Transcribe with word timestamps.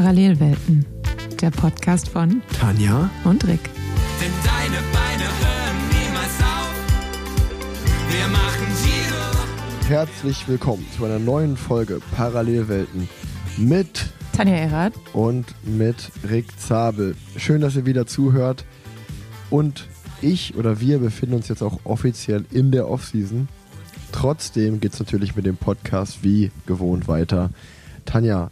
Parallelwelten, 0.00 0.86
der 1.42 1.50
Podcast 1.50 2.08
von 2.08 2.40
Tanja 2.58 3.10
und 3.24 3.46
Rick. 3.46 3.60
Denn 4.18 4.32
deine 4.42 4.78
Beine 4.94 5.24
hören 5.42 5.76
niemals 5.90 6.40
auf. 6.40 6.72
Wir 8.08 8.26
machen 8.28 8.66
Giro. 8.82 9.88
Herzlich 9.90 10.48
willkommen 10.48 10.86
zu 10.96 11.04
einer 11.04 11.18
neuen 11.18 11.58
Folge 11.58 12.00
Parallelwelten 12.16 13.10
mit 13.58 14.06
Tanja 14.34 14.54
Erath. 14.54 14.94
und 15.12 15.54
mit 15.64 16.10
Rick 16.30 16.58
Zabel. 16.58 17.14
Schön, 17.36 17.60
dass 17.60 17.76
ihr 17.76 17.84
wieder 17.84 18.06
zuhört. 18.06 18.64
Und 19.50 19.86
ich 20.22 20.56
oder 20.56 20.80
wir 20.80 21.00
befinden 21.00 21.34
uns 21.34 21.48
jetzt 21.48 21.62
auch 21.62 21.78
offiziell 21.84 22.46
in 22.50 22.70
der 22.70 22.88
Offseason. 22.88 23.48
Trotzdem 24.12 24.80
geht 24.80 24.94
es 24.94 24.98
natürlich 24.98 25.36
mit 25.36 25.44
dem 25.44 25.58
Podcast 25.58 26.24
wie 26.24 26.50
gewohnt 26.64 27.06
weiter. 27.06 27.50
Tanja, 28.06 28.50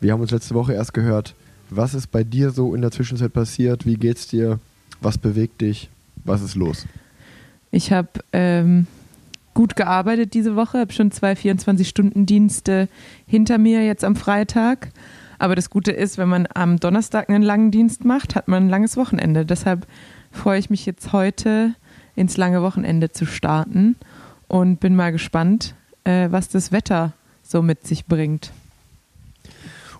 wir 0.00 0.12
haben 0.12 0.20
uns 0.20 0.30
letzte 0.30 0.54
Woche 0.54 0.72
erst 0.72 0.94
gehört. 0.94 1.34
Was 1.68 1.94
ist 1.94 2.08
bei 2.08 2.24
dir 2.24 2.50
so 2.50 2.74
in 2.74 2.80
der 2.80 2.90
Zwischenzeit 2.90 3.32
passiert? 3.32 3.86
Wie 3.86 3.94
geht's 3.94 4.26
dir? 4.26 4.58
Was 5.00 5.18
bewegt 5.18 5.60
dich? 5.60 5.88
Was 6.24 6.42
ist 6.42 6.54
los? 6.54 6.86
Ich 7.70 7.92
habe 7.92 8.08
ähm, 8.32 8.86
gut 9.54 9.76
gearbeitet 9.76 10.34
diese 10.34 10.56
Woche, 10.56 10.78
habe 10.78 10.92
schon 10.92 11.12
zwei 11.12 11.32
24-Stunden-Dienste 11.32 12.88
hinter 13.26 13.58
mir 13.58 13.84
jetzt 13.84 14.04
am 14.04 14.16
Freitag. 14.16 14.90
Aber 15.38 15.54
das 15.54 15.70
Gute 15.70 15.92
ist, 15.92 16.18
wenn 16.18 16.28
man 16.28 16.46
am 16.52 16.78
Donnerstag 16.78 17.30
einen 17.30 17.42
langen 17.42 17.70
Dienst 17.70 18.04
macht, 18.04 18.34
hat 18.34 18.48
man 18.48 18.64
ein 18.64 18.68
langes 18.68 18.96
Wochenende. 18.96 19.46
Deshalb 19.46 19.86
freue 20.32 20.58
ich 20.58 20.70
mich 20.70 20.84
jetzt 20.86 21.12
heute 21.12 21.74
ins 22.14 22.36
lange 22.36 22.62
Wochenende 22.62 23.12
zu 23.12 23.24
starten 23.24 23.96
und 24.48 24.80
bin 24.80 24.96
mal 24.96 25.12
gespannt, 25.12 25.74
äh, 26.04 26.28
was 26.30 26.48
das 26.48 26.72
Wetter 26.72 27.12
so 27.42 27.62
mit 27.62 27.86
sich 27.86 28.06
bringt. 28.06 28.52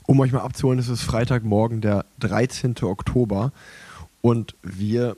Um 0.06 0.20
euch 0.20 0.32
mal 0.32 0.40
abzuholen, 0.40 0.78
es 0.78 0.88
ist 0.88 1.02
Freitagmorgen, 1.02 1.80
der 1.80 2.04
13. 2.18 2.74
Oktober. 2.82 3.52
Und 4.22 4.54
wir 4.62 5.16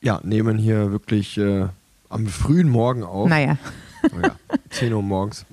ja, 0.00 0.20
nehmen 0.22 0.58
hier 0.58 0.92
wirklich 0.92 1.36
äh, 1.38 1.66
am 2.08 2.26
frühen 2.26 2.68
Morgen 2.68 3.02
auf. 3.02 3.28
Naja, 3.28 3.58
Oh 4.02 4.20
ja, 4.22 4.36
10 4.70 4.92
Uhr 4.92 5.02
morgens. 5.02 5.44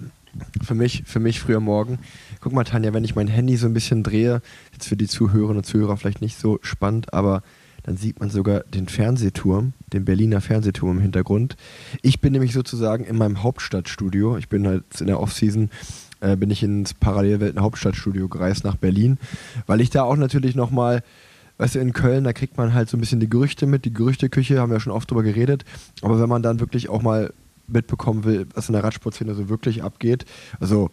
Für 0.62 0.76
mich, 0.76 1.04
für 1.06 1.20
mich 1.20 1.40
früher 1.40 1.60
Morgen. 1.60 2.00
Guck 2.42 2.54
mal, 2.54 2.64
Tanja, 2.64 2.94
wenn 2.94 3.06
ich 3.06 3.16
mein 3.16 3.28
Handy 3.28 3.56
so 3.56 3.68
ein 3.68 3.74
bisschen 3.74 4.04
drehe, 4.04 4.42
jetzt 4.74 4.88
für 4.88 4.98
die 4.98 5.08
Zuhörerinnen 5.08 5.58
und 5.58 5.66
Zuhörer 5.66 5.98
vielleicht 5.98 6.22
nicht 6.22 6.38
so 6.38 6.60
spannend, 6.62 7.14
aber 7.14 7.42
dann 7.84 7.98
sieht 7.98 8.20
man 8.20 8.30
sogar 8.30 8.62
den 8.62 8.88
Fernsehturm, 8.88 9.74
den 9.94 10.06
Berliner 10.06 10.42
Fernsehturm 10.42 10.98
im 10.98 11.02
Hintergrund. 11.02 11.56
Ich 12.02 12.20
bin 12.20 12.34
nämlich 12.34 12.52
sozusagen 12.54 13.06
in 13.06 13.18
meinem 13.18 13.44
Hauptstadtstudio. 13.44 14.38
Ich 14.38 14.50
bin 14.50 14.68
halt 14.68 14.84
in 15.00 15.08
der 15.08 15.20
Offseason, 15.20 15.70
äh, 16.26 16.36
bin 16.36 16.50
ich 16.50 16.64
ins 16.64 16.94
Parallelwelten 16.94 17.62
Hauptstadtstudio 17.62 18.28
gereist 18.28 18.64
nach 18.64 18.76
Berlin, 18.76 19.18
weil 19.68 19.82
ich 19.82 19.92
da 19.92 20.04
auch 20.04 20.16
natürlich 20.16 20.56
nochmal, 20.56 21.04
weißt 21.58 21.76
du, 21.76 21.80
in 21.80 21.94
Köln, 21.94 22.24
da 22.24 22.34
kriegt 22.34 22.58
man 22.58 22.74
halt 22.74 22.90
so 22.90 22.98
ein 22.98 23.00
bisschen 23.00 23.20
die 23.20 23.30
Gerüchte 23.30 23.68
mit, 23.68 23.86
die 23.86 23.94
Gerüchteküche, 23.94 24.60
haben 24.60 24.72
wir 24.72 24.78
ja 24.78 24.80
schon 24.80 24.94
oft 24.94 25.10
drüber 25.10 25.24
geredet, 25.24 25.66
aber 26.02 26.20
wenn 26.20 26.30
man 26.30 26.42
dann 26.42 26.60
wirklich 26.60 26.90
auch 26.90 27.02
mal 27.02 27.32
mitbekommen 27.68 28.24
will, 28.24 28.48
was 28.54 28.70
in 28.70 28.74
der 28.74 28.84
Radsportszene 28.84 29.36
so 29.36 29.50
wirklich 29.50 29.84
abgeht, 29.84 30.26
also 30.60 30.90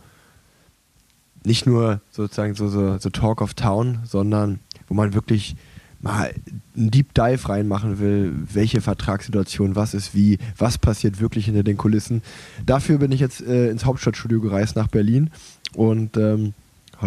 nicht 1.44 1.66
nur 1.66 2.00
sozusagen 2.10 2.54
so, 2.54 2.68
so, 2.68 2.98
so 2.98 3.10
Talk 3.10 3.40
of 3.40 3.54
Town, 3.54 4.00
sondern 4.04 4.60
wo 4.88 4.94
man 4.94 5.14
wirklich 5.14 5.56
mal 6.02 6.34
einen 6.76 6.90
Deep 6.90 7.14
Dive 7.14 7.48
reinmachen 7.48 7.98
will, 7.98 8.34
welche 8.52 8.80
Vertragssituation, 8.80 9.76
was 9.76 9.94
ist 9.94 10.14
wie, 10.14 10.38
was 10.58 10.78
passiert 10.78 11.20
wirklich 11.20 11.46
hinter 11.46 11.62
den 11.62 11.76
Kulissen. 11.76 12.22
Dafür 12.66 12.98
bin 12.98 13.12
ich 13.12 13.20
jetzt 13.20 13.40
äh, 13.40 13.70
ins 13.70 13.84
Hauptstadtstudio 13.84 14.40
gereist 14.40 14.76
nach 14.76 14.88
Berlin 14.88 15.30
und 15.74 16.16
ähm, 16.16 16.54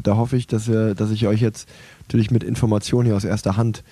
da 0.04 0.18
hoffe 0.18 0.36
ich, 0.36 0.48
dass, 0.48 0.68
wir, 0.68 0.94
dass 0.96 1.12
ich 1.12 1.28
euch 1.28 1.42
jetzt 1.42 1.70
natürlich 2.04 2.32
mit 2.32 2.44
Informationen 2.44 3.06
hier 3.06 3.16
aus 3.16 3.24
erster 3.24 3.58
Hand 3.58 3.84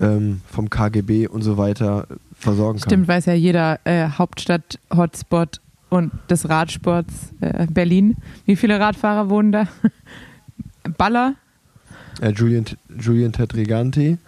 ähm, 0.00 0.40
vom 0.46 0.70
KGB 0.70 1.26
und 1.26 1.42
so 1.42 1.56
weiter 1.56 2.06
versorgen 2.38 2.80
kann. 2.80 2.88
Stimmt, 2.88 3.08
weiß 3.08 3.26
ja 3.26 3.34
jeder 3.34 3.80
äh, 3.84 4.08
Hauptstadt-Hotspot 4.08 5.60
und 5.90 6.12
des 6.30 6.48
Radsports 6.48 7.34
äh, 7.40 7.66
Berlin. 7.66 8.16
Wie 8.46 8.56
viele 8.56 8.80
Radfahrer 8.80 9.28
wohnen 9.28 9.52
da? 9.52 9.68
Baller. 10.98 11.34
Äh, 12.20 12.30
Julian, 12.30 12.64
Julian 13.00 13.32
Tetriganti 13.32 14.18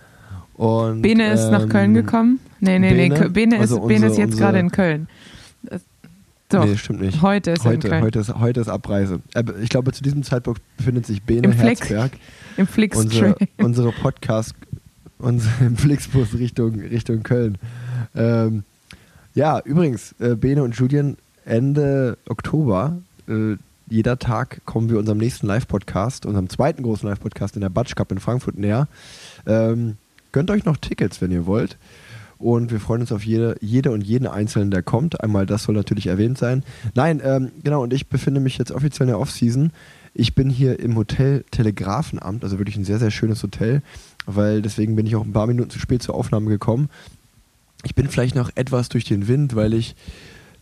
und 0.54 1.02
Bene 1.02 1.32
ist 1.32 1.50
nach 1.50 1.62
ähm, 1.64 1.68
Köln 1.68 1.94
gekommen. 1.94 2.40
Nee, 2.60 2.78
nee, 2.78 2.90
nee. 2.92 3.08
Bene? 3.08 3.16
Kö- 3.20 3.28
Bene 3.28 3.54
ist, 3.56 3.60
Also 3.62 3.80
Bene 3.80 4.06
ist 4.06 4.10
unsere- 4.12 4.28
jetzt 4.28 4.38
gerade 4.38 4.58
unsere- 4.58 4.60
in 4.60 4.70
Köln. 4.70 5.08
Das, 5.62 5.82
doch, 6.48 6.64
Nee, 6.64 6.76
stimmt 6.76 7.00
nicht. 7.00 7.20
heute 7.22 7.50
ist 7.52 7.64
er 7.64 7.72
in 7.72 7.76
Heute, 7.78 7.88
Köln. 7.88 8.02
heute, 8.02 8.18
ist, 8.20 8.34
heute 8.34 8.60
ist 8.60 8.68
Abreise. 8.68 9.20
Äh, 9.34 9.42
Ich 9.62 9.68
glaube, 9.68 9.92
zu 9.92 10.02
diesem 10.02 10.22
Zeitpunkt 10.22 10.60
befindet 10.76 11.06
sich 11.06 11.22
Bene 11.22 11.42
Im. 11.48 11.52
Herzberg. 11.52 12.12
Im 12.56 12.66
Flix 12.66 12.96
Unsere, 12.96 13.36
unsere 13.58 13.90
Podcast, 13.92 14.54
unsere 15.18 15.64
im 15.64 15.76
Flixbus 15.76 16.34
Richtung, 16.34 16.78
Richtung 16.80 17.22
Köln. 17.24 17.58
Ähm, 18.14 18.62
ja, 19.34 19.58
übrigens, 19.64 20.14
äh, 20.20 20.36
Bene 20.36 20.62
und 20.62 20.76
Julian, 20.76 21.16
Ende 21.44 22.16
Oktober, 22.28 22.96
äh, 23.28 23.56
jeder 23.88 24.18
Tag 24.18 24.64
kommen 24.64 24.88
wir 24.88 24.98
unserem 24.98 25.18
nächsten 25.18 25.46
Live-Podcast, 25.46 26.26
unserem 26.26 26.48
zweiten 26.48 26.82
großen 26.82 27.08
Live-Podcast 27.08 27.56
in 27.56 27.60
der 27.60 27.68
Batsch 27.68 27.94
Cup 27.94 28.12
in 28.12 28.18
Frankfurt 28.18 28.58
näher. 28.58 28.88
Ähm, 29.46 29.96
gönnt 30.32 30.50
euch 30.50 30.64
noch 30.64 30.76
Tickets, 30.76 31.20
wenn 31.20 31.30
ihr 31.30 31.46
wollt. 31.46 31.76
Und 32.38 32.72
wir 32.72 32.80
freuen 32.80 33.02
uns 33.02 33.12
auf 33.12 33.24
jede, 33.24 33.56
jede 33.60 33.90
und 33.90 34.02
jeden 34.02 34.26
Einzelnen, 34.26 34.70
der 34.70 34.82
kommt. 34.82 35.20
Einmal 35.22 35.46
das 35.46 35.64
soll 35.64 35.74
natürlich 35.74 36.08
erwähnt 36.08 36.36
sein. 36.36 36.62
Nein, 36.94 37.22
ähm, 37.24 37.52
genau, 37.62 37.82
und 37.82 37.92
ich 37.92 38.08
befinde 38.08 38.40
mich 38.40 38.58
jetzt 38.58 38.72
offiziell 38.72 39.06
in 39.06 39.12
der 39.12 39.20
Off-Season. 39.20 39.70
Ich 40.14 40.34
bin 40.34 40.50
hier 40.50 40.78
im 40.78 40.96
Hotel 40.96 41.44
Telegrafenamt, 41.50 42.44
also 42.44 42.58
wirklich 42.58 42.76
ein 42.76 42.84
sehr, 42.84 42.98
sehr 42.98 43.10
schönes 43.10 43.42
Hotel, 43.42 43.82
weil 44.26 44.62
deswegen 44.62 44.96
bin 44.96 45.06
ich 45.06 45.16
auch 45.16 45.24
ein 45.24 45.32
paar 45.32 45.46
Minuten 45.46 45.70
zu 45.70 45.78
spät 45.78 46.02
zur 46.02 46.14
Aufnahme 46.14 46.50
gekommen. 46.50 46.88
Ich 47.82 47.94
bin 47.94 48.08
vielleicht 48.08 48.34
noch 48.34 48.50
etwas 48.54 48.88
durch 48.88 49.04
den 49.04 49.28
Wind, 49.28 49.56
weil 49.56 49.74
ich 49.74 49.94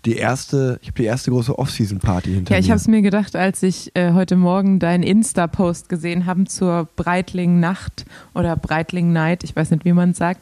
die 0.04 0.16
erste, 0.16 0.78
ich 0.82 0.88
habe 0.88 0.96
die 0.98 1.04
erste 1.04 1.30
große 1.30 1.56
Off-Season-Party 1.58 2.32
hinter 2.32 2.52
Ja, 2.52 2.58
ich 2.58 2.66
mir. 2.66 2.70
habe 2.72 2.80
es 2.80 2.88
mir 2.88 3.02
gedacht, 3.02 3.36
als 3.36 3.62
ich 3.62 3.90
äh, 3.94 4.12
heute 4.12 4.36
Morgen 4.36 4.78
deinen 4.80 5.02
Insta-Post 5.04 5.88
gesehen 5.88 6.26
habe 6.26 6.44
zur 6.44 6.88
Breitling-Nacht 6.96 8.04
oder 8.34 8.56
Breitling-Night, 8.56 9.44
ich 9.44 9.54
weiß 9.54 9.70
nicht, 9.70 9.84
wie 9.84 9.92
man 9.92 10.10
es 10.10 10.16
sagt, 10.18 10.40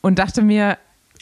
und 0.00 0.18
dachte 0.18 0.42
mir, 0.42 0.76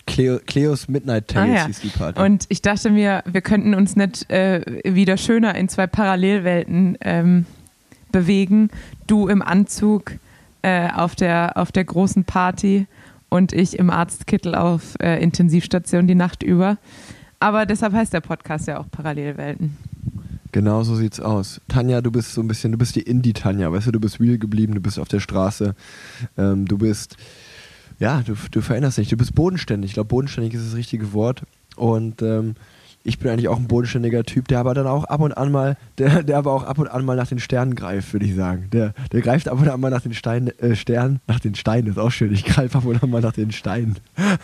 Cleo, 0.06 0.39
Cleos 0.45 0.89
Midnight 0.89 1.28
Tales 1.28 1.50
Ah, 1.50 1.55
ja. 1.55 1.67
hieß 1.67 1.81
die 1.81 1.89
Party. 1.89 2.21
Und 2.21 2.45
ich 2.50 2.61
dachte 2.61 2.91
mir, 2.91 3.22
wir 3.27 3.41
könnten 3.41 3.75
uns 3.75 3.97
nicht 3.97 4.31
äh, 4.31 4.61
wieder 4.84 5.16
schöner 5.16 5.55
in 5.55 5.69
zwei 5.71 5.87
Parallelwelten 5.87 6.99
ähm, 7.01 7.47
bewegen. 8.12 8.69
Du 9.06 9.28
im 9.28 9.41
Anzug 9.41 10.12
äh, 10.62 10.89
auf, 10.91 11.15
der, 11.16 11.53
auf 11.56 11.72
der 11.72 11.84
großen 11.84 12.25
Party 12.25 12.87
und 13.31 13.53
ich 13.55 13.78
im 13.78 13.89
Arztkittel 13.91 14.55
auf 14.55 14.95
äh, 15.01 15.22
Intensivstation 15.22 16.06
die 16.06 16.15
Nacht 16.15 16.43
über. 16.43 16.77
Aber 17.44 17.66
deshalb 17.66 17.93
heißt 17.93 18.15
der 18.15 18.22
Podcast 18.22 18.69
ja 18.69 18.78
auch 18.78 18.91
Parallelwelten. 18.91 19.77
Genau 20.53 20.82
so 20.82 20.94
sieht's 20.94 21.21
aus. 21.21 21.60
Tanja, 21.69 22.00
du 22.00 22.10
bist 22.10 22.32
so 22.32 22.41
ein 22.41 22.49
bisschen, 22.49 22.72
du 22.72 22.78
bist 22.78 22.97
die 22.97 23.03
Indie-Tanja, 23.03 23.71
weißt 23.71 23.88
du, 23.88 23.93
du 23.93 24.00
bist 24.00 24.19
real 24.19 24.38
geblieben, 24.38 24.75
du 24.75 24.81
bist 24.81 24.99
auf 24.99 25.09
der 25.09 25.21
Straße, 25.21 25.75
ähm, 26.38 26.65
du 26.65 26.78
bist, 26.78 27.19
ja, 27.99 28.22
du, 28.22 28.34
du 28.50 28.62
veränderst 28.62 28.97
dich, 28.97 29.10
du 29.10 29.19
bist 29.19 29.34
bodenständig. 29.34 29.91
Ich 29.91 29.94
glaube, 29.94 30.09
bodenständig 30.09 30.54
ist 30.54 30.69
das 30.69 30.75
richtige 30.75 31.12
Wort. 31.12 31.43
Und 31.77 32.22
ähm, 32.22 32.54
ich 33.06 33.19
bin 33.19 33.31
eigentlich 33.31 33.48
auch 33.48 33.59
ein 33.59 33.69
bodenständiger 33.69 34.25
Typ, 34.25 34.48
der 34.48 34.59
aber 34.60 34.72
dann 34.72 34.87
auch 34.87 35.04
ab 35.04 35.20
und 35.20 35.32
an 35.37 35.53
mal, 35.53 35.76
der, 35.98 36.22
der 36.22 36.38
aber 36.38 36.53
auch 36.53 36.65
ab 36.65 36.78
und 36.78 36.88
an 36.88 37.04
mal 37.04 37.16
nach 37.16 37.26
den 37.28 37.38
Sternen 37.38 37.75
greift, 37.75 38.12
würde 38.15 38.25
ich 38.25 38.34
sagen. 38.34 38.69
Der, 38.72 38.94
der 39.12 39.20
greift 39.20 39.47
ab 39.48 39.60
und 39.60 39.69
an 39.69 39.78
mal 39.78 39.91
nach 39.91 40.00
den 40.00 40.15
Stein, 40.15 40.48
äh, 40.59 40.75
Sternen, 40.75 41.20
nach 41.26 41.38
den 41.38 41.54
Steinen, 41.54 41.88
ist 41.91 41.98
auch 41.98 42.10
schön. 42.10 42.32
Ich 42.32 42.44
greife 42.47 42.78
ab 42.78 42.87
und 42.87 43.03
an 43.03 43.10
mal 43.10 43.20
nach 43.20 43.32
den 43.32 43.53
Steinen. 43.53 43.97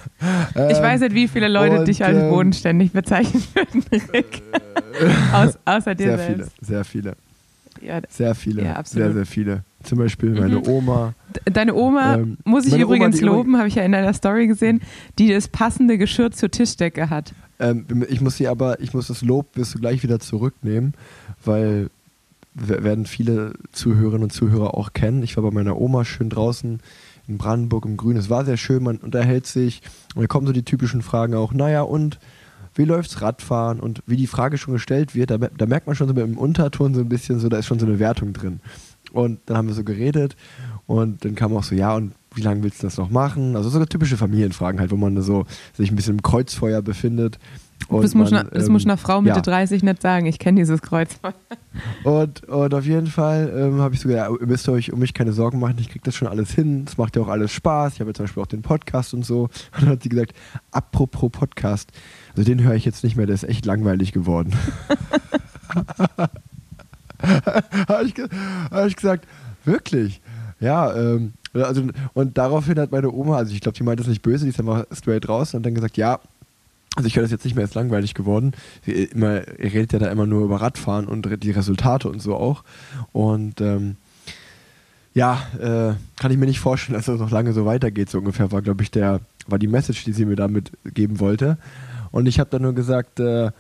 Ich 0.71 0.81
weiß 0.81 1.01
nicht, 1.01 1.15
wie 1.15 1.27
viele 1.29 1.49
Leute 1.49 1.81
und, 1.81 1.89
dich 1.89 2.05
als 2.05 2.19
ähm, 2.19 2.29
bodenständig 2.29 2.93
bezeichnen 2.93 3.43
würden, 3.55 3.83
Rick. 4.13 4.43
Aus, 5.33 5.59
außer 5.65 5.95
dir 5.95 6.17
Sehr 6.17 6.19
viele, 6.19 6.37
selbst. 6.45 6.57
sehr 6.61 6.85
viele, 6.85 7.13
Ja, 7.81 8.01
sehr 8.09 8.35
viele, 8.35 8.65
Ja, 8.65 8.83
sehr, 8.85 9.13
sehr 9.13 9.27
viele. 9.27 9.65
Zum 9.83 9.99
Beispiel 9.99 10.31
meine 10.31 10.57
Mhm. 10.57 10.69
Oma. 10.69 11.15
Deine 11.47 11.75
Oma, 11.75 12.17
Ähm, 12.17 12.37
muss 12.45 12.67
ich 12.67 12.75
Oma, 12.75 12.83
übrigens 12.83 13.19
die 13.19 13.25
loben, 13.25 13.57
habe 13.57 13.69
ich 13.69 13.77
ja 13.77 13.83
in 13.85 13.93
deiner 13.93 14.13
Story 14.13 14.47
gesehen, 14.47 14.83
die 15.19 15.33
das 15.33 15.49
passende 15.49 15.97
Geschirr 15.97 16.31
zur 16.31 16.51
Tischdecke 16.51 17.09
hat. 17.09 17.33
Ähm, 17.61 17.87
ich 18.09 18.21
muss 18.21 18.37
sie 18.37 18.49
aber, 18.49 18.81
ich 18.81 18.95
muss 18.95 19.07
das 19.07 19.23
Lob 19.23 19.53
du 19.55 19.79
gleich 19.79 20.03
wieder 20.03 20.19
zurücknehmen, 20.19 20.95
weil 21.45 21.91
werden 22.55 23.07
viele 23.07 23.53
Zuhörerinnen 23.71 24.25
und 24.25 24.33
Zuhörer 24.33 24.75
auch 24.75 24.93
kennen. 24.93 25.23
Ich 25.23 25.37
war 25.37 25.45
bei 25.45 25.53
meiner 25.53 25.81
Oma 25.81 26.05
schön 26.05 26.31
draußen 26.31 26.81
in 27.29 27.39
Brandenburg 27.39 27.85
im 27.85 27.97
Grün. 27.97 28.17
Es 28.17 28.29
war 28.29 28.45
sehr 28.45 28.57
schön, 28.57 28.83
man 28.83 28.97
unterhält 28.97 29.47
sich 29.47 29.83
und 30.17 30.23
da 30.23 30.27
kommen 30.27 30.49
so 30.49 30.53
die 30.53 30.65
typischen 30.65 31.03
Fragen 31.03 31.35
auch, 31.35 31.53
naja 31.53 31.83
und 31.83 32.19
wie 32.75 32.85
läuft's 32.85 33.23
Radfahren 33.23 33.79
und 33.79 34.03
wie 34.07 34.17
die 34.17 34.27
Frage 34.27 34.59
schon 34.59 34.75
gestellt 34.75 35.15
wird, 35.15 35.31
da, 35.31 35.39
da 35.39 35.67
merkt 35.67 35.87
man 35.87 35.97
schon 35.97 36.09
so 36.09 36.13
dem 36.13 36.39
Unterton 36.39 36.95
so 36.95 37.01
ein 37.01 37.09
bisschen 37.09 37.39
so, 37.39 37.49
da 37.49 37.59
ist 37.59 37.67
schon 37.67 37.79
so 37.79 37.87
eine 37.87 37.99
Wertung 37.99 38.33
drin. 38.33 38.61
Und 39.13 39.41
dann 39.47 39.57
haben 39.57 39.69
wir 39.69 39.75
so 39.75 39.85
geredet 39.85 40.37
und 40.87 41.25
dann 41.25 41.35
kam 41.35 41.57
auch 41.57 41.65
so, 41.65 41.75
ja, 41.75 41.95
und 41.95 42.13
wie 42.35 42.43
lange 42.43 42.63
willst 42.63 42.83
du 42.83 42.87
das 42.87 42.97
noch 42.97 43.11
machen? 43.11 43.57
Also 43.57 43.69
so 43.69 43.85
typische 43.85 44.17
Familienfragen 44.17 44.81
halt, 44.81 44.91
wo 44.91 44.97
man 44.97 45.21
so 45.23 45.47
sich 45.77 45.91
ein 45.91 45.97
bisschen 45.97 46.17
im 46.17 46.23
Kreuzfeuer 46.23 46.83
befindet. 46.83 47.39
Und 47.89 48.05
das 48.05 48.15
muss, 48.15 48.31
man, 48.31 48.49
das 48.53 48.67
ähm, 48.67 48.73
muss 48.73 48.85
einer 48.85 48.97
Frau 48.97 49.21
Mitte 49.21 49.37
ja. 49.37 49.43
30 49.43 49.83
nicht 49.83 50.03
sagen. 50.03 50.27
Ich 50.27 50.39
kenne 50.39 50.61
dieses 50.61 50.83
Kreuzfeuer. 50.83 51.35
Und, 52.05 52.45
und 52.45 52.75
auf 52.75 52.85
jeden 52.85 53.07
Fall 53.07 53.53
ähm, 53.57 53.81
habe 53.81 53.95
ich 53.95 54.01
so 54.01 54.09
gesagt, 54.09 54.31
ja, 54.31 54.37
ihr 54.39 54.47
müsst 54.47 54.69
euch 54.69 54.93
um 54.93 54.99
mich 54.99 55.15
keine 55.15 55.33
Sorgen 55.33 55.59
machen, 55.59 55.77
ich 55.81 55.89
kriege 55.89 56.05
das 56.05 56.15
schon 56.15 56.29
alles 56.29 56.53
hin, 56.53 56.85
es 56.87 56.99
macht 56.99 57.17
ja 57.17 57.23
auch 57.23 57.29
alles 57.29 57.53
Spaß. 57.53 57.95
Ich 57.95 58.01
habe 58.01 58.11
ja 58.11 58.15
zum 58.15 58.25
Beispiel 58.27 58.43
auch 58.43 58.47
den 58.47 58.63
Podcast 58.63 59.15
und 59.15 59.25
so. 59.25 59.45
Und 59.45 59.53
dann 59.81 59.89
hat 59.89 60.03
sie 60.03 60.09
gesagt, 60.09 60.35
apropos 60.71 61.31
Podcast, 61.33 61.91
also 62.31 62.45
den 62.45 62.63
höre 62.63 62.75
ich 62.75 62.85
jetzt 62.85 63.03
nicht 63.03 63.17
mehr, 63.17 63.27
der 63.27 63.35
ist 63.35 63.45
echt 63.45 63.67
langweilig 63.67 64.13
geworden. 64.13 64.53
habe 67.89 68.05
ich, 68.05 68.15
hab 68.71 68.87
ich 68.87 68.97
gesagt, 68.97 69.27
wirklich? 69.65 70.21
Ja, 70.61 70.95
ähm, 70.95 71.33
also, 71.53 71.83
und 72.15 72.39
daraufhin 72.39 72.79
hat 72.79 72.93
meine 72.93 73.11
Oma, 73.11 73.37
also 73.37 73.53
ich 73.53 73.61
glaube, 73.61 73.77
die 73.77 73.83
meint 73.83 74.01
das 74.01 74.07
nicht 74.07 74.23
böse, 74.23 74.45
die 74.45 74.51
ist 74.51 74.61
einfach 74.61 74.85
straight 74.93 75.29
raus 75.29 75.55
und 75.55 75.65
dann 75.65 75.75
gesagt, 75.75 75.97
ja, 75.97 76.21
also 76.97 77.07
ich 77.07 77.17
höre 77.17 77.23
das 77.23 77.31
jetzt 77.31 77.45
nicht 77.45 77.55
mehr, 77.55 77.65
ist 77.65 77.75
langweilig 77.75 78.15
geworden. 78.15 78.53
Sie, 78.85 78.93
immer, 78.93 79.47
ihr 79.59 79.73
redet 79.73 79.93
ja 79.93 79.99
da 80.01 80.07
immer 80.11 80.27
nur 80.27 80.45
über 80.45 80.61
Radfahren 80.61 81.07
und 81.07 81.29
die 81.43 81.51
Resultate 81.51 82.09
und 82.09 82.21
so 82.21 82.35
auch. 82.37 82.65
Und 83.13 83.61
ähm, 83.61 83.97
ja, 85.15 85.43
äh, 85.59 85.95
kann 86.21 86.31
ich 86.31 86.37
mir 86.37 86.47
nicht 86.47 86.61
vorstellen, 86.61 86.97
dass 86.97 87.07
das 87.07 87.21
noch 87.21 87.31
lange 87.31 87.53
so 87.53 87.65
weitergeht. 87.65 88.11
So 88.11 88.19
ungefähr 88.19 88.51
war, 88.53 88.63
glaube 88.63 88.83
ich, 88.83 88.91
der, 88.91 89.21
war 89.47 89.59
die 89.59 89.69
Message, 89.69 90.05
die 90.05 90.13
sie 90.13 90.25
mir 90.25 90.37
damit 90.37 90.73
geben 90.85 91.21
wollte. 91.21 91.59
Und 92.11 92.27
ich 92.27 92.41
habe 92.41 92.51
dann 92.51 92.63
nur 92.63 92.75
gesagt, 92.75 93.21
äh, 93.21 93.51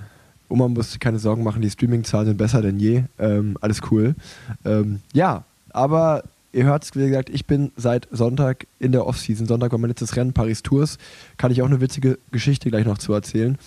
Oma 0.48 0.66
muss 0.66 0.98
keine 0.98 1.20
Sorgen 1.20 1.44
machen, 1.44 1.62
die 1.62 1.70
Streaming-Zahlen 1.70 2.26
sind 2.26 2.36
besser 2.36 2.62
denn 2.62 2.80
je. 2.80 3.04
Ähm, 3.18 3.56
alles 3.60 3.80
cool. 3.90 4.16
Ähm, 4.64 5.00
ja, 5.12 5.44
aber 5.70 6.24
ihr 6.52 6.64
hört 6.64 6.84
es, 6.84 6.94
wie 6.94 7.06
gesagt, 7.06 7.30
ich 7.30 7.46
bin 7.46 7.72
seit 7.76 8.08
Sonntag 8.10 8.66
in 8.78 8.92
der 8.92 9.06
Offseason. 9.06 9.46
Sonntag 9.46 9.72
war 9.72 9.78
mein 9.78 9.90
letztes 9.90 10.16
Rennen, 10.16 10.32
Paris 10.32 10.62
Tours. 10.62 10.98
Kann 11.36 11.52
ich 11.52 11.62
auch 11.62 11.66
eine 11.66 11.80
witzige 11.80 12.18
Geschichte 12.32 12.70
gleich 12.70 12.86
noch 12.86 12.98
zu 12.98 13.12
erzählen. 13.12 13.58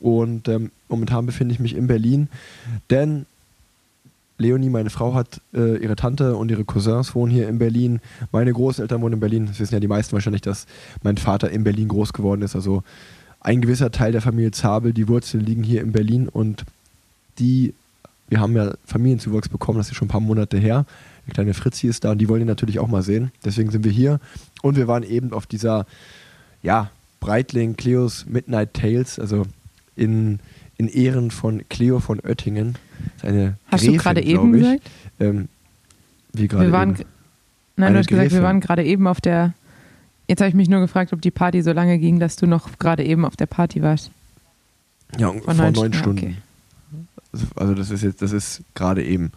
Und 0.00 0.48
ähm, 0.48 0.70
momentan 0.88 1.26
befinde 1.26 1.52
ich 1.52 1.60
mich 1.60 1.76
in 1.76 1.86
Berlin, 1.86 2.28
denn 2.88 3.26
Leonie, 4.40 4.70
meine 4.70 4.88
Frau, 4.88 5.12
hat 5.12 5.42
äh, 5.52 5.76
ihre 5.76 5.96
Tante 5.96 6.34
und 6.34 6.50
ihre 6.50 6.64
Cousins 6.64 7.14
wohnen 7.14 7.30
hier 7.30 7.46
in 7.46 7.58
Berlin. 7.58 8.00
Meine 8.32 8.54
Großeltern 8.54 9.02
wohnen 9.02 9.14
in 9.14 9.20
Berlin. 9.20 9.46
Das 9.46 9.60
wissen 9.60 9.74
ja 9.74 9.80
die 9.80 9.86
meisten 9.86 10.14
wahrscheinlich, 10.14 10.40
dass 10.40 10.66
mein 11.02 11.18
Vater 11.18 11.50
in 11.50 11.62
Berlin 11.62 11.88
groß 11.88 12.14
geworden 12.14 12.40
ist. 12.40 12.56
Also 12.56 12.82
ein 13.40 13.60
gewisser 13.60 13.90
Teil 13.90 14.12
der 14.12 14.22
Familie 14.22 14.50
Zabel, 14.50 14.94
die 14.94 15.08
Wurzeln 15.08 15.44
liegen 15.44 15.62
hier 15.62 15.82
in 15.82 15.92
Berlin 15.92 16.26
und 16.26 16.64
die, 17.38 17.74
wir 18.30 18.40
haben 18.40 18.56
ja 18.56 18.72
Familienzuwachs 18.86 19.48
bekommen, 19.48 19.78
das 19.78 19.88
ist 19.90 19.96
schon 19.96 20.06
ein 20.06 20.10
paar 20.10 20.20
Monate 20.20 20.56
her. 20.56 20.86
Der 21.26 21.34
kleine 21.34 21.52
Fritzi 21.54 21.86
ist 21.88 22.04
da 22.04 22.12
und 22.12 22.18
die 22.18 22.28
wollen 22.28 22.40
ihn 22.42 22.46
natürlich 22.46 22.78
auch 22.78 22.88
mal 22.88 23.02
sehen. 23.02 23.30
Deswegen 23.44 23.70
sind 23.70 23.84
wir 23.84 23.92
hier. 23.92 24.20
Und 24.62 24.76
wir 24.76 24.88
waren 24.88 25.02
eben 25.02 25.32
auf 25.32 25.46
dieser, 25.46 25.84
ja, 26.62 26.90
Breitling 27.20 27.76
Cleos 27.76 28.24
Midnight 28.26 28.72
Tales, 28.72 29.18
also 29.18 29.44
in, 29.96 30.38
in 30.78 30.88
Ehren 30.88 31.30
von 31.30 31.62
Cleo 31.68 32.00
von 32.00 32.18
Oettingen. 32.20 32.76
Eine 33.22 33.56
Hast 33.70 33.80
Gräfin, 33.82 33.92
du 33.96 34.02
gerade 34.02 34.22
eben 34.22 34.54
ich. 34.54 34.60
gesagt? 34.62 34.90
Ähm, 35.20 35.48
wie 36.32 36.48
gerade 36.48 36.66
Wir 36.66 36.72
waren, 36.72 36.90
eben. 36.94 37.04
nein, 37.76 37.86
Eine 37.88 37.92
du 37.94 37.98
hast 37.98 38.06
gesagt, 38.08 38.24
wir 38.24 38.28
Gräfin. 38.30 38.42
waren 38.44 38.60
gerade 38.60 38.84
eben 38.84 39.06
auf 39.06 39.20
der. 39.20 39.52
Jetzt 40.28 40.40
habe 40.40 40.48
ich 40.48 40.54
mich 40.54 40.68
nur 40.68 40.80
gefragt, 40.80 41.12
ob 41.12 41.20
die 41.20 41.32
Party 41.32 41.60
so 41.60 41.72
lange 41.72 41.98
ging, 41.98 42.20
dass 42.20 42.36
du 42.36 42.46
noch 42.46 42.78
gerade 42.78 43.04
eben 43.04 43.24
auf 43.24 43.36
der 43.36 43.46
Party 43.46 43.82
warst. 43.82 44.10
Ja, 45.18 45.32
vor 45.32 45.54
neun, 45.54 45.74
ja, 45.74 45.92
Stunden. 45.98 46.18
okay. 46.18 46.36
Also 47.54 47.74
das 47.74 47.90
ist 47.90 48.02
jetzt, 48.02 48.22
das 48.22 48.32
ist 48.32 48.62
gerade 48.74 49.04
eben. 49.04 49.32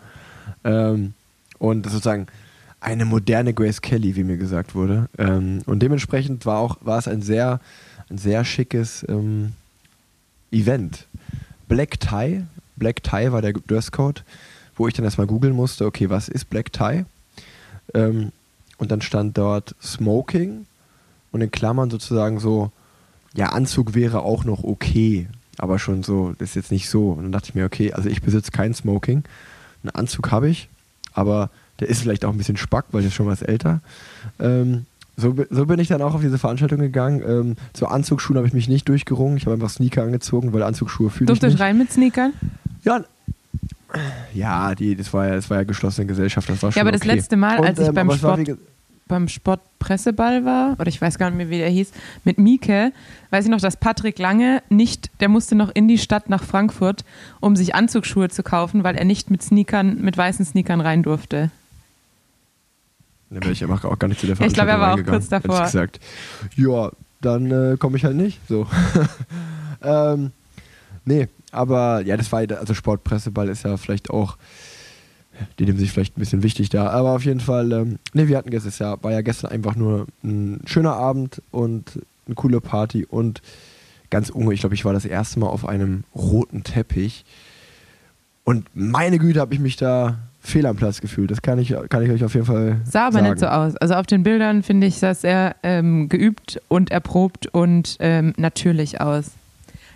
Ähm, 0.64 1.14
und 1.60 1.86
sozusagen 1.86 2.28
eine 2.80 3.06
moderne 3.06 3.54
Grace 3.54 3.82
Kelly, 3.82 4.16
wie 4.16 4.24
mir 4.24 4.38
gesagt 4.38 4.76
wurde. 4.76 5.08
Ähm, 5.18 5.62
und 5.66 5.80
dementsprechend 5.80 6.46
war 6.46 6.60
auch, 6.60 6.78
war 6.82 6.98
es 6.98 7.08
ein 7.08 7.22
sehr, 7.22 7.60
ein 8.10 8.18
sehr 8.18 8.44
schickes 8.44 9.06
ähm, 9.08 9.54
Event. 10.52 11.08
Black 11.68 12.00
Tie, 12.00 12.44
Black 12.76 13.04
Tie 13.04 13.32
war 13.32 13.42
der 13.42 13.54
Dresscode, 13.54 14.24
wo 14.76 14.88
ich 14.88 14.94
dann 14.94 15.06
erstmal 15.06 15.28
googeln 15.28 15.56
musste, 15.56 15.86
okay, 15.86 16.10
was 16.10 16.28
ist 16.28 16.50
Black 16.50 16.74
Tie? 16.74 17.06
Ähm, 17.94 18.32
und 18.78 18.92
dann 18.92 19.02
stand 19.02 19.38
dort 19.38 19.76
Smoking 19.82 20.66
und 21.32 21.42
in 21.42 21.52
Klammern 21.52 21.90
sozusagen 21.90 22.40
so, 22.40 22.72
ja, 23.34 23.48
Anzug 23.48 23.94
wäre 23.96 24.22
auch 24.22 24.44
noch 24.44 24.64
okay, 24.64 25.28
aber 25.58 25.80
schon 25.80 26.04
so, 26.04 26.34
das 26.38 26.50
ist 26.50 26.56
jetzt 26.56 26.72
nicht 26.72 26.90
so. 26.90 27.12
Und 27.12 27.24
dann 27.24 27.32
dachte 27.32 27.50
ich 27.50 27.56
mir, 27.56 27.66
okay, 27.66 27.94
also 27.94 28.10
ich 28.10 28.22
besitze 28.22 28.52
kein 28.52 28.74
Smoking. 28.74 29.24
Einen 29.84 29.90
Anzug 29.96 30.32
habe 30.32 30.50
ich, 30.50 30.70
aber 31.14 31.50
der 31.80 31.90
ist 31.90 32.02
vielleicht 32.02 32.26
auch 32.26 32.32
ein 32.32 32.38
bisschen 32.38 32.58
spack, 32.58 32.86
weil 32.92 33.02
der 33.02 33.10
ist 33.10 33.16
schon 33.16 33.28
was 33.28 33.42
älter. 33.42 33.82
Ähm, 34.40 34.86
so, 35.16 35.36
so 35.52 35.66
bin 35.68 35.80
ich 35.80 35.90
dann 35.90 36.02
auch 36.02 36.16
auf 36.16 36.22
diese 36.22 36.38
Veranstaltung 36.40 36.80
gegangen. 36.80 37.22
Ähm, 37.28 37.56
zu 37.74 37.88
Anzugsschuhen 37.88 38.38
habe 38.38 38.48
ich 38.48 38.54
mich 38.54 38.68
nicht 38.68 38.88
durchgerungen. 38.90 39.38
Ich 39.38 39.46
habe 39.46 39.54
einfach 39.54 39.70
Sneaker 39.70 40.04
angezogen, 40.04 40.54
weil 40.54 40.64
Anzugsschuhe 40.64 41.10
fühle 41.12 41.26
ich 41.26 41.28
Durfte 41.28 41.48
ich 41.48 41.54
nicht. 41.54 41.62
rein 41.62 41.78
mit 41.78 41.92
Sneakern? 41.92 42.34
Ja, 42.84 43.04
ja, 44.34 44.74
die, 44.74 44.96
das 44.96 45.14
war 45.14 45.28
ja, 45.28 45.36
das 45.36 45.50
war 45.52 45.58
ja 45.58 45.64
geschlossene 45.64 46.08
Gesellschaft. 46.08 46.50
Das 46.50 46.64
war 46.64 46.72
schon 46.72 46.78
Ja, 46.78 46.82
aber 46.84 46.92
das 46.92 47.02
okay. 47.02 47.16
letzte 47.16 47.38
Mal, 47.38 47.60
als 47.60 47.78
ich 47.78 47.92
beim 47.92 48.10
aber 48.10 48.16
es 48.16 48.24
war 48.24 48.40
Sport- 48.40 48.58
beim 49.08 49.28
Sportpresseball 49.28 50.46
war, 50.46 50.74
oder 50.80 50.88
ich 50.88 51.02
weiß 51.02 51.18
gar 51.18 51.30
nicht 51.30 51.38
mehr, 51.38 51.50
wie 51.50 51.58
der 51.58 51.70
hieß, 51.70 51.92
mit 52.24 52.38
Mieke, 52.38 52.92
weiß 53.32 53.46
ich 53.46 53.52
noch, 53.52 53.60
dass 53.62 53.78
Patrick 53.78 54.18
Lange 54.20 54.64
nicht, 54.70 55.10
der 55.20 55.30
musste 55.30 55.56
noch 55.56 55.70
in 55.74 55.88
die 55.88 55.98
Stadt 55.98 56.30
nach 56.30 56.44
Frankfurt, 56.44 57.04
um 57.40 57.56
sich 57.56 57.76
Anzugsschuhe 57.76 58.30
zu 58.30 58.44
kaufen, 58.44 58.84
weil 58.84 58.96
er 58.96 59.06
nicht 59.06 59.30
mit 59.30 59.44
Sneakern, 59.44 60.02
mit 60.02 60.18
weißen 60.18 60.46
Sneakern 60.46 60.82
rein 60.82 61.04
durfte. 61.04 61.52
Da 63.30 63.42
wäre 63.42 63.52
ich 63.52 63.64
einfach 63.64 63.84
auch 63.86 63.98
gar 63.98 64.08
nicht 64.08 64.20
zu 64.22 64.28
der 64.28 64.36
Ja, 64.38 64.46
ich 64.46 64.54
glaube, 64.54 64.72
er 64.72 64.80
war 64.80 64.94
auch 64.94 65.04
kurz 65.04 65.28
davor. 65.28 65.64
gesagt. 65.64 66.00
Ja, 66.56 66.92
dann 67.22 67.52
äh, 67.52 67.78
komme 67.78 67.98
ich 67.98 68.06
halt 68.06 68.16
nicht. 68.16 68.40
So. 68.48 68.68
ähm, 69.84 70.32
nee, 71.06 71.28
aber 71.52 72.02
ja, 72.02 72.16
das 72.16 72.32
war 72.32 72.42
ja- 72.48 72.58
also 72.58 72.74
Sportpresseball 72.74 73.50
ist 73.50 73.64
ja 73.64 73.76
vielleicht 73.78 74.10
auch, 74.12 74.38
die 75.60 75.66
nehmen 75.66 75.78
sich 75.78 75.92
vielleicht 75.92 76.18
ein 76.18 76.20
bisschen 76.20 76.44
wichtig 76.44 76.70
da. 76.70 76.90
Aber 76.90 77.12
auf 77.12 77.26
jeden 77.26 77.40
Fall, 77.40 77.72
ähm, 77.72 78.00
nee, 78.14 78.28
wir 78.28 78.38
hatten 78.38 78.50
gestern, 78.50 78.70
es 78.70 78.80
ja, 78.80 79.02
war 79.04 79.12
ja 79.12 79.22
gestern 79.22 79.52
einfach 79.52 79.76
nur 79.76 80.08
ein 80.24 80.62
schöner 80.66 80.94
Abend 80.94 81.42
und 81.52 82.00
eine 82.26 82.36
coole 82.36 82.62
Party 82.62 83.06
und 83.06 83.42
ganz 84.10 84.30
unge, 84.30 84.54
ich 84.54 84.60
glaube, 84.60 84.76
ich 84.76 84.86
war 84.86 84.94
das 84.94 85.06
erste 85.06 85.40
Mal 85.40 85.48
auf 85.48 85.68
einem 85.68 86.04
roten 86.16 86.64
Teppich. 86.64 87.26
Und 88.44 88.68
meine 88.74 89.20
Güte, 89.20 89.40
habe 89.40 89.54
ich 89.54 89.60
mich 89.60 89.76
da 89.76 90.18
fehl 90.44 90.66
am 90.66 90.76
Platz 90.76 91.02
gefühlt. 91.02 91.32
Das 91.32 91.42
kann 91.42 91.58
ich, 91.58 91.74
kann 91.90 92.04
ich 92.04 92.12
euch 92.12 92.24
auf 92.24 92.34
jeden 92.34 92.46
Fall 92.46 92.82
Sah 92.86 93.08
aber 93.08 93.14
sagen. 93.14 93.30
nicht 93.30 93.40
so 93.40 93.48
aus. 93.48 93.76
Also 93.78 93.96
auf 93.96 94.06
den 94.06 94.24
Bildern 94.24 94.62
finde 94.62 94.88
ich, 94.88 95.00
sah 95.00 95.14
sehr 95.16 95.56
ähm, 95.64 96.10
geübt 96.10 96.62
und 96.68 96.92
erprobt 96.92 97.48
und 97.48 97.98
ähm, 98.00 98.34
natürlich 98.38 99.00
aus. 99.02 99.32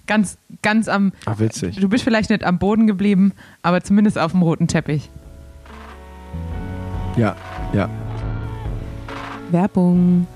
Ganz, 0.07 0.37
ganz 0.61 0.87
am. 0.87 1.11
Ach, 1.25 1.39
witzig. 1.39 1.75
Du 1.75 1.89
bist 1.89 2.05
vielleicht 2.05 2.29
nicht 2.29 2.45
am 2.45 2.59
Boden 2.59 2.87
geblieben, 2.87 3.33
aber 3.61 3.83
zumindest 3.83 4.17
auf 4.17 4.31
dem 4.31 4.41
roten 4.41 4.67
Teppich. 4.67 5.09
Ja, 7.17 7.35
ja. 7.73 7.89
Werbung. 9.49 10.27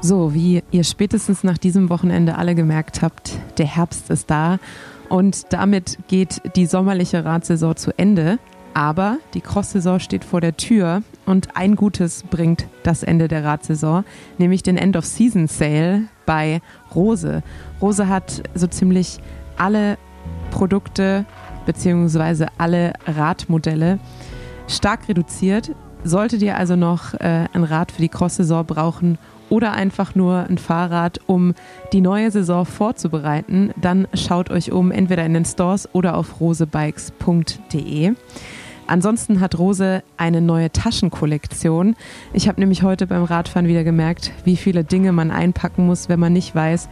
So, 0.00 0.34
wie 0.34 0.62
ihr 0.70 0.84
spätestens 0.84 1.42
nach 1.44 1.58
diesem 1.58 1.88
Wochenende 1.88 2.36
alle 2.36 2.54
gemerkt 2.54 3.02
habt, 3.02 3.38
der 3.58 3.66
Herbst 3.66 4.10
ist 4.10 4.30
da 4.30 4.58
und 5.08 5.52
damit 5.52 5.98
geht 6.08 6.40
die 6.56 6.66
sommerliche 6.66 7.24
Radsaison 7.24 7.76
zu 7.76 7.96
Ende. 7.96 8.38
Aber 8.74 9.18
die 9.34 9.40
Cross-Saison 9.40 9.98
steht 9.98 10.24
vor 10.24 10.40
der 10.40 10.56
Tür 10.56 11.02
und 11.26 11.56
ein 11.56 11.74
Gutes 11.74 12.22
bringt 12.22 12.68
das 12.84 13.02
Ende 13.02 13.26
der 13.26 13.42
Radsaison, 13.42 14.04
nämlich 14.36 14.62
den 14.62 14.76
End-of-Season-Sale 14.76 16.02
bei 16.26 16.60
Rose. 16.94 17.42
Rose 17.82 18.08
hat 18.08 18.42
so 18.54 18.68
ziemlich 18.68 19.18
alle 19.56 19.98
Produkte 20.52 21.24
beziehungsweise 21.66 22.48
alle 22.56 22.92
Radmodelle 23.06 23.98
stark 24.68 25.08
reduziert. 25.08 25.72
Solltet 26.04 26.42
ihr 26.42 26.56
also 26.56 26.76
noch 26.76 27.14
äh, 27.14 27.46
ein 27.52 27.64
Rad 27.64 27.90
für 27.90 28.02
die 28.02 28.08
Cross-Saison 28.08 28.64
brauchen 28.64 29.18
oder 29.50 29.72
einfach 29.72 30.14
nur 30.14 30.46
ein 30.48 30.58
Fahrrad, 30.58 31.20
um 31.26 31.54
die 31.92 32.00
neue 32.00 32.30
Saison 32.30 32.66
vorzubereiten, 32.66 33.72
dann 33.80 34.06
schaut 34.14 34.50
euch 34.50 34.72
um, 34.72 34.92
entweder 34.92 35.24
in 35.24 35.34
den 35.34 35.44
Stores 35.44 35.88
oder 35.94 36.16
auf 36.16 36.40
rosebikes.de. 36.40 38.12
Ansonsten 38.86 39.40
hat 39.40 39.58
Rose 39.58 40.02
eine 40.16 40.40
neue 40.40 40.72
Taschenkollektion. 40.72 41.94
Ich 42.32 42.48
habe 42.48 42.60
nämlich 42.60 42.82
heute 42.82 43.06
beim 43.06 43.24
Radfahren 43.24 43.68
wieder 43.68 43.84
gemerkt, 43.84 44.32
wie 44.44 44.56
viele 44.56 44.82
Dinge 44.82 45.12
man 45.12 45.30
einpacken 45.30 45.86
muss, 45.86 46.08
wenn 46.08 46.18
man 46.18 46.32
nicht 46.32 46.54
weiß, 46.54 46.88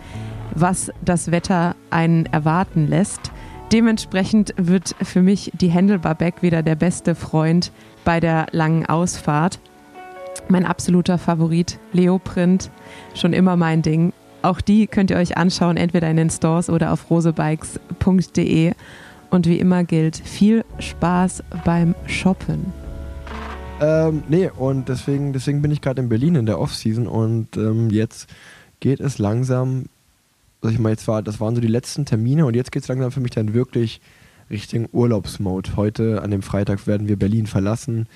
was 0.54 0.92
das 1.02 1.30
Wetter 1.30 1.74
einen 1.90 2.26
erwarten 2.26 2.86
lässt. 2.86 3.32
Dementsprechend 3.72 4.54
wird 4.56 4.94
für 5.02 5.22
mich 5.22 5.50
die 5.54 5.72
Handlebar 5.72 6.14
Bag 6.14 6.34
wieder 6.40 6.62
der 6.62 6.76
beste 6.76 7.16
Freund 7.16 7.72
bei 8.04 8.20
der 8.20 8.46
langen 8.52 8.86
Ausfahrt. 8.86 9.58
Mein 10.48 10.64
absoluter 10.64 11.18
Favorit, 11.18 11.80
Leoprint, 11.92 12.70
schon 13.14 13.32
immer 13.32 13.56
mein 13.56 13.82
Ding. 13.82 14.12
Auch 14.42 14.60
die 14.60 14.86
könnt 14.86 15.10
ihr 15.10 15.16
euch 15.16 15.36
anschauen, 15.36 15.76
entweder 15.76 16.08
in 16.08 16.16
den 16.16 16.30
Stores 16.30 16.70
oder 16.70 16.92
auf 16.92 17.10
rosebikes.de. 17.10 18.72
Und 19.30 19.48
wie 19.48 19.58
immer 19.58 19.82
gilt, 19.82 20.16
viel 20.16 20.64
Spaß 20.78 21.42
beim 21.64 21.96
Shoppen. 22.06 22.72
Ähm, 23.80 24.22
nee, 24.28 24.48
und 24.56 24.88
deswegen, 24.88 25.32
deswegen 25.32 25.60
bin 25.60 25.72
ich 25.72 25.80
gerade 25.80 26.00
in 26.00 26.08
Berlin 26.08 26.36
in 26.36 26.46
der 26.46 26.60
Off-Season 26.60 27.08
und 27.08 27.56
ähm, 27.56 27.90
jetzt 27.90 28.32
geht 28.78 29.00
es 29.00 29.18
langsam 29.18 29.86
sag 30.62 30.72
ich 30.72 30.78
mal, 30.78 30.90
jetzt 30.90 31.08
war, 31.08 31.22
das 31.22 31.40
waren 31.40 31.54
so 31.54 31.60
die 31.60 31.66
letzten 31.66 32.04
Termine 32.04 32.46
und 32.46 32.54
jetzt 32.54 32.72
geht 32.72 32.82
es 32.82 32.88
langsam 32.88 33.12
für 33.12 33.20
mich 33.20 33.32
dann 33.32 33.54
wirklich 33.54 34.00
Richtung 34.50 34.88
Urlaubsmode. 34.92 35.76
Heute 35.76 36.22
an 36.22 36.30
dem 36.30 36.42
Freitag 36.42 36.86
werden 36.86 37.08
wir 37.08 37.16
Berlin 37.16 37.46
verlassen, 37.46 38.06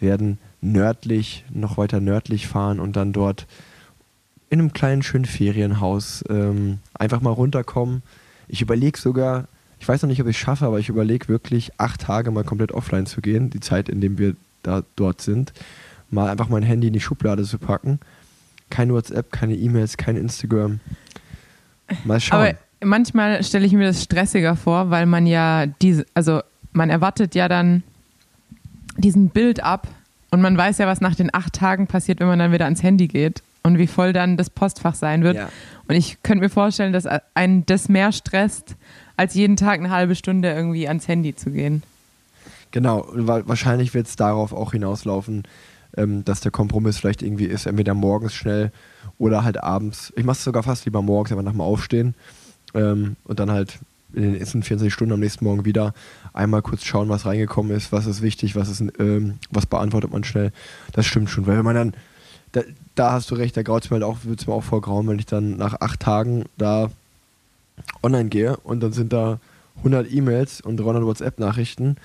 werden 0.00 0.38
nördlich, 0.60 1.44
noch 1.52 1.76
weiter 1.76 2.00
nördlich 2.00 2.46
fahren 2.46 2.80
und 2.80 2.96
dann 2.96 3.12
dort 3.12 3.46
in 4.50 4.60
einem 4.60 4.72
kleinen 4.72 5.02
schönen 5.02 5.24
Ferienhaus 5.24 6.24
ähm, 6.28 6.78
einfach 6.94 7.20
mal 7.20 7.30
runterkommen. 7.30 8.02
Ich 8.48 8.62
überlege 8.62 8.98
sogar, 8.98 9.48
ich 9.80 9.88
weiß 9.88 10.02
noch 10.02 10.08
nicht, 10.08 10.20
ob 10.20 10.28
ich 10.28 10.36
es 10.36 10.42
schaffe, 10.42 10.66
aber 10.66 10.78
ich 10.78 10.88
überlege 10.88 11.28
wirklich 11.28 11.72
acht 11.78 12.02
Tage 12.02 12.30
mal 12.30 12.44
komplett 12.44 12.72
offline 12.72 13.06
zu 13.06 13.20
gehen, 13.20 13.50
die 13.50 13.60
Zeit, 13.60 13.88
in 13.88 14.00
dem 14.00 14.18
wir 14.18 14.36
da 14.62 14.82
dort 14.96 15.20
sind, 15.20 15.52
mal 16.10 16.30
einfach 16.30 16.48
mein 16.48 16.62
Handy 16.62 16.86
in 16.86 16.92
die 16.92 17.00
Schublade 17.00 17.44
zu 17.44 17.58
packen. 17.58 18.00
Kein 18.70 18.92
WhatsApp, 18.92 19.30
keine 19.30 19.54
E-Mails, 19.54 19.96
kein 19.96 20.16
Instagram. 20.16 20.80
Mal 22.04 22.20
schauen. 22.20 22.40
Aber 22.40 22.54
manchmal 22.80 23.42
stelle 23.44 23.66
ich 23.66 23.72
mir 23.72 23.86
das 23.86 24.02
stressiger 24.02 24.56
vor, 24.56 24.90
weil 24.90 25.06
man 25.06 25.26
ja 25.26 25.66
diese, 25.66 26.06
also 26.14 26.40
man 26.72 26.90
erwartet 26.90 27.34
ja 27.34 27.48
dann 27.48 27.82
diesen 28.96 29.28
Bild 29.30 29.62
ab 29.62 29.88
und 30.30 30.40
man 30.40 30.56
weiß 30.56 30.78
ja, 30.78 30.86
was 30.86 31.00
nach 31.00 31.14
den 31.14 31.32
acht 31.34 31.52
Tagen 31.54 31.86
passiert, 31.86 32.20
wenn 32.20 32.26
man 32.26 32.38
dann 32.38 32.52
wieder 32.52 32.64
ans 32.64 32.82
Handy 32.82 33.06
geht 33.08 33.42
und 33.62 33.78
wie 33.78 33.86
voll 33.86 34.12
dann 34.12 34.36
das 34.36 34.50
Postfach 34.50 34.94
sein 34.94 35.22
wird. 35.22 35.36
Ja. 35.36 35.48
Und 35.88 35.94
ich 35.94 36.18
könnte 36.22 36.42
mir 36.44 36.50
vorstellen, 36.50 36.92
dass 36.92 37.06
einen 37.34 37.66
das 37.66 37.88
mehr 37.88 38.12
stresst, 38.12 38.76
als 39.16 39.34
jeden 39.34 39.56
Tag 39.56 39.78
eine 39.80 39.90
halbe 39.90 40.14
Stunde 40.14 40.52
irgendwie 40.52 40.88
ans 40.88 41.06
Handy 41.08 41.34
zu 41.36 41.50
gehen. 41.50 41.82
Genau, 42.72 43.06
wa- 43.12 43.42
wahrscheinlich 43.46 43.94
wird 43.94 44.08
es 44.08 44.16
darauf 44.16 44.52
auch 44.52 44.72
hinauslaufen, 44.72 45.44
ähm, 45.96 46.24
dass 46.24 46.40
der 46.40 46.50
Kompromiss 46.50 46.98
vielleicht 46.98 47.22
irgendwie 47.22 47.46
ist, 47.46 47.66
entweder 47.66 47.94
morgens 47.94 48.34
schnell 48.34 48.72
oder 49.18 49.44
halt 49.44 49.62
abends. 49.62 50.12
Ich 50.16 50.24
mache 50.24 50.36
es 50.36 50.44
sogar 50.44 50.62
fast 50.62 50.84
lieber 50.84 51.02
morgens, 51.02 51.32
einfach 51.32 51.44
nach 51.44 51.52
dem 51.52 51.60
Aufstehen 51.60 52.14
ähm, 52.74 53.16
und 53.24 53.40
dann 53.40 53.50
halt 53.50 53.78
in 54.12 54.22
den 54.22 54.32
nächsten 54.32 54.62
24 54.62 54.92
Stunden 54.92 55.12
am 55.12 55.20
nächsten 55.20 55.44
Morgen 55.44 55.64
wieder 55.64 55.92
einmal 56.32 56.62
kurz 56.62 56.84
schauen, 56.84 57.08
was 57.08 57.26
reingekommen 57.26 57.76
ist, 57.76 57.92
was 57.92 58.06
ist 58.06 58.22
wichtig, 58.22 58.54
was 58.54 58.68
ist, 58.68 58.80
ähm, 58.98 59.38
was 59.50 59.66
beantwortet 59.66 60.12
man 60.12 60.24
schnell. 60.24 60.52
Das 60.92 61.06
stimmt 61.06 61.30
schon, 61.30 61.46
weil 61.46 61.58
wenn 61.58 61.64
man 61.64 61.74
dann, 61.74 61.94
da, 62.52 62.62
da 62.94 63.12
hast 63.12 63.30
du 63.30 63.34
recht, 63.34 63.56
da 63.56 63.62
graut 63.62 63.84
es 63.84 63.90
mir 63.90 63.96
halt 63.96 64.04
auch, 64.04 64.18
wird 64.24 64.40
es 64.40 64.46
mir 64.46 64.54
auch 64.54 64.62
vorgrauen, 64.62 65.08
wenn 65.08 65.18
ich 65.18 65.26
dann 65.26 65.56
nach 65.56 65.80
acht 65.80 66.00
Tagen 66.00 66.44
da 66.56 66.90
online 68.02 68.28
gehe 68.28 68.56
und 68.58 68.80
dann 68.82 68.92
sind 68.92 69.12
da 69.12 69.40
100 69.78 70.12
E-Mails 70.12 70.60
und 70.60 70.76
300 70.76 71.04
WhatsApp-Nachrichten, 71.04 71.96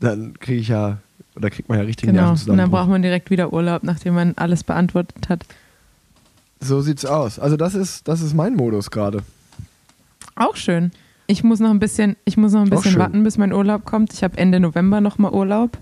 dann 0.00 0.38
kriege 0.38 0.60
ich 0.60 0.68
ja, 0.68 0.98
oder 1.36 1.50
kriegt 1.50 1.68
man 1.68 1.78
ja 1.78 1.84
richtig 1.84 2.08
Genau. 2.08 2.30
Und 2.32 2.56
dann 2.56 2.70
braucht 2.70 2.88
man 2.88 3.02
direkt 3.02 3.30
wieder 3.30 3.52
Urlaub, 3.52 3.82
nachdem 3.82 4.14
man 4.14 4.34
alles 4.36 4.64
beantwortet 4.64 5.28
hat. 5.28 5.44
So 6.60 6.80
sieht's 6.80 7.04
aus. 7.04 7.38
Also 7.38 7.56
das 7.56 7.74
ist, 7.74 8.08
das 8.08 8.20
ist 8.20 8.34
mein 8.34 8.54
Modus 8.54 8.90
gerade. 8.90 9.22
Auch 10.36 10.56
schön. 10.56 10.92
Ich 11.26 11.42
muss 11.42 11.60
noch 11.60 11.70
ein 11.70 11.78
bisschen, 11.78 12.16
ich 12.24 12.36
muss 12.36 12.52
noch 12.52 12.62
ein 12.62 12.70
bisschen 12.70 12.98
warten, 12.98 13.22
bis 13.24 13.38
mein 13.38 13.52
Urlaub 13.52 13.84
kommt. 13.84 14.12
Ich 14.12 14.22
habe 14.22 14.36
Ende 14.36 14.60
November 14.60 15.00
noch 15.00 15.18
mal 15.18 15.32
Urlaub 15.32 15.78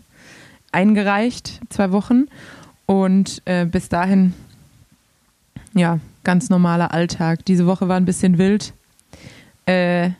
eingereicht, 0.72 1.60
zwei 1.68 1.92
Wochen. 1.92 2.26
Und 2.86 3.42
äh, 3.44 3.66
bis 3.66 3.88
dahin, 3.88 4.34
ja, 5.74 6.00
ganz 6.24 6.50
normaler 6.50 6.92
Alltag. 6.92 7.44
Diese 7.44 7.66
Woche 7.66 7.88
war 7.88 7.96
ein 7.96 8.04
bisschen 8.04 8.38
wild, 8.38 8.72
äh, 9.66 10.10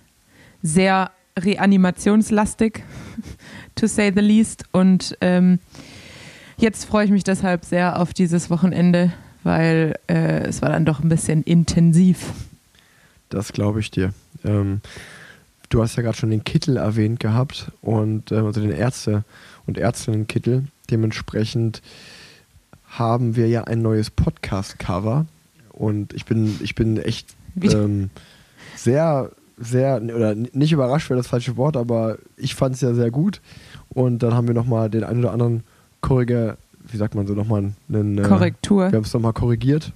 sehr 0.63 1.11
reanimationslastig, 1.39 2.85
to 3.75 3.87
say 3.87 4.13
the 4.15 4.21
least. 4.21 4.65
Und 4.73 5.17
ähm, 5.21 5.59
jetzt 6.57 6.85
freue 6.85 7.05
ich 7.05 7.11
mich 7.11 7.25
deshalb 7.25 7.65
sehr 7.65 8.01
auf 8.01 8.15
dieses 8.15 8.51
Wochenende, 8.51 9.13
weil 9.43 9.95
äh, 10.09 10.45
es 10.45 10.63
war 10.63 10.71
dann 10.71 10.85
doch 10.85 11.01
ein 11.01 11.09
bisschen 11.09 11.43
intensiv. 11.43 12.33
Das 13.29 13.53
glaube 13.53 13.81
ich 13.81 13.91
dir. 13.91 14.13
Ähm, 14.45 14.81
du 15.69 15.83
hast 15.83 15.97
ja 15.97 16.03
gerade 16.03 16.17
schon 16.17 16.31
den 16.31 16.45
Kittel 16.45 16.77
erwähnt 16.77 17.21
gehabt 17.21 17.73
und 17.81 18.31
äh, 18.31 18.37
also 18.37 18.61
den 18.61 18.73
Ärzte 18.73 19.25
und 19.67 19.79
Ärztinnenkittel. 19.79 20.65
Dementsprechend 20.91 21.83
haben 22.87 23.37
wir 23.37 23.49
ja 23.49 23.65
ein 23.65 23.81
neues 23.81 24.11
Podcast-Cover 24.11 25.27
und 25.71 26.13
ich 26.13 26.27
bin, 26.27 26.59
ich 26.63 26.75
bin 26.75 26.99
echt 26.99 27.35
ähm, 27.63 28.11
sehr, 28.77 29.31
sehr, 29.63 30.03
oder 30.03 30.35
nicht 30.35 30.73
überrascht 30.73 31.09
wäre 31.11 31.19
das 31.19 31.29
falsche 31.29 31.57
Wort, 31.57 31.77
aber 31.77 32.19
ich 32.37 32.55
fand 32.55 32.75
es 32.75 32.81
ja 32.81 32.95
sehr 32.95 33.11
gut. 33.11 33.41
Und 33.91 34.23
dann 34.23 34.35
haben 34.35 34.47
wir 34.47 34.55
nochmal 34.55 34.91
den 34.91 35.05
einen 35.05 35.21
oder 35.21 35.33
anderen 35.33 35.63
Korriger, 36.01 36.57
wie 36.91 36.97
sagt 36.97 37.15
man 37.15 37.27
so, 37.27 37.35
nochmal 37.35 37.73
einen 37.89 38.19
äh, 38.19 38.23
Korrektur. 38.23 38.91
wir 38.91 38.97
haben 38.97 39.05
es 39.05 39.15
nochmal 39.15 39.33
korrigiert. 39.33 39.93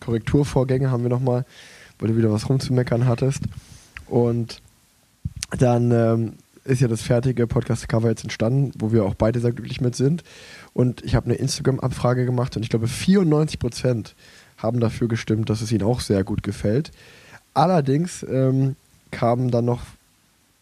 Korrekturvorgänge 0.00 0.90
haben 0.90 1.02
wir 1.02 1.10
nochmal, 1.10 1.44
weil 1.98 2.08
du 2.08 2.16
wieder 2.16 2.32
was 2.32 2.48
rumzumeckern 2.48 3.06
hattest. 3.06 3.42
Und 4.06 4.60
dann 5.58 5.90
ähm, 5.92 6.32
ist 6.64 6.80
ja 6.80 6.88
das 6.88 7.02
fertige 7.02 7.46
Podcast-Cover 7.46 8.08
jetzt 8.08 8.24
entstanden, 8.24 8.72
wo 8.78 8.92
wir 8.92 9.04
auch 9.04 9.14
beide 9.14 9.40
sehr 9.40 9.52
glücklich 9.52 9.80
mit 9.80 9.96
sind. 9.96 10.22
Und 10.74 11.02
ich 11.04 11.14
habe 11.14 11.26
eine 11.26 11.34
Instagram-Abfrage 11.34 12.24
gemacht 12.24 12.56
und 12.56 12.62
ich 12.62 12.68
glaube 12.68 12.86
94% 12.86 14.12
haben 14.58 14.80
dafür 14.80 15.08
gestimmt, 15.08 15.50
dass 15.50 15.60
es 15.60 15.72
ihnen 15.72 15.84
auch 15.84 16.00
sehr 16.00 16.24
gut 16.24 16.42
gefällt. 16.42 16.90
Allerdings 17.54 18.24
ähm, 18.28 18.76
kamen 19.10 19.50
dann 19.50 19.64
noch 19.64 19.80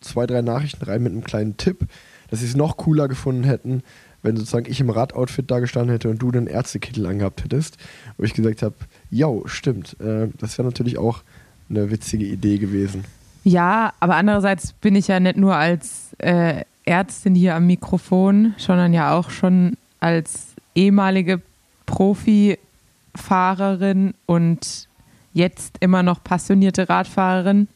zwei, 0.01 0.27
drei 0.27 0.43
Nachrichten 0.43 0.85
rein 0.85 1.03
mit 1.03 1.13
einem 1.13 1.25
kleinen 1.25 1.57
Tipp, 1.57 1.87
dass 2.31 2.41
sie 2.41 2.47
es 2.47 2.57
noch 2.57 2.77
cooler 2.77 3.09
gefunden 3.09 3.45
hätten, 3.45 3.83
wenn 4.23 4.37
sozusagen 4.37 4.71
ich 4.71 4.81
im 4.81 4.91
Radoutfit 4.91 5.51
da 5.51 5.61
gestanden 5.61 5.93
hätte 5.93 6.09
und 6.09 6.21
du 6.21 6.31
den 6.31 6.47
Ärztekittel 6.47 7.07
angehabt 7.07 7.45
hättest. 7.45 7.77
Wo 8.17 8.25
ich 8.25 8.35
gesagt 8.35 8.63
habe, 8.63 8.75
jo, 9.11 9.45
stimmt, 9.47 9.97
äh, 10.01 10.29
das 10.39 10.59
wäre 10.59 10.67
natürlich 10.67 10.99
auch 10.99 11.23
eine 11.69 11.91
witzige 11.91 12.25
Idee 12.25 12.59
gewesen. 12.59 13.05
Ja, 13.45 13.93
aber 14.01 14.17
andererseits 14.17 14.73
bin 14.73 14.97
ich 14.97 15.09
ja 15.09 15.21
nicht 15.21 15.37
nur 15.37 15.55
als 15.55 16.09
äh, 16.19 16.65
Ärztin 16.85 17.35
hier 17.35 17.55
am 17.55 17.67
Mikrofon, 17.67 18.55
sondern 18.59 18.93
ja 18.93 19.17
auch 19.17 19.31
schon 19.31 19.77
als 20.01 20.49
ehemalige 20.75 21.41
Profifahrerin 21.87 24.15
und 24.27 24.89
jetzt 25.33 25.77
immer 25.81 26.03
noch 26.03 26.23
passionierte 26.25 26.89
Radfahrerin. 26.89 27.69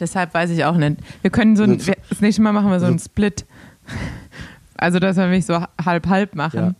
Deshalb 0.00 0.34
weiß 0.34 0.50
ich 0.50 0.64
auch 0.64 0.76
nicht. 0.76 0.96
Wir 1.22 1.30
können 1.30 1.56
so 1.56 1.62
ein, 1.64 1.72
Also- 1.72 1.86
wir, 1.88 1.96
das 2.08 2.20
nächste 2.20 2.42
Mal 2.42 2.52
machen 2.52 2.70
wir 2.70 2.80
so 2.80 2.86
einen 2.86 2.94
also- 2.94 3.04
Split. 3.06 3.44
Also, 4.76 4.98
dass 4.98 5.16
wir 5.16 5.26
mich 5.26 5.44
so 5.46 5.62
halb-halb 5.84 6.34
machen. 6.34 6.58
Ja. 6.58 6.74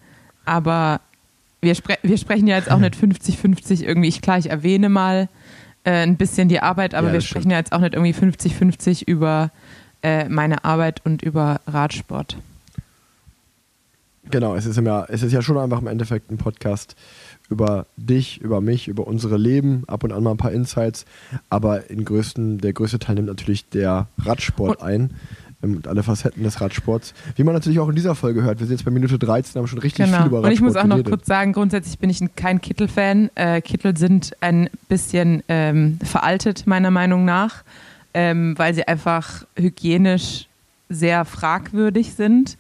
Aber 0.47 1.01
wir, 1.61 1.75
spre 1.75 1.99
wir 2.03 2.17
sprechen 2.17 2.47
ja 2.47 2.57
jetzt 2.57 2.71
auch 2.71 2.79
nicht 2.79 2.95
50-50 2.95 3.83
irgendwie. 3.85 4.09
Ich, 4.09 4.23
klar, 4.23 4.39
ich 4.39 4.49
erwähne 4.49 4.89
mal 4.89 5.29
äh, 5.85 6.03
ein 6.03 6.17
bisschen 6.17 6.49
die 6.49 6.61
Arbeit, 6.61 6.95
aber 6.95 7.09
Ja, 7.09 7.13
wir 7.15 7.21
sprechen 7.21 7.51
ja 7.51 7.59
jetzt 7.59 7.73
auch 7.73 7.81
nicht 7.81 7.95
irgendwie 7.95 8.15
50-50 8.15 9.05
über 9.07 9.51
äh, 10.03 10.29
meine 10.31 10.65
Arbeit 10.65 11.05
und 11.05 11.21
über 11.23 11.61
Radsport. 11.67 12.39
Genau, 14.31 14.55
es 14.55 14.65
ist, 14.67 14.79
ja, 14.79 15.05
es 15.09 15.23
ist 15.23 15.33
ja 15.33 15.43
schon 15.43 15.59
einfach 15.59 15.81
im 15.81 15.87
Endeffekt 15.89 16.31
ein 16.31 16.39
Podcast 16.39 16.95
über 17.51 17.87
dich, 17.97 18.41
über 18.41 18.61
mich, 18.61 18.89
über 18.89 19.07
unsere 19.07 19.37
Leben, 19.37 19.83
ab 19.87 20.05
und 20.05 20.13
an 20.13 20.23
mal 20.23 20.31
ein 20.31 20.37
paar 20.39 20.53
Insights, 20.53 21.05
aber 21.51 21.91
in 21.91 22.05
größten, 22.05 22.59
der 22.59 22.73
größte 22.73 22.99
Teil 23.01 23.17
nimmt 23.17 23.27
natürlich 23.29 23.69
der 23.69 24.07
Radsport 24.19 24.81
ein 24.83 25.11
ähm, 25.63 25.77
und 25.77 25.89
alle 25.89 26.03
Facetten 26.03 26.43
des 26.45 26.61
Radsports. 26.61 27.13
Wie 27.37 27.43
man 27.45 27.53
natürlich 27.55 27.81
auch 27.81 27.89
in 27.89 27.97
dieser 27.97 28.15
Folge 28.15 28.43
hört, 28.43 28.61
wir 28.61 28.67
sind 28.67 28.77
jetzt 28.77 28.85
bei 28.85 28.91
Minute 28.93 29.19
13, 29.19 29.59
haben 29.59 29.67
schon 29.67 29.81
richtig 29.81 30.07
viel 30.07 30.15
über 30.15 30.21
Genau. 30.23 30.37
Radsport 30.37 30.45
Und 30.47 30.53
ich 30.53 30.61
muss 30.63 30.77
auch 30.77 30.85
noch 30.85 30.97
geredet. 30.97 31.11
kurz 31.13 31.27
sagen, 31.27 31.53
grundsätzlich 31.53 31.99
bin 31.99 32.09
ich 32.09 32.21
ein- 32.21 32.35
kein 32.37 32.61
Kittel-Fan. 32.61 33.31
Äh, 33.35 33.61
Kittel 33.63 33.97
sind 33.97 34.33
ein 34.41 34.71
bisschen 34.89 35.43
ähm, 35.49 35.99
veraltet, 36.05 36.67
meiner 36.69 36.91
Meinung 36.93 37.25
nach, 37.25 37.65
ähm, 38.15 38.55
weil 38.59 38.75
sie 38.75 38.87
einfach 38.87 39.45
hygienisch 39.57 40.47
sehr 40.89 41.25
fragwürdig 41.25 42.15
sind. 42.15 42.57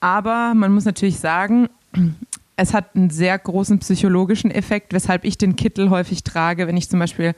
Aber 0.00 0.52
man 0.54 0.72
muss 0.72 0.84
natürlich 0.84 1.18
sagen, 1.18 1.68
es 2.56 2.74
hat 2.74 2.94
einen 2.94 3.10
sehr 3.10 3.38
großen 3.38 3.78
psychologischen 3.78 4.50
Effekt, 4.50 4.92
weshalb 4.92 5.24
ich 5.24 5.38
den 5.38 5.56
Kittel 5.56 5.90
häufig 5.90 6.22
trage, 6.22 6.66
wenn 6.66 6.76
ich 6.76 6.88
zum 6.88 6.98
Beispiel 6.98 7.34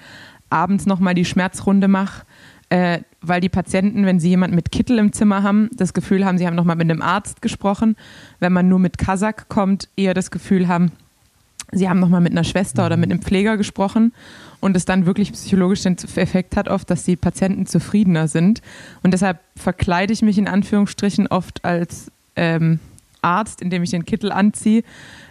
abends 0.50 0.86
nochmal 0.86 1.14
die 1.14 1.24
Schmerzrunde 1.24 1.88
mache, 1.88 2.24
äh, 2.68 3.00
weil 3.20 3.40
die 3.40 3.48
Patienten, 3.48 4.06
wenn 4.06 4.20
sie 4.20 4.30
jemanden 4.30 4.56
mit 4.56 4.72
Kittel 4.72 4.98
im 4.98 5.12
Zimmer 5.12 5.42
haben, 5.42 5.70
das 5.74 5.94
Gefühl 5.94 6.24
haben, 6.24 6.38
sie 6.38 6.46
haben 6.46 6.56
nochmal 6.56 6.76
mit 6.76 6.90
einem 6.90 7.02
Arzt 7.02 7.42
gesprochen. 7.42 7.96
Wenn 8.40 8.52
man 8.52 8.68
nur 8.68 8.78
mit 8.78 8.98
Kasach 8.98 9.48
kommt, 9.48 9.88
eher 9.96 10.14
das 10.14 10.30
Gefühl 10.30 10.68
haben, 10.68 10.92
sie 11.72 11.88
haben 11.88 12.00
nochmal 12.00 12.20
mit 12.20 12.32
einer 12.32 12.44
Schwester 12.44 12.86
oder 12.86 12.96
mit 12.96 13.10
einem 13.10 13.22
Pfleger 13.22 13.56
gesprochen 13.56 14.12
und 14.60 14.76
es 14.76 14.84
dann 14.84 15.06
wirklich 15.06 15.32
psychologisch 15.32 15.82
den 15.82 15.96
Effekt 16.16 16.56
hat 16.56 16.68
oft, 16.68 16.88
dass 16.90 17.04
die 17.04 17.16
Patienten 17.16 17.66
zufriedener 17.66 18.28
sind. 18.28 18.62
Und 19.02 19.12
deshalb 19.12 19.40
verkleide 19.56 20.12
ich 20.12 20.22
mich 20.22 20.38
in 20.38 20.48
Anführungsstrichen 20.48 21.26
oft 21.26 21.64
als 21.64 22.10
ähm, 22.36 22.80
Arzt, 23.24 23.60
indem 23.60 23.82
ich 23.82 23.90
den 23.90 24.04
Kittel 24.04 24.30
anziehe, 24.30 24.82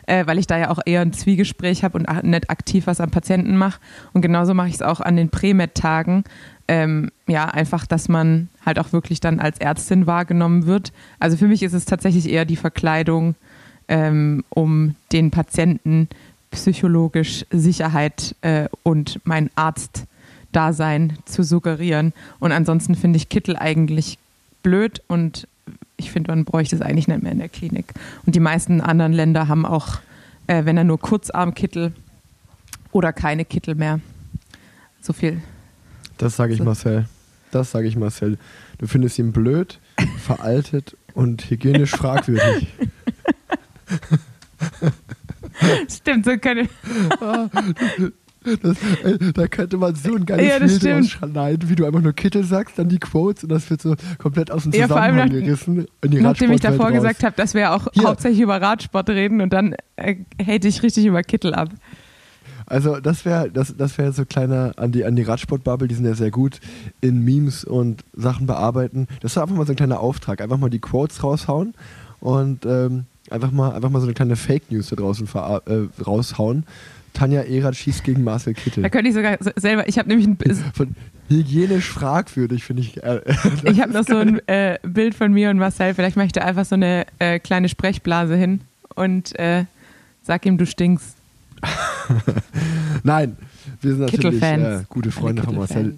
äh, 0.07 0.25
weil 0.25 0.39
ich 0.39 0.47
da 0.47 0.57
ja 0.57 0.69
auch 0.69 0.79
eher 0.85 1.01
ein 1.01 1.13
Zwiegespräch 1.13 1.83
habe 1.83 1.97
und 1.97 2.23
nicht 2.23 2.49
aktiv 2.49 2.87
was 2.87 2.99
am 2.99 3.11
Patienten 3.11 3.55
mache. 3.55 3.79
Und 4.11 4.21
genauso 4.21 4.53
mache 4.53 4.67
ich 4.67 4.75
es 4.75 4.81
auch 4.81 4.99
an 4.99 5.15
den 5.15 5.29
Prämed-Tagen. 5.29 6.23
Ähm, 6.67 7.11
ja, 7.27 7.45
einfach, 7.45 7.85
dass 7.85 8.09
man 8.09 8.49
halt 8.65 8.79
auch 8.79 8.93
wirklich 8.93 9.19
dann 9.19 9.39
als 9.39 9.59
Ärztin 9.59 10.07
wahrgenommen 10.07 10.65
wird. 10.65 10.91
Also 11.19 11.37
für 11.37 11.47
mich 11.47 11.61
ist 11.63 11.73
es 11.73 11.85
tatsächlich 11.85 12.29
eher 12.29 12.45
die 12.45 12.55
Verkleidung, 12.55 13.35
ähm, 13.87 14.43
um 14.49 14.95
den 15.11 15.29
Patienten 15.29 16.07
psychologisch 16.51 17.45
Sicherheit 17.51 18.35
äh, 18.41 18.67
und 18.83 19.19
mein 19.23 19.49
Arztdasein 19.55 21.17
zu 21.25 21.43
suggerieren. 21.43 22.13
Und 22.39 22.51
ansonsten 22.51 22.95
finde 22.95 23.17
ich 23.17 23.29
Kittel 23.29 23.57
eigentlich 23.57 24.17
blöd 24.61 25.01
und 25.07 25.47
ich 26.03 26.11
finde, 26.11 26.31
man 26.31 26.45
bräuchte 26.45 26.75
es 26.75 26.81
eigentlich 26.81 27.07
nicht 27.07 27.23
mehr 27.23 27.31
in 27.31 27.39
der 27.39 27.49
Klinik. 27.49 27.93
Und 28.25 28.35
die 28.35 28.39
meisten 28.39 28.81
anderen 28.81 29.13
Länder 29.13 29.47
haben 29.47 29.65
auch, 29.65 29.99
äh, 30.47 30.65
wenn 30.65 30.77
er 30.77 30.83
nur 30.83 30.99
Kurzarmkittel 30.99 31.93
oder 32.91 33.13
keine 33.13 33.45
Kittel 33.45 33.75
mehr. 33.75 33.99
So 35.01 35.13
viel. 35.13 35.41
Das 36.17 36.35
sage 36.35 36.53
ich. 36.53 36.61
Marcel. 36.61 37.07
Das 37.51 37.71
sage 37.71 37.87
ich 37.87 37.95
Marcel. 37.95 38.37
Du 38.77 38.87
findest 38.87 39.17
ihn 39.19 39.31
blöd, 39.31 39.79
veraltet 40.19 40.97
und 41.13 41.49
hygienisch 41.49 41.91
fragwürdig. 41.91 42.67
Stimmt, 45.89 46.25
so 46.25 46.37
keine. 46.37 46.67
Das, 48.61 48.77
äh, 49.03 49.31
da 49.33 49.47
könnte 49.47 49.77
man 49.77 49.95
so 49.95 50.15
ein 50.15 50.25
geiles 50.25 50.71
Ja, 50.73 50.77
stimmt. 50.79 51.05
ausschneiden, 51.05 51.69
wie 51.69 51.75
du 51.75 51.85
einfach 51.85 52.01
nur 52.01 52.13
Kittel 52.13 52.43
sagst, 52.43 52.77
dann 52.77 52.89
die 52.89 52.99
Quotes 52.99 53.43
und 53.43 53.49
das 53.49 53.69
wird 53.69 53.81
so 53.81 53.95
komplett 54.17 54.51
aus 54.51 54.63
dem 54.63 54.73
Ja, 54.73 54.87
vor 54.87 54.97
allem 55.01 55.15
Zusammenhang 55.15 55.39
nach- 55.39 55.45
gerissen. 55.45 55.85
In 56.01 56.11
die 56.11 56.21
Nachdem 56.21 56.51
ich 56.51 56.59
davor 56.61 56.85
Radsportwelt 56.87 57.03
gesagt 57.17 57.23
habe, 57.23 57.35
dass 57.37 57.53
wir 57.53 57.73
auch 57.73 57.87
Hier. 57.93 58.03
hauptsächlich 58.03 58.41
über 58.41 58.61
Radsport 58.61 59.09
reden 59.09 59.41
und 59.41 59.51
dann 59.53 59.75
äh, 59.95 60.15
hate 60.45 60.67
ich 60.67 60.83
richtig 60.83 61.05
über 61.05 61.21
Kittel 61.23 61.53
ab. 61.53 61.69
Also 62.65 62.99
das 63.01 63.25
wäre 63.25 63.51
das, 63.51 63.75
das 63.77 63.97
wär 63.97 64.11
so 64.13 64.25
kleiner 64.25 64.71
an 64.77 64.91
die, 64.91 65.03
an 65.05 65.15
die 65.15 65.23
Radsportbubble, 65.23 65.87
die 65.87 65.95
sind 65.95 66.05
ja 66.05 66.15
sehr 66.15 66.31
gut 66.31 66.59
in 67.01 67.23
Memes 67.23 67.63
und 67.65 68.03
Sachen 68.13 68.47
bearbeiten. 68.47 69.07
Das 69.21 69.33
ist 69.33 69.37
einfach 69.37 69.55
mal 69.55 69.65
so 69.65 69.73
ein 69.73 69.75
kleiner 69.75 69.99
Auftrag. 69.99 70.41
Einfach 70.41 70.57
mal 70.57 70.69
die 70.69 70.79
Quotes 70.79 71.23
raushauen 71.23 71.73
und 72.21 72.65
ähm, 72.65 73.05
einfach, 73.29 73.51
mal, 73.51 73.73
einfach 73.73 73.89
mal 73.89 73.99
so 73.99 74.05
eine 74.05 74.13
kleine 74.13 74.37
Fake 74.37 74.71
News 74.71 74.87
da 74.89 74.95
draußen 74.95 75.27
äh, 75.27 76.03
raushauen. 76.03 76.65
Tanja 77.13 77.41
Erath 77.43 77.75
schießt 77.75 78.03
gegen 78.03 78.23
Marcel 78.23 78.53
Da 78.53 78.61
Kittel. 78.61 78.89
könnte 78.89 79.09
ich 79.09 79.15
sogar 79.15 79.37
so- 79.39 79.51
selber, 79.55 79.87
ich 79.87 79.97
habe 79.99 80.09
nämlich 80.09 80.27
ein, 80.27 80.37
Von 80.73 80.95
hygienisch 81.29 81.89
fragwürdig, 81.89 82.63
finde 82.63 82.81
ich. 82.81 83.01
Äh, 83.03 83.21
ich 83.63 83.79
habe 83.81 83.93
noch 83.93 84.03
so 84.05 84.17
ein 84.17 84.45
äh, 84.47 84.77
Bild 84.83 85.15
von 85.15 85.31
mir 85.31 85.49
und 85.49 85.57
Marcel, 85.57 85.93
vielleicht 85.93 86.15
mache 86.17 86.27
ich 86.27 86.31
da 86.33 86.41
einfach 86.41 86.65
so 86.65 86.75
eine 86.75 87.05
äh, 87.19 87.39
kleine 87.39 87.69
Sprechblase 87.69 88.35
hin 88.35 88.61
und 88.95 89.37
äh, 89.39 89.65
sag 90.23 90.45
ihm, 90.45 90.57
du 90.57 90.65
stinkst. 90.65 91.15
Nein, 93.03 93.37
wir 93.81 93.91
sind 93.95 94.01
natürlich 94.01 94.41
äh, 94.41 94.83
gute 94.89 95.11
Freunde 95.11 95.43
von 95.43 95.55
Marcel. 95.55 95.97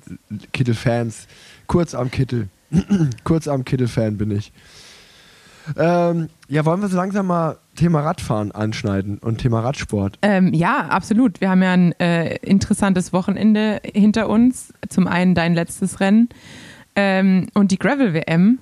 Kittel-Fans. 0.54 1.28
Kurz 1.68 1.96
am 1.96 2.12
Kittel. 2.12 2.48
Kurz 3.24 3.48
am 3.48 3.66
Kittel-Fan 3.66 4.18
bin 4.18 4.32
ich. 4.32 4.52
Ähm, 5.78 6.30
ja, 6.48 6.66
wollen 6.66 6.82
wir 6.82 6.88
so 6.88 6.98
langsam 6.98 7.28
mal 7.28 7.58
Thema 7.76 8.02
Radfahren 8.02 8.52
anschneiden 8.52 9.18
und 9.18 9.40
Thema 9.40 9.62
Radsport. 9.62 10.18
Ähm, 10.22 10.54
ja, 10.54 10.88
absolut. 10.88 11.42
Wir 11.42 11.50
haben 11.50 11.64
ja 11.64 11.74
ein 11.74 11.92
äh, 12.00 12.36
interessantes 12.38 13.14
Wochenende 13.14 13.82
hinter 13.84 14.30
uns. 14.30 14.74
Zum 14.90 15.08
einen 15.08 15.36
dein 15.36 15.54
letztes 15.54 16.00
Rennen 16.00 16.30
ähm, 16.96 17.48
und 17.54 17.72
die 17.72 17.80
Gravel-WM. 17.80 18.60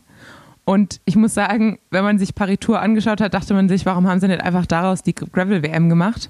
Und 0.65 1.01
ich 1.05 1.15
muss 1.15 1.33
sagen, 1.33 1.77
wenn 1.91 2.03
man 2.03 2.17
sich 2.17 2.36
Paris-Tour 2.36 2.79
angeschaut 2.79 3.19
hat, 3.19 3.33
dachte 3.33 3.53
man 3.53 3.67
sich, 3.67 3.86
warum 3.86 4.07
haben 4.07 4.19
sie 4.19 4.27
nicht 4.27 4.41
einfach 4.41 4.65
daraus 4.65 5.03
die 5.03 5.13
Gravel-WM 5.13 5.89
gemacht? 5.89 6.29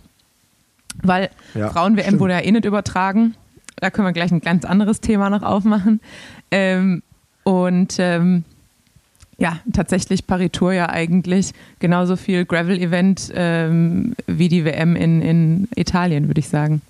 Weil 1.02 1.30
Ja, 1.54 1.70
Frauen-WM 1.70 2.20
wurde 2.20 2.34
ja 2.34 2.40
eh 2.40 2.52
nicht 2.52 2.66
übertragen. 2.66 3.36
Da 3.76 3.90
können 3.90 4.08
wir 4.08 4.14
gleich 4.14 4.32
ein 4.32 4.42
ganz 4.42 4.66
anderes 4.66 5.02
Thema 5.02 5.30
noch 5.30 5.44
aufmachen. 5.44 6.02
Ähm, 6.52 7.04
und 7.44 7.96
ähm, 8.00 8.44
ja, 9.44 9.60
tatsächlich 9.74 10.26
Paris-Tour 10.26 10.72
ja 10.72 10.90
eigentlich 10.90 11.52
genauso 11.80 12.16
viel 12.16 12.46
Gravel-Event 12.46 13.30
ähm, 13.36 14.16
wie 14.26 14.48
die 14.48 14.64
WM 14.64 14.96
in, 14.96 15.22
in 15.22 15.68
Italien, 15.76 16.28
würde 16.28 16.40
ich 16.40 16.48
sagen. 16.48 16.82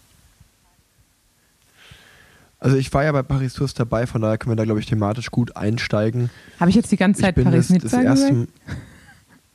Also 2.59 2.77
ich 2.77 2.93
war 2.93 3.03
ja 3.03 3.11
bei 3.11 3.23
Paris 3.23 3.55
Tours 3.55 3.73
dabei, 3.73 4.05
von 4.05 4.21
daher 4.21 4.37
können 4.37 4.51
wir 4.51 4.55
da, 4.55 4.65
glaube 4.65 4.79
ich, 4.79 4.85
thematisch 4.85 5.31
gut 5.31 5.57
einsteigen. 5.57 6.29
Habe 6.59 6.69
ich 6.69 6.75
jetzt 6.75 6.91
die 6.91 6.95
ganze 6.95 7.23
Zeit 7.23 7.33
bin 7.33 7.45
das, 7.45 7.69
das 7.69 7.69
Paris-Nizza 7.69 8.01
erste... 8.01 8.29
gesagt? 8.29 8.49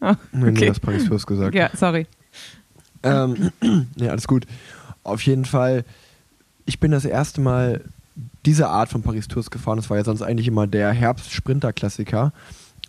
Oh, 0.00 0.14
Nee, 0.32 0.50
nee, 0.52 0.70
okay. 0.70 0.72
Paris 0.80 1.06
Tours 1.06 1.26
gesagt. 1.26 1.56
Ja, 1.56 1.70
sorry. 1.74 2.06
Ähm, 3.02 3.50
ja, 3.96 4.10
alles 4.10 4.28
gut. 4.28 4.46
Auf 5.02 5.22
jeden 5.22 5.44
Fall, 5.44 5.84
ich 6.66 6.78
bin 6.78 6.92
das 6.92 7.04
erste 7.04 7.40
Mal 7.40 7.80
diese 8.46 8.68
Art 8.68 8.90
von 8.90 9.02
Paris 9.02 9.26
Tours 9.26 9.50
gefahren. 9.50 9.76
Das 9.76 9.90
war 9.90 9.96
ja 9.96 10.04
sonst 10.04 10.22
eigentlich 10.22 10.46
immer 10.46 10.68
der 10.68 10.92
Herbst-Sprinter-Klassiker. 10.92 12.32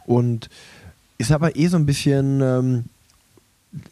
Und 0.09 0.49
ist 1.19 1.31
aber 1.31 1.55
eh 1.55 1.67
so 1.67 1.77
ein 1.77 1.85
bisschen, 1.85 2.41
ähm, 2.41 2.85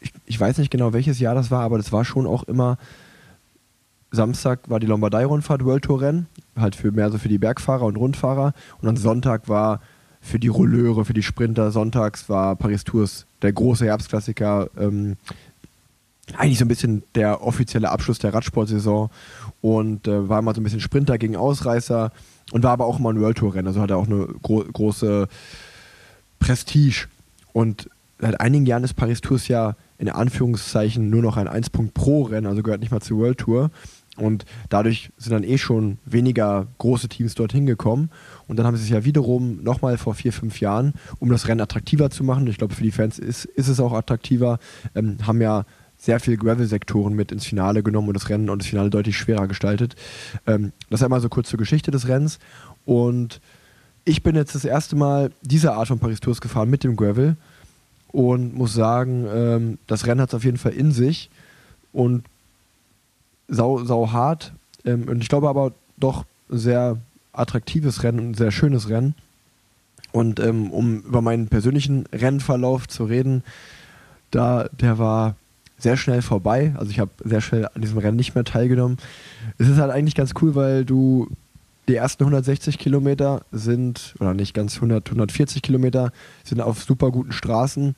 ich, 0.00 0.12
ich 0.26 0.40
weiß 0.40 0.58
nicht 0.58 0.68
genau 0.68 0.92
welches 0.92 1.20
Jahr 1.20 1.36
das 1.36 1.52
war, 1.52 1.62
aber 1.62 1.76
das 1.76 1.92
war 1.92 2.04
schon 2.04 2.26
auch 2.26 2.42
immer, 2.42 2.76
Samstag 4.10 4.68
war 4.68 4.80
die 4.80 4.88
Lombardei-Rundfahrt 4.88 5.64
World 5.64 5.84
Tour 5.84 6.00
Rennen, 6.00 6.26
halt 6.56 6.74
für 6.74 6.90
mehr 6.90 7.12
so 7.12 7.18
für 7.18 7.28
die 7.28 7.38
Bergfahrer 7.38 7.84
und 7.84 7.94
Rundfahrer. 7.94 8.52
Und 8.80 8.86
dann 8.86 8.96
Sonntag 8.96 9.48
war 9.48 9.80
für 10.20 10.40
die 10.40 10.48
Rolleure, 10.48 11.04
für 11.04 11.14
die 11.14 11.22
Sprinter, 11.22 11.70
sonntags 11.70 12.28
war 12.28 12.56
Paris 12.56 12.82
Tours 12.82 13.24
der 13.42 13.52
große 13.52 13.84
Herbstklassiker, 13.86 14.70
ähm, 14.76 15.18
eigentlich 16.36 16.58
so 16.58 16.64
ein 16.64 16.68
bisschen 16.68 17.04
der 17.14 17.44
offizielle 17.44 17.90
Abschluss 17.90 18.18
der 18.18 18.34
Radsportsaison 18.34 19.08
und 19.60 20.08
äh, 20.08 20.28
war 20.28 20.42
mal 20.42 20.52
so 20.52 20.60
ein 20.60 20.64
bisschen 20.64 20.80
Sprinter 20.80 21.16
gegen 21.16 21.36
Ausreißer 21.36 22.10
und 22.50 22.64
war 22.64 22.72
aber 22.72 22.86
auch 22.86 22.98
mal 22.98 23.14
ein 23.14 23.20
World 23.20 23.38
Tour 23.38 23.54
Rennen, 23.54 23.68
also 23.68 23.80
hatte 23.80 23.96
auch 23.96 24.06
eine 24.06 24.26
gro 24.42 24.64
große 24.64 25.28
Prestige 26.38 27.06
und 27.52 27.90
seit 28.18 28.40
einigen 28.40 28.66
Jahren 28.66 28.84
ist 28.84 28.94
Paris 28.94 29.20
Tours 29.20 29.48
ja 29.48 29.76
in 29.98 30.08
Anführungszeichen 30.08 31.10
nur 31.10 31.22
noch 31.22 31.36
ein 31.36 31.48
1. 31.48 31.70
Pro 31.70 32.22
Rennen, 32.22 32.46
also 32.46 32.62
gehört 32.62 32.80
nicht 32.80 32.90
mal 32.90 33.00
zur 33.00 33.18
World 33.18 33.38
Tour 33.38 33.70
und 34.16 34.44
dadurch 34.68 35.10
sind 35.16 35.32
dann 35.32 35.44
eh 35.44 35.58
schon 35.58 35.98
weniger 36.04 36.66
große 36.78 37.08
Teams 37.08 37.34
dorthin 37.34 37.66
gekommen 37.66 38.10
und 38.46 38.56
dann 38.56 38.66
haben 38.66 38.76
sie 38.76 38.82
sich 38.82 38.92
ja 38.92 39.04
wiederum 39.04 39.62
nochmal 39.62 39.98
vor 39.98 40.14
vier, 40.14 40.32
fünf 40.32 40.60
Jahren, 40.60 40.94
um 41.18 41.30
das 41.30 41.48
Rennen 41.48 41.60
attraktiver 41.60 42.10
zu 42.10 42.24
machen, 42.24 42.46
ich 42.46 42.58
glaube 42.58 42.74
für 42.74 42.82
die 42.82 42.92
Fans 42.92 43.18
ist, 43.18 43.44
ist 43.44 43.68
es 43.68 43.80
auch 43.80 43.92
attraktiver, 43.92 44.58
ähm, 44.94 45.18
haben 45.26 45.40
ja 45.40 45.64
sehr 45.98 46.20
viele 46.20 46.36
Gravel-Sektoren 46.36 47.12
mit 47.12 47.32
ins 47.32 47.44
Finale 47.44 47.82
genommen 47.82 48.08
und 48.08 48.14
das 48.14 48.28
Rennen 48.28 48.48
und 48.50 48.62
das 48.62 48.68
Finale 48.68 48.88
deutlich 48.88 49.18
schwerer 49.18 49.48
gestaltet. 49.48 49.96
Ähm, 50.46 50.72
das 50.90 51.02
einmal 51.02 51.20
so 51.20 51.28
kurz 51.28 51.48
zur 51.48 51.58
Geschichte 51.58 51.90
des 51.90 52.06
Rennens. 52.06 52.38
Und 52.84 53.40
ich 54.08 54.22
bin 54.22 54.34
jetzt 54.36 54.54
das 54.54 54.64
erste 54.64 54.96
Mal 54.96 55.30
diese 55.42 55.74
Art 55.74 55.88
von 55.88 55.98
Paris 55.98 56.20
Tours 56.20 56.40
gefahren 56.40 56.70
mit 56.70 56.82
dem 56.82 56.96
Gravel 56.96 57.36
und 58.10 58.54
muss 58.54 58.72
sagen, 58.72 59.26
ähm, 59.30 59.78
das 59.86 60.06
Rennen 60.06 60.22
hat 60.22 60.30
es 60.30 60.34
auf 60.34 60.44
jeden 60.44 60.56
Fall 60.56 60.72
in 60.72 60.92
sich 60.92 61.28
und 61.92 62.24
sau, 63.48 63.84
sau 63.84 64.10
hart. 64.10 64.52
Ähm, 64.86 65.08
und 65.08 65.22
ich 65.22 65.28
glaube 65.28 65.48
aber 65.48 65.72
doch 65.98 66.24
sehr 66.48 66.96
attraktives 67.34 68.02
Rennen 68.02 68.20
und 68.20 68.36
sehr 68.36 68.50
schönes 68.50 68.88
Rennen. 68.88 69.14
Und 70.12 70.40
ähm, 70.40 70.70
um 70.70 71.00
über 71.00 71.20
meinen 71.20 71.48
persönlichen 71.48 72.06
Rennverlauf 72.10 72.88
zu 72.88 73.04
reden, 73.04 73.44
da 74.30 74.68
der 74.80 74.98
war 74.98 75.36
sehr 75.76 75.98
schnell 75.98 76.22
vorbei. 76.22 76.74
Also 76.78 76.90
ich 76.90 76.98
habe 76.98 77.10
sehr 77.24 77.42
schnell 77.42 77.68
an 77.74 77.82
diesem 77.82 77.98
Rennen 77.98 78.16
nicht 78.16 78.34
mehr 78.34 78.44
teilgenommen. 78.44 78.96
Es 79.58 79.68
ist 79.68 79.76
halt 79.76 79.92
eigentlich 79.92 80.14
ganz 80.14 80.32
cool, 80.40 80.54
weil 80.54 80.86
du 80.86 81.28
die 81.88 81.96
ersten 81.96 82.22
160 82.22 82.78
Kilometer 82.78 83.42
sind, 83.50 84.14
oder 84.20 84.34
nicht 84.34 84.54
ganz 84.54 84.76
100, 84.76 85.08
140 85.08 85.62
Kilometer, 85.62 86.12
sind 86.44 86.60
auf 86.60 86.82
super 86.82 87.10
guten 87.10 87.32
Straßen. 87.32 87.94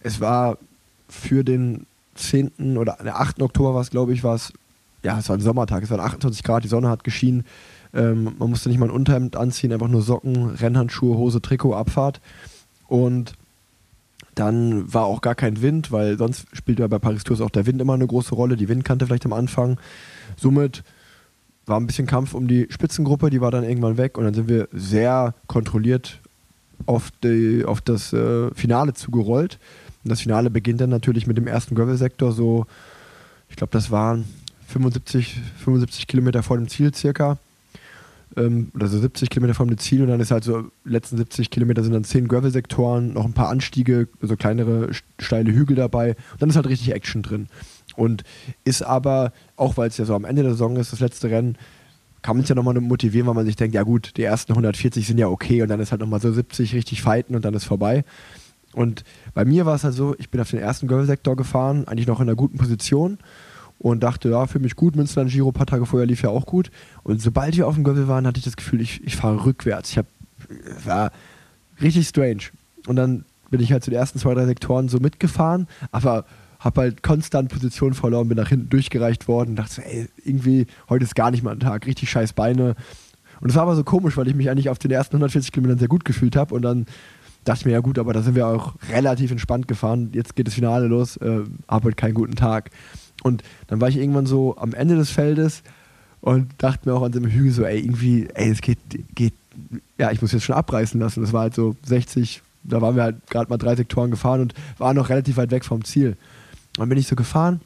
Es 0.00 0.20
war 0.20 0.58
für 1.08 1.42
den 1.42 1.86
10. 2.14 2.76
oder 2.76 2.98
der 3.02 3.18
8. 3.18 3.42
Oktober 3.42 3.74
war 3.74 3.80
es, 3.80 3.90
glaube 3.90 4.12
ich, 4.12 4.22
war 4.22 4.34
es, 4.34 4.52
ja, 5.02 5.18
es 5.18 5.28
war 5.28 5.36
ein 5.36 5.42
Sommertag, 5.42 5.82
es 5.82 5.90
waren 5.90 6.00
28 6.00 6.42
Grad, 6.42 6.64
die 6.64 6.68
Sonne 6.68 6.90
hat 6.90 7.02
geschienen. 7.02 7.44
Ähm, 7.94 8.34
man 8.38 8.50
musste 8.50 8.68
nicht 8.68 8.78
mal 8.78 8.86
ein 8.86 8.92
Unterhemd 8.92 9.36
anziehen, 9.36 9.72
einfach 9.72 9.88
nur 9.88 10.02
Socken, 10.02 10.50
Rennhandschuhe, 10.50 11.16
Hose, 11.16 11.40
Trikot, 11.40 11.74
Abfahrt. 11.74 12.20
Und 12.86 13.34
dann 14.34 14.92
war 14.92 15.04
auch 15.04 15.22
gar 15.22 15.34
kein 15.34 15.62
Wind, 15.62 15.90
weil 15.90 16.18
sonst 16.18 16.46
spielt 16.52 16.78
ja 16.78 16.86
bei 16.86 16.98
Paris 16.98 17.24
Tours 17.24 17.40
auch 17.40 17.50
der 17.50 17.66
Wind 17.66 17.80
immer 17.80 17.94
eine 17.94 18.06
große 18.06 18.34
Rolle, 18.34 18.56
die 18.56 18.68
Windkante 18.68 19.06
vielleicht 19.06 19.26
am 19.26 19.32
Anfang. 19.32 19.78
Somit 20.36 20.84
war 21.70 21.80
ein 21.80 21.86
bisschen 21.86 22.06
Kampf 22.06 22.34
um 22.34 22.46
die 22.48 22.66
Spitzengruppe, 22.68 23.30
die 23.30 23.40
war 23.40 23.50
dann 23.50 23.64
irgendwann 23.64 23.96
weg 23.96 24.18
und 24.18 24.24
dann 24.24 24.34
sind 24.34 24.48
wir 24.48 24.68
sehr 24.72 25.34
kontrolliert 25.46 26.20
auf, 26.86 27.10
die, 27.24 27.64
auf 27.64 27.80
das 27.80 28.12
äh, 28.12 28.50
Finale 28.54 28.92
zugerollt. 28.92 29.58
Und 30.04 30.10
das 30.10 30.20
Finale 30.20 30.50
beginnt 30.50 30.80
dann 30.80 30.90
natürlich 30.90 31.26
mit 31.26 31.36
dem 31.36 31.46
ersten 31.46 31.74
Gravel-Sektor, 31.74 32.32
so, 32.32 32.66
ich 33.48 33.56
glaube, 33.56 33.70
das 33.72 33.90
waren 33.90 34.24
75, 34.68 35.40
75 35.64 36.06
Kilometer 36.06 36.42
vor 36.42 36.56
dem 36.56 36.68
Ziel 36.68 36.94
circa. 36.94 37.38
Ähm, 38.36 38.70
oder 38.74 38.86
so 38.86 38.96
70 38.98 39.28
Kilometer 39.28 39.54
vor 39.54 39.66
dem 39.66 39.76
Ziel 39.76 40.02
und 40.02 40.08
dann 40.08 40.20
ist 40.20 40.30
halt 40.30 40.44
so, 40.44 40.70
letzten 40.84 41.16
70 41.16 41.50
Kilometer 41.50 41.82
sind 41.82 41.92
dann 41.92 42.04
10 42.04 42.28
Gravel-Sektoren, 42.28 43.12
noch 43.12 43.24
ein 43.24 43.32
paar 43.32 43.48
Anstiege, 43.48 44.06
so 44.22 44.36
kleinere 44.36 44.90
st- 44.90 45.02
steile 45.18 45.52
Hügel 45.52 45.74
dabei 45.74 46.10
und 46.32 46.40
dann 46.40 46.48
ist 46.48 46.54
halt 46.54 46.68
richtig 46.68 46.92
Action 46.92 47.22
drin. 47.22 47.48
Und 48.00 48.24
ist 48.64 48.80
aber, 48.80 49.30
auch 49.56 49.76
weil 49.76 49.88
es 49.88 49.98
ja 49.98 50.06
so 50.06 50.14
am 50.14 50.24
Ende 50.24 50.40
der 50.40 50.52
Saison 50.52 50.74
ist, 50.76 50.90
das 50.90 51.00
letzte 51.00 51.30
Rennen, 51.30 51.58
kann 52.22 52.34
man 52.34 52.44
es 52.44 52.48
ja 52.48 52.54
nochmal 52.54 52.72
motivieren, 52.80 53.26
weil 53.26 53.34
man 53.34 53.44
sich 53.44 53.56
denkt, 53.56 53.74
ja 53.74 53.82
gut, 53.82 54.16
die 54.16 54.22
ersten 54.22 54.52
140 54.52 55.06
sind 55.06 55.18
ja 55.18 55.28
okay 55.28 55.60
und 55.60 55.68
dann 55.68 55.80
ist 55.80 55.90
halt 55.90 56.00
nochmal 56.00 56.18
so 56.18 56.32
70 56.32 56.74
richtig 56.74 57.02
fighten 57.02 57.36
und 57.36 57.44
dann 57.44 57.52
ist 57.52 57.64
vorbei. 57.64 58.04
Und 58.72 59.04
bei 59.34 59.44
mir 59.44 59.66
war 59.66 59.74
es 59.74 59.84
halt 59.84 59.92
so, 59.92 60.14
ich 60.18 60.30
bin 60.30 60.40
auf 60.40 60.48
den 60.48 60.60
ersten 60.60 60.88
Gravel-Sektor 60.88 61.36
gefahren, 61.36 61.86
eigentlich 61.88 62.06
noch 62.06 62.20
in 62.20 62.28
einer 62.28 62.36
guten 62.36 62.56
Position 62.56 63.18
und 63.78 64.02
dachte, 64.02 64.30
ja, 64.30 64.46
für 64.46 64.60
mich 64.60 64.76
gut. 64.76 64.96
Münsterland 64.96 65.30
Giro 65.30 65.52
paar 65.52 65.66
Tage 65.66 65.84
vorher 65.84 66.06
lief 66.06 66.22
ja 66.22 66.30
auch 66.30 66.46
gut. 66.46 66.70
Und 67.02 67.20
sobald 67.20 67.54
wir 67.58 67.68
auf 67.68 67.74
dem 67.74 67.84
Göppel 67.84 68.08
waren, 68.08 68.26
hatte 68.26 68.38
ich 68.38 68.44
das 68.44 68.56
Gefühl, 68.56 68.80
ich, 68.80 69.04
ich 69.04 69.16
fahre 69.16 69.44
rückwärts. 69.44 69.90
Ich 69.90 69.98
hab, 69.98 70.06
war 70.86 71.12
richtig 71.82 72.08
strange. 72.08 72.44
Und 72.86 72.96
dann 72.96 73.26
bin 73.50 73.60
ich 73.60 73.72
halt 73.72 73.84
zu 73.84 73.90
den 73.90 73.98
ersten 73.98 74.18
zwei, 74.18 74.32
drei 74.32 74.46
Sektoren 74.46 74.88
so 74.88 75.00
mitgefahren, 75.00 75.68
aber 75.92 76.24
habe 76.60 76.82
halt 76.82 77.02
konstant 77.02 77.48
Position 77.48 77.94
verloren, 77.94 78.28
bin 78.28 78.36
nach 78.36 78.50
hinten 78.50 78.68
durchgereicht 78.68 79.28
worden, 79.28 79.56
dachte 79.56 79.74
so, 79.74 79.82
ey, 79.82 80.08
irgendwie, 80.24 80.66
heute 80.88 81.04
ist 81.04 81.14
gar 81.14 81.30
nicht 81.30 81.42
mal 81.42 81.52
ein 81.52 81.60
Tag, 81.60 81.86
richtig 81.86 82.10
scheiß 82.10 82.34
Beine. 82.34 82.76
Und 83.40 83.48
es 83.48 83.56
war 83.56 83.62
aber 83.62 83.74
so 83.74 83.82
komisch, 83.84 84.16
weil 84.16 84.28
ich 84.28 84.34
mich 84.34 84.50
eigentlich 84.50 84.68
auf 84.68 84.78
den 84.78 84.90
ersten 84.90 85.16
140 85.16 85.52
Kilometern 85.52 85.78
sehr 85.78 85.88
gut 85.88 86.04
gefühlt 86.04 86.36
habe 86.36 86.54
und 86.54 86.62
dann 86.62 86.86
dachte 87.44 87.60
ich 87.60 87.66
mir, 87.66 87.72
ja 87.72 87.80
gut, 87.80 87.98
aber 87.98 88.12
da 88.12 88.22
sind 88.22 88.34
wir 88.34 88.46
auch 88.46 88.74
relativ 88.92 89.30
entspannt 89.30 89.66
gefahren, 89.66 90.10
jetzt 90.12 90.36
geht 90.36 90.46
das 90.46 90.54
Finale 90.54 90.86
los, 90.86 91.16
äh, 91.16 91.40
habe 91.66 91.84
halt 91.84 91.96
keinen 91.96 92.14
guten 92.14 92.36
Tag. 92.36 92.70
Und 93.22 93.42
dann 93.66 93.80
war 93.80 93.88
ich 93.88 93.96
irgendwann 93.96 94.26
so 94.26 94.56
am 94.58 94.74
Ende 94.74 94.96
des 94.96 95.10
Feldes 95.10 95.62
und 96.20 96.48
dachte 96.58 96.88
mir 96.88 96.94
auch 96.94 97.02
an 97.02 97.12
einem 97.14 97.30
Hügel 97.30 97.52
so, 97.52 97.64
ey, 97.64 97.80
irgendwie, 97.80 98.28
ey, 98.34 98.50
es 98.50 98.60
geht, 98.60 98.78
geht, 99.14 99.34
ja, 99.98 100.10
ich 100.10 100.20
muss 100.20 100.32
jetzt 100.32 100.44
schon 100.44 100.54
abreißen 100.54 101.00
lassen. 101.00 101.22
Das 101.22 101.32
war 101.32 101.42
halt 101.42 101.54
so 101.54 101.74
60, 101.84 102.42
da 102.62 102.82
waren 102.82 102.96
wir 102.96 103.04
halt 103.04 103.16
gerade 103.30 103.48
mal 103.48 103.56
drei 103.56 103.74
Sektoren 103.74 104.10
gefahren 104.10 104.42
und 104.42 104.54
waren 104.78 104.96
noch 104.96 105.08
relativ 105.08 105.38
weit 105.38 105.50
weg 105.50 105.64
vom 105.64 105.84
Ziel. 105.84 106.16
Dann 106.74 106.88
bin 106.88 106.98
ich 106.98 107.06
so 107.06 107.16
gefahren, 107.16 107.60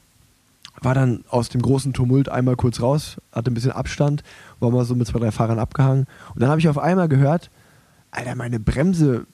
war 0.81 0.95
dann 0.95 1.25
aus 1.29 1.49
dem 1.49 1.63
großen 1.63 1.93
Tumult 1.93 2.29
einmal 2.29 2.57
kurz 2.57 2.81
raus, 2.81 3.17
hatte 3.33 3.51
ein 3.51 3.55
bisschen 3.55 3.73
Abstand, 3.73 4.23
war 4.61 4.71
mal 4.71 4.85
so 4.85 4.95
mit 4.95 5.07
zwei, 5.07 5.19
drei 5.19 5.31
Fahrern 5.31 5.59
abgehangen. 5.59 6.07
Und 6.35 6.41
dann 6.41 6.51
habe 6.51 6.61
ich 6.61 6.69
auf 6.69 6.79
einmal 6.79 7.09
gehört, 7.09 7.51
Alter, 8.11 8.35
meine 8.35 8.61
Bremse 8.61 9.27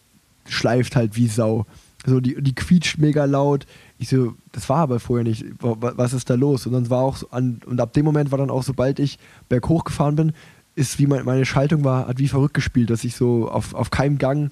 schleift 0.47 0.97
halt 0.97 1.17
wie 1.17 1.29
Sau. 1.29 1.67
So, 2.07 2.21
die, 2.21 2.41
die 2.41 2.55
quietscht 2.55 2.99
mega 2.99 3.27
laut. 3.27 3.67
Ich 3.99 4.09
so, 4.09 4.35
das 4.53 4.69
war 4.71 4.79
aber 4.79 5.01
vorher 5.01 5.25
nicht. 5.25 5.45
Was 5.61 6.15
ist 6.15 6.31
da 6.31 6.35
los? 6.35 6.67
Und 6.67 6.73
dann 6.73 6.89
war 6.89 7.03
auch 7.03 7.19
an, 7.31 7.61
und 7.67 7.81
ab 7.81 7.93
dem 7.93 8.07
Moment 8.07 8.31
war 8.31 8.39
dann 8.39 8.51
auch, 8.51 8.63
sobald 8.63 8.99
ich 8.99 9.19
berghoch 9.51 9.85
gefahren 9.85 10.17
bin, 10.17 10.33
ist 10.75 10.99
wie 10.99 11.07
mein, 11.07 11.25
meine 11.27 11.45
Schaltung 11.45 11.85
war, 11.85 12.09
hat 12.09 12.19
wie 12.19 12.29
verrückt 12.29 12.55
gespielt, 12.55 12.89
dass 12.89 13.05
ich 13.05 13.17
so 13.17 13.51
auf, 13.51 13.75
auf 13.75 13.91
keinem 13.91 14.17
Gang 14.17 14.51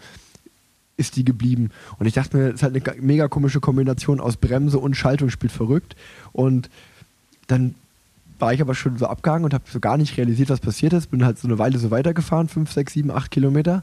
ist 0.99 1.17
die 1.17 1.25
geblieben. 1.25 1.71
Und 1.99 2.07
ich 2.07 2.13
dachte 2.13 2.37
mir, 2.37 2.47
das 2.47 2.57
ist 2.57 2.63
halt 2.63 2.89
eine 2.89 3.03
mega 3.03 3.29
komische 3.29 3.61
Kombination 3.61 4.21
aus 4.21 4.37
Bremse 4.37 4.79
und 4.79 4.97
Schaltung 4.97 5.31
spielt 5.31 5.53
verrückt. 5.53 5.97
Und 6.33 6.69
dann 7.47 7.75
war 8.39 8.53
ich 8.53 8.61
aber 8.61 8.75
schon 8.75 8.99
so 8.99 9.07
abgehangen 9.07 9.45
und 9.45 9.55
habe 9.55 9.65
so 9.67 9.81
gar 9.81 9.97
nicht 9.97 10.17
realisiert, 10.17 10.51
was 10.51 10.61
passiert 10.61 10.93
ist. 10.93 11.11
Bin 11.11 11.25
halt 11.25 11.39
so 11.39 11.49
eine 11.49 11.59
Weile 11.59 11.79
so 11.79 11.91
weitergefahren, 11.91 12.49
5, 12.49 12.71
6, 12.71 12.93
7, 12.93 13.11
8 13.11 13.31
Kilometer. 13.31 13.83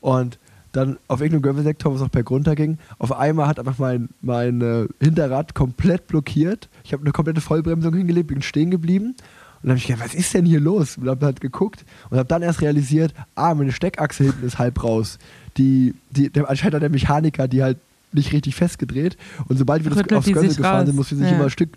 Und 0.00 0.38
dann 0.72 0.98
auf 1.08 1.20
irgendeinem 1.20 1.42
Gravel-Sektor, 1.42 1.90
wo 1.90 1.96
es 1.96 2.02
auch 2.02 2.08
bergunter 2.08 2.54
ging, 2.54 2.78
auf 2.98 3.12
einmal 3.12 3.48
hat 3.48 3.58
einfach 3.58 3.78
mein, 3.78 4.08
mein 4.20 4.60
äh, 4.60 4.86
Hinterrad 5.00 5.54
komplett 5.54 6.06
blockiert. 6.06 6.68
Ich 6.84 6.92
habe 6.92 7.02
eine 7.02 7.12
komplette 7.12 7.40
Vollbremsung 7.40 7.94
hingelegt, 7.94 8.28
bin 8.28 8.42
stehen 8.42 8.70
geblieben. 8.70 9.16
Und 9.62 9.68
dann 9.68 9.70
habe 9.72 9.78
ich 9.78 9.86
gedacht, 9.86 10.04
was 10.04 10.14
ist 10.14 10.32
denn 10.32 10.46
hier 10.46 10.60
los? 10.60 10.96
Und 10.96 11.08
habe 11.08 11.26
halt 11.26 11.40
geguckt 11.40 11.84
und 12.08 12.18
habe 12.18 12.28
dann 12.28 12.42
erst 12.42 12.62
realisiert, 12.62 13.12
ah, 13.34 13.54
meine 13.54 13.72
Steckachse 13.72 14.24
hinten 14.24 14.46
ist 14.46 14.58
halb 14.58 14.82
raus. 14.82 15.18
Die, 15.58 15.94
die, 16.10 16.30
der, 16.30 16.48
anscheinend 16.48 16.76
hat 16.76 16.82
der 16.82 16.90
Mechaniker 16.90 17.46
die 17.46 17.62
halt 17.62 17.78
nicht 18.12 18.32
richtig 18.32 18.54
festgedreht. 18.54 19.16
Und 19.48 19.58
sobald 19.58 19.84
wir 19.84 19.90
das 19.90 19.98
aufs 19.98 20.26
Gössel 20.26 20.54
gefahren 20.54 20.78
raus. 20.78 20.86
sind, 20.86 20.96
musste 20.96 21.16
sie 21.16 21.22
sich 21.22 21.32
ja. 21.32 21.38
immer 21.38 21.50
Stück, 21.50 21.70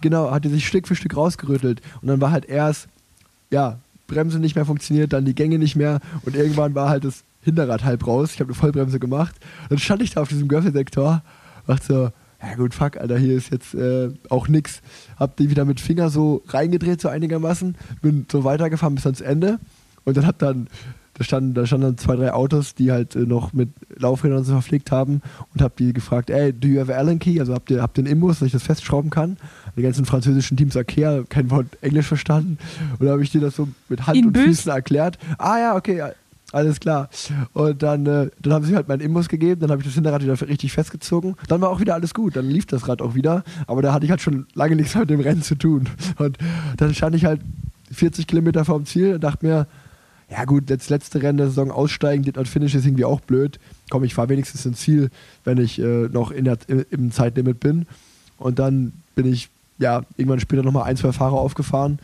genau, 0.00 0.30
hat 0.30 0.44
die 0.44 0.48
sich 0.48 0.66
Stück 0.66 0.86
für 0.86 0.94
Stück 0.94 1.16
rausgerüttelt. 1.16 1.82
Und 2.00 2.08
dann 2.08 2.20
war 2.20 2.30
halt 2.30 2.44
erst, 2.46 2.88
ja, 3.50 3.78
Bremse 4.06 4.38
nicht 4.38 4.54
mehr 4.54 4.66
funktioniert, 4.66 5.12
dann 5.12 5.24
die 5.24 5.34
Gänge 5.34 5.58
nicht 5.58 5.76
mehr 5.76 6.00
und 6.22 6.36
irgendwann 6.36 6.74
war 6.74 6.88
halt 6.88 7.04
das 7.04 7.24
Hinterrad 7.42 7.84
halb 7.84 8.06
raus. 8.06 8.30
Ich 8.34 8.40
habe 8.40 8.48
eine 8.48 8.54
Vollbremse 8.54 8.98
gemacht. 8.98 9.34
Dann 9.68 9.78
stand 9.78 10.02
ich 10.02 10.12
da 10.12 10.22
auf 10.22 10.28
diesem 10.28 10.48
Görfelsektor, 10.48 11.22
dachte 11.66 11.86
so, 11.86 12.10
ja 12.48 12.56
gut, 12.56 12.74
fuck, 12.74 12.96
Alter, 12.96 13.18
hier 13.18 13.36
ist 13.36 13.50
jetzt 13.50 13.74
äh, 13.74 14.10
auch 14.28 14.48
nix. 14.48 14.82
Hab 15.16 15.36
die 15.36 15.50
wieder 15.50 15.64
mit 15.64 15.80
Finger 15.80 16.10
so 16.10 16.42
reingedreht, 16.48 17.00
so 17.00 17.08
einigermaßen. 17.08 17.76
Bin 18.02 18.26
so 18.30 18.44
weitergefahren 18.44 18.94
bis 18.94 19.06
ans 19.06 19.20
Ende. 19.20 19.58
Und 20.04 20.16
dann 20.16 20.26
hab 20.26 20.38
dann, 20.38 20.68
da 21.14 21.24
standen, 21.24 21.54
da 21.54 21.64
standen 21.64 21.86
dann 21.86 21.98
zwei, 21.98 22.16
drei 22.16 22.32
Autos, 22.32 22.74
die 22.74 22.92
halt 22.92 23.14
äh, 23.14 23.20
noch 23.20 23.52
mit 23.52 23.70
Laufrädern 23.96 24.44
so 24.44 24.52
verpflegt 24.52 24.90
haben 24.90 25.22
und 25.54 25.62
hab 25.62 25.76
die 25.76 25.92
gefragt, 25.92 26.28
ey, 26.28 26.52
do 26.52 26.68
you 26.68 26.80
have 26.80 26.94
Allen 26.94 27.18
Key? 27.18 27.38
Also 27.40 27.54
habt 27.54 27.70
ihr, 27.70 27.80
habt 27.80 27.96
ihr 27.98 28.02
einen 28.02 28.12
Imbus, 28.12 28.40
dass 28.40 28.46
ich 28.46 28.52
das 28.52 28.64
festschrauben 28.64 29.10
kann? 29.10 29.36
Die 29.76 29.82
ganzen 29.82 30.04
französischen 30.04 30.56
Teams 30.56 30.74
Ikea, 30.76 31.24
kein 31.28 31.50
Wort 31.50 31.66
Englisch 31.80 32.06
verstanden. 32.06 32.58
Und 32.98 33.06
da 33.06 33.12
habe 33.12 33.22
ich 33.22 33.30
dir 33.30 33.40
das 33.40 33.56
so 33.56 33.68
mit 33.88 34.06
Hand 34.06 34.18
In 34.18 34.26
und? 34.26 34.38
Füßen 34.38 34.70
erklärt. 34.70 35.18
Ah 35.38 35.58
ja, 35.58 35.76
okay, 35.76 36.02
alles 36.54 36.80
klar. 36.80 37.08
Und 37.52 37.82
dann, 37.82 38.06
äh, 38.06 38.30
dann 38.40 38.52
haben 38.52 38.64
sie 38.64 38.76
halt 38.76 38.88
meinen 38.88 39.00
Imbus 39.00 39.28
gegeben, 39.28 39.60
dann 39.60 39.70
habe 39.70 39.82
ich 39.82 39.86
das 39.86 39.94
Hinterrad 39.94 40.22
wieder 40.22 40.40
richtig 40.40 40.72
festgezogen. 40.72 41.34
Dann 41.48 41.60
war 41.60 41.70
auch 41.70 41.80
wieder 41.80 41.94
alles 41.94 42.14
gut, 42.14 42.36
dann 42.36 42.48
lief 42.48 42.66
das 42.66 42.88
Rad 42.88 43.02
auch 43.02 43.14
wieder. 43.14 43.42
Aber 43.66 43.82
da 43.82 43.92
hatte 43.92 44.04
ich 44.04 44.10
halt 44.10 44.20
schon 44.20 44.46
lange 44.54 44.76
nichts 44.76 44.94
mit 44.94 45.10
dem 45.10 45.20
Rennen 45.20 45.42
zu 45.42 45.56
tun. 45.56 45.88
Und 46.18 46.38
dann 46.76 46.94
stand 46.94 47.16
ich 47.16 47.24
halt 47.24 47.40
40 47.90 48.26
Kilometer 48.26 48.64
vorm 48.64 48.86
Ziel 48.86 49.14
und 49.14 49.24
dachte 49.24 49.44
mir, 49.44 49.66
ja 50.30 50.44
gut, 50.44 50.70
das 50.70 50.88
letzte 50.88 51.22
Rennen 51.22 51.38
der 51.38 51.48
Saison 51.48 51.70
aussteigen, 51.70 52.24
Did 52.24 52.36
Not 52.36 52.48
Finish 52.48 52.74
ist 52.74 52.86
irgendwie 52.86 53.04
auch 53.04 53.20
blöd. 53.20 53.58
Komm, 53.90 54.04
ich 54.04 54.14
fahre 54.14 54.28
wenigstens 54.30 54.64
ins 54.64 54.80
Ziel, 54.80 55.10
wenn 55.44 55.58
ich 55.58 55.78
äh, 55.78 56.08
noch 56.08 56.30
in 56.30 56.44
der, 56.44 56.58
im 56.90 57.10
Zeitlimit 57.10 57.60
bin. 57.60 57.86
Und 58.38 58.58
dann 58.58 58.92
bin 59.14 59.26
ich 59.26 59.50
ja 59.78 60.02
irgendwann 60.16 60.40
später 60.40 60.62
nochmal 60.62 60.84
ein, 60.84 60.96
zwei 60.96 61.12
Fahrer 61.12 61.34
aufgefahren. 61.34 61.98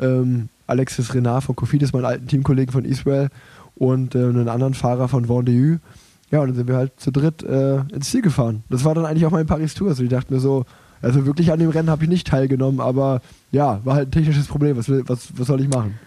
Ähm, 0.00 0.48
Alexis 0.66 1.14
Renard 1.14 1.44
von 1.44 1.54
Kofidis, 1.54 1.92
meinen 1.92 2.06
alten 2.06 2.26
Teamkollegen 2.26 2.72
von 2.72 2.84
Israel 2.84 3.28
und 3.76 4.14
äh, 4.14 4.18
einen 4.18 4.48
anderen 4.48 4.74
Fahrer 4.74 5.08
von 5.08 5.26
Vendée. 5.26 5.78
Ja, 6.30 6.40
und 6.40 6.48
dann 6.48 6.56
sind 6.56 6.68
wir 6.68 6.76
halt 6.76 6.98
zu 6.98 7.10
dritt 7.10 7.42
äh, 7.42 7.80
ins 7.94 8.10
Ziel 8.10 8.22
gefahren. 8.22 8.64
Das 8.70 8.84
war 8.84 8.94
dann 8.94 9.04
eigentlich 9.04 9.26
auch 9.26 9.30
mein 9.30 9.46
Paris-Tour. 9.46 9.88
Also 9.88 10.02
ich 10.02 10.08
dachte 10.08 10.32
mir 10.32 10.40
so, 10.40 10.64
also 11.02 11.26
wirklich 11.26 11.52
an 11.52 11.58
dem 11.58 11.68
Rennen 11.70 11.90
habe 11.90 12.04
ich 12.04 12.08
nicht 12.08 12.26
teilgenommen, 12.26 12.80
aber 12.80 13.20
ja, 13.50 13.80
war 13.84 13.96
halt 13.96 14.08
ein 14.08 14.12
technisches 14.12 14.46
Problem. 14.46 14.76
Was, 14.76 14.88
was, 14.88 15.36
was 15.36 15.46
soll 15.46 15.60
ich 15.60 15.68
machen? 15.68 15.98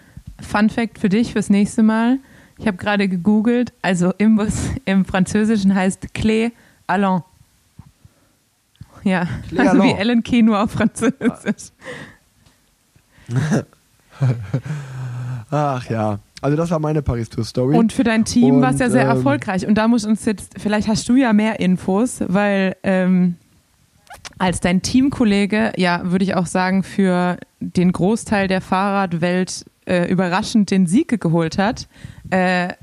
Fun 0.41 0.69
Fact 0.69 0.99
für 0.99 1.10
dich 1.10 1.34
fürs 1.34 1.49
nächste 1.49 1.84
Mal. 1.84 2.19
Ich 2.58 2.67
habe 2.67 2.78
gerade 2.78 3.10
gegoogelt, 3.10 3.73
also 3.82 4.13
Imbus 4.17 4.69
im 4.86 5.06
Französischen 5.06 5.75
heißt 5.75 6.08
Clé 6.15 6.51
Allon. 6.88 7.23
Ja, 9.04 9.28
Clé 9.51 9.67
also 9.67 9.84
wie 9.84 9.91
Ellen 9.91 10.23
Key 10.23 10.41
nur 10.41 10.63
auf 10.63 10.71
Französisch. 10.71 11.71
Ach 15.51 15.89
ja. 15.89 16.19
Also 16.41 16.57
das 16.57 16.69
war 16.69 16.79
meine 16.79 17.01
Paris-Tour-Story. 17.01 17.77
Und 17.77 17.93
für 17.93 18.03
dein 18.03 18.25
Team 18.25 18.61
war 18.61 18.71
es 18.71 18.79
ja 18.79 18.89
sehr 18.89 19.03
ähm, 19.03 19.09
erfolgreich. 19.09 19.65
Und 19.65 19.75
da 19.75 19.87
muss 19.87 20.05
uns 20.05 20.25
jetzt, 20.25 20.53
vielleicht 20.59 20.87
hast 20.87 21.07
du 21.09 21.15
ja 21.15 21.33
mehr 21.33 21.59
Infos, 21.59 22.21
weil 22.27 22.75
ähm, 22.83 23.35
als 24.37 24.59
dein 24.59 24.81
Teamkollege, 24.81 25.73
ja, 25.77 26.01
würde 26.03 26.25
ich 26.25 26.35
auch 26.35 26.45
sagen, 26.45 26.83
für 26.83 27.37
den 27.59 27.91
Großteil 27.91 28.47
der 28.47 28.61
Fahrradwelt 28.61 29.65
äh, 29.85 30.09
überraschend 30.11 30.71
den 30.71 30.87
Sieg 30.87 31.19
geholt 31.19 31.57
hat, 31.57 31.87
äh, 32.31 32.73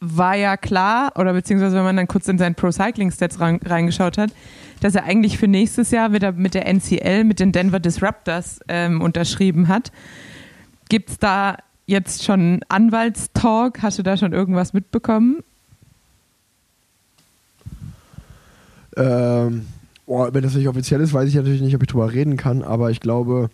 war 0.00 0.34
ja 0.34 0.56
klar, 0.56 1.12
oder 1.16 1.32
beziehungsweise 1.32 1.76
wenn 1.76 1.84
man 1.84 1.96
dann 1.96 2.06
kurz 2.06 2.28
in 2.28 2.38
seinen 2.38 2.54
Pro-Cycling-Stats 2.54 3.40
reingeschaut 3.40 4.18
hat, 4.18 4.30
dass 4.80 4.94
er 4.94 5.04
eigentlich 5.04 5.38
für 5.38 5.48
nächstes 5.48 5.90
Jahr 5.90 6.12
wieder 6.12 6.32
mit 6.32 6.54
der 6.54 6.66
NCL, 6.66 7.24
mit 7.24 7.40
den 7.40 7.52
Denver 7.52 7.80
Disruptors 7.80 8.60
ähm, 8.68 9.00
unterschrieben 9.00 9.68
hat. 9.68 9.90
Gibt 10.88 11.10
es 11.10 11.18
da 11.18 11.56
jetzt 11.86 12.24
schon 12.24 12.60
Anwaltstalk? 12.68 13.82
Hast 13.82 13.98
du 13.98 14.02
da 14.02 14.16
schon 14.16 14.32
irgendwas 14.32 14.72
mitbekommen? 14.72 15.42
Ähm, 18.96 19.66
oh, 20.06 20.28
wenn 20.32 20.42
das 20.42 20.54
nicht 20.54 20.68
offiziell 20.68 21.00
ist, 21.00 21.12
weiß 21.12 21.28
ich 21.28 21.34
natürlich 21.34 21.60
nicht, 21.60 21.74
ob 21.74 21.82
ich 21.82 21.88
drüber 21.88 22.12
reden 22.12 22.36
kann, 22.36 22.62
aber 22.62 22.90
ich 22.90 23.00
glaube, 23.00 23.50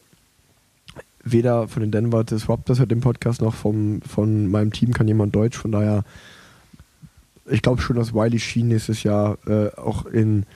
weder 1.25 1.68
von 1.68 1.83
den 1.83 1.90
Denver 1.90 2.25
Disruptors 2.25 2.79
hört 2.79 2.90
dem 2.90 3.01
Podcast 3.01 3.42
noch 3.42 3.55
vom, 3.55 4.03
von 4.03 4.49
meinem 4.49 4.73
Team 4.73 4.92
kann 4.92 5.09
jemand 5.09 5.35
Deutsch, 5.35 5.57
von 5.57 5.73
daher, 5.73 6.05
ich 7.47 7.62
glaube 7.62 7.83
schon, 7.83 7.97
dass 7.97 8.14
Wiley 8.14 8.38
Sheen 8.38 8.68
nächstes 8.68 9.03
Jahr 9.03 9.38
äh, 9.47 9.71
auch 9.77 10.07
in, 10.07 10.47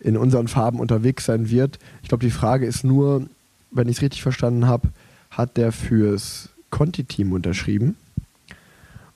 in 0.00 0.16
unseren 0.16 0.48
Farben 0.48 0.78
unterwegs 0.78 1.24
sein 1.24 1.50
wird. 1.50 1.78
Ich 2.02 2.08
glaube, 2.08 2.24
die 2.24 2.30
Frage 2.30 2.66
ist 2.66 2.84
nur, 2.84 3.26
wenn 3.70 3.88
ich 3.88 3.96
es 3.96 4.02
richtig 4.02 4.22
verstanden 4.22 4.66
habe, 4.66 4.88
hat 5.30 5.56
der 5.56 5.72
fürs 5.72 6.50
Conti-Team 6.74 7.32
unterschrieben 7.32 7.94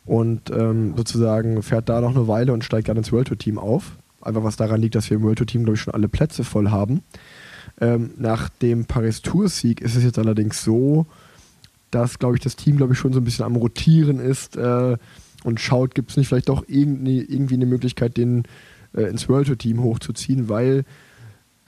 und 0.07 0.49
ähm, 0.51 0.95
sozusagen 0.97 1.61
fährt 1.65 1.89
da 1.89 2.01
noch 2.01 2.15
eine 2.15 2.29
Weile 2.29 2.53
und 2.53 2.63
steigt 2.63 2.89
dann 2.89 2.97
ins 2.97 3.11
World 3.11 3.27
Tour 3.27 3.37
Team 3.37 3.59
auf. 3.59 3.97
Einfach 4.21 4.45
was 4.45 4.57
daran 4.57 4.81
liegt, 4.81 4.95
dass 4.95 5.11
wir 5.11 5.17
im 5.17 5.25
World 5.25 5.39
Tour 5.39 5.47
Team, 5.49 5.65
glaube 5.65 5.75
ich, 5.75 5.81
schon 5.81 5.93
alle 5.93 6.09
Plätze 6.09 6.45
voll 6.45 6.71
haben. 6.71 7.03
Ähm, 7.81 8.13
nach 8.17 8.49
dem 8.49 8.85
Paris-Tour-Sieg 8.85 9.81
ist 9.81 9.97
es 9.97 10.05
jetzt 10.05 10.21
allerdings 10.21 10.63
so, 10.63 11.07
dass, 11.91 12.21
glaube 12.21 12.37
ich, 12.37 12.43
das 12.43 12.55
Team, 12.55 12.77
glaube 12.77 12.93
ich, 12.93 12.99
schon 13.01 13.13
so 13.13 13.21
ein 13.21 13.25
bisschen 13.25 13.45
am 13.45 13.57
Rotieren 13.57 14.21
ist 14.21 14.57
äh, 14.57 14.97
und 15.43 15.59
schaut, 15.59 15.97
gibt 15.97 16.11
es 16.13 16.17
nicht 16.17 16.29
vielleicht 16.29 16.49
doch 16.49 16.63
irgendwie, 16.69 17.21
irgendwie 17.21 17.55
eine 17.55 17.67
Möglichkeit, 17.67 18.17
den 18.17 18.45
äh, 18.95 19.03
ins 19.03 19.29
World 19.29 19.49
Tour 19.49 19.59
Team 19.59 19.83
hochzuziehen, 19.83 20.49
weil 20.49 20.85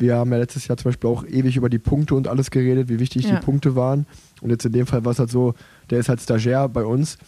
wir 0.00 0.16
haben 0.16 0.32
ja 0.32 0.38
letztes 0.38 0.66
Jahr 0.66 0.76
zum 0.76 0.90
Beispiel 0.90 1.08
auch 1.10 1.24
ewig 1.24 1.56
über 1.56 1.68
die 1.68 1.78
Punkte 1.78 2.14
und 2.14 2.26
alles 2.26 2.50
geredet, 2.50 2.88
wie 2.88 2.98
wichtig 2.98 3.24
ja. 3.26 3.36
die 3.36 3.44
Punkte 3.44 3.76
waren. 3.76 4.06
Und 4.40 4.50
jetzt 4.50 4.64
in 4.64 4.72
dem 4.72 4.86
Fall 4.86 5.04
war 5.04 5.12
es 5.12 5.18
halt 5.18 5.30
so, 5.30 5.54
der 5.90 5.98
ist 6.00 6.08
halt 6.08 6.20
Stagiaire 6.20 6.68
bei 6.68 6.84
uns. 6.84 7.18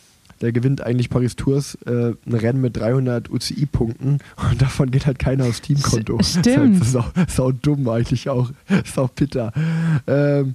der 0.41 0.51
gewinnt 0.53 0.81
eigentlich 0.81 1.09
Paris 1.09 1.37
Tours 1.37 1.77
äh, 1.87 2.15
ein 2.27 2.35
Rennen 2.35 2.61
mit 2.61 2.77
300 2.77 3.31
UCI-Punkten 3.31 4.19
und 4.51 4.63
davon 4.63 4.91
geht 4.91 5.07
halt 5.07 5.19
keiner 5.21 5.45
aufs 5.45 5.61
Teamkonto. 5.61 6.19
Stimmt. 6.23 6.81
Das 6.81 6.89
ist 6.89 6.95
halt 6.97 7.07
sau, 7.07 7.23
sau 7.29 7.53
dumm 7.53 7.89
eigentlich 7.89 8.29
auch. 8.29 8.51
Sau 8.93 9.09
bitter. 9.15 9.53
Ähm, 10.07 10.55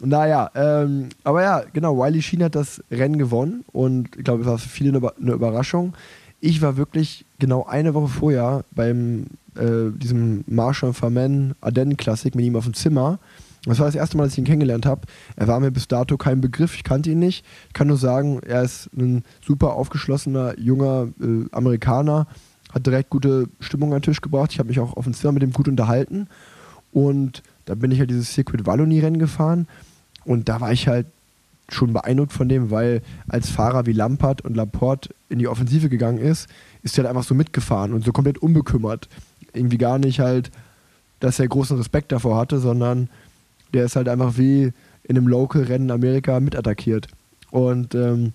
naja, 0.00 0.50
ähm, 0.54 1.08
aber 1.24 1.42
ja, 1.42 1.62
genau, 1.72 1.98
Wiley 1.98 2.22
Sheen 2.22 2.44
hat 2.44 2.54
das 2.54 2.80
Rennen 2.90 3.18
gewonnen 3.18 3.64
und 3.72 4.16
ich 4.16 4.22
glaube, 4.24 4.42
es 4.42 4.46
war 4.46 4.58
für 4.58 4.68
viele 4.68 4.90
eine, 4.90 4.98
Über- 4.98 5.14
eine 5.20 5.32
Überraschung. 5.32 5.94
Ich 6.40 6.62
war 6.62 6.76
wirklich 6.76 7.24
genau 7.40 7.64
eine 7.66 7.94
Woche 7.94 8.06
vorher 8.08 8.64
beim 8.70 9.26
äh, 9.58 9.90
diesem 9.96 10.44
Marshall 10.46 10.92
Farman 10.92 11.54
Ardennen 11.60 11.96
Klassik 11.96 12.34
mit 12.34 12.44
ihm 12.44 12.56
auf 12.56 12.64
dem 12.64 12.74
Zimmer. 12.74 13.18
Das 13.64 13.78
war 13.78 13.86
das 13.86 13.94
erste 13.94 14.16
Mal, 14.16 14.24
dass 14.24 14.32
ich 14.32 14.38
ihn 14.38 14.44
kennengelernt 14.44 14.86
habe. 14.86 15.02
Er 15.36 15.48
war 15.48 15.60
mir 15.60 15.70
bis 15.70 15.88
dato 15.88 16.16
kein 16.16 16.40
Begriff, 16.40 16.74
ich 16.74 16.84
kannte 16.84 17.10
ihn 17.10 17.18
nicht. 17.18 17.44
Ich 17.66 17.74
kann 17.74 17.88
nur 17.88 17.96
sagen, 17.96 18.40
er 18.46 18.62
ist 18.62 18.88
ein 18.96 19.24
super 19.44 19.74
aufgeschlossener, 19.74 20.58
junger 20.58 21.08
äh, 21.20 21.44
Amerikaner, 21.52 22.26
hat 22.72 22.86
direkt 22.86 23.10
gute 23.10 23.48
Stimmung 23.60 23.92
an 23.92 23.98
den 23.98 24.02
Tisch 24.02 24.20
gebracht. 24.20 24.52
Ich 24.52 24.58
habe 24.58 24.68
mich 24.68 24.80
auch 24.80 24.96
auf 24.96 25.04
dem 25.04 25.14
Zimmer 25.14 25.32
mit 25.32 25.42
ihm 25.42 25.52
gut 25.52 25.68
unterhalten. 25.68 26.28
Und 26.92 27.42
da 27.64 27.74
bin 27.74 27.90
ich 27.90 27.98
halt 27.98 28.10
dieses 28.10 28.32
Circuit 28.32 28.66
Wallonie-Rennen 28.66 29.18
gefahren. 29.18 29.66
Und 30.24 30.48
da 30.48 30.60
war 30.60 30.72
ich 30.72 30.88
halt 30.88 31.06
schon 31.70 31.92
beeindruckt 31.92 32.32
von 32.32 32.48
dem, 32.48 32.70
weil 32.70 33.02
als 33.28 33.50
Fahrer 33.50 33.86
wie 33.86 33.92
Lampard 33.92 34.42
und 34.42 34.56
Laporte 34.56 35.10
in 35.28 35.38
die 35.38 35.48
Offensive 35.48 35.88
gegangen 35.88 36.18
ist, 36.18 36.48
ist 36.82 36.96
er 36.96 37.04
halt 37.04 37.10
einfach 37.10 37.28
so 37.28 37.34
mitgefahren 37.34 37.92
und 37.92 38.04
so 38.04 38.12
komplett 38.12 38.38
unbekümmert. 38.38 39.08
Irgendwie 39.52 39.78
gar 39.78 39.98
nicht 39.98 40.20
halt, 40.20 40.50
dass 41.20 41.38
er 41.38 41.48
großen 41.48 41.76
Respekt 41.76 42.12
davor 42.12 42.36
hatte, 42.36 42.58
sondern 42.58 43.08
der 43.72 43.84
ist 43.84 43.96
halt 43.96 44.08
einfach 44.08 44.38
wie 44.38 44.72
in 45.04 45.16
einem 45.16 45.26
Local-Rennen 45.26 45.88
in 45.88 45.90
Amerika 45.90 46.38
mitattackiert. 46.40 47.08
Und 47.50 47.94
ähm, 47.94 48.32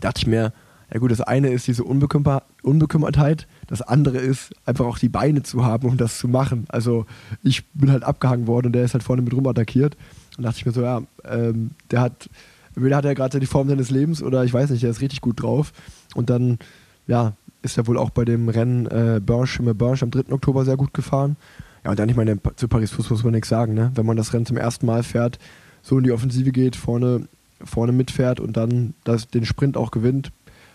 dachte 0.00 0.20
ich 0.20 0.26
mir, 0.26 0.52
ja 0.92 1.00
gut, 1.00 1.10
das 1.10 1.20
eine 1.20 1.50
ist 1.50 1.66
diese 1.66 1.84
Unbekümmer 1.84 2.42
Unbekümmertheit, 2.62 3.46
das 3.66 3.82
andere 3.82 4.18
ist 4.18 4.54
einfach 4.64 4.86
auch 4.86 4.98
die 4.98 5.08
Beine 5.08 5.42
zu 5.42 5.64
haben, 5.64 5.88
um 5.88 5.96
das 5.96 6.18
zu 6.18 6.28
machen. 6.28 6.64
Also 6.68 7.06
ich 7.42 7.66
bin 7.72 7.90
halt 7.90 8.04
abgehangen 8.04 8.46
worden 8.46 8.66
und 8.66 8.72
der 8.72 8.84
ist 8.84 8.94
halt 8.94 9.02
vorne 9.02 9.22
mit 9.22 9.34
rum 9.34 9.46
attackiert. 9.46 9.96
Und 10.36 10.44
dachte 10.44 10.58
ich 10.58 10.66
mir 10.66 10.72
so, 10.72 10.82
ja, 10.82 11.02
ähm, 11.24 11.70
der 11.90 12.00
hat, 12.00 12.30
entweder 12.74 12.96
hat 12.96 13.04
er 13.04 13.14
gerade 13.14 13.40
die 13.40 13.46
Form 13.46 13.68
seines 13.68 13.90
Lebens 13.90 14.22
oder 14.22 14.44
ich 14.44 14.52
weiß 14.52 14.70
nicht, 14.70 14.82
der 14.82 14.90
ist 14.90 15.00
richtig 15.00 15.20
gut 15.20 15.42
drauf. 15.42 15.72
Und 16.14 16.30
dann, 16.30 16.58
ja, 17.06 17.32
ist 17.64 17.78
er 17.78 17.86
wohl 17.86 17.98
auch 17.98 18.10
bei 18.10 18.24
dem 18.24 18.48
Rennen 18.48 18.86
äh, 18.86 19.20
Berge, 19.24 19.74
Berge 19.74 20.02
am 20.02 20.10
3. 20.10 20.32
Oktober 20.32 20.64
sehr 20.64 20.76
gut 20.76 20.92
gefahren. 20.94 21.36
Ja, 21.84 21.90
und 21.90 21.98
dann, 21.98 22.08
ich 22.08 22.16
meine, 22.16 22.38
zu 22.56 22.68
Paris-Fuß 22.68 23.10
muss 23.10 23.24
man 23.24 23.32
nichts 23.32 23.48
sagen, 23.48 23.74
ne? 23.74 23.90
Wenn 23.94 24.06
man 24.06 24.16
das 24.16 24.32
Rennen 24.32 24.46
zum 24.46 24.56
ersten 24.56 24.86
Mal 24.86 25.02
fährt, 25.02 25.38
so 25.82 25.98
in 25.98 26.04
die 26.04 26.12
Offensive 26.12 26.52
geht, 26.52 26.76
vorne, 26.76 27.26
vorne 27.62 27.92
mitfährt 27.92 28.40
und 28.40 28.56
dann 28.56 28.94
das, 29.04 29.28
den 29.28 29.44
Sprint 29.44 29.76
auch 29.76 29.90
gewinnt, 29.90 30.30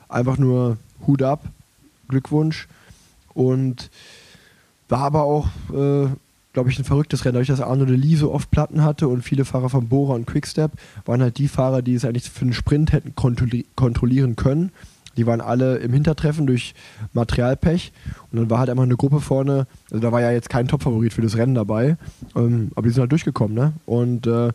einfach 0.08 0.38
nur 0.38 0.78
Hut 1.08 1.22
ab, 1.24 1.44
Glückwunsch. 2.08 2.68
Und 3.34 3.90
war 4.88 5.02
aber 5.02 5.24
auch, 5.24 5.48
äh, 5.70 6.08
glaube 6.54 6.70
ich, 6.70 6.80
ein 6.80 6.86
verrücktes 6.86 7.24
Rennen. 7.24 7.36
Dadurch, 7.36 7.48
dass 7.48 7.62
Arno 7.62 7.86
Lee 7.86 8.16
so 8.16 8.34
oft 8.34 8.52
Platten 8.52 8.84
hatte 8.84 9.08
und 9.08 9.22
viele 9.22 9.46
Fahrer 9.46 9.70
von 9.70 9.88
Bora 9.88 10.16
und 10.16 10.26
Quickstep, 10.26 10.72
waren 11.06 11.22
halt 11.22 11.38
die 11.38 11.48
Fahrer, 11.48 11.82
die 11.82 11.94
es 11.94 12.06
eigentlich 12.06 12.30
für 12.30 12.46
den 12.46 12.54
Sprint 12.54 12.92
hätten 12.92 13.16
kontrolli 13.16 13.66
kontrollieren 13.76 14.36
können. 14.36 14.72
Die 15.20 15.28
waren 15.28 15.42
alle 15.42 15.78
im 15.80 15.92
Hintertreffen 15.92 16.48
durch 16.48 16.74
Materialpech. 17.12 17.92
Und 18.32 18.40
dann 18.40 18.50
war 18.50 18.60
halt 18.60 18.70
einfach 18.70 18.84
eine 18.84 18.96
Gruppe 18.96 19.20
vorne. 19.20 19.68
Also 19.92 20.02
da 20.02 20.14
war 20.14 20.22
ja 20.22 20.32
jetzt 20.32 20.50
kein 20.50 20.70
Topfavorit 20.70 21.12
für 21.12 21.22
das 21.22 21.36
Rennen 21.36 21.56
dabei. 21.56 21.98
Ähm, 22.38 22.72
aber 22.74 22.88
die 22.88 22.94
sind 22.94 23.02
halt 23.02 23.12
durchgekommen, 23.12 23.54
ne? 23.54 23.74
Und 23.86 24.26
äh, 24.28 24.54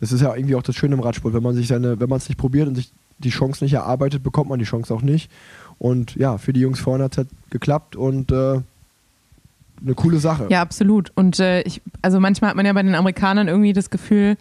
das 0.00 0.10
ist 0.10 0.20
ja 0.20 0.34
irgendwie 0.34 0.56
auch 0.56 0.62
das 0.62 0.74
Schöne 0.74 0.94
im 0.94 1.00
Radsport. 1.00 1.32
Wenn 1.32 1.44
man 1.44 1.54
sich 1.54 1.68
seine, 1.68 2.00
wenn 2.00 2.08
man 2.08 2.16
es 2.16 2.28
nicht 2.28 2.38
probiert 2.38 2.66
und 2.66 2.74
sich 2.74 2.90
die 3.18 3.30
Chance 3.30 3.62
nicht 3.62 3.74
erarbeitet, 3.74 4.24
bekommt 4.24 4.50
man 4.50 4.58
die 4.58 4.64
Chance 4.64 4.92
auch 4.92 5.02
nicht. 5.02 5.30
Und 5.78 6.16
ja, 6.16 6.38
für 6.38 6.52
die 6.52 6.60
Jungs 6.60 6.80
vorne 6.80 7.04
hat 7.04 7.12
es 7.12 7.18
halt 7.18 7.28
geklappt 7.50 7.94
und 7.94 8.32
äh, 8.32 8.60
eine 9.82 9.94
coole 9.94 10.18
Sache. 10.18 10.48
Ja, 10.50 10.60
absolut. 10.60 11.12
Und 11.14 11.38
äh, 11.38 11.62
ich, 11.62 11.80
also 12.02 12.18
manchmal 12.18 12.50
hat 12.50 12.56
man 12.56 12.66
ja 12.66 12.72
bei 12.72 12.82
den 12.82 12.96
Amerikanern 12.96 13.46
irgendwie 13.46 13.72
das 13.72 13.90
Gefühl, 13.90 14.36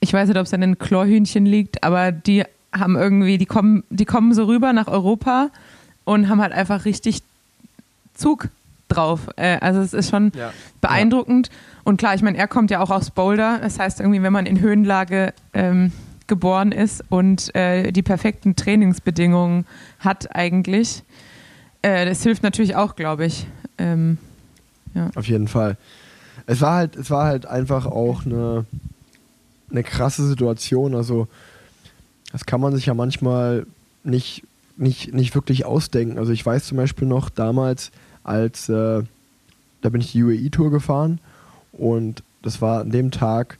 ich 0.00 0.12
weiß 0.12 0.28
nicht, 0.28 0.38
ob 0.38 0.46
es 0.46 0.52
an 0.52 0.60
den 0.60 0.78
Chlorhühnchen 0.78 1.46
liegt, 1.46 1.84
aber 1.84 2.10
die 2.10 2.44
haben 2.76 2.96
irgendwie, 2.96 3.38
die 3.38 3.46
kommen, 3.46 3.84
die 3.90 4.04
kommen 4.04 4.34
so 4.34 4.44
rüber 4.44 4.72
nach 4.72 4.88
Europa 4.88 5.50
und 6.04 6.28
haben 6.28 6.40
halt 6.42 6.52
einfach 6.52 6.84
richtig 6.84 7.22
Zug 8.14 8.48
drauf. 8.88 9.28
Äh, 9.36 9.58
also 9.60 9.80
es 9.80 9.94
ist 9.94 10.10
schon 10.10 10.32
Ja. 10.36 10.52
beeindruckend. 10.80 11.50
Und 11.84 11.96
klar, 11.98 12.14
ich 12.14 12.22
meine, 12.22 12.36
er 12.38 12.48
kommt 12.48 12.70
ja 12.70 12.80
auch 12.80 12.90
aus 12.90 13.10
Boulder. 13.10 13.58
Das 13.62 13.78
heißt 13.78 14.00
irgendwie, 14.00 14.22
wenn 14.22 14.32
man 14.32 14.46
in 14.46 14.60
Höhenlage 14.60 15.32
ähm, 15.52 15.92
geboren 16.26 16.72
ist 16.72 17.02
und 17.10 17.54
äh, 17.54 17.92
die 17.92 18.02
perfekten 18.02 18.56
Trainingsbedingungen 18.56 19.66
hat 20.00 20.34
eigentlich, 20.34 21.02
äh, 21.82 22.06
das 22.06 22.22
hilft 22.22 22.42
natürlich 22.42 22.76
auch, 22.76 22.96
glaube 22.96 23.26
ich. 23.26 23.46
Ähm, 23.78 24.18
Auf 25.14 25.26
jeden 25.26 25.48
Fall. 25.48 25.76
Es 26.46 26.60
war 26.60 26.74
halt, 26.76 26.96
es 26.96 27.10
war 27.10 27.24
halt 27.26 27.46
einfach 27.46 27.86
auch 27.86 28.24
eine, 28.24 28.64
eine 29.70 29.82
krasse 29.82 30.26
Situation. 30.26 30.94
Also, 30.94 31.26
das 32.34 32.46
kann 32.46 32.60
man 32.60 32.74
sich 32.74 32.86
ja 32.86 32.94
manchmal 32.94 33.64
nicht, 34.02 34.42
nicht, 34.76 35.14
nicht 35.14 35.36
wirklich 35.36 35.64
ausdenken. 35.64 36.18
Also, 36.18 36.32
ich 36.32 36.44
weiß 36.44 36.64
zum 36.64 36.76
Beispiel 36.76 37.06
noch 37.06 37.30
damals, 37.30 37.92
als 38.24 38.68
äh, 38.68 39.02
da 39.82 39.88
bin 39.88 40.00
ich 40.00 40.10
die 40.10 40.24
UAE-Tour 40.24 40.72
gefahren 40.72 41.20
und 41.70 42.24
das 42.42 42.60
war 42.60 42.80
an 42.80 42.90
dem 42.90 43.12
Tag, 43.12 43.58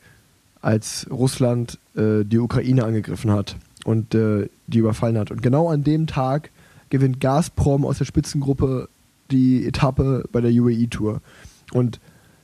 als 0.61 1.07
Russland 1.09 1.79
äh, 1.95 2.25
die 2.25 2.41
Ukraine 2.41 2.85
angegriffen 2.85 3.31
hat 3.31 3.55
und 3.85 4.13
äh, 4.17 4.49
die 4.67 4.79
überfallen 4.79 5.19
hat. 5.19 5.31
Und 5.31 5.41
genau 5.41 5.69
an 5.69 5.85
dem 5.85 6.09
Tag 6.09 6.51
gewinnt 6.91 7.21
Gazprom 7.21 7.85
aus 7.85 7.99
der 7.99 8.07
Spitzengruppe 8.07 8.89
die 9.31 9.65
Etappe 9.69 10.25
bei 10.33 10.41
der 10.41 10.51
UAE-Tour. 10.51 11.21
Und 11.73 12.01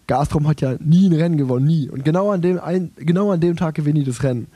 Gazprom 0.06 0.46
hat 0.46 0.60
ja 0.60 0.76
nie 0.78 1.08
ein 1.08 1.12
Rennen 1.12 1.38
gewonnen, 1.38 1.66
nie. 1.66 1.88
Und 1.88 2.04
genau 2.04 2.30
an 2.30 2.40
dem, 2.40 2.60
ein, 2.60 2.92
genau 2.94 3.32
an 3.32 3.40
dem 3.40 3.56
Tag 3.56 3.74
gewinnen 3.74 3.98
die 3.98 4.04
das 4.04 4.22
Rennen. 4.22 4.46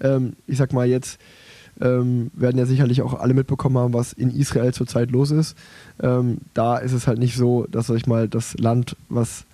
Ähm, 0.00 0.34
ich 0.46 0.58
sag 0.58 0.72
mal 0.72 0.86
jetzt, 0.86 1.18
ähm, 1.80 2.30
werden 2.34 2.58
ja 2.58 2.66
sicherlich 2.66 3.02
auch 3.02 3.14
alle 3.14 3.34
mitbekommen 3.34 3.78
haben, 3.78 3.94
was 3.94 4.12
in 4.12 4.30
Israel 4.30 4.72
zurzeit 4.72 5.10
los 5.10 5.30
ist. 5.30 5.56
Ähm, 6.02 6.38
da 6.54 6.78
ist 6.78 6.92
es 6.92 7.06
halt 7.06 7.18
nicht 7.18 7.36
so, 7.36 7.66
dass 7.70 7.88
sag 7.88 7.96
ich 7.96 8.06
mal 8.06 8.28
das 8.28 8.56
Land, 8.58 8.96
was 9.08 9.44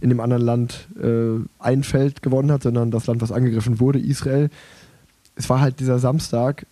in 0.00 0.10
dem 0.10 0.20
anderen 0.20 0.42
Land 0.42 0.88
äh, 1.02 1.40
ein 1.58 1.82
Feld 1.82 2.22
gewonnen 2.22 2.52
hat, 2.52 2.62
sondern 2.62 2.90
das 2.90 3.06
Land, 3.06 3.20
was 3.20 3.32
angegriffen 3.32 3.80
wurde, 3.80 3.98
Israel. 3.98 4.50
Es 5.34 5.50
war 5.50 5.60
halt 5.60 5.80
dieser 5.80 5.98
Samstag. 5.98 6.66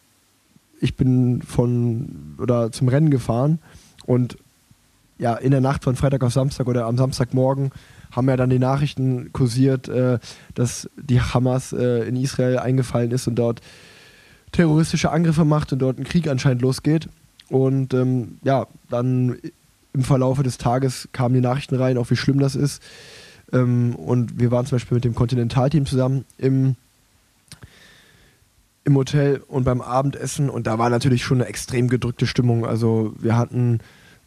Ich 0.80 0.96
bin 0.96 1.42
von 1.42 2.36
oder 2.38 2.70
zum 2.70 2.88
Rennen 2.88 3.10
gefahren 3.10 3.58
und 4.04 4.36
ja, 5.18 5.34
in 5.34 5.50
der 5.50 5.62
Nacht 5.62 5.82
von 5.82 5.96
Freitag 5.96 6.22
auf 6.22 6.32
Samstag 6.32 6.68
oder 6.68 6.84
am 6.84 6.98
Samstagmorgen 6.98 7.70
haben 8.16 8.28
ja 8.28 8.36
dann 8.36 8.50
die 8.50 8.58
Nachrichten 8.58 9.32
kursiert, 9.32 9.88
äh, 9.88 10.18
dass 10.54 10.88
die 10.96 11.20
Hamas 11.20 11.72
äh, 11.72 12.08
in 12.08 12.16
Israel 12.16 12.58
eingefallen 12.58 13.10
ist 13.10 13.28
und 13.28 13.36
dort 13.36 13.60
terroristische 14.52 15.10
Angriffe 15.10 15.44
macht 15.44 15.72
und 15.72 15.80
dort 15.80 15.98
ein 15.98 16.04
Krieg 16.04 16.28
anscheinend 16.28 16.62
losgeht. 16.62 17.08
Und 17.48 17.94
ähm, 17.94 18.38
ja, 18.42 18.66
dann 18.88 19.36
im 19.92 20.02
Verlaufe 20.02 20.42
des 20.42 20.58
Tages 20.58 21.08
kamen 21.12 21.34
die 21.34 21.40
Nachrichten 21.40 21.76
rein, 21.76 21.98
auch 21.98 22.10
wie 22.10 22.16
schlimm 22.16 22.38
das 22.38 22.56
ist. 22.56 22.82
Ähm, 23.52 23.94
und 23.94 24.40
wir 24.40 24.50
waren 24.50 24.66
zum 24.66 24.76
Beispiel 24.76 24.96
mit 24.96 25.04
dem 25.04 25.14
Kontinentalteam 25.14 25.86
zusammen 25.86 26.24
im, 26.38 26.74
im 28.84 28.96
Hotel 28.96 29.42
und 29.46 29.64
beim 29.64 29.80
Abendessen 29.80 30.50
und 30.50 30.66
da 30.66 30.78
war 30.78 30.90
natürlich 30.90 31.22
schon 31.22 31.40
eine 31.40 31.48
extrem 31.48 31.88
gedrückte 31.88 32.26
Stimmung. 32.26 32.66
Also 32.66 33.14
wir 33.18 33.36
hatten 33.36 33.80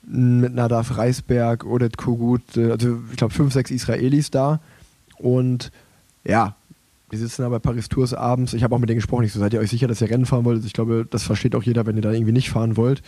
mit 0.10 0.56
Nadav 0.56 0.98
Reisberg, 0.98 1.66
Odet 1.66 1.98
Kogut, 1.98 2.58
äh, 2.58 2.72
also 2.72 3.00
ich 3.12 3.18
glaube 3.18 3.34
fünf, 3.34 3.54
sechs 3.54 3.72
Israelis 3.72 4.32
da 4.32 4.60
und 5.18 5.72
ja, 6.24 6.56
wir 7.10 7.20
sitzen 7.20 7.42
da 7.42 7.50
bei 7.50 7.60
Paris 7.60 7.90
Tours 7.90 8.14
abends. 8.14 8.54
Ich 8.54 8.64
habe 8.64 8.76
auch 8.76 8.80
mit 8.80 8.90
denen 8.90 9.00
gesprochen. 9.00 9.24
Ich 9.24 9.34
so, 9.34 9.40
seid 9.40 9.54
ihr 9.54 9.60
euch 9.60 9.72
sicher, 9.72 9.88
dass 9.88 10.02
ihr 10.02 10.10
Rennen 10.10 10.28
fahren 10.28 10.46
wollt? 10.46 10.64
Ich 10.64 10.74
glaube, 10.74 11.08
das 11.10 11.24
versteht 11.24 11.56
auch 11.56 11.64
jeder, 11.64 11.86
wenn 11.86 11.96
ihr 11.96 12.04
da 12.04 12.12
irgendwie 12.12 12.32
nicht 12.32 12.52
fahren 12.52 12.78
wollt. 12.78 13.02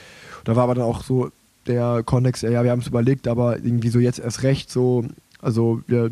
Da 0.44 0.56
war 0.56 0.64
aber 0.64 0.76
dann 0.76 0.86
auch 0.86 1.04
so 1.04 1.32
der 1.68 2.02
Kontext, 2.04 2.42
ja, 2.42 2.64
wir 2.64 2.72
haben 2.72 2.80
es 2.80 2.88
überlegt, 2.88 3.28
aber 3.28 3.58
irgendwie 3.58 3.90
so 3.90 4.00
jetzt 4.00 4.20
erst 4.20 4.42
recht, 4.42 4.72
so, 4.72 5.06
also 5.40 5.82
wir 5.86 6.10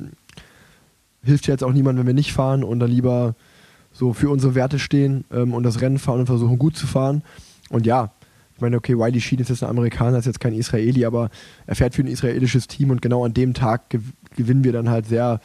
hilft 1.23 1.47
jetzt 1.47 1.63
auch 1.63 1.73
niemand, 1.73 1.97
wenn 1.97 2.05
wir 2.05 2.13
nicht 2.13 2.33
fahren 2.33 2.63
und 2.63 2.79
dann 2.79 2.91
lieber 2.91 3.35
so 3.91 4.13
für 4.13 4.29
unsere 4.29 4.53
Werte 4.53 4.77
stehen 4.77 5.25
ähm, 5.31 5.53
und 5.53 5.63
das 5.63 5.81
Rennen 5.81 5.97
fahren 5.97 6.19
und 6.19 6.27
versuchen 6.27 6.59
gut 6.59 6.77
zu 6.77 6.85
fahren. 6.85 7.23
Und 7.69 7.87
ja, 7.87 8.11
ich 8.59 8.61
meine, 8.61 8.75
okay, 8.75 8.97
Wiley 8.97 9.21
Sheen 9.21 9.39
ist 9.39 9.47
jetzt 9.47 9.63
ein 9.63 9.69
Amerikaner, 9.69 10.17
ist 10.17 10.25
jetzt 10.25 10.41
kein 10.41 10.53
Israeli, 10.53 11.05
aber 11.05 11.29
er 11.65 11.75
fährt 11.77 11.95
für 11.95 12.01
ein 12.01 12.07
israelisches 12.07 12.67
Team 12.67 12.89
und 12.89 13.01
genau 13.01 13.23
an 13.23 13.33
dem 13.33 13.53
Tag 13.53 13.89
gew 13.89 14.01
gewinnen 14.35 14.65
wir 14.65 14.73
dann 14.73 14.89
halt 14.89 15.05
sehr, 15.05 15.39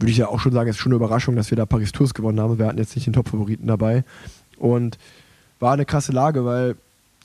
würde 0.00 0.10
ich 0.10 0.18
ja 0.18 0.26
auch 0.26 0.40
schon 0.40 0.52
sagen, 0.52 0.68
ist 0.68 0.78
schon 0.78 0.90
eine 0.90 0.96
Überraschung, 0.96 1.36
dass 1.36 1.50
wir 1.50 1.56
da 1.56 1.66
Paris 1.66 1.92
Tours 1.92 2.14
gewonnen 2.14 2.40
haben. 2.40 2.58
Wir 2.58 2.66
hatten 2.66 2.78
jetzt 2.78 2.96
nicht 2.96 3.06
den 3.06 3.12
Top-Favoriten 3.12 3.66
dabei. 3.68 4.04
Und 4.58 4.98
war 5.60 5.72
eine 5.72 5.84
krasse 5.84 6.12
Lage, 6.12 6.44
weil 6.44 6.74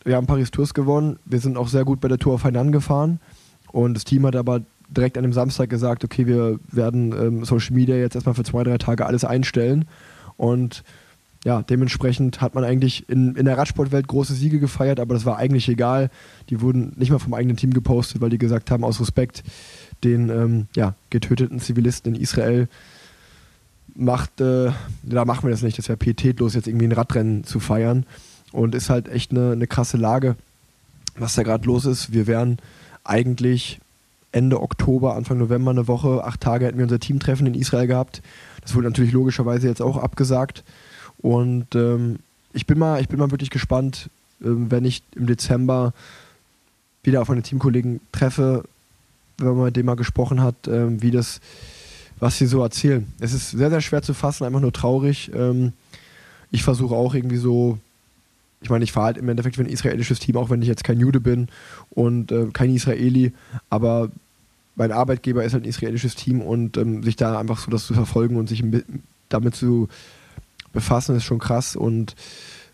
wir 0.06 0.15
haben 0.15 0.28
Paris 0.28 0.52
Tours 0.52 0.74
gewonnen. 0.74 1.17
Wir 1.26 1.39
sind 1.39 1.58
auch 1.58 1.67
sehr 1.67 1.84
gut 1.84 2.00
bei 2.00 2.08
der 2.08 2.19
Tour 2.19 2.36
auf 2.36 2.43
Hainan 2.43 2.72
gefahren. 2.72 3.19
Und 3.72 3.96
das 3.96 4.06
Team 4.06 4.26
hat 4.26 4.36
aber 4.36 4.62
direkt 4.88 5.17
an 5.17 5.24
dem 5.24 5.34
Samstag 5.34 5.69
gesagt, 5.69 6.04
okay, 6.04 6.28
wir 6.28 6.60
werden 6.72 7.12
ähm, 7.12 7.46
Social 7.46 7.76
Media 7.76 7.96
jetzt 7.96 8.15
erstmal 8.15 8.36
für 8.36 8.43
zwei, 8.43 8.63
drei 8.63 8.78
Tage 8.78 9.06
alles 9.06 9.26
einstellen. 9.26 9.86
Und 10.38 10.84
ja, 11.46 11.62
dementsprechend 11.62 12.40
hat 12.40 12.56
man 12.56 12.64
eigentlich 12.64 13.10
in, 13.10 13.36
in 13.36 13.46
der 13.46 13.58
Radsportwelt 13.58 14.08
große 14.08 14.34
Siege 14.34 14.60
gefeiert, 14.60 15.00
aber 15.00 15.14
das 15.14 15.26
war 15.26 15.38
eigentlich 15.38 15.68
egal. 15.68 16.10
Die 16.50 16.62
wurden 16.62 16.94
nicht 16.96 17.12
mal 17.12 17.20
vom 17.20 17.34
eigenen 17.34 17.58
Team 17.58 17.74
gepostet, 17.74 18.22
weil 18.22 18.30
die 18.30 18.38
gesagt 18.38 18.72
haben, 18.72 18.84
aus 18.84 19.02
Respekt 19.02 19.44
den 20.04 20.30
ähm, 20.30 20.68
ja, 20.76 20.96
getöteten 21.10 21.60
Zivilisten 21.60 22.16
in 22.16 22.22
Israel 22.22 22.70
macht, 23.96 24.40
äh, 24.42 24.72
da 25.04 25.26
machen 25.26 25.44
wir 25.44 25.52
das 25.52 25.62
nicht. 25.62 25.78
Das 25.78 25.90
wäre 25.90 25.98
pietätlos, 25.98 26.56
jetzt 26.56 26.68
irgendwie 26.68 26.88
ein 26.88 26.94
Radrennen 26.94 27.44
zu 27.44 27.60
feiern. 27.60 28.06
Und 28.52 28.76
ist 28.76 28.90
halt 28.90 29.10
echt 29.10 29.32
eine, 29.32 29.52
eine 29.52 29.68
krasse 29.68 29.98
Lage, 29.98 30.36
was 31.18 31.36
da 31.36 31.44
gerade 31.44 31.66
los 31.66 31.86
ist. 31.86 32.14
Wir 32.14 32.28
wären 32.28 32.58
eigentlich 33.04 33.80
Ende 34.32 34.62
Oktober, 34.62 35.16
Anfang 35.16 35.38
November 35.38 35.72
eine 35.72 35.88
Woche, 35.88 36.24
acht 36.24 36.42
Tage 36.42 36.66
hätten 36.66 36.78
wir 36.78 36.86
unser 36.86 37.00
Teamtreffen 37.00 37.48
in 37.48 37.54
Israel 37.54 37.88
gehabt. 37.88 38.22
Das 38.62 38.76
wurde 38.76 38.88
natürlich 38.88 39.12
logischerweise 39.12 39.68
jetzt 39.68 39.82
auch 39.82 39.98
abgesagt. 39.98 40.64
Und 41.24 41.74
ähm, 41.74 42.20
ich, 42.52 42.68
bin 42.68 42.78
mal, 42.78 43.02
ich 43.02 43.08
bin 43.08 43.18
mal 43.18 43.32
wirklich 43.32 43.50
gespannt, 43.50 44.10
ähm, 44.44 44.70
wenn 44.70 44.86
ich 44.86 45.02
im 45.16 45.26
Dezember 45.26 45.94
wieder 47.02 47.22
auf 47.22 47.30
meine 47.30 47.42
Teamkollegen 47.42 48.02
treffe, 48.12 48.66
wenn 49.38 49.56
man 49.56 49.66
mit 49.66 49.76
dem 49.76 49.86
mal 49.86 49.96
gesprochen 49.96 50.42
hat, 50.42 50.56
ähm, 50.68 51.02
wie 51.02 51.12
das, 51.12 51.40
was 52.20 52.38
sie 52.38 52.46
so 52.46 52.62
erzählen. 52.62 53.08
Es 53.20 53.34
ist 53.34 53.52
sehr, 53.52 53.70
sehr 53.70 53.82
schwer 53.82 54.02
zu 54.02 54.14
fassen, 54.14 54.46
einfach 54.46 54.60
nur 54.60 54.74
traurig. 54.74 55.32
Ähm, 55.34 55.72
ich 56.52 56.64
versuche 56.64 56.94
auch 56.94 57.16
irgendwie 57.16 57.38
so, 57.38 57.80
ich 58.62 58.70
meine, 58.70 58.84
ich 58.84 58.92
fahre 58.92 59.08
halt 59.08 59.18
im 59.18 59.30
Endeffekt 59.30 59.56
für 59.56 59.64
ein 59.64 59.70
israelisches 59.70 60.20
Team, 60.20 60.36
auch 60.36 60.50
wenn 60.50 60.62
ich 60.62 60.68
jetzt 60.68 60.84
kein 60.84 61.00
Jude 61.00 61.22
bin 61.22 61.48
und 61.90 62.34
äh, 62.34 62.48
kein 62.52 62.70
Israeli, 62.70 63.32
aber 63.70 64.10
mein 64.76 64.92
Arbeitgeber 64.92 65.44
ist 65.44 65.54
halt 65.54 65.64
ein 65.64 65.70
israelisches 65.70 66.16
Team 66.16 66.42
und 66.42 66.76
ähm, 66.78 67.02
sich 67.02 67.16
da 67.16 67.40
einfach 67.40 67.60
so 67.60 67.72
das 67.72 67.86
zu 67.86 67.94
verfolgen 67.94 68.36
und 68.36 68.50
sich 68.50 68.64
damit 69.30 69.56
zu 69.56 69.88
befassen, 70.74 71.16
ist 71.16 71.24
schon 71.24 71.40
krass. 71.40 71.76
Und 71.76 72.16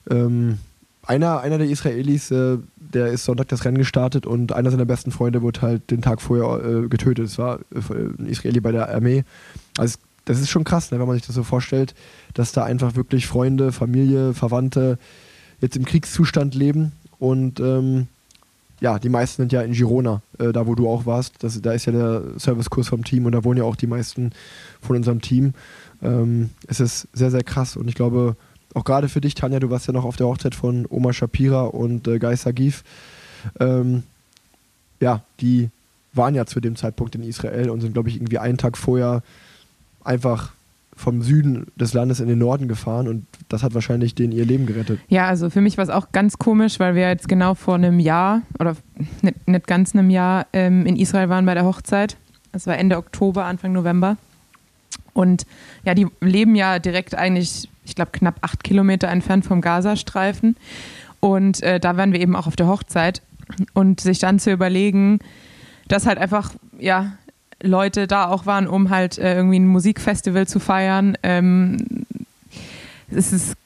ähm, 0.10 0.58
einer, 1.06 1.40
einer 1.42 1.58
der 1.58 1.70
Israelis, 1.70 2.32
äh, 2.32 2.58
der 2.78 3.08
ist 3.08 3.26
Sonntag 3.26 3.48
das 3.50 3.66
Rennen 3.66 3.78
gestartet 3.78 4.26
und 4.26 4.52
einer 4.52 4.72
seiner 4.72 4.86
besten 4.86 5.12
Freunde 5.12 5.42
wurde 5.42 5.62
halt 5.62 5.92
den 5.92 6.02
Tag 6.02 6.22
vorher 6.22 6.64
äh, 6.64 6.88
getötet. 6.88 7.26
Es 7.26 7.38
war 7.38 7.60
äh, 7.74 7.94
ein 8.20 8.28
Israeli 8.28 8.60
bei 8.60 8.72
der 8.72 8.94
Armee. 8.94 9.24
Also 9.78 9.98
das 10.26 10.40
ist 10.40 10.50
schon 10.50 10.64
krass, 10.64 10.92
ne, 10.92 11.00
wenn 11.00 11.08
man 11.08 11.16
sich 11.16 11.26
das 11.26 11.36
so 11.36 11.44
vorstellt, 11.44 11.96
dass 12.34 12.52
da 12.52 12.64
einfach 12.64 12.96
wirklich 12.96 13.28
Freunde, 13.28 13.72
Familie, 13.72 14.34
Verwandte 14.34 15.00
jetzt 15.62 15.76
im 15.76 15.86
Kriegszustand 15.86 16.54
leben 16.54 16.92
und 17.18 17.60
ähm, 17.60 18.08
ja, 18.82 19.00
die 19.00 19.10
meisten 19.10 19.42
sind 19.42 19.52
ja 19.52 19.62
in 19.62 19.74
Girona, 19.74 20.22
äh, 20.38 20.54
da 20.54 20.68
wo 20.68 20.76
du 20.76 20.88
auch 20.88 21.06
warst. 21.06 21.44
Das, 21.44 21.62
da 21.62 21.74
ist 21.74 21.86
ja 21.86 21.92
der 21.92 22.24
Servicekurs 22.38 22.88
vom 22.88 23.04
Team 23.04 23.26
und 23.26 23.34
da 23.34 23.44
wohnen 23.44 23.58
ja 23.58 23.64
auch 23.64 23.76
die 23.76 23.88
meisten 23.88 24.32
von 24.82 24.96
unserem 24.96 25.22
Team. 25.22 25.54
Ähm, 26.02 26.50
es 26.68 26.80
ist 26.80 27.08
sehr, 27.14 27.32
sehr 27.32 27.44
krass 27.44 27.76
und 27.76 27.88
ich 27.88 27.96
glaube, 27.96 28.36
auch 28.74 28.84
gerade 28.84 29.10
für 29.10 29.22
dich, 29.22 29.36
Tanja, 29.36 29.60
du 29.60 29.70
warst 29.70 29.88
ja 29.88 29.94
noch 29.94 30.06
auf 30.06 30.16
der 30.16 30.28
Hochzeit 30.28 30.56
von 30.56 30.86
Oma 30.90 31.14
Shapira 31.14 31.64
und 31.64 32.08
äh, 32.08 32.20
Guy 32.20 32.36
Sagif. 32.36 32.84
Ähm, 33.60 34.04
ja, 35.00 35.22
die 35.40 35.70
waren 36.14 36.36
ja 36.36 36.46
zu 36.46 36.60
dem 36.60 36.76
Zeitpunkt 36.76 37.16
in 37.16 37.24
Israel 37.24 37.70
und 37.70 37.82
sind, 37.82 37.94
glaube 37.94 38.10
ich, 38.10 38.16
irgendwie 38.16 38.38
einen 38.38 38.58
Tag 38.58 38.78
vorher 38.78 39.24
einfach 40.04 40.52
vom 40.96 41.22
Süden 41.22 41.68
des 41.78 41.94
Landes 41.94 42.20
in 42.20 42.28
den 42.28 42.40
Norden 42.40 42.68
gefahren 42.68 43.08
und 43.08 43.26
das 43.48 43.64
hat 43.64 43.74
wahrscheinlich 43.74 44.16
denen 44.16 44.34
ihr 44.34 44.46
Leben 44.46 44.66
gerettet. 44.66 45.00
Ja, 45.08 45.28
also 45.28 45.50
für 45.50 45.62
mich 45.62 45.78
war 45.78 45.84
es 45.84 45.90
auch 45.90 46.12
ganz 46.12 46.38
komisch, 46.38 46.80
weil 46.80 46.94
wir 46.94 47.08
jetzt 47.08 47.30
genau 47.30 47.54
vor 47.56 47.76
einem 47.76 48.00
Jahr 48.00 48.42
oder 48.60 48.76
nicht, 49.22 49.48
nicht 49.48 49.68
ganz 49.68 49.96
einem 49.96 50.10
Jahr 50.10 50.46
ähm, 50.52 50.86
in 50.86 50.98
Israel 50.98 51.30
waren 51.30 51.46
bei 51.46 51.54
der 51.54 51.64
Hochzeit. 51.64 52.18
Das 52.52 52.68
war 52.68 52.78
Ende 52.78 52.98
Oktober, 52.98 53.46
Anfang 53.46 53.72
November. 53.72 54.18
Und 55.20 55.46
ja, 55.84 55.94
die 55.96 56.08
leben 56.22 56.56
ja 56.56 56.80
direkt 56.80 57.14
eigentlich, 57.14 57.68
ich 57.84 57.94
glaube, 57.94 58.12
knapp 58.14 58.36
acht 58.40 58.64
Kilometer 58.64 59.10
entfernt 59.10 59.44
vom 59.44 59.60
Gazastreifen. 59.60 60.56
Und 61.20 61.62
äh, 61.62 61.82
da 61.82 61.98
waren 61.98 62.14
wir 62.14 62.22
eben 62.22 62.38
auch 62.38 62.48
auf 62.48 62.56
der 62.56 62.68
Hochzeit. 62.68 63.22
Und 63.74 64.00
sich 64.00 64.20
dann 64.20 64.40
zu 64.40 64.50
überlegen, 64.50 65.20
dass 65.90 66.06
halt 66.06 66.20
einfach, 66.20 66.54
ja, 66.80 67.12
Leute 67.62 68.08
da 68.08 68.30
auch 68.30 68.46
waren, 68.46 68.66
um 68.66 68.92
halt 68.92 69.18
äh, 69.18 69.36
irgendwie 69.36 69.60
ein 69.60 69.68
Musikfestival 69.68 70.48
zu 70.48 70.62
feiern. 70.62 71.18
Ähm, 71.22 72.06
es 73.12 73.34
ist 73.34 73.58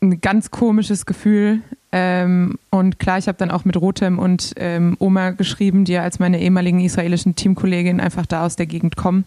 ein 0.00 0.20
ganz 0.20 0.50
komisches 0.50 1.06
Gefühl. 1.06 1.60
Ähm, 1.92 2.58
und 2.70 2.98
klar, 2.98 3.18
ich 3.18 3.28
habe 3.28 3.38
dann 3.38 3.52
auch 3.52 3.64
mit 3.64 3.76
Rotem 3.76 4.18
und 4.18 4.52
ähm, 4.56 4.96
Oma 4.98 5.30
geschrieben, 5.30 5.84
die 5.84 5.92
ja 5.92 6.02
als 6.02 6.18
meine 6.18 6.40
ehemaligen 6.40 6.80
israelischen 6.80 7.36
Teamkollegin 7.36 8.00
einfach 8.00 8.26
da 8.26 8.44
aus 8.44 8.56
der 8.56 8.66
Gegend 8.66 8.96
kommen. 8.96 9.24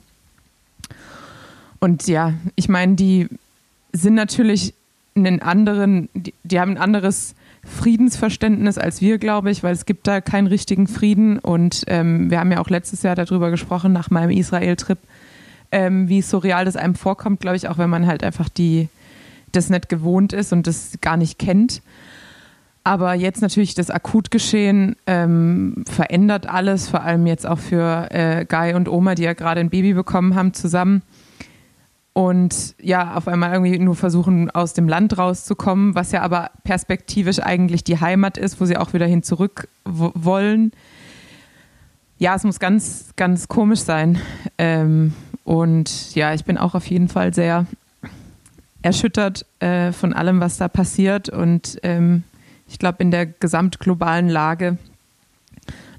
Und 1.82 2.08
ja, 2.08 2.34
ich 2.56 2.70
meine, 2.70 2.96
die 2.96 3.28
sind 3.91 4.13
natürlich 4.13 4.76
einen 5.15 5.41
anderen, 5.41 6.10
die, 6.13 6.34
die 6.44 6.60
haben 6.60 6.72
ein 6.72 6.78
anderes 6.78 7.36
Friedensverständnis 7.63 8.78
als 8.78 9.02
wir, 9.02 9.17
glaube 9.17 9.52
ich, 9.52 9.63
weil 9.63 9.74
es 9.74 9.86
gibt 9.86 10.08
da 10.08 10.22
keinen 10.22 10.48
richtigen 10.48 10.88
Frieden. 10.88 11.39
Und 11.39 11.84
ähm, 11.88 12.30
wir 12.30 12.39
haben 12.39 12.52
ja 12.52 12.60
auch 12.60 12.70
letztes 12.70 13.02
Jahr 13.02 13.15
darüber 13.15 13.50
gesprochen, 13.50 13.94
nach 13.94 14.12
meinem 14.12 14.30
Israel-Trip, 14.30 15.00
ähm, 15.72 16.08
wie 16.08 16.22
surreal 16.22 16.65
das 16.65 16.76
einem 16.76 16.96
vorkommt, 16.96 17.39
glaube 17.41 17.58
ich, 17.58 17.67
auch 17.67 17.80
wenn 17.80 17.89
man 17.89 18.06
halt 18.06 18.24
einfach 18.24 18.48
die, 18.48 18.88
das 19.52 19.70
nicht 19.70 19.89
gewohnt 19.89 20.34
ist 20.34 20.54
und 20.54 20.67
das 20.67 21.00
gar 21.02 21.17
nicht 21.17 21.39
kennt. 21.39 21.82
Aber 22.84 23.15
jetzt 23.15 23.41
natürlich 23.41 23.74
das 23.74 23.89
Akutgeschehen 23.89 24.96
ähm, 25.08 25.84
verändert 25.89 26.48
alles, 26.48 26.89
vor 26.89 27.02
allem 27.02 27.26
jetzt 27.26 27.48
auch 27.48 27.60
für 27.60 28.08
äh, 28.12 28.46
Guy 28.46 28.74
und 28.76 28.88
Oma, 28.88 29.15
die 29.15 29.24
ja 29.24 29.34
gerade 29.34 29.62
ein 29.62 29.70
Baby 29.72 29.94
bekommen 29.94 30.36
haben, 30.36 30.54
zusammen 30.54 31.02
und 32.13 32.76
ja, 32.82 33.15
auf 33.15 33.28
einmal 33.28 33.54
irgendwie 33.54 33.80
nur 33.80 33.95
versuchen, 33.95 34.52
aus 34.52 34.74
dem 34.74 34.88
Land 34.89 35.17
rauszukommen, 35.17 35.95
was 35.95 36.12
ja 36.12 36.21
aber 36.21 36.52
perspektivisch 36.63 37.39
eigentlich 37.39 37.84
die 37.84 38.00
Heimat 38.00 38.38
ist, 38.38 38.60
wo 38.60 38.65
sie 38.65 38.78
auch 38.78 38.93
wieder 38.93 39.06
hin 39.06 39.24
zurück 39.24 39.69
wollen. 39.86 40.74
Ja, 42.17 42.36
es 42.36 42.43
muss 42.43 42.60
ganz, 42.60 43.13
ganz 43.15 43.47
komisch 43.47 43.80
sein. 43.80 44.19
Ähm, 44.58 45.13
und 45.45 46.13
ja, 46.13 46.34
ich 46.34 46.43
bin 46.43 46.58
auch 46.58 46.76
auf 46.76 46.86
jeden 46.88 47.08
Fall 47.08 47.34
sehr 47.34 47.65
erschüttert 48.82 49.45
äh, 49.60 49.91
von 49.91 50.13
allem, 50.13 50.41
was 50.41 50.58
da 50.58 50.67
passiert. 50.67 51.30
Und 51.30 51.80
ähm, 51.84 52.24
ich 52.67 52.78
glaube, 52.78 53.02
in 53.02 53.12
der 53.12 53.26
gesamtglobalen 53.26 54.28
Lage 54.28 54.78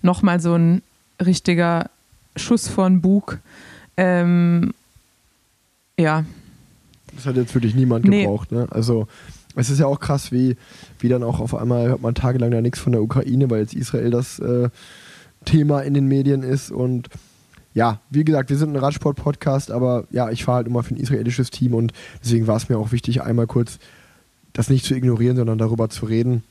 nochmal 0.03 0.41
so 0.41 0.55
ein 0.55 0.83
richtiger 1.25 1.89
Schuss 2.37 2.69
von 2.69 3.01
Bug. 3.01 3.39
Ähm, 3.97 4.75
ja. 5.99 6.25
Das 7.15 7.27
hat 7.27 7.37
jetzt 7.37 7.55
wirklich 7.55 7.75
niemand 7.75 8.07
nee. 8.07 8.23
gebraucht. 8.23 8.53
Ne? 8.53 8.67
Also 8.71 9.07
es 9.55 9.71
ist 9.71 9.81
ja 9.81 9.87
auch 9.87 10.01
krass, 10.01 10.33
wie, 10.33 10.57
wie 10.99 11.09
dann 11.09 11.23
auch 11.23 11.41
auf 11.41 11.55
einmal 11.55 11.89
hört 11.89 12.01
man 12.01 12.15
tagelang 12.15 12.53
ja 12.53 12.61
nichts 12.61 12.79
von 12.79 12.93
der 12.93 13.03
Ukraine, 13.03 13.51
weil 13.51 13.61
jetzt 13.61 13.75
Israel 13.75 14.11
das 14.11 14.39
äh, 14.39 14.71
Thema 15.45 15.81
in 15.81 15.95
den 15.95 16.07
Medien 16.07 16.43
ist. 16.43 16.71
Und 16.71 17.09
ja, 17.75 18.01
wie 18.11 18.25
gesagt, 18.25 18.51
wir 18.51 18.57
sind 18.57 18.71
ein 18.71 18.77
Radsport-Podcast, 18.77 19.71
aber 19.71 20.07
ja, 20.11 20.31
ich 20.31 20.45
fahre 20.45 20.57
halt 20.57 20.67
immer 20.67 20.83
für 20.83 20.95
ein 20.95 21.01
israelisches 21.01 21.51
Team 21.51 21.75
und 21.75 21.93
deswegen 22.23 22.47
war 22.47 22.57
es 22.57 22.69
mir 22.69 22.79
auch 22.79 22.93
wichtig, 22.93 23.23
einmal 23.23 23.47
kurz 23.47 23.79
das 24.53 24.69
nicht 24.69 24.85
zu 24.85 24.95
ignorieren, 24.95 25.37
sondern 25.37 25.59
darüber 25.59 25.89
zu 25.89 26.07
reden. 26.07 26.43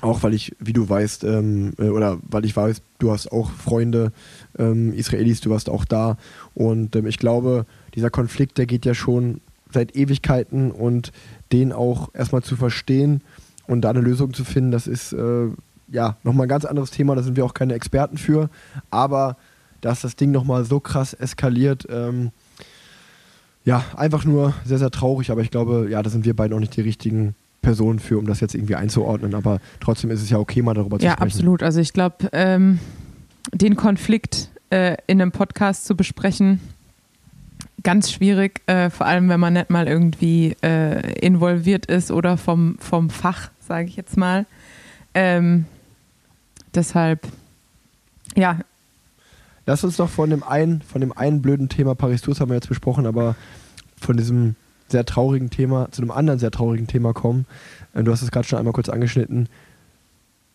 Auch 0.00 0.22
weil 0.22 0.32
ich, 0.32 0.56
wie 0.58 0.72
du 0.72 0.88
weißt, 0.88 1.24
ähm, 1.24 1.72
äh, 1.78 1.88
oder 1.88 2.18
weil 2.22 2.44
ich 2.44 2.56
weiß, 2.56 2.82
du 2.98 3.12
hast 3.12 3.30
auch 3.32 3.50
Freunde, 3.50 4.12
ähm, 4.58 4.92
Israelis, 4.94 5.40
du 5.40 5.50
warst 5.50 5.68
auch 5.68 5.84
da. 5.84 6.16
Und 6.54 6.96
ähm, 6.96 7.06
ich 7.06 7.18
glaube, 7.18 7.66
dieser 7.94 8.10
Konflikt, 8.10 8.56
der 8.58 8.66
geht 8.66 8.86
ja 8.86 8.94
schon 8.94 9.40
seit 9.72 9.94
Ewigkeiten 9.94 10.70
und 10.70 11.12
den 11.52 11.72
auch 11.72 12.14
erstmal 12.14 12.42
zu 12.42 12.56
verstehen 12.56 13.22
und 13.66 13.82
da 13.82 13.90
eine 13.90 14.00
Lösung 14.00 14.32
zu 14.32 14.44
finden, 14.44 14.70
das 14.70 14.86
ist 14.86 15.12
äh, 15.12 15.48
ja 15.88 16.16
nochmal 16.22 16.46
ein 16.46 16.50
ganz 16.50 16.64
anderes 16.64 16.90
Thema, 16.90 17.14
da 17.14 17.22
sind 17.22 17.36
wir 17.36 17.44
auch 17.44 17.54
keine 17.54 17.74
Experten 17.74 18.16
für, 18.16 18.50
aber 18.90 19.36
dass 19.80 20.00
das 20.00 20.16
Ding 20.16 20.30
nochmal 20.30 20.64
so 20.64 20.80
krass 20.80 21.14
eskaliert, 21.14 21.86
ähm, 21.88 22.30
ja, 23.64 23.84
einfach 23.96 24.24
nur 24.24 24.54
sehr, 24.64 24.78
sehr 24.78 24.90
traurig, 24.90 25.30
aber 25.30 25.42
ich 25.42 25.50
glaube, 25.50 25.88
ja, 25.90 26.02
da 26.02 26.10
sind 26.10 26.24
wir 26.24 26.34
beide 26.34 26.54
auch 26.54 26.60
nicht 26.60 26.76
die 26.76 26.80
richtigen 26.80 27.34
Personen 27.62 27.98
für, 27.98 28.18
um 28.18 28.26
das 28.26 28.40
jetzt 28.40 28.54
irgendwie 28.54 28.74
einzuordnen, 28.74 29.34
aber 29.34 29.60
trotzdem 29.80 30.10
ist 30.10 30.22
es 30.22 30.30
ja 30.30 30.38
okay, 30.38 30.62
mal 30.62 30.74
darüber 30.74 30.96
ja, 30.96 31.10
zu 31.10 31.12
sprechen. 31.12 31.20
Ja, 31.20 31.26
absolut. 31.26 31.62
Also 31.62 31.80
ich 31.80 31.92
glaube, 31.92 32.30
ähm, 32.32 32.78
den 33.52 33.76
Konflikt 33.76 34.50
äh, 34.70 34.96
in 35.06 35.20
einem 35.20 35.32
Podcast 35.32 35.84
zu 35.84 35.96
besprechen, 35.96 36.60
ganz 37.82 38.10
schwierig, 38.10 38.62
äh, 38.66 38.90
vor 38.90 39.06
allem 39.06 39.28
wenn 39.28 39.40
man 39.40 39.54
nicht 39.54 39.70
mal 39.70 39.88
irgendwie 39.88 40.56
äh, 40.62 41.18
involviert 41.20 41.86
ist 41.86 42.10
oder 42.10 42.36
vom, 42.36 42.76
vom 42.78 43.10
Fach, 43.10 43.50
sage 43.60 43.88
ich 43.88 43.96
jetzt 43.96 44.16
mal. 44.16 44.46
Ähm, 45.14 45.66
deshalb, 46.74 47.26
ja. 48.36 48.60
Lass 49.66 49.84
uns 49.84 49.96
doch 49.96 50.08
von 50.08 50.30
dem 50.30 50.42
einen, 50.42 50.82
von 50.82 51.00
dem 51.00 51.12
einen 51.12 51.42
blöden 51.42 51.68
Thema 51.68 51.94
Paris-Tours 51.94 52.40
haben 52.40 52.48
wir 52.48 52.56
jetzt 52.56 52.68
besprochen, 52.68 53.06
aber 53.06 53.36
von 54.00 54.16
diesem 54.16 54.56
sehr 54.90 55.04
traurigen 55.04 55.50
Thema 55.50 55.90
zu 55.90 56.02
einem 56.02 56.10
anderen 56.10 56.38
sehr 56.38 56.50
traurigen 56.50 56.86
Thema 56.86 57.12
kommen. 57.12 57.46
Äh, 57.94 58.02
du 58.02 58.12
hast 58.12 58.22
es 58.22 58.30
gerade 58.30 58.46
schon 58.46 58.58
einmal 58.58 58.72
kurz 58.72 58.88
angeschnitten. 58.88 59.48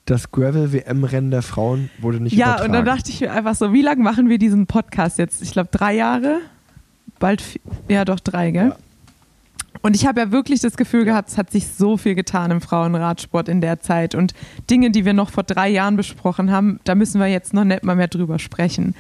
Das 0.06 0.32
Gravel-WM-Rennen 0.32 1.32
der 1.32 1.42
Frauen 1.42 1.90
wurde 2.00 2.20
nicht 2.20 2.34
ja, 2.34 2.46
übertragen. 2.46 2.62
Ja, 2.62 2.66
und 2.66 2.74
dann 2.74 2.96
dachte 2.96 3.10
ich 3.10 3.22
mir 3.22 3.32
einfach 3.32 3.56
so, 3.56 3.74
wie 3.74 3.82
lange 3.82 4.04
machen 4.04 4.30
wir 4.30 4.38
diesen 4.38 4.68
Podcast 4.68 5.18
jetzt? 5.18 5.42
Ich 5.42 5.52
glaube, 5.52 5.70
drei 5.72 5.96
Jahre? 5.96 6.42
bald, 7.20 7.44
ja 7.88 8.06
doch 8.06 8.20
drei, 8.20 8.52
gell? 8.52 8.70
Ja. 8.70 8.76
Und 9.82 9.96
ich 9.96 10.08
habe 10.08 10.20
ja 10.22 10.32
wirklich 10.32 10.62
das 10.62 10.78
Gefühl 10.78 11.06
gehabt, 11.06 11.30
es 11.30 11.38
hat 11.38 11.52
sich 11.52 11.68
so 11.68 11.98
viel 11.98 12.16
getan 12.16 12.50
im 12.50 12.62
Frauenradsport 12.62 13.50
in 13.50 13.62
der 13.62 13.82
Zeit. 13.82 14.16
Und 14.16 14.34
Dinge, 14.70 14.90
die 14.90 15.06
wir 15.06 15.14
noch 15.14 15.30
vor 15.30 15.44
drei 15.44 15.70
Jahren 15.70 15.96
besprochen 15.96 16.50
haben, 16.50 16.80
da 16.86 16.96
müssen 16.96 17.20
wir 17.20 17.28
jetzt 17.28 17.54
noch 17.54 17.66
nicht 17.66 17.84
mal 17.84 17.96
mehr 17.96 18.08
drüber 18.08 18.40
sprechen. 18.40 18.96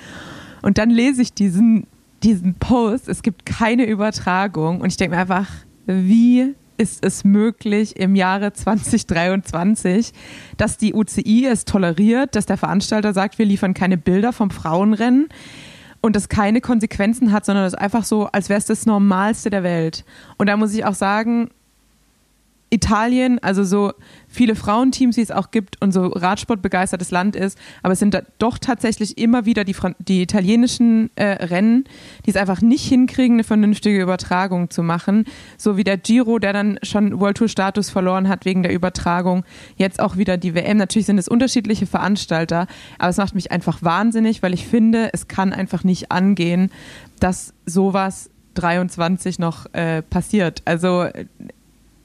Und 0.61 0.77
dann 0.77 0.89
lese 0.89 1.21
ich 1.21 1.33
diesen, 1.33 1.87
diesen 2.23 2.55
Post, 2.55 3.09
es 3.09 3.21
gibt 3.21 3.45
keine 3.45 3.85
Übertragung. 3.85 4.81
Und 4.81 4.87
ich 4.87 4.97
denke 4.97 5.15
mir 5.15 5.21
einfach, 5.21 5.49
wie 5.85 6.55
ist 6.77 7.05
es 7.05 7.23
möglich 7.23 7.97
im 7.97 8.15
Jahre 8.15 8.53
2023, 8.53 10.11
dass 10.57 10.77
die 10.77 10.93
UCI 10.93 11.45
es 11.45 11.65
toleriert, 11.65 12.35
dass 12.35 12.45
der 12.45 12.57
Veranstalter 12.57 13.13
sagt, 13.13 13.39
wir 13.39 13.45
liefern 13.45 13.73
keine 13.73 13.97
Bilder 13.97 14.33
vom 14.33 14.51
Frauenrennen 14.51 15.29
und 16.01 16.15
das 16.15 16.29
keine 16.29 16.61
Konsequenzen 16.61 17.31
hat, 17.31 17.45
sondern 17.45 17.63
das 17.63 17.75
einfach 17.75 18.03
so, 18.03 18.25
als 18.27 18.49
wäre 18.49 18.59
es 18.59 18.65
das 18.65 18.85
Normalste 18.85 19.49
der 19.49 19.63
Welt. 19.63 20.05
Und 20.37 20.47
da 20.47 20.57
muss 20.57 20.73
ich 20.73 20.85
auch 20.85 20.93
sagen, 20.93 21.49
Italien, 22.75 23.39
also 23.41 23.63
so 23.63 23.93
viele 24.27 24.55
Frauenteams, 24.55 25.15
wie 25.15 25.21
es 25.21 25.31
auch 25.31 25.51
gibt 25.51 25.81
und 25.81 25.93
so 25.93 26.07
Radsportbegeistertes 26.07 27.09
Land 27.09 27.35
ist, 27.35 27.57
aber 27.81 27.93
es 27.93 27.99
sind 27.99 28.13
da 28.13 28.21
doch 28.37 28.57
tatsächlich 28.57 29.17
immer 29.17 29.45
wieder 29.45 29.63
die, 29.63 29.75
die 29.99 30.21
italienischen 30.21 31.09
äh, 31.15 31.45
Rennen, 31.45 31.85
die 32.25 32.31
es 32.31 32.35
einfach 32.35 32.61
nicht 32.61 32.85
hinkriegen, 32.85 33.37
eine 33.37 33.43
vernünftige 33.45 34.01
Übertragung 34.01 34.69
zu 34.69 34.83
machen. 34.83 35.25
So 35.57 35.77
wie 35.77 35.85
der 35.85 35.97
Giro, 35.97 36.37
der 36.37 36.51
dann 36.51 36.77
schon 36.83 37.19
World 37.19 37.37
Tour 37.37 37.47
Status 37.47 37.89
verloren 37.89 38.27
hat 38.27 38.45
wegen 38.45 38.61
der 38.61 38.73
Übertragung. 38.73 39.45
Jetzt 39.77 40.01
auch 40.01 40.17
wieder 40.17 40.37
die 40.37 40.53
WM. 40.53 40.77
Natürlich 40.77 41.05
sind 41.05 41.17
es 41.17 41.29
unterschiedliche 41.29 41.85
Veranstalter, 41.85 42.67
aber 42.99 43.09
es 43.09 43.17
macht 43.17 43.35
mich 43.35 43.51
einfach 43.51 43.81
wahnsinnig, 43.81 44.43
weil 44.43 44.53
ich 44.53 44.67
finde, 44.67 45.09
es 45.13 45.29
kann 45.29 45.53
einfach 45.53 45.85
nicht 45.85 46.11
angehen, 46.11 46.71
dass 47.19 47.53
sowas 47.65 48.29
23 48.55 49.39
noch 49.39 49.65
äh, 49.73 50.01
passiert. 50.01 50.61
Also 50.65 51.07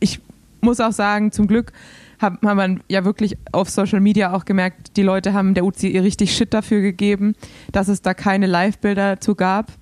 ich 0.01 0.21
muss 0.63 0.81
auch 0.81 0.93
sagen, 0.93 1.33
zum 1.33 1.47
Glück 1.47 1.73
hat, 2.19 2.35
hat 2.35 2.57
man 2.57 2.83
ja 2.89 3.05
wirklich 3.05 3.37
auf 3.53 3.71
Social 3.71 4.01
Media 4.01 4.33
auch 4.33 4.45
gemerkt, 4.45 4.97
die 4.97 5.03
Leute 5.03 5.33
haben 5.33 5.55
der 5.55 5.65
UCI 5.65 5.99
richtig 5.99 6.37
Shit 6.37 6.53
dafür 6.55 6.81
gegeben, 6.81 7.35
dass 7.73 7.89
es 7.89 8.03
da 8.03 8.15
keine 8.15 8.47
Live-Bilder 8.47 9.17
dazu 9.17 9.35
gab. 9.35 9.73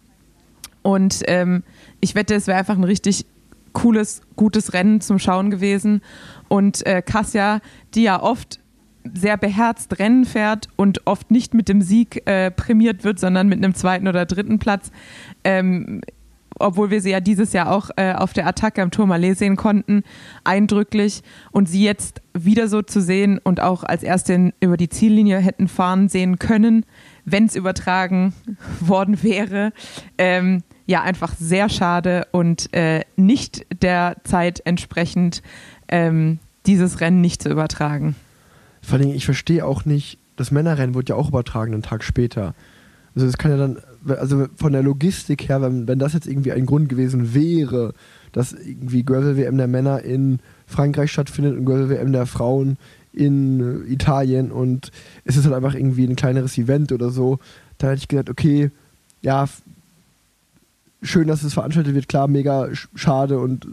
Und 0.82 1.22
ähm, 1.26 1.64
ich 2.00 2.14
wette, 2.14 2.34
es 2.34 2.46
wäre 2.46 2.58
einfach 2.58 2.76
ein 2.76 2.84
richtig 2.84 3.26
cooles, 3.72 4.22
gutes 4.36 4.72
Rennen 4.72 5.00
zum 5.00 5.18
Schauen 5.18 5.50
gewesen. 5.50 6.02
Und 6.48 6.86
äh, 6.86 7.02
Kassia, 7.02 7.60
die 7.94 8.04
ja 8.04 8.22
oft 8.22 8.60
sehr 9.14 9.36
beherzt 9.36 9.98
Rennen 9.98 10.24
fährt 10.24 10.68
und 10.76 11.06
oft 11.06 11.30
nicht 11.30 11.54
mit 11.54 11.68
dem 11.68 11.80
Sieg 11.80 12.26
äh, 12.26 12.50
prämiert 12.50 13.04
wird, 13.04 13.18
sondern 13.18 13.48
mit 13.48 13.58
einem 13.58 13.74
zweiten 13.74 14.08
oder 14.08 14.26
dritten 14.26 14.58
Platz, 14.58 14.90
ähm, 15.44 16.00
obwohl 16.58 16.90
wir 16.90 17.00
sie 17.00 17.10
ja 17.10 17.20
dieses 17.20 17.52
Jahr 17.52 17.70
auch 17.70 17.90
äh, 17.96 18.12
auf 18.12 18.32
der 18.32 18.46
Attacke 18.46 18.82
am 18.82 18.90
Tourmalet 18.90 19.38
sehen 19.38 19.56
konnten, 19.56 20.02
eindrücklich. 20.44 21.22
Und 21.50 21.68
sie 21.68 21.84
jetzt 21.84 22.22
wieder 22.34 22.68
so 22.68 22.82
zu 22.82 23.00
sehen 23.00 23.38
und 23.38 23.60
auch 23.60 23.84
als 23.84 24.02
Erste 24.02 24.52
über 24.60 24.76
die 24.76 24.88
Ziellinie 24.88 25.38
hätten 25.38 25.68
fahren 25.68 26.08
sehen 26.08 26.38
können, 26.38 26.84
wenn 27.24 27.46
es 27.46 27.56
übertragen 27.56 28.32
worden 28.80 29.22
wäre. 29.22 29.72
Ähm, 30.16 30.62
ja, 30.86 31.02
einfach 31.02 31.34
sehr 31.38 31.68
schade 31.68 32.26
und 32.32 32.72
äh, 32.72 33.02
nicht 33.16 33.66
der 33.82 34.16
Zeit 34.24 34.62
entsprechend, 34.64 35.42
ähm, 35.88 36.38
dieses 36.66 37.00
Rennen 37.00 37.20
nicht 37.20 37.42
zu 37.42 37.50
übertragen. 37.50 38.16
Vor 38.82 38.98
allem, 38.98 39.10
ich 39.10 39.24
verstehe 39.24 39.64
auch 39.66 39.84
nicht, 39.84 40.18
das 40.36 40.50
Männerrennen 40.50 40.94
wird 40.94 41.08
ja 41.08 41.16
auch 41.16 41.28
übertragen 41.28 41.74
einen 41.74 41.82
Tag 41.82 42.02
später. 42.04 42.54
Also 43.14 43.26
das 43.26 43.36
kann 43.36 43.50
ja 43.50 43.56
dann 43.56 43.78
also 44.10 44.46
von 44.56 44.72
der 44.72 44.82
Logistik 44.82 45.48
her, 45.48 45.62
wenn, 45.62 45.86
wenn 45.88 45.98
das 45.98 46.12
jetzt 46.12 46.26
irgendwie 46.26 46.52
ein 46.52 46.66
Grund 46.66 46.88
gewesen 46.88 47.34
wäre, 47.34 47.94
dass 48.32 48.52
irgendwie 48.52 49.04
Gravel-WM 49.04 49.56
der 49.56 49.68
Männer 49.68 50.02
in 50.02 50.40
Frankreich 50.66 51.12
stattfindet 51.12 51.56
und 51.56 51.64
Gravel-WM 51.64 52.12
der 52.12 52.26
Frauen 52.26 52.76
in 53.12 53.60
äh, 53.86 53.92
Italien 53.92 54.50
und 54.52 54.90
es 55.24 55.36
ist 55.36 55.44
halt 55.44 55.54
einfach 55.54 55.74
irgendwie 55.74 56.04
ein 56.04 56.16
kleineres 56.16 56.56
Event 56.58 56.92
oder 56.92 57.10
so, 57.10 57.38
da 57.78 57.88
hätte 57.88 57.98
ich 57.98 58.08
gesagt, 58.08 58.30
okay, 58.30 58.70
ja, 59.22 59.46
schön, 61.02 61.28
dass 61.28 61.42
es 61.42 61.54
veranstaltet 61.54 61.94
wird, 61.94 62.08
klar, 62.08 62.28
mega 62.28 62.68
schade 62.94 63.38
und 63.38 63.66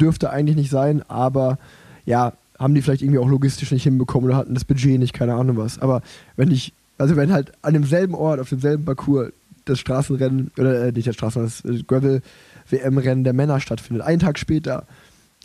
dürfte 0.00 0.30
eigentlich 0.30 0.56
nicht 0.56 0.70
sein, 0.70 1.02
aber 1.08 1.58
ja, 2.06 2.32
haben 2.58 2.74
die 2.74 2.82
vielleicht 2.82 3.02
irgendwie 3.02 3.18
auch 3.18 3.28
logistisch 3.28 3.70
nicht 3.70 3.84
hinbekommen 3.84 4.28
oder 4.28 4.38
hatten 4.38 4.54
das 4.54 4.64
Budget 4.64 4.98
nicht, 4.98 5.12
keine 5.12 5.34
Ahnung 5.34 5.56
was. 5.56 5.78
Aber 5.78 6.02
wenn 6.36 6.50
ich, 6.50 6.72
also 6.98 7.16
wenn 7.16 7.32
halt 7.32 7.52
an 7.62 7.74
demselben 7.74 8.14
Ort, 8.14 8.40
auf 8.40 8.48
demselben 8.48 8.84
Parcours 8.84 9.30
das 9.68 9.78
Straßenrennen, 9.78 10.50
oder 10.58 10.86
äh, 10.86 10.92
nicht 10.92 11.06
das 11.06 11.14
Straßenrennen, 11.14 11.52
das 11.62 11.80
äh, 11.80 11.82
Gravel-WM-Rennen 11.84 13.24
der 13.24 13.32
Männer 13.32 13.60
stattfindet, 13.60 14.06
einen 14.06 14.20
Tag 14.20 14.38
später, 14.38 14.86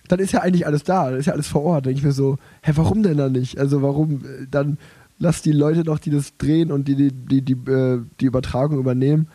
dann 0.08 0.20
ist 0.20 0.34
ja 0.34 0.42
eigentlich 0.42 0.68
alles 0.68 0.84
da, 0.84 1.10
dann 1.10 1.20
ist 1.20 1.28
ja 1.28 1.34
alles 1.34 1.48
vor 1.48 1.64
Ort. 1.64 1.86
Denke 1.86 2.00
ich 2.00 2.06
mir 2.06 2.12
so, 2.12 2.38
hä, 2.62 2.72
warum 2.76 3.04
denn 3.04 3.18
dann 3.18 3.32
nicht? 3.32 3.58
Also 3.58 3.82
warum 3.82 4.26
äh, 4.26 4.48
dann 4.50 4.78
lass 5.20 5.42
die 5.42 5.52
Leute 5.52 5.84
doch, 5.84 6.00
die 6.00 6.10
das 6.10 6.38
drehen 6.38 6.72
und 6.72 6.88
die 6.88 6.96
die, 6.96 7.12
die, 7.12 7.42
die, 7.42 7.72
äh, 7.72 8.02
die 8.20 8.26
Übertragung 8.26 8.80
übernehmen, 8.80 9.28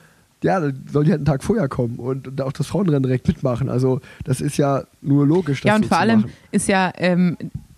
ja, 0.43 0.61
dann 0.61 0.85
sollen 0.91 1.07
die 1.07 1.11
halt 1.11 1.21
einen 1.21 1.25
Tag 1.25 1.43
vorher 1.43 1.69
kommen 1.69 1.97
und, 1.99 2.29
und 2.29 2.41
auch 2.41 2.53
das 2.53 2.69
Frauenrennen 2.69 3.03
direkt 3.03 3.27
mitmachen. 3.27 3.69
Also 3.69 4.01
das 4.25 4.41
ist 4.41 4.57
ja 4.57 4.85
nur 5.01 5.27
logisch. 5.27 5.63
Das 5.63 5.69
ja, 5.69 5.77
und 5.77 5.85
so 5.85 5.89
vor 5.89 5.99
allem 5.99 6.21
machen. 6.21 6.33
ist 6.53 6.69
ja 6.69 6.93
ähm, 6.97 7.37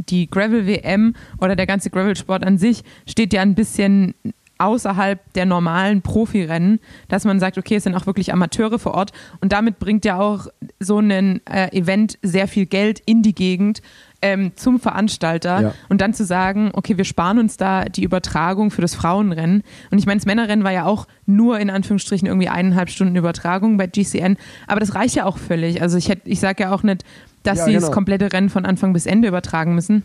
die 0.08 0.28
Gravel-WM 0.28 1.14
oder 1.38 1.56
der 1.56 1.66
ganze 1.66 1.90
Gravel-Sport 1.90 2.44
an 2.44 2.58
sich 2.58 2.82
steht 3.06 3.32
ja 3.32 3.42
ein 3.42 3.54
bisschen 3.54 4.14
außerhalb 4.60 5.20
der 5.32 5.46
normalen 5.46 6.02
Profirennen, 6.02 6.80
dass 7.08 7.24
man 7.24 7.40
sagt, 7.40 7.58
okay, 7.58 7.76
es 7.76 7.84
sind 7.84 7.94
auch 7.94 8.06
wirklich 8.06 8.32
Amateure 8.32 8.78
vor 8.78 8.94
Ort 8.94 9.12
und 9.40 9.52
damit 9.52 9.78
bringt 9.78 10.04
ja 10.04 10.18
auch 10.18 10.46
so 10.78 10.98
ein 10.98 11.40
äh, 11.46 11.76
Event 11.76 12.18
sehr 12.22 12.48
viel 12.48 12.66
Geld 12.66 13.00
in 13.06 13.22
die 13.22 13.34
Gegend 13.34 13.82
ähm, 14.22 14.52
zum 14.54 14.78
Veranstalter 14.78 15.60
ja. 15.60 15.74
und 15.88 16.00
dann 16.00 16.12
zu 16.12 16.24
sagen, 16.24 16.70
okay, 16.74 16.98
wir 16.98 17.04
sparen 17.04 17.38
uns 17.38 17.56
da 17.56 17.84
die 17.84 18.04
Übertragung 18.04 18.70
für 18.70 18.82
das 18.82 18.94
Frauenrennen 18.94 19.62
und 19.90 19.98
ich 19.98 20.06
meine, 20.06 20.18
das 20.18 20.26
Männerrennen 20.26 20.64
war 20.64 20.72
ja 20.72 20.84
auch 20.84 21.06
nur 21.26 21.58
in 21.58 21.70
Anführungsstrichen 21.70 22.28
irgendwie 22.28 22.48
eineinhalb 22.48 22.90
Stunden 22.90 23.16
Übertragung 23.16 23.78
bei 23.78 23.86
GCN, 23.86 24.36
aber 24.66 24.80
das 24.80 24.94
reicht 24.94 25.14
ja 25.14 25.24
auch 25.24 25.38
völlig. 25.38 25.80
Also 25.80 25.96
ich, 25.96 26.12
ich 26.24 26.40
sage 26.40 26.64
ja 26.64 26.72
auch 26.72 26.82
nicht, 26.82 27.04
dass 27.42 27.58
ja, 27.58 27.64
sie 27.64 27.72
genau. 27.72 27.86
das 27.86 27.92
komplette 27.92 28.32
Rennen 28.32 28.50
von 28.50 28.66
Anfang 28.66 28.92
bis 28.92 29.06
Ende 29.06 29.28
übertragen 29.28 29.74
müssen, 29.74 30.02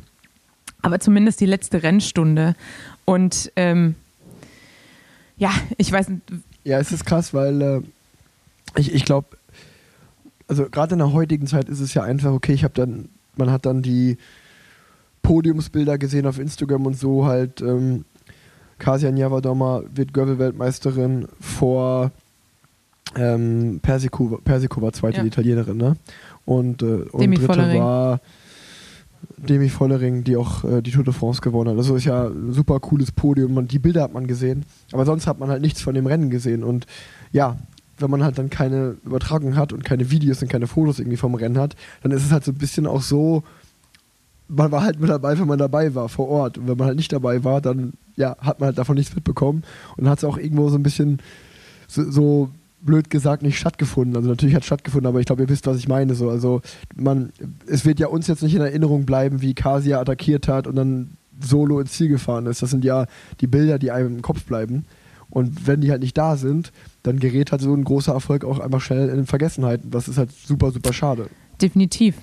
aber 0.82 1.00
zumindest 1.00 1.42
die 1.42 1.46
letzte 1.46 1.84
Rennstunde 1.84 2.56
und 3.04 3.52
ähm, 3.56 3.96
ja, 5.38 5.52
ich 5.78 5.92
weiß 5.92 6.10
nicht. 6.10 6.22
Ja, 6.64 6.80
es 6.80 6.92
ist 6.92 7.06
krass, 7.06 7.34
weil 7.34 7.62
äh, 7.62 7.82
ich, 8.76 8.94
ich 8.94 9.06
glaube, 9.06 9.38
also 10.48 10.70
gerade 10.70 10.94
in 10.94 11.00
der 11.00 11.14
heutigen 11.14 11.48
Zeit 11.48 11.70
ist 11.70 11.80
es 11.80 11.94
ja 11.94 12.04
einfach, 12.04 12.32
okay, 12.32 12.54
ich 12.54 12.64
habe 12.64 12.74
dann, 12.74 13.10
man 13.36 13.52
hat 13.52 13.66
dann 13.66 13.82
die 13.82 14.18
Podiumsbilder 15.22 15.98
gesehen 15.98 16.28
auf 16.28 16.40
Instagram 16.40 16.86
und 16.86 16.98
so 16.98 17.26
halt, 17.26 17.62
ähm, 17.62 18.06
Kasia 18.78 19.12
Njavadoma 19.12 19.84
wird 19.94 20.14
Gravel-Weltmeisterin 20.14 21.28
vor 21.40 22.12
ähm, 23.16 23.80
Persico, 23.82 24.40
Persico 24.44 24.82
war 24.82 24.92
zweite 24.92 25.20
ja. 25.20 25.24
Italienerin, 25.24 25.78
ne? 25.78 25.96
Und, 26.44 26.82
äh, 26.82 26.86
und 26.86 27.32
dritte 27.32 27.46
Vollering. 27.46 27.80
war 27.80 28.20
Demi 29.38 29.70
Vollering, 29.70 30.24
die 30.24 30.38
auch 30.38 30.64
äh, 30.64 30.82
die 30.82 30.92
Tour 30.92 31.04
de 31.04 31.14
France 31.14 31.42
gewonnen 31.42 31.72
hat. 31.72 31.78
Also 31.78 31.96
ist 31.96 32.06
ja 32.06 32.28
ein 32.28 32.54
super 32.54 32.80
cooles 32.80 33.12
Podium 33.12 33.58
und 33.58 33.72
die 33.72 33.80
Bilder 33.80 34.04
hat 34.04 34.14
man 34.14 34.28
gesehen. 34.28 34.66
Aber 34.92 35.06
sonst 35.06 35.28
hat 35.28 35.40
man 35.40 35.50
halt 35.50 35.62
nichts 35.62 35.82
von 35.82 35.94
dem 35.94 36.06
Rennen 36.06 36.30
gesehen. 36.30 36.64
Und 36.64 36.86
ja, 37.32 37.58
wenn 37.98 38.10
man 38.10 38.24
halt 38.24 38.38
dann 38.38 38.50
keine 38.50 38.98
Übertragung 39.06 39.56
hat 39.56 39.74
und 39.74 39.84
keine 39.84 40.12
Videos 40.12 40.42
und 40.42 40.50
keine 40.50 40.68
Fotos 40.68 41.00
irgendwie 41.00 41.18
vom 41.18 41.36
Rennen 41.36 41.58
hat, 41.58 41.76
dann 42.02 42.12
ist 42.12 42.26
es 42.26 42.32
halt 42.32 42.44
so 42.44 42.52
ein 42.52 42.58
bisschen 42.58 42.88
auch 42.88 43.02
so, 43.02 43.44
man 44.48 44.72
war 44.72 44.84
halt 44.84 45.00
mit 45.00 45.10
dabei, 45.10 45.38
wenn 45.38 45.48
man 45.48 45.60
dabei 45.60 45.96
war, 45.96 46.10
vor 46.10 46.28
Ort. 46.30 46.58
Und 46.58 46.68
wenn 46.68 46.78
man 46.78 46.88
halt 46.88 46.98
nicht 46.98 47.12
dabei 47.12 47.44
war, 47.44 47.62
dann 47.62 47.94
ja, 48.16 48.38
hat 48.40 48.60
man 48.60 48.68
halt 48.68 48.78
davon 48.78 48.96
nichts 48.96 49.16
mitbekommen. 49.16 49.64
Und 49.98 50.10
hat 50.10 50.20
es 50.20 50.24
auch 50.24 50.38
irgendwo 50.38 50.70
so 50.70 50.78
ein 50.78 50.84
bisschen 50.84 51.20
so, 51.88 52.10
so 52.10 52.50
blöd 52.86 53.10
gesagt 53.10 53.42
nicht 53.42 53.58
stattgefunden. 53.58 54.16
Also 54.16 54.30
natürlich 54.30 54.56
hat 54.56 54.62
es 54.62 54.68
stattgefunden, 54.68 55.08
aber 55.08 55.20
ich 55.20 55.26
glaube, 55.26 55.44
ihr 55.44 55.50
wisst, 55.50 55.68
was 55.68 55.78
ich 55.78 55.88
meine. 55.88 56.16
So, 56.16 56.30
also 56.30 56.62
man, 56.96 57.32
es 57.68 57.86
wird 57.86 58.00
ja 58.00 58.08
uns 58.08 58.28
jetzt 58.28 58.44
nicht 58.44 58.56
in 58.56 58.62
Erinnerung 58.62 59.06
bleiben, 59.06 59.42
wie 59.42 59.54
Kasia 59.54 60.00
attackiert 60.00 60.48
hat 60.48 60.68
und 60.68 60.76
dann 60.76 61.18
solo 61.40 61.80
ins 61.80 61.92
Ziel 61.92 62.08
gefahren 62.08 62.46
ist. 62.46 62.62
Das 62.62 62.70
sind 62.70 62.86
ja 62.86 63.08
die 63.42 63.48
Bilder, 63.48 63.80
die 63.80 63.92
einem 63.92 64.16
im 64.16 64.22
Kopf 64.22 64.46
bleiben. 64.46 64.86
Und 65.30 65.68
wenn 65.68 65.82
die 65.82 65.92
halt 65.92 66.02
nicht 66.02 66.18
da 66.18 66.38
sind, 66.38 66.72
dann 67.04 67.20
gerät 67.20 67.52
halt 67.52 67.62
so 67.62 67.74
ein 67.74 67.84
großer 67.84 68.14
Erfolg 68.14 68.46
auch 68.46 68.60
einfach 68.60 68.82
schnell 68.82 69.10
in 69.10 69.26
Vergessenheit. 69.26 69.82
Das 69.84 70.08
ist 70.08 70.18
halt 70.18 70.32
super, 70.32 70.72
super 70.72 70.94
schade. 70.94 71.28
Definitiv. 71.62 72.16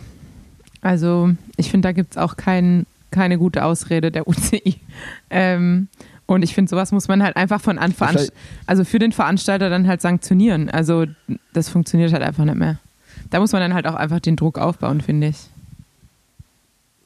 Also 0.81 1.31
ich 1.57 1.71
finde, 1.71 1.89
da 1.89 1.93
gibt 1.93 2.13
es 2.13 2.17
auch 2.17 2.37
kein, 2.37 2.87
keine 3.11 3.39
gute 3.39 3.65
Ausrede 3.65 4.11
der 4.11 4.29
UCI. 4.29 4.77
Ähm, 5.35 5.89
und 6.35 6.43
ich 6.43 6.55
finde, 6.55 6.68
sowas 6.70 6.93
muss 6.93 7.09
man 7.09 7.22
halt 7.22 7.37
einfach 7.37 7.61
von 7.61 7.78
Anfang 7.78 8.16
an, 8.16 8.26
also 8.66 8.85
für 8.85 8.99
den 8.99 9.12
Veranstalter 9.12 9.70
dann 9.70 9.87
halt 9.87 10.01
sanktionieren. 10.01 10.70
Also 10.70 11.07
das 11.53 11.68
funktioniert 11.68 12.12
halt 12.12 12.22
einfach 12.22 12.45
nicht 12.45 12.57
mehr. 12.57 12.78
Da 13.30 13.41
muss 13.41 13.53
man 13.53 13.61
dann 13.61 13.74
halt 13.74 13.87
auch 13.87 13.95
einfach 13.95 14.20
den 14.20 14.37
Druck 14.37 14.59
aufbauen, 14.59 15.01
finde 15.01 15.28
ich. 15.28 15.37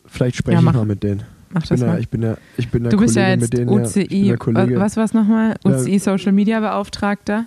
Vielleicht 0.06 0.36
spreche 0.36 0.62
ja, 0.62 0.68
ich 0.68 0.74
mal 0.74 0.84
mit 0.84 1.02
denen. 1.02 1.22
Mach 1.50 1.62
ich 1.62 1.68
das 1.68 1.80
bin 1.80 1.88
mal. 1.88 1.94
Ja, 1.94 2.00
ich 2.00 2.08
bin 2.08 2.22
ja, 2.22 2.36
ich 2.56 2.70
bin 2.70 2.82
der 2.82 2.92
du 2.92 2.98
bist 2.98 3.14
Kollege 3.14 3.28
ja 3.28 3.34
jetzt 3.34 3.42
mit 3.42 3.52
denen. 3.52 3.68
UCI, 3.68 4.26
ja, 4.26 4.80
was 4.80 4.96
war 4.96 5.04
es 5.04 5.14
nochmal? 5.14 5.56
UCI 5.64 5.98
Social 5.98 6.32
Media 6.32 6.60
Beauftragter? 6.60 7.44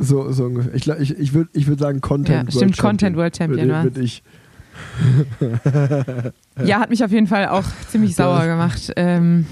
So, 0.00 0.30
so 0.32 0.44
ungefähr. 0.44 0.74
Ich, 0.74 0.88
ich, 0.88 1.18
ich 1.18 1.34
würde 1.34 1.50
ich 1.52 1.66
würd 1.66 1.80
sagen 1.80 2.00
Content 2.00 2.52
Ja, 2.52 2.56
stimmt, 2.56 2.78
Content 2.78 3.16
World 3.16 3.36
Champion 3.36 3.68
Würde 3.68 3.72
war. 3.72 3.84
würd 3.84 3.98
ich. 3.98 4.22
Ja, 6.64 6.80
hat 6.80 6.90
mich 6.90 7.04
auf 7.04 7.10
jeden 7.10 7.26
Fall 7.26 7.48
auch 7.48 7.64
ziemlich 7.88 8.14
sauer 8.14 8.46
gemacht. 8.46 8.92
Ähm, 8.96 9.46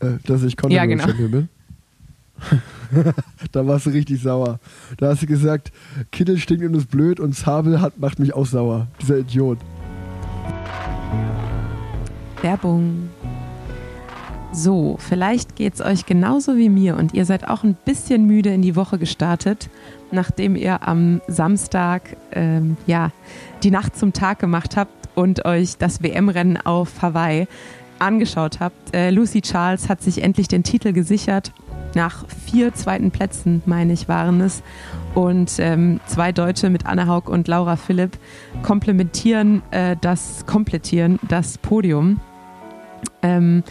Äh, 0.00 0.18
dass 0.26 0.42
ich 0.42 0.56
Content 0.56 0.76
Ja, 0.76 0.86
genau. 0.86 1.04
Champion 1.04 1.30
bin. 1.30 1.48
da 3.52 3.66
warst 3.66 3.86
du 3.86 3.90
richtig 3.90 4.20
sauer. 4.20 4.60
Da 4.98 5.08
hast 5.08 5.22
du 5.22 5.26
gesagt, 5.26 5.72
Kittel 6.12 6.38
stinkt 6.38 6.64
und 6.64 6.74
ist 6.74 6.90
blöd 6.90 7.18
und 7.20 7.34
Zabel 7.34 7.80
hat, 7.80 7.98
macht 7.98 8.18
mich 8.18 8.34
auch 8.34 8.46
sauer. 8.46 8.88
Dieser 9.00 9.18
Idiot. 9.18 9.58
Werbung. 12.42 13.08
So, 14.52 14.96
vielleicht 14.98 15.56
geht's 15.56 15.82
euch 15.82 16.06
genauso 16.06 16.56
wie 16.56 16.68
mir 16.68 16.96
und 16.96 17.12
ihr 17.12 17.26
seid 17.26 17.48
auch 17.48 17.62
ein 17.62 17.76
bisschen 17.84 18.26
müde 18.26 18.50
in 18.54 18.62
die 18.62 18.76
Woche 18.76 18.98
gestartet, 18.98 19.68
nachdem 20.12 20.56
ihr 20.56 20.86
am 20.86 21.20
Samstag 21.28 22.16
ähm, 22.32 22.76
ja 22.86 23.10
die 23.62 23.70
Nacht 23.70 23.96
zum 23.96 24.12
Tag 24.12 24.38
gemacht 24.38 24.76
habt 24.76 25.08
und 25.14 25.44
euch 25.44 25.76
das 25.76 26.02
WM-Rennen 26.02 26.56
auf 26.56 27.02
Hawaii 27.02 27.48
angeschaut 27.98 28.60
habt. 28.60 28.94
Äh, 28.94 29.10
Lucy 29.10 29.42
Charles 29.42 29.88
hat 29.88 30.02
sich 30.02 30.22
endlich 30.22 30.48
den 30.48 30.62
Titel 30.62 30.92
gesichert. 30.92 31.52
Nach 31.94 32.26
vier 32.46 32.74
zweiten 32.74 33.10
Plätzen, 33.10 33.62
meine 33.64 33.92
ich, 33.92 34.08
waren 34.08 34.40
es. 34.40 34.62
Und 35.14 35.54
ähm, 35.58 36.00
zwei 36.06 36.30
Deutsche 36.30 36.68
mit 36.68 36.84
Anna 36.84 37.06
Haug 37.06 37.30
und 37.30 37.48
Laura 37.48 37.76
Philipp 37.76 38.18
komplementieren 38.62 39.62
äh, 39.70 39.96
das, 40.00 40.44
komplettieren 40.44 41.18
das 41.26 41.56
Podium. 41.56 42.20
Ähm, 43.22 43.62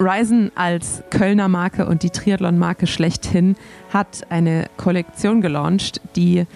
Ryzen 0.00 0.50
als 0.54 1.02
Kölner 1.10 1.48
Marke 1.48 1.86
und 1.86 2.02
die 2.02 2.10
Triathlon-Marke 2.10 2.86
schlechthin 2.86 3.56
hat 3.92 4.26
eine 4.28 4.66
Kollektion 4.76 5.40
gelauncht, 5.40 6.00
die 6.16 6.46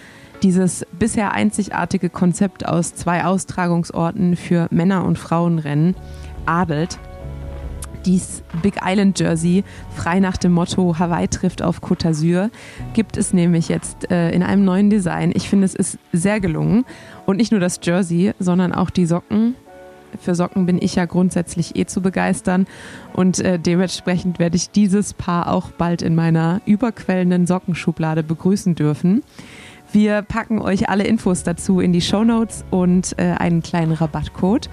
dieses 0.42 0.86
bisher 0.98 1.32
einzigartige 1.32 2.10
Konzept 2.10 2.66
aus 2.66 2.94
zwei 2.94 3.24
Austragungsorten 3.24 4.36
für 4.36 4.66
Männer- 4.70 5.04
und 5.04 5.18
Frauenrennen 5.18 5.94
adelt. 6.46 6.98
Dies 8.06 8.42
Big 8.62 8.80
Island 8.82 9.18
Jersey, 9.18 9.62
frei 9.94 10.20
nach 10.20 10.38
dem 10.38 10.52
Motto 10.52 10.98
Hawaii 10.98 11.28
trifft 11.28 11.60
auf 11.60 11.82
Côte 11.82 12.06
d'Azur, 12.06 12.50
gibt 12.94 13.18
es 13.18 13.34
nämlich 13.34 13.68
jetzt 13.68 14.10
äh, 14.10 14.30
in 14.30 14.42
einem 14.42 14.64
neuen 14.64 14.88
Design. 14.88 15.32
Ich 15.34 15.50
finde, 15.50 15.66
es 15.66 15.74
ist 15.74 15.98
sehr 16.12 16.40
gelungen. 16.40 16.86
Und 17.26 17.36
nicht 17.36 17.52
nur 17.52 17.60
das 17.60 17.78
Jersey, 17.82 18.32
sondern 18.38 18.72
auch 18.72 18.90
die 18.90 19.06
Socken. 19.06 19.54
Für 20.18 20.34
Socken 20.34 20.66
bin 20.66 20.78
ich 20.80 20.96
ja 20.96 21.04
grundsätzlich 21.04 21.76
eh 21.76 21.84
zu 21.84 22.00
begeistern. 22.00 22.66
Und 23.12 23.38
äh, 23.40 23.58
dementsprechend 23.58 24.38
werde 24.38 24.56
ich 24.56 24.70
dieses 24.70 25.14
Paar 25.14 25.52
auch 25.52 25.70
bald 25.70 26.02
in 26.02 26.14
meiner 26.14 26.60
überquellenden 26.66 27.46
Sockenschublade 27.46 28.22
begrüßen 28.22 28.74
dürfen. 28.74 29.22
Wir 29.92 30.22
packen 30.22 30.60
euch 30.60 30.88
alle 30.88 31.04
Infos 31.04 31.42
dazu 31.42 31.80
in 31.80 31.92
die 31.92 32.00
Show 32.00 32.24
Notes 32.24 32.64
und 32.70 33.18
äh, 33.18 33.34
einen 33.38 33.62
kleinen 33.62 33.92
Rabattcode. 33.92 34.70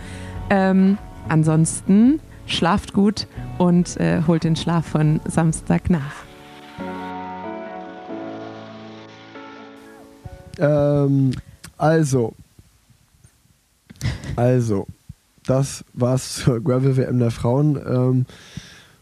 Ähm, 0.50 0.98
ansonsten 1.30 2.20
schlaft 2.46 2.94
gut 2.94 3.28
und 3.58 3.98
äh, 3.98 4.22
holt 4.26 4.44
den 4.44 4.56
Schlaf 4.56 4.86
von 4.88 5.20
Samstag 5.26 5.90
nach. 5.90 6.28
Ähm, 10.60 11.32
also. 11.78 12.34
Also. 14.36 14.88
Das 15.46 15.86
war's 15.94 16.36
zur 16.36 16.62
Gravel-WM 16.62 17.20
der 17.20 17.32
Frauen. 17.32 17.78
Ähm, 17.78 18.26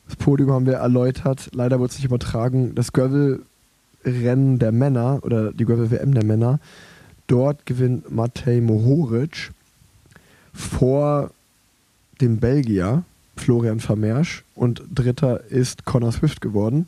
das 0.08 0.16
Podium 0.16 0.52
haben 0.52 0.68
wir 0.68 0.76
erläutert. 0.76 1.50
Leider 1.54 1.80
wurde 1.80 1.90
es 1.90 1.96
nicht 1.96 2.06
übertragen. 2.06 2.76
Das 2.76 2.94
Gravel-Rennen 2.94 4.60
der 4.60 4.72
Männer 4.72 5.20
oder 5.24 5.52
die 5.52 5.66
Gravel-WM 5.66 6.14
der 6.14 6.24
Männer. 6.24 6.60
Dort 7.26 7.66
gewinnt 7.66 8.12
Matej 8.12 8.62
Mohoric 8.62 9.52
vor 10.54 11.32
dem 12.22 12.38
Belgier 12.38 13.04
Florian 13.38 13.80
Vermersch 13.80 14.44
und 14.56 14.82
dritter 14.94 15.44
ist 15.50 15.86
Connor 15.86 16.12
Swift 16.12 16.42
geworden. 16.42 16.88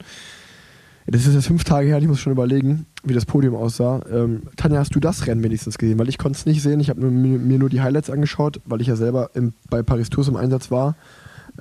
Das 1.09 1.25
ist 1.25 1.33
jetzt 1.35 1.47
fünf 1.47 1.63
Tage 1.63 1.87
her, 1.87 1.99
ich 1.99 2.07
muss 2.07 2.19
schon 2.19 2.33
überlegen, 2.33 2.85
wie 3.03 3.13
das 3.13 3.25
Podium 3.25 3.55
aussah. 3.55 4.01
Ähm, 4.11 4.43
Tanja, 4.57 4.79
hast 4.79 4.93
du 4.93 4.99
das 4.99 5.25
Rennen 5.25 5.41
wenigstens 5.41 5.77
gesehen? 5.77 5.97
Weil 5.99 6.09
ich 6.09 6.17
konnte 6.17 6.37
es 6.37 6.45
nicht 6.45 6.61
sehen. 6.61 6.81
Ich 6.81 6.89
habe 6.89 6.99
mir, 6.99 7.39
mir 7.39 7.57
nur 7.59 7.69
die 7.69 7.79
Highlights 7.81 8.09
angeschaut, 8.09 8.59
weil 8.65 8.81
ich 8.81 8.87
ja 8.87 8.97
selber 8.97 9.29
im, 9.33 9.53
bei 9.69 9.83
Paris 9.83 10.09
Tours 10.09 10.27
im 10.27 10.35
Einsatz 10.35 10.69
war. 10.69 10.95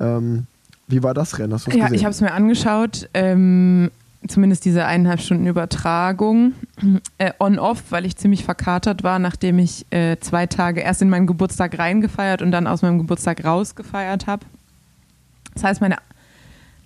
Ähm, 0.01 0.47
wie 0.89 1.03
war 1.05 1.14
das 1.14 1.39
Rennen? 1.39 1.53
Hast 1.53 1.67
du 1.69 1.71
Ja, 1.71 1.85
gesehen? 1.85 1.95
ich 1.95 2.05
habe 2.05 2.11
es 2.12 2.21
mir 2.21 2.33
angeschaut. 2.33 3.09
Ähm, 3.14 3.91
zumindest 4.29 4.64
diese 4.64 4.85
eineinhalb 4.87 5.21
Stunden 5.21 5.47
Übertragung. 5.47 6.53
Äh, 7.19 7.33
On-off, 7.39 7.85
weil 7.91 8.05
ich 8.05 8.17
ziemlich 8.17 8.45
verkatert 8.45 9.03
war, 9.03 9.19
nachdem 9.19 9.59
ich 9.59 9.87
äh, 9.91 10.17
zwei 10.21 10.47
Tage 10.47 10.81
erst 10.81 11.03
in 11.03 11.09
meinen 11.11 11.27
Geburtstag 11.27 11.79
reingefeiert 11.79 12.43
und 12.43 12.51
dann 12.51 12.67
aus 12.67 12.83
meinem 12.83 12.99
Geburtstag 12.99 13.45
rausgefeiert 13.45 14.27
habe. 14.27 14.45
Das 15.55 15.64
heißt, 15.64 15.81
meine 15.81 15.97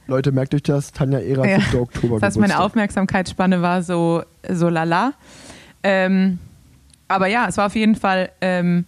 Leute, 0.06 0.32
merkt 0.32 0.54
euch 0.54 0.62
das. 0.62 0.92
Tanja 0.92 1.18
Ehrer, 1.20 1.48
Ja. 1.48 1.60
7. 1.60 1.80
Oktober. 1.80 2.14
Das 2.20 2.22
heißt, 2.28 2.38
meine. 2.38 2.58
Aufmerksamkeitsspanne 2.60 3.62
war 3.62 3.82
so, 3.82 4.22
so 4.48 4.68
lala. 4.68 5.12
Ähm, 5.82 6.38
aber 7.08 7.26
ja, 7.28 7.46
es 7.48 7.56
war 7.56 7.66
auf 7.66 7.74
jeden 7.76 7.94
Fall, 7.96 8.30
ähm, 8.40 8.84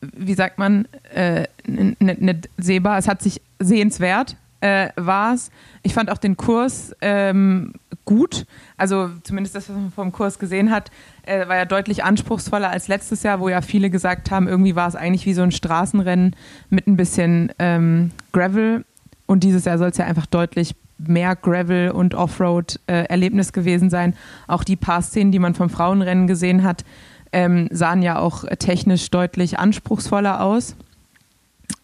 wie 0.00 0.34
sagt 0.34 0.58
man, 0.58 0.86
äh, 1.14 1.44
n- 1.66 1.96
n- 2.00 2.16
nicht 2.18 2.48
sehbar. 2.58 2.98
Es 2.98 3.08
hat 3.08 3.22
sich 3.22 3.40
sehenswert, 3.60 4.36
äh, 4.62 4.90
war 4.96 5.34
es. 5.34 5.50
Ich 5.82 5.92
fand 5.92 6.10
auch 6.10 6.18
den 6.18 6.36
Kurs 6.36 6.94
ähm, 7.00 7.72
gut. 8.04 8.46
Also 8.76 9.10
zumindest 9.24 9.56
das, 9.56 9.68
was 9.68 9.76
man 9.76 9.90
vom 9.90 10.12
Kurs 10.12 10.38
gesehen 10.38 10.70
hat, 10.70 10.90
äh, 11.24 11.48
war 11.48 11.56
ja 11.56 11.64
deutlich 11.64 12.04
anspruchsvoller 12.04 12.70
als 12.70 12.88
letztes 12.88 13.24
Jahr, 13.24 13.40
wo 13.40 13.48
ja 13.48 13.60
viele 13.60 13.90
gesagt 13.90 14.30
haben, 14.30 14.46
irgendwie 14.46 14.76
war 14.76 14.88
es 14.88 14.94
eigentlich 14.94 15.26
wie 15.26 15.34
so 15.34 15.42
ein 15.42 15.52
Straßenrennen 15.52 16.36
mit 16.70 16.86
ein 16.86 16.96
bisschen 16.96 17.52
ähm, 17.58 18.12
Gravel. 18.32 18.84
Und 19.26 19.42
dieses 19.42 19.64
Jahr 19.64 19.78
soll 19.78 19.88
es 19.88 19.96
ja 19.96 20.06
einfach 20.06 20.26
deutlich 20.26 20.76
mehr 20.98 21.34
Gravel- 21.34 21.90
und 21.90 22.14
Offroad-Erlebnis 22.14 23.52
gewesen 23.52 23.90
sein. 23.90 24.14
Auch 24.46 24.62
die 24.62 24.76
paar 24.76 25.02
Szenen, 25.02 25.32
die 25.32 25.40
man 25.40 25.54
vom 25.54 25.70
Frauenrennen 25.70 26.28
gesehen 26.28 26.62
hat, 26.62 26.84
ähm, 27.32 27.68
sahen 27.72 28.02
ja 28.02 28.18
auch 28.20 28.44
technisch 28.58 29.10
deutlich 29.10 29.58
anspruchsvoller 29.58 30.40
aus. 30.40 30.76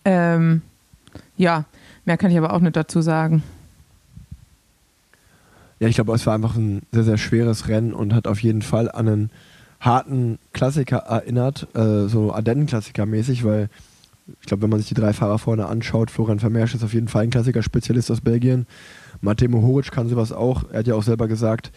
Ähm, 0.04 0.62
ja, 1.36 1.64
mehr 2.08 2.18
kann 2.18 2.32
ich 2.32 2.38
aber 2.38 2.52
auch 2.52 2.60
nicht 2.60 2.74
dazu 2.74 3.00
sagen. 3.00 3.44
Ja, 5.78 5.86
ich 5.86 5.94
glaube, 5.94 6.12
es 6.14 6.26
war 6.26 6.34
einfach 6.34 6.56
ein 6.56 6.82
sehr, 6.90 7.04
sehr 7.04 7.18
schweres 7.18 7.68
Rennen 7.68 7.92
und 7.92 8.12
hat 8.12 8.26
auf 8.26 8.42
jeden 8.42 8.62
Fall 8.62 8.90
an 8.90 9.06
einen 9.06 9.30
harten 9.78 10.40
Klassiker 10.52 10.96
erinnert, 10.96 11.68
äh, 11.76 12.08
so 12.08 12.32
Ardennen-Klassiker 12.32 13.06
mäßig, 13.06 13.44
weil 13.44 13.68
ich 14.40 14.46
glaube, 14.46 14.64
wenn 14.64 14.70
man 14.70 14.80
sich 14.80 14.88
die 14.88 14.94
drei 14.94 15.12
Fahrer 15.12 15.38
vorne 15.38 15.66
anschaut, 15.66 16.10
Florian 16.10 16.40
Vermeersch 16.40 16.74
ist 16.74 16.82
auf 16.82 16.94
jeden 16.94 17.08
Fall 17.08 17.22
ein 17.22 17.30
Klassiker-Spezialist 17.30 18.10
aus 18.10 18.20
Belgien. 18.20 18.66
Matej 19.20 19.48
Mohoric 19.48 19.92
kann 19.92 20.08
sowas 20.08 20.32
auch. 20.32 20.64
Er 20.70 20.80
hat 20.80 20.86
ja 20.86 20.96
auch 20.96 21.02
selber 21.02 21.28
gesagt, 21.28 21.70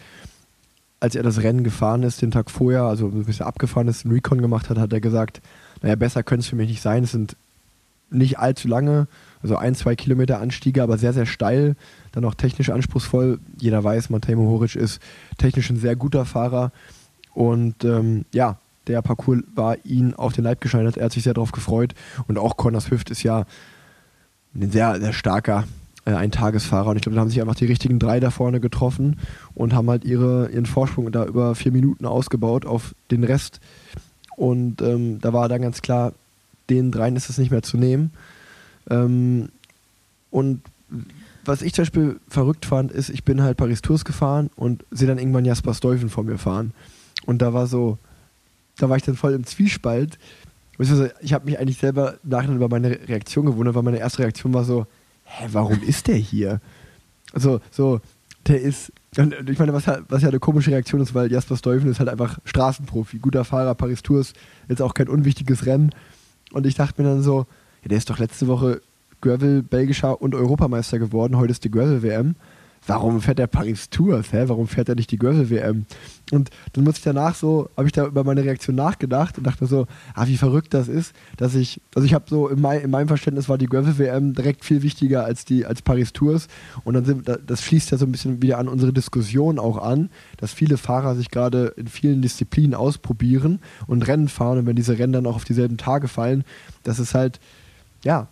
als 1.00 1.14
er 1.14 1.22
das 1.22 1.42
Rennen 1.42 1.64
gefahren 1.64 2.02
ist, 2.02 2.22
den 2.22 2.30
Tag 2.30 2.50
vorher, 2.50 2.82
also 2.82 3.08
bis 3.08 3.40
er 3.40 3.46
abgefahren 3.46 3.88
ist, 3.88 4.04
einen 4.04 4.14
Recon 4.14 4.42
gemacht 4.42 4.68
hat, 4.68 4.78
hat 4.78 4.92
er 4.92 5.00
gesagt, 5.00 5.40
naja, 5.80 5.94
besser 5.94 6.22
könnte 6.22 6.40
es 6.40 6.48
für 6.48 6.56
mich 6.56 6.68
nicht 6.68 6.82
sein. 6.82 7.04
Es 7.04 7.12
sind 7.12 7.36
nicht 8.10 8.38
allzu 8.38 8.68
lange, 8.68 9.06
also 9.42 9.56
ein, 9.56 9.74
zwei 9.74 9.96
Kilometer 9.96 10.40
Anstiege, 10.40 10.82
aber 10.82 10.98
sehr, 10.98 11.12
sehr 11.12 11.26
steil, 11.26 11.76
dann 12.12 12.24
auch 12.24 12.34
technisch 12.34 12.70
anspruchsvoll. 12.70 13.40
Jeder 13.58 13.82
weiß, 13.82 14.10
Matej 14.10 14.36
Mohoric 14.36 14.76
ist 14.76 15.00
technisch 15.38 15.70
ein 15.70 15.76
sehr 15.76 15.96
guter 15.96 16.24
Fahrer 16.24 16.72
und 17.34 17.84
ähm, 17.84 18.24
ja, 18.32 18.58
der 18.86 19.02
Parcours 19.02 19.42
war 19.54 19.76
ihn 19.84 20.14
auf 20.14 20.32
den 20.32 20.44
Leib 20.44 20.60
geschneidert. 20.60 20.96
Er 20.96 21.06
hat 21.06 21.12
sich 21.12 21.22
sehr 21.22 21.34
darauf 21.34 21.52
gefreut 21.52 21.94
und 22.26 22.38
auch 22.38 22.56
Conor 22.56 22.80
Swift 22.80 23.10
ist 23.10 23.22
ja 23.22 23.44
ein 24.54 24.70
sehr, 24.70 25.00
sehr 25.00 25.12
starker 25.12 25.64
äh, 26.04 26.12
Eintagesfahrer 26.12 26.90
und 26.90 26.96
ich 26.96 27.02
glaube, 27.02 27.14
da 27.14 27.20
haben 27.20 27.30
sich 27.30 27.40
einfach 27.40 27.54
die 27.54 27.66
richtigen 27.66 27.98
drei 27.98 28.20
da 28.20 28.30
vorne 28.30 28.60
getroffen 28.60 29.18
und 29.54 29.72
haben 29.72 29.88
halt 29.88 30.04
ihre, 30.04 30.50
ihren 30.50 30.66
Vorsprung 30.66 31.10
da 31.12 31.24
über 31.24 31.54
vier 31.54 31.72
Minuten 31.72 32.06
ausgebaut 32.06 32.66
auf 32.66 32.94
den 33.10 33.24
Rest 33.24 33.60
und 34.36 34.82
ähm, 34.82 35.20
da 35.20 35.32
war 35.32 35.48
dann 35.48 35.62
ganz 35.62 35.82
klar, 35.82 36.12
den 36.70 36.90
dreien 36.90 37.16
ist 37.16 37.30
es 37.30 37.38
nicht 37.38 37.50
mehr 37.50 37.62
zu 37.62 37.76
nehmen. 37.76 38.12
Ähm, 38.90 39.48
und 40.30 40.62
was 41.44 41.62
ich 41.62 41.74
zum 41.74 41.82
Beispiel 41.82 42.20
verrückt 42.28 42.66
fand, 42.66 42.92
ist, 42.92 43.08
ich 43.08 43.24
bin 43.24 43.42
halt 43.42 43.56
Paris 43.56 43.82
Tours 43.82 44.04
gefahren 44.04 44.50
und 44.56 44.84
sehe 44.90 45.08
dann 45.08 45.18
irgendwann 45.18 45.44
Jasper 45.44 45.74
Stuyven 45.74 46.08
vor 46.08 46.24
mir 46.24 46.38
fahren. 46.38 46.72
Und 47.26 47.42
da 47.42 47.52
war 47.52 47.66
so, 47.66 47.98
da 48.76 48.88
war 48.88 48.96
ich 48.96 49.02
dann 49.02 49.16
voll 49.16 49.32
im 49.32 49.44
Zwiespalt. 49.44 50.18
Ich 51.20 51.32
habe 51.32 51.44
mich 51.44 51.58
eigentlich 51.58 51.78
selber 51.78 52.14
im 52.22 52.30
Nachhinein 52.30 52.56
über 52.56 52.68
meine 52.68 52.90
Reaktion 53.08 53.46
gewundert, 53.46 53.74
weil 53.74 53.82
meine 53.82 53.98
erste 53.98 54.20
Reaktion 54.20 54.54
war 54.54 54.64
so, 54.64 54.86
hä, 55.24 55.48
warum 55.52 55.82
ist 55.82 56.08
der 56.08 56.16
hier? 56.16 56.60
Also, 57.32 57.60
so, 57.70 58.00
der 58.46 58.60
ist, 58.60 58.92
und 59.16 59.48
ich 59.48 59.58
meine, 59.58 59.72
was, 59.72 59.86
was 60.08 60.22
ja 60.22 60.28
eine 60.28 60.40
komische 60.40 60.70
Reaktion 60.70 61.00
ist, 61.00 61.14
weil 61.14 61.30
Jasper 61.30 61.56
Stuyven 61.56 61.90
ist 61.90 62.00
halt 62.00 62.08
einfach 62.08 62.38
Straßenprofi, 62.44 63.18
guter 63.18 63.44
Fahrer, 63.44 63.74
Paris 63.74 64.02
Tours, 64.02 64.32
jetzt 64.68 64.82
auch 64.82 64.94
kein 64.94 65.08
unwichtiges 65.08 65.66
Rennen. 65.66 65.90
Und 66.52 66.66
ich 66.66 66.74
dachte 66.74 67.00
mir 67.00 67.08
dann 67.08 67.22
so, 67.22 67.46
ja, 67.82 67.88
der 67.88 67.98
ist 67.98 68.10
doch 68.10 68.18
letzte 68.18 68.46
Woche 68.46 68.80
Gravel, 69.22 69.62
Belgischer 69.62 70.20
und 70.20 70.34
Europameister 70.34 70.98
geworden, 70.98 71.36
heute 71.36 71.52
ist 71.52 71.64
die 71.64 71.70
Gravel-WM. 71.70 72.34
warum 72.88 73.20
fährt 73.20 73.38
er 73.38 73.46
Paris 73.46 73.88
Tours? 73.88 74.32
Hä? 74.32 74.44
Warum 74.48 74.66
fährt 74.66 74.88
er 74.88 74.96
nicht 74.96 75.12
die 75.12 75.16
Gravel-WM? 75.16 75.86
Und 76.32 76.50
dann 76.72 76.82
muss 76.82 76.96
ich 76.96 77.04
danach 77.04 77.36
so, 77.36 77.68
habe 77.76 77.86
ich 77.86 77.92
da 77.92 78.04
über 78.04 78.24
meine 78.24 78.42
Reaktion 78.42 78.74
nachgedacht 78.74 79.38
und 79.38 79.46
dachte 79.46 79.66
so, 79.66 79.86
ah, 80.14 80.26
wie 80.26 80.36
verrückt 80.36 80.74
das 80.74 80.88
ist, 80.88 81.14
dass 81.36 81.54
ich, 81.54 81.80
also 81.94 82.04
ich 82.04 82.14
habe 82.14 82.24
so, 82.28 82.48
in, 82.48 82.60
mein, 82.60 82.80
in, 82.80 82.90
meinem 82.90 83.06
Verständnis 83.06 83.48
war 83.48 83.58
die 83.58 83.66
Gravel-WM 83.66 84.34
direkt 84.34 84.64
viel 84.64 84.82
wichtiger 84.82 85.24
als 85.24 85.44
die, 85.44 85.64
als 85.64 85.82
Paris 85.82 86.12
Tours. 86.12 86.48
Und 86.82 86.94
dann 86.94 87.04
sind, 87.04 87.30
das 87.46 87.62
schließt 87.62 87.92
ja 87.92 87.98
so 87.98 88.06
ein 88.06 88.12
bisschen 88.12 88.42
wieder 88.42 88.58
an 88.58 88.66
unsere 88.66 88.92
Diskussion 88.92 89.60
auch 89.60 89.78
an, 89.78 90.10
dass 90.38 90.52
viele 90.52 90.78
Fahrer 90.78 91.14
sich 91.14 91.30
gerade 91.30 91.66
in 91.76 91.86
vielen 91.86 92.22
Disziplinen 92.22 92.74
ausprobieren 92.74 93.60
und 93.86 94.08
Rennen 94.08 94.28
fahren 94.28 94.58
und 94.58 94.66
wenn 94.66 94.74
diese 94.74 94.98
Rennen 94.98 95.12
dann 95.12 95.26
auch 95.26 95.36
auf 95.36 95.44
dieselben 95.44 95.76
Tage 95.76 96.08
fallen, 96.08 96.42
dass 96.82 96.98
es 96.98 97.14
halt, 97.14 97.38
ja, 98.04 98.28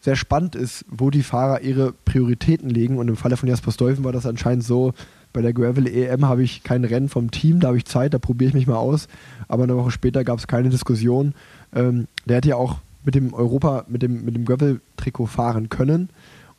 sehr 0.00 0.16
spannend 0.16 0.56
ist, 0.56 0.84
wo 0.88 1.10
die 1.10 1.22
Fahrer 1.22 1.60
ihre 1.60 1.92
Prioritäten 1.92 2.68
legen. 2.68 2.98
Und 2.98 3.08
im 3.08 3.16
Falle 3.16 3.36
von 3.36 3.48
Jasper 3.48 3.70
Stuyven 3.70 4.04
war 4.04 4.12
das 4.12 4.26
anscheinend 4.26 4.64
so, 4.64 4.94
bei 5.32 5.40
der 5.40 5.52
Gravel 5.52 5.86
EM 5.86 6.26
habe 6.26 6.42
ich 6.42 6.62
kein 6.62 6.84
Rennen 6.84 7.08
vom 7.08 7.30
Team, 7.30 7.60
da 7.60 7.68
habe 7.68 7.78
ich 7.78 7.86
Zeit, 7.86 8.12
da 8.12 8.18
probiere 8.18 8.48
ich 8.48 8.54
mich 8.54 8.66
mal 8.66 8.76
aus. 8.76 9.08
Aber 9.48 9.62
eine 9.62 9.76
Woche 9.76 9.90
später 9.90 10.24
gab 10.24 10.38
es 10.38 10.46
keine 10.46 10.68
Diskussion. 10.68 11.34
Ähm, 11.74 12.08
der 12.26 12.36
hätte 12.36 12.50
ja 12.50 12.56
auch 12.56 12.78
mit 13.04 13.14
dem 13.14 13.32
Europa, 13.32 13.84
mit 13.88 14.02
dem, 14.02 14.24
mit 14.24 14.34
dem 14.34 14.44
Gravel-Trikot 14.44 15.26
fahren 15.26 15.68
können 15.68 16.10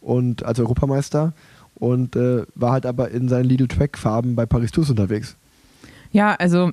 und 0.01 0.43
als 0.43 0.59
Europameister 0.59 1.33
und 1.75 2.15
äh, 2.15 2.45
war 2.55 2.71
halt 2.71 2.85
aber 2.85 3.11
in 3.11 3.29
seinen 3.29 3.45
Lidl 3.45 3.67
Track-Farben 3.67 4.35
bei 4.35 4.45
Paris 4.45 4.71
Tours 4.71 4.89
unterwegs. 4.89 5.35
Ja, 6.11 6.35
also 6.35 6.71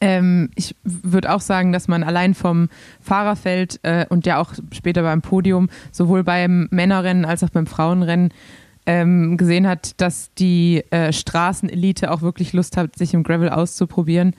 ähm, 0.00 0.50
ich 0.54 0.76
würde 0.84 1.32
auch 1.32 1.40
sagen, 1.40 1.72
dass 1.72 1.88
man 1.88 2.02
allein 2.02 2.34
vom 2.34 2.68
Fahrerfeld 3.00 3.80
äh, 3.82 4.06
und 4.08 4.26
ja 4.26 4.38
auch 4.38 4.54
später 4.72 5.02
beim 5.02 5.22
Podium, 5.22 5.68
sowohl 5.90 6.24
beim 6.24 6.68
Männerrennen 6.70 7.24
als 7.24 7.42
auch 7.42 7.50
beim 7.50 7.66
Frauenrennen, 7.66 8.32
ähm, 8.84 9.36
gesehen 9.36 9.68
hat, 9.68 10.00
dass 10.00 10.34
die 10.34 10.82
äh, 10.90 11.12
Straßenelite 11.12 12.10
auch 12.10 12.22
wirklich 12.22 12.52
Lust 12.52 12.76
hat, 12.76 12.96
sich 12.96 13.14
im 13.14 13.22
Gravel 13.22 13.48
auszuprobieren 13.48 14.34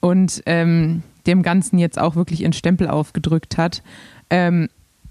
und 0.00 0.42
ähm, 0.46 1.02
dem 1.26 1.42
Ganzen 1.42 1.78
jetzt 1.78 1.98
auch 1.98 2.16
wirklich 2.16 2.40
ihren 2.40 2.54
Stempel 2.54 2.88
aufgedrückt 2.88 3.58
hat. 3.58 3.82
Ähm, 4.30 4.68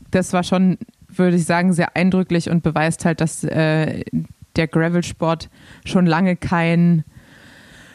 das 0.09 0.33
war 0.33 0.43
schon, 0.43 0.77
würde 1.07 1.37
ich 1.37 1.45
sagen, 1.45 1.73
sehr 1.73 1.95
eindrücklich 1.95 2.49
und 2.49 2.63
beweist 2.63 3.05
halt, 3.05 3.21
dass 3.21 3.43
äh, 3.43 4.03
der 4.55 4.67
Gravelsport 4.67 5.49
schon 5.85 6.05
lange 6.05 6.35
kein 6.35 7.03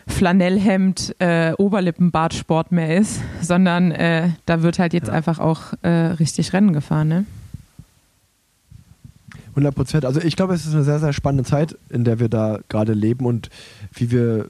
Flanellhemd, 0.06 1.16
äh, 1.18 1.52
Oberlippenbartsport 1.52 2.72
mehr 2.72 2.96
ist, 2.96 3.20
sondern 3.42 3.90
äh, 3.90 4.30
da 4.46 4.62
wird 4.62 4.78
halt 4.78 4.92
jetzt 4.92 5.08
ja. 5.08 5.14
einfach 5.14 5.38
auch 5.38 5.74
äh, 5.82 5.88
richtig 5.88 6.52
Rennen 6.52 6.72
gefahren. 6.72 7.08
Ne? 7.08 7.24
100 9.56 9.74
Prozent. 9.74 10.04
Also 10.04 10.20
ich 10.20 10.36
glaube, 10.36 10.54
es 10.54 10.66
ist 10.66 10.74
eine 10.74 10.84
sehr, 10.84 11.00
sehr 11.00 11.12
spannende 11.12 11.44
Zeit, 11.44 11.76
in 11.88 12.04
der 12.04 12.20
wir 12.20 12.28
da 12.28 12.60
gerade 12.68 12.92
leben 12.92 13.24
und 13.24 13.50
wie 13.92 14.10
wir, 14.10 14.48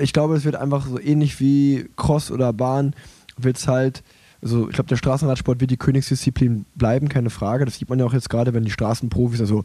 ich 0.00 0.12
glaube, 0.12 0.34
es 0.36 0.44
wird 0.44 0.56
einfach 0.56 0.86
so 0.86 1.00
ähnlich 1.00 1.40
wie 1.40 1.88
Cross 1.96 2.30
oder 2.30 2.52
Bahn, 2.52 2.94
wird 3.38 3.56
es 3.56 3.68
halt, 3.68 4.02
also 4.42 4.68
ich 4.68 4.74
glaube, 4.74 4.88
der 4.88 4.96
Straßenradsport 4.96 5.60
wird 5.60 5.70
die 5.70 5.76
Königsdisziplin 5.76 6.66
bleiben, 6.74 7.08
keine 7.08 7.30
Frage. 7.30 7.64
Das 7.64 7.78
sieht 7.78 7.88
man 7.88 8.00
ja 8.00 8.04
auch 8.04 8.12
jetzt 8.12 8.28
gerade, 8.28 8.52
wenn 8.54 8.64
die 8.64 8.70
Straßenprofis, 8.70 9.40
also 9.40 9.62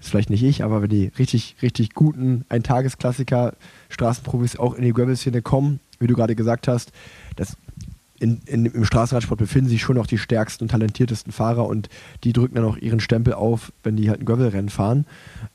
ist 0.00 0.08
vielleicht 0.08 0.30
nicht 0.30 0.42
ich, 0.42 0.64
aber 0.64 0.82
wenn 0.82 0.88
die 0.88 1.12
richtig, 1.18 1.56
richtig 1.62 1.94
guten 1.94 2.44
Eintagesklassiker 2.48 3.54
Straßenprofis 3.90 4.58
auch 4.58 4.74
in 4.74 4.82
die 4.82 4.92
Gravel-Szene 4.92 5.42
kommen, 5.42 5.78
wie 5.98 6.06
du 6.06 6.14
gerade 6.14 6.34
gesagt 6.34 6.68
hast, 6.68 6.92
das 7.36 7.56
in, 8.18 8.40
in, 8.46 8.64
im 8.66 8.84
Straßenradsport 8.84 9.38
befinden 9.38 9.68
sich 9.68 9.82
schon 9.82 9.96
noch 9.96 10.06
die 10.06 10.18
stärksten 10.18 10.64
und 10.64 10.70
talentiertesten 10.70 11.32
Fahrer 11.32 11.66
und 11.66 11.88
die 12.24 12.32
drücken 12.32 12.56
dann 12.56 12.64
auch 12.64 12.76
ihren 12.76 13.00
Stempel 13.00 13.34
auf, 13.34 13.72
wenn 13.82 13.96
die 13.96 14.10
halt 14.10 14.20
ein 14.20 14.26
Gravel-Rennen 14.26 14.68
fahren. 14.68 15.06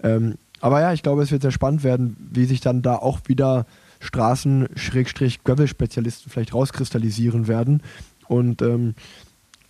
Ähm, 0.01 0.35
aber 0.61 0.81
ja, 0.81 0.93
ich 0.93 1.03
glaube, 1.03 1.21
es 1.21 1.31
wird 1.31 1.43
sehr 1.43 1.51
spannend 1.51 1.83
werden, 1.83 2.17
wie 2.31 2.45
sich 2.45 2.61
dann 2.61 2.81
da 2.81 2.95
auch 2.95 3.19
wieder 3.27 3.67
Straßen-Gravel-Spezialisten 3.99 6.31
vielleicht 6.31 6.53
rauskristallisieren 6.53 7.47
werden. 7.47 7.83
Und 8.27 8.63
ähm, 8.63 8.95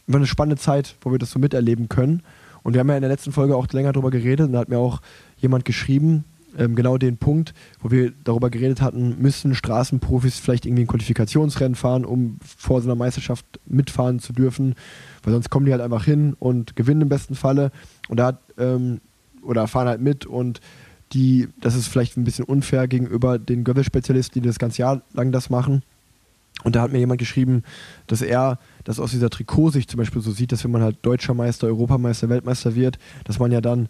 war 0.07 0.17
eine 0.17 0.27
spannende 0.27 0.61
Zeit, 0.61 0.95
wo 1.01 1.11
wir 1.11 1.19
das 1.19 1.31
so 1.31 1.39
miterleben 1.39 1.89
können. 1.89 2.21
Und 2.65 2.73
wir 2.73 2.79
haben 2.79 2.89
ja 2.89 2.95
in 2.95 3.03
der 3.03 3.11
letzten 3.11 3.31
Folge 3.31 3.55
auch 3.55 3.67
länger 3.71 3.93
darüber 3.93 4.09
geredet 4.09 4.47
und 4.47 4.53
da 4.53 4.59
hat 4.59 4.69
mir 4.69 4.79
auch 4.79 4.99
jemand 5.37 5.65
geschrieben, 5.65 6.23
ähm, 6.57 6.75
genau 6.75 6.97
den 6.97 7.17
Punkt, 7.17 7.53
wo 7.79 7.91
wir 7.91 8.11
darüber 8.23 8.49
geredet 8.49 8.81
hatten, 8.81 9.21
müssen 9.21 9.53
Straßenprofis 9.53 10.39
vielleicht 10.39 10.65
irgendwie 10.65 10.85
ein 10.85 10.87
Qualifikationsrennen 10.87 11.75
fahren, 11.75 12.05
um 12.05 12.39
vor 12.43 12.81
so 12.81 12.87
einer 12.87 12.95
Meisterschaft 12.95 13.45
mitfahren 13.67 14.17
zu 14.17 14.33
dürfen, 14.33 14.73
weil 15.21 15.33
sonst 15.33 15.51
kommen 15.51 15.67
die 15.67 15.73
halt 15.73 15.83
einfach 15.83 16.05
hin 16.05 16.35
und 16.39 16.75
gewinnen 16.75 17.01
im 17.01 17.09
besten 17.09 17.35
Falle 17.35 17.71
und 18.09 18.17
da 18.17 18.39
ähm, 18.57 18.99
oder 19.43 19.67
fahren 19.67 19.87
halt 19.87 20.01
mit 20.01 20.25
und 20.25 20.59
die, 21.13 21.49
das 21.61 21.75
ist 21.75 21.87
vielleicht 21.87 22.17
ein 22.17 22.23
bisschen 22.23 22.45
unfair 22.45 22.87
gegenüber 22.87 23.37
den 23.37 23.63
Gravel-Spezialisten, 23.63 24.41
die 24.41 24.47
das 24.47 24.57
ganze 24.57 24.81
Jahr 24.81 25.03
lang 25.13 25.31
das 25.31 25.51
machen. 25.51 25.83
Und 26.63 26.75
da 26.75 26.81
hat 26.81 26.91
mir 26.91 26.97
jemand 26.97 27.19
geschrieben, 27.19 27.61
dass 28.07 28.23
er 28.23 28.57
das 28.85 28.99
aus 28.99 29.11
dieser 29.11 29.29
Trikotsicht 29.29 29.91
zum 29.91 29.97
Beispiel 29.97 30.21
so 30.21 30.31
sieht, 30.31 30.51
dass 30.53 30.63
wenn 30.63 30.71
man 30.71 30.81
halt 30.81 30.97
Deutscher 31.01 31.33
Meister, 31.33 31.67
Europameister, 31.67 32.29
Weltmeister 32.29 32.75
wird, 32.75 32.97
dass 33.25 33.39
man 33.39 33.51
ja 33.51 33.59
dann 33.59 33.89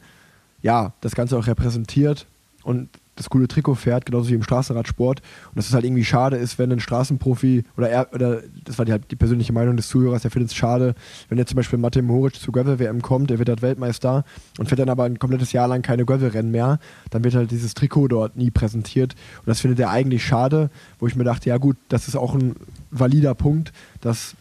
ja 0.62 0.94
das 1.02 1.14
Ganze 1.14 1.38
auch 1.38 1.46
repräsentiert 1.46 2.26
und 2.64 2.90
das 3.16 3.30
coole 3.30 3.48
Trikot 3.48 3.76
fährt, 3.76 4.06
genauso 4.06 4.30
wie 4.30 4.34
im 4.34 4.44
Straßenradsport. 4.44 5.22
Und 5.22 5.56
dass 5.56 5.68
es 5.68 5.74
halt 5.74 5.86
irgendwie 5.86 6.04
schade 6.04 6.36
ist, 6.36 6.60
wenn 6.60 6.72
ein 6.72 6.80
Straßenprofi, 6.80 7.64
oder 7.78 7.90
er, 7.90 8.14
oder 8.14 8.42
das 8.66 8.78
war 8.78 8.86
die, 8.86 8.92
halt 8.92 9.10
die 9.10 9.16
persönliche 9.16 9.54
Meinung 9.54 9.78
des 9.78 9.88
Zuhörers, 9.88 10.24
der 10.24 10.32
findet 10.32 10.52
es 10.52 10.58
schade, 10.58 10.96
wenn 11.30 11.38
jetzt 11.38 11.50
zum 11.50 11.56
Beispiel 11.56 11.80
Matej 11.80 12.02
Mohoric 12.02 12.36
zu 12.36 12.52
Gravel-WM 12.52 13.02
kommt, 13.02 13.30
der 13.30 13.40
wird 13.40 13.50
halt 13.50 13.62
Weltmeister 13.62 14.26
und 14.60 14.68
fährt 14.68 14.80
dann 14.80 14.90
aber 14.90 15.06
ein 15.06 15.18
komplettes 15.20 15.54
Jahr 15.54 15.68
lang 15.68 15.82
keine 15.82 16.06
Gravel-Rennen 16.06 16.52
mehr, 16.52 16.80
dann 17.10 17.24
wird 17.24 17.36
halt 17.36 17.52
dieses 17.52 17.74
Trikot 17.74 18.10
dort 18.10 18.36
nie 18.36 18.52
präsentiert. 18.52 19.16
Und 19.40 19.48
das 19.48 19.62
findet 19.62 19.80
er 19.80 19.92
eigentlich 19.92 20.26
schade, 20.26 20.70
wo 21.00 21.08
ich 21.08 21.16
mir 21.16 21.24
dachte, 21.24 21.50
ja 21.50 21.58
gut, 21.58 21.78
das 21.88 22.08
ist 22.08 22.16
auch 22.16 22.36
ein 22.36 22.56
valider 22.92 23.34
Punkt, 23.34 23.72
dass 24.02 24.36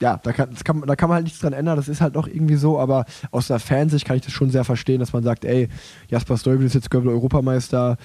ja, 0.00 0.18
da 0.22 0.32
kann, 0.32 0.54
kann, 0.64 0.82
da 0.86 0.96
kann 0.96 1.08
man 1.08 1.16
halt 1.16 1.24
nichts 1.24 1.40
dran 1.40 1.52
ändern, 1.52 1.76
das 1.76 1.88
ist 1.88 2.00
halt 2.00 2.14
noch 2.14 2.26
irgendwie 2.26 2.56
so, 2.56 2.78
aber 2.78 3.04
aus 3.30 3.48
der 3.48 3.58
Fansicht 3.58 4.06
kann 4.06 4.16
ich 4.16 4.22
das 4.22 4.32
schon 4.32 4.50
sehr 4.50 4.64
verstehen, 4.64 5.00
dass 5.00 5.12
man 5.12 5.22
sagt, 5.22 5.44
ey, 5.44 5.68
Jasper 6.08 6.38
Stuyven 6.38 6.66
ist 6.66 6.74
jetzt 6.74 6.90
Gravel-Europameister, 6.90 7.98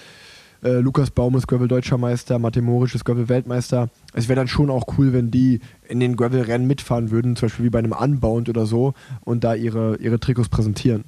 äh, 0.64 0.80
Lukas 0.80 1.12
Baum 1.12 1.36
ist 1.36 1.48
Gravel-Deutscher 1.48 1.98
Meister, 1.98 2.38
Mathemorisch 2.40 2.96
ist 2.96 3.06
Gravel-Weltmeister. 3.06 3.90
Es 4.14 4.28
wäre 4.28 4.38
dann 4.38 4.48
schon 4.48 4.70
auch 4.70 4.86
cool, 4.98 5.14
wenn 5.14 5.32
die 5.32 5.62
in 5.88 6.00
den 6.00 6.16
Gravel-Rennen 6.16 6.68
mitfahren 6.68 7.12
würden, 7.12 7.36
zum 7.36 7.48
Beispiel 7.48 7.66
wie 7.66 7.70
bei 7.70 7.80
einem 7.80 7.94
Unbound 7.94 8.50
oder 8.50 8.66
so, 8.66 8.94
und 9.22 9.44
da 9.44 9.54
ihre, 9.54 9.98
ihre 9.98 10.20
Trikots 10.20 10.50
präsentieren. 10.50 11.06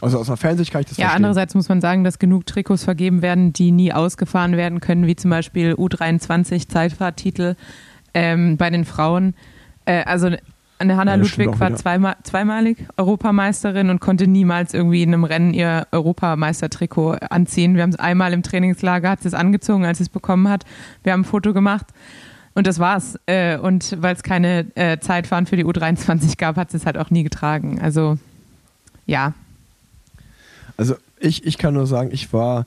Also 0.00 0.18
aus 0.18 0.28
einer 0.28 0.36
Fansicht 0.36 0.72
kann 0.72 0.80
ich 0.80 0.88
das 0.88 0.96
ja, 0.96 1.04
verstehen. 1.04 1.10
Ja, 1.12 1.16
andererseits 1.16 1.54
muss 1.54 1.68
man 1.68 1.80
sagen, 1.80 2.04
dass 2.04 2.18
genug 2.18 2.46
Trikots 2.46 2.84
vergeben 2.84 3.22
werden, 3.22 3.52
die 3.52 3.70
nie 3.70 3.92
ausgefahren 3.92 4.56
werden 4.56 4.80
können, 4.80 5.06
wie 5.06 5.14
zum 5.14 5.30
Beispiel 5.30 5.74
U23 5.74 6.68
Zeitfahrtitel 6.68 7.54
ähm, 8.14 8.56
bei 8.56 8.70
den 8.70 8.84
Frauen 8.84 9.34
äh, 9.84 10.02
also 10.04 10.30
eine 10.82 10.96
Hanna 10.96 11.12
ja, 11.12 11.16
Ludwig 11.16 11.60
war 11.60 11.74
zweimal, 11.76 12.16
zweimalig 12.24 12.86
Europameisterin 12.96 13.88
und 13.88 14.00
konnte 14.00 14.26
niemals 14.26 14.74
irgendwie 14.74 15.02
in 15.02 15.14
einem 15.14 15.24
Rennen 15.24 15.54
ihr 15.54 15.86
Europameistertrikot 15.92 17.18
anziehen. 17.30 17.76
Wir 17.76 17.84
haben 17.84 17.90
es 17.90 17.98
einmal 17.98 18.32
im 18.32 18.42
Trainingslager, 18.42 19.10
hat 19.10 19.22
sie 19.22 19.28
es 19.28 19.34
angezogen, 19.34 19.84
als 19.84 19.98
sie 19.98 20.04
es 20.04 20.08
bekommen 20.08 20.48
hat. 20.48 20.64
Wir 21.04 21.12
haben 21.12 21.20
ein 21.20 21.24
Foto 21.24 21.52
gemacht 21.52 21.86
und 22.54 22.66
das 22.66 22.78
war's. 22.78 23.18
Äh, 23.26 23.58
und 23.58 23.96
weil 24.02 24.14
es 24.14 24.22
keine 24.22 24.66
äh, 24.74 24.98
Zeitfahren 24.98 25.46
für 25.46 25.56
die 25.56 25.64
U23 25.64 26.36
gab, 26.36 26.56
hat 26.56 26.72
sie 26.72 26.78
es 26.78 26.86
halt 26.86 26.98
auch 26.98 27.10
nie 27.10 27.22
getragen. 27.22 27.80
Also 27.80 28.18
ja. 29.06 29.34
Also 30.76 30.96
ich, 31.20 31.46
ich 31.46 31.58
kann 31.58 31.74
nur 31.74 31.86
sagen, 31.86 32.10
ich 32.12 32.32
war 32.32 32.66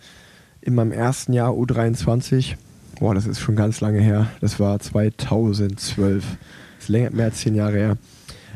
in 0.61 0.73
meinem 0.73 0.91
ersten 0.91 1.33
Jahr 1.33 1.51
U23, 1.51 2.55
boah, 2.99 3.13
das 3.13 3.27
ist 3.27 3.39
schon 3.39 3.55
ganz 3.55 3.81
lange 3.81 3.99
her, 3.99 4.27
das 4.41 4.59
war 4.59 4.79
2012 4.79 6.23
ist 6.85 6.89
länger, 6.89 7.11
mehr 7.11 7.25
als 7.25 7.39
zehn 7.39 7.55
Jahre 7.55 7.77
her. 7.77 7.97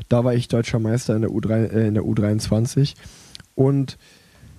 Da 0.08 0.24
war 0.24 0.34
ich 0.34 0.48
deutscher 0.48 0.80
Meister 0.80 1.16
in 1.16 1.22
der, 1.22 1.32
U3, 1.32 1.72
äh, 1.72 1.88
in 1.88 1.94
der 1.94 2.04
U23 2.04 2.96
und 3.56 3.98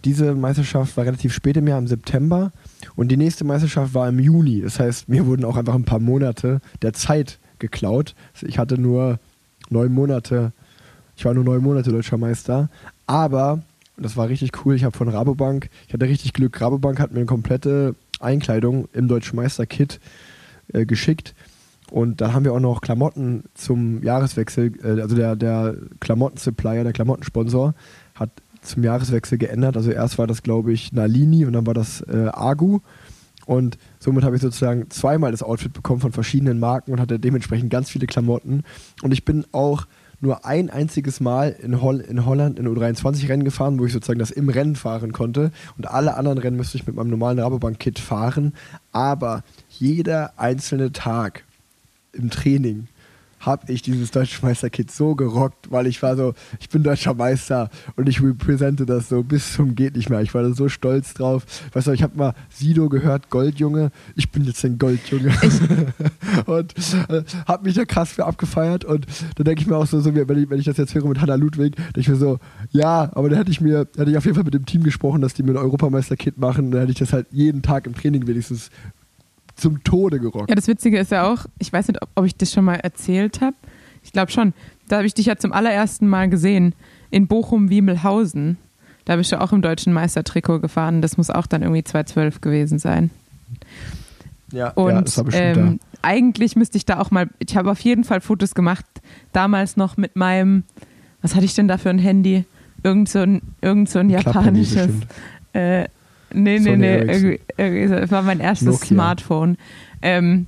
diese 0.05 0.35
Meisterschaft 0.35 0.97
war 0.97 1.05
relativ 1.05 1.35
spät 1.35 1.57
im 1.57 1.69
Jahr, 1.69 1.79
im 1.79 1.87
September. 1.87 2.53
Und 2.97 3.09
die 3.09 3.19
nächste 3.19 3.45
Meisterschaft 3.45 3.93
war 3.93 4.09
im 4.09 4.19
Juni. 4.19 4.63
Das 4.63 4.81
heißt, 4.81 5.11
mir 5.11 5.27
wurden 5.27 5.45
auch 5.45 5.57
einfach 5.57 5.75
ein 5.75 5.85
paar 5.85 5.99
Monate 5.99 6.61
der 6.81 6.95
Zeit 6.95 7.39
geklaut. 7.59 8.15
Ich 8.41 8.59
hatte 8.59 8.81
nur 8.81 9.19
neun 9.69 9.93
Monate, 9.93 10.53
ich 11.17 11.25
war 11.27 11.35
nur 11.35 11.45
neun 11.45 11.63
Monate 11.63 11.91
deutscher 11.91 12.17
Meister. 12.17 12.71
Aber, 13.07 13.63
das 13.99 14.17
war 14.17 14.29
richtig 14.29 14.65
cool, 14.65 14.75
ich 14.75 14.85
habe 14.85 14.97
von 14.97 15.09
Rabobank, 15.09 15.69
ich 15.87 15.93
hatte 15.93 16.07
richtig 16.07 16.33
Glück, 16.33 16.59
Rabobank 16.61 16.99
hat 16.99 17.11
mir 17.11 17.19
eine 17.19 17.27
komplette 17.27 17.95
Einkleidung 18.21 18.89
im 18.95 19.07
Deutschen 19.07 19.37
Meister-Kit 19.37 20.01
äh, 20.73 20.87
geschickt. 20.87 21.35
Und 21.91 22.21
da 22.21 22.33
haben 22.33 22.45
wir 22.45 22.55
auch 22.55 22.61
noch 22.61 22.81
Klamotten 22.81 23.45
zum 23.55 24.03
Jahreswechsel, 24.03 24.73
äh, 24.83 25.01
also 25.01 25.17
der, 25.17 25.37
der 25.37 25.75
Klamotten-Supplier, 26.01 26.85
der 26.85 26.93
Klamottensponsor, 26.93 27.75
hat 28.15 28.31
zum 28.63 28.85
Jahreswechsel 28.85 29.39
geändert. 29.39 29.77
Also 29.77 29.91
erst 29.91 30.19
war 30.19 30.27
das, 30.27 30.43
glaube 30.43 30.73
ich, 30.73 30.93
Nalini 30.93 31.45
und 31.45 31.53
dann 31.55 31.67
war 31.67 31.75
das 31.75 32.03
äh, 32.03 32.29
Agu. 32.33 32.81
Und 33.47 33.79
somit 33.99 34.23
habe 34.23 34.37
ich 34.37 34.43
sozusagen 34.43 34.91
zweimal 34.91 35.33
das 35.33 35.43
Outfit 35.43 35.73
bekommen 35.73 36.01
von 36.01 36.13
verschiedenen 36.13 36.61
Marken 36.61 36.93
und 36.93 37.01
hatte 37.01 37.19
dementsprechend 37.19 37.71
ganz 37.71 37.91
viele 37.91 38.07
Klamotten. 38.07 38.63
Und 39.03 39.13
ich 39.13 39.25
bin 39.25 39.45
auch 39.51 39.87
nur 40.21 40.45
ein 40.45 40.71
einziges 40.71 41.21
Mal 41.21 41.57
in, 41.61 41.81
Holl 41.81 42.01
in 42.01 42.27
Holland 42.27 42.59
in 42.59 42.69
U23-Rennen 42.69 43.43
gefahren, 43.43 43.81
wo 43.81 43.87
ich 43.87 43.93
sozusagen 43.93 44.19
das 44.19 44.31
im 44.31 44.51
Rennen 44.51 44.77
fahren 44.77 45.13
konnte. 45.13 45.51
Und 45.79 45.89
alle 45.89 46.17
anderen 46.17 46.39
Rennen 46.39 46.59
müsste 46.59 46.77
ich 46.77 46.87
mit 46.87 46.95
meinem 46.95 47.11
normalen 47.11 47.39
Rabobank-Kit 47.39 47.99
fahren. 47.99 48.53
Aber 48.93 49.43
jeder 49.71 50.39
einzelne 50.39 50.93
Tag 50.93 51.45
im 52.13 52.31
Training 52.31 52.89
habe 53.41 53.73
ich 53.73 53.81
dieses 53.81 54.11
Deutsche 54.11 54.45
Meisterkit 54.45 54.91
so 54.91 55.15
gerockt, 55.15 55.71
weil 55.71 55.87
ich 55.87 56.03
war 56.03 56.15
so, 56.15 56.35
ich 56.61 56.69
bin 56.69 56.83
deutscher 56.83 57.15
Meister 57.15 57.71
und 57.97 58.09
ich 58.09 58.23
represente 58.23 58.85
das 58.85 59.09
so 59.09 59.23
bis 59.23 59.55
zum 59.55 59.75
geht 59.75 59.97
nicht 59.97 60.11
mehr. 60.11 60.21
Ich 60.21 60.35
war 60.35 60.43
da 60.43 60.53
so 60.53 60.69
stolz 60.69 61.15
drauf. 61.15 61.47
Weißt 61.73 61.87
du, 61.87 61.93
ich 61.93 62.03
habe 62.03 62.19
mal 62.19 62.35
Sido 62.51 62.91
gehört, 62.91 63.31
Goldjunge. 63.31 63.93
Ich 64.15 64.31
bin 64.31 64.45
jetzt 64.45 64.63
ein 64.65 64.79
Goldjunge. 64.79 65.33
und 66.47 66.75
äh, 67.09 67.23
habe 67.49 67.65
mich 67.65 67.75
da 67.75 67.87
krass 67.87 68.13
für 68.13 68.27
abgefeiert 68.27 68.85
und 68.85 69.07
da 69.37 69.45
denke 69.45 69.63
ich 69.63 69.67
mir 69.67 69.77
auch 69.77 69.87
so, 69.87 70.01
so 70.01 70.15
wenn, 70.15 70.43
ich, 70.43 70.51
wenn 70.51 70.59
ich 70.59 70.67
das 70.67 70.77
jetzt 70.77 70.95
höre 70.95 71.07
mit 71.07 71.21
Hanna 71.21 71.35
Ludwig, 71.37 71.77
denke 71.77 72.01
ich 72.01 72.09
mir 72.09 72.17
so, 72.17 72.39
ja, 72.71 73.11
aber 73.15 73.31
da 73.31 73.37
hätte 73.37 73.51
ich 73.51 73.63
mir, 73.63 73.89
hätte 73.97 74.11
ich 74.11 74.19
auf 74.19 74.25
jeden 74.27 74.35
Fall 74.35 74.45
mit 74.45 74.55
dem 74.55 74.67
Team 74.67 74.83
gesprochen, 74.83 75.23
dass 75.23 75.33
die 75.33 75.43
mir 75.43 75.53
ein 75.53 75.57
Europameisterkit 75.57 76.37
machen. 76.37 76.71
Dann 76.71 76.83
hätte 76.83 76.93
ich 76.93 76.99
das 76.99 77.15
halt 77.15 77.27
jeden 77.31 77.63
Tag 77.63 77.87
im 77.87 77.95
Training 77.95 78.27
wenigstens 78.27 78.71
zum 79.61 79.85
Tode 79.85 80.21
gerockt. 80.21 80.49
Ja, 80.49 80.57
das 80.57 80.69
Witzige 80.69 80.99
ist 80.99 81.11
ja 81.11 81.31
auch, 81.31 81.47
ich 81.59 81.73
weiß 81.73 81.89
nicht, 81.89 82.03
ob, 82.03 82.09
ob 82.15 82.25
ich 82.25 82.37
das 82.37 82.53
schon 82.53 82.65
mal 82.65 82.77
erzählt 82.77 83.41
habe. 83.41 83.57
Ich 84.03 84.13
glaube 84.13 84.31
schon. 84.33 84.53
Da 84.89 84.97
habe 84.97 85.07
ich 85.07 85.15
dich 85.15 85.27
ja 85.27 85.37
zum 85.37 85.53
allerersten 85.53 86.09
Mal 86.09 86.29
gesehen 86.29 86.75
in 87.11 87.29
Bochum-Wiemelhausen. 87.29 88.57
Da 89.05 89.17
bist 89.17 89.31
du 89.31 89.41
auch 89.41 89.53
im 89.53 89.63
deutschen 89.63 89.93
Meistertrikot 89.93 90.61
gefahren. 90.61 91.01
Das 91.01 91.17
muss 91.17 91.31
auch 91.31 91.47
dann 91.47 91.63
irgendwie 91.63 91.85
2012 91.85 92.41
gewesen 92.41 92.79
sein. 92.79 93.11
Ja, 94.53 94.71
Und 94.71 94.91
ja 94.91 95.03
das 95.03 95.17
war 95.17 95.25
bestimmt 95.25 95.57
ähm, 95.57 95.81
eigentlich 96.03 96.57
müsste 96.57 96.77
ich 96.77 96.87
da 96.87 96.99
auch 96.99 97.11
mal, 97.11 97.29
ich 97.39 97.57
habe 97.57 97.71
auf 97.71 97.81
jeden 97.81 98.05
Fall 98.05 98.21
Fotos 98.21 98.55
gemacht, 98.55 98.85
damals 99.33 99.77
noch 99.77 99.97
mit 99.97 100.17
meinem, 100.17 100.65
was 101.23 101.35
hatte 101.35 101.45
ich 101.45 101.55
denn 101.55 101.69
da 101.69 101.79
für 101.79 101.91
ein 101.91 101.99
Handy? 101.99 102.45
Irgend 102.83 103.09
so 103.09 103.21
ein, 103.21 103.43
irgend 103.61 103.91
so 103.91 103.99
ein 103.99 104.09
da. 104.09 104.21
Japanisches. 104.21 104.91
Äh, 105.53 105.89
nee, 106.33 106.59
nee, 106.59 106.65
Sony 106.65 106.77
nee, 106.77 107.41
Ericsson. 107.57 107.97
das 108.01 108.11
war 108.11 108.23
mein 108.23 108.41
erstes 108.41 108.67
Nokia. 108.67 108.87
Smartphone. 108.89 109.57
Ähm, 110.03 110.47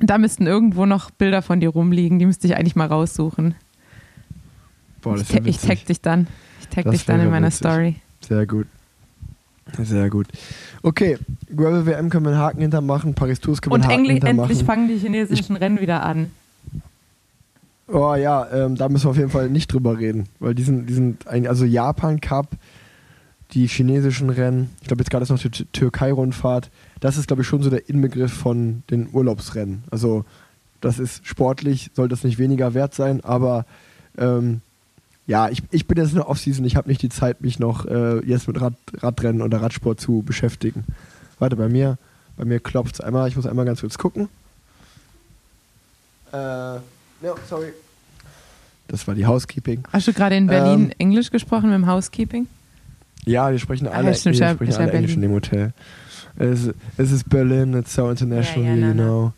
da 0.00 0.18
müssten 0.18 0.46
irgendwo 0.46 0.86
noch 0.86 1.10
Bilder 1.10 1.42
von 1.42 1.60
dir 1.60 1.70
rumliegen, 1.70 2.18
die 2.18 2.26
müsste 2.26 2.46
ich 2.46 2.56
eigentlich 2.56 2.76
mal 2.76 2.86
raussuchen. 2.86 3.54
Boah, 5.02 5.16
ich, 5.16 5.22
das 5.22 5.30
ich 5.30 5.44
witzig. 5.44 5.68
tag 5.68 5.86
dich 5.86 6.00
dann. 6.00 6.26
Ich 6.60 6.68
tag 6.68 6.84
Das 6.84 6.94
dich 6.94 7.04
dann 7.06 7.20
in 7.20 7.30
meiner 7.30 7.46
witzig. 7.48 7.58
Story. 7.58 7.96
Sehr 8.26 8.46
gut. 8.46 8.66
Sehr 9.82 10.08
gut. 10.08 10.28
Okay, 10.82 11.18
Gravel 11.54 11.84
WM 11.86 12.08
können 12.10 12.24
wir 12.24 12.30
einen 12.32 12.40
Haken 12.40 12.60
hintermachen, 12.62 13.14
Paris 13.14 13.38
Tours 13.40 13.60
können 13.60 13.72
wir 13.72 13.74
Und 13.74 13.82
einen 13.82 13.90
Haken 13.92 14.00
endlich, 14.06 14.14
hintermachen. 14.24 14.50
endlich 14.50 14.66
fangen 14.66 14.88
die 14.88 14.96
chinesischen 14.98 15.56
Rennen 15.56 15.80
wieder 15.80 16.04
an. 16.04 16.30
Oh 17.86 18.14
ja, 18.14 18.46
ähm, 18.52 18.76
da 18.76 18.88
müssen 18.88 19.04
wir 19.06 19.10
auf 19.10 19.16
jeden 19.16 19.30
Fall 19.30 19.48
nicht 19.48 19.72
drüber 19.72 19.98
reden, 19.98 20.24
weil 20.40 20.54
die 20.54 20.62
sind, 20.62 20.86
die 20.88 20.92
sind 20.94 21.26
ein, 21.26 21.46
also 21.46 21.64
Japan 21.64 22.20
Cup, 22.20 22.48
die 23.52 23.66
chinesischen 23.66 24.30
Rennen, 24.30 24.70
ich 24.82 24.88
glaube 24.88 25.02
jetzt 25.02 25.10
gerade 25.10 25.22
ist 25.22 25.30
noch 25.30 25.38
die 25.38 25.48
Tü- 25.48 25.66
Türkei-Rundfahrt, 25.72 26.70
das 27.00 27.16
ist 27.16 27.26
glaube 27.28 27.42
ich 27.42 27.48
schon 27.48 27.62
so 27.62 27.70
der 27.70 27.88
Inbegriff 27.88 28.32
von 28.32 28.82
den 28.90 29.08
Urlaubsrennen. 29.12 29.84
Also 29.90 30.24
das 30.80 30.98
ist 30.98 31.26
sportlich, 31.26 31.90
soll 31.94 32.08
das 32.08 32.24
nicht 32.24 32.38
weniger 32.38 32.74
wert 32.74 32.94
sein, 32.94 33.24
aber 33.24 33.64
ähm, 34.18 34.60
ja, 35.26 35.48
ich, 35.48 35.62
ich 35.70 35.86
bin 35.86 35.98
jetzt 35.98 36.10
in 36.10 36.16
der 36.16 36.28
Offseason, 36.28 36.64
ich 36.64 36.76
habe 36.76 36.88
nicht 36.88 37.02
die 37.02 37.08
Zeit, 37.08 37.40
mich 37.40 37.58
noch 37.58 37.84
äh, 37.86 38.18
jetzt 38.24 38.48
mit 38.48 38.60
Rad, 38.60 38.74
Radrennen 38.98 39.42
oder 39.42 39.60
Radsport 39.60 40.00
zu 40.00 40.22
beschäftigen. 40.22 40.84
Warte, 41.38 41.56
bei 41.56 41.68
mir, 41.68 41.98
bei 42.36 42.44
mir 42.44 42.60
klopft 42.60 42.94
es 42.94 43.00
einmal, 43.00 43.28
ich 43.28 43.36
muss 43.36 43.46
einmal 43.46 43.64
ganz 43.64 43.80
kurz 43.80 43.98
gucken. 43.98 44.28
Äh, 46.32 46.36
no, 46.36 46.80
sorry. 47.48 47.72
Das 48.88 49.06
war 49.06 49.14
die 49.14 49.26
Housekeeping. 49.26 49.84
Hast 49.92 50.08
du 50.08 50.12
gerade 50.12 50.36
in 50.36 50.46
Berlin 50.46 50.84
Ähm, 50.86 50.92
Englisch 50.98 51.30
gesprochen 51.30 51.66
mit 51.70 51.74
dem 51.74 51.86
Housekeeping? 51.86 52.46
Ja, 53.24 53.50
wir 53.50 53.58
sprechen 53.58 53.86
Ah, 53.88 53.92
alle, 53.92 54.08
ja, 54.08 54.14
stimmt, 54.14 54.36
wir 54.38 54.46
ja, 54.46 54.54
sprechen 54.54 54.74
alle 54.76 54.92
Englisch 54.92 55.14
in 55.14 55.20
Berlin. 55.20 55.30
dem 55.30 55.34
Hotel. 55.36 55.72
Es, 56.36 56.70
es 56.96 57.12
ist 57.12 57.28
Berlin, 57.28 57.74
it's 57.74 57.94
so 57.94 58.08
international, 58.10 58.64
Ja, 58.64 58.74
ja, 58.74 58.88
you 58.88 58.94
na, 58.94 59.02
know. 59.02 59.32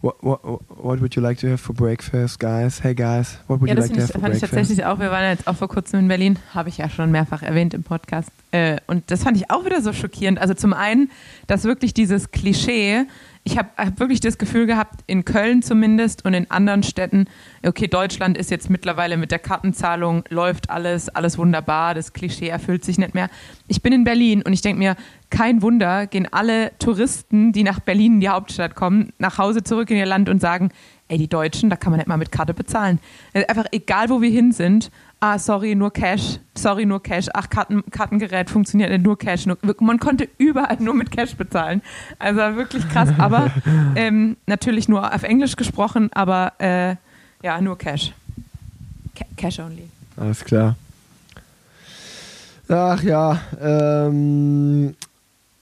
What, 0.00 0.16
what, 0.20 0.40
what 0.42 1.00
would 1.00 1.14
you 1.14 1.22
like 1.22 1.38
to 1.38 1.46
have 1.46 1.58
for 1.58 1.74
breakfast, 1.76 2.40
guys? 2.40 2.82
Hey 2.82 2.92
guys, 2.92 3.38
what 3.46 3.60
would 3.60 3.68
Ja, 3.68 3.76
you 3.76 3.80
das 3.80 3.88
like 3.90 3.96
to 3.98 4.02
have 4.02 4.12
for 4.12 4.20
fand 4.20 4.34
ich 4.34 4.40
breakfast? 4.40 4.52
tatsächlich 4.52 4.84
auch. 4.84 4.98
Wir 4.98 5.12
waren 5.12 5.30
jetzt 5.30 5.46
auch 5.46 5.54
vor 5.54 5.68
kurzem 5.68 6.00
in 6.00 6.08
Berlin, 6.08 6.38
habe 6.52 6.70
ich 6.70 6.78
ja 6.78 6.88
schon 6.88 7.12
mehrfach 7.12 7.42
erwähnt 7.44 7.72
im 7.72 7.84
Podcast. 7.84 8.30
Äh, 8.50 8.78
und 8.88 9.04
das 9.12 9.22
fand 9.22 9.36
ich 9.36 9.48
auch 9.52 9.64
wieder 9.64 9.80
so 9.80 9.92
schockierend. 9.92 10.40
Also 10.40 10.54
zum 10.54 10.72
einen, 10.72 11.08
dass 11.46 11.62
wirklich 11.62 11.94
dieses 11.94 12.32
Klischee, 12.32 13.04
ich 13.44 13.58
habe 13.58 13.70
hab 13.76 13.98
wirklich 13.98 14.20
das 14.20 14.38
Gefühl 14.38 14.66
gehabt, 14.66 15.00
in 15.06 15.24
Köln 15.24 15.62
zumindest 15.62 16.24
und 16.24 16.32
in 16.32 16.50
anderen 16.50 16.84
Städten, 16.84 17.26
okay, 17.66 17.88
Deutschland 17.88 18.38
ist 18.38 18.52
jetzt 18.52 18.70
mittlerweile 18.70 19.16
mit 19.16 19.32
der 19.32 19.40
Kartenzahlung, 19.40 20.22
läuft 20.28 20.70
alles, 20.70 21.08
alles 21.08 21.38
wunderbar, 21.38 21.94
das 21.94 22.12
Klischee 22.12 22.48
erfüllt 22.48 22.84
sich 22.84 22.98
nicht 22.98 23.14
mehr. 23.14 23.28
Ich 23.66 23.82
bin 23.82 23.92
in 23.92 24.04
Berlin 24.04 24.42
und 24.42 24.52
ich 24.52 24.62
denke 24.62 24.78
mir, 24.78 24.96
kein 25.30 25.60
Wunder, 25.60 26.06
gehen 26.06 26.28
alle 26.30 26.70
Touristen, 26.78 27.52
die 27.52 27.64
nach 27.64 27.80
Berlin 27.80 28.14
in 28.14 28.20
die 28.20 28.28
Hauptstadt 28.28 28.76
kommen, 28.76 29.12
nach 29.18 29.38
Hause 29.38 29.64
zurück 29.64 29.90
in 29.90 29.96
ihr 29.96 30.06
Land 30.06 30.28
und 30.28 30.40
sagen, 30.40 30.70
ey, 31.08 31.18
die 31.18 31.28
Deutschen, 31.28 31.68
da 31.68 31.76
kann 31.76 31.90
man 31.90 31.98
nicht 31.98 32.08
mal 32.08 32.16
mit 32.16 32.30
Karte 32.30 32.54
bezahlen. 32.54 33.00
Äh, 33.32 33.44
Einfach 33.46 33.66
egal, 33.72 34.08
wo 34.08 34.22
wir 34.22 34.30
hin 34.30 34.52
sind, 34.52 34.90
ah, 35.22 35.38
sorry, 35.38 35.76
nur 35.76 35.92
Cash, 35.92 36.40
sorry, 36.56 36.84
nur 36.84 37.00
Cash, 37.00 37.28
ach, 37.32 37.48
Karten, 37.48 37.84
Kartengerät 37.90 38.50
funktioniert 38.50 38.90
nicht, 38.90 39.04
nur 39.04 39.16
Cash. 39.16 39.46
Nur, 39.46 39.56
man 39.80 40.00
konnte 40.00 40.28
überall 40.36 40.76
nur 40.80 40.94
mit 40.94 41.12
Cash 41.12 41.36
bezahlen. 41.36 41.80
Also 42.18 42.38
wirklich 42.56 42.88
krass, 42.88 43.08
aber 43.18 43.52
ähm, 43.94 44.36
natürlich 44.46 44.88
nur 44.88 45.14
auf 45.14 45.22
Englisch 45.22 45.54
gesprochen, 45.54 46.10
aber 46.12 46.54
äh, 46.58 46.96
ja, 47.42 47.60
nur 47.60 47.78
Cash. 47.78 48.12
Ca 49.14 49.24
Cash 49.36 49.60
only. 49.60 49.88
Alles 50.16 50.44
klar. 50.44 50.76
Ach 52.68 53.02
ja, 53.02 53.40
ähm, 53.60 54.94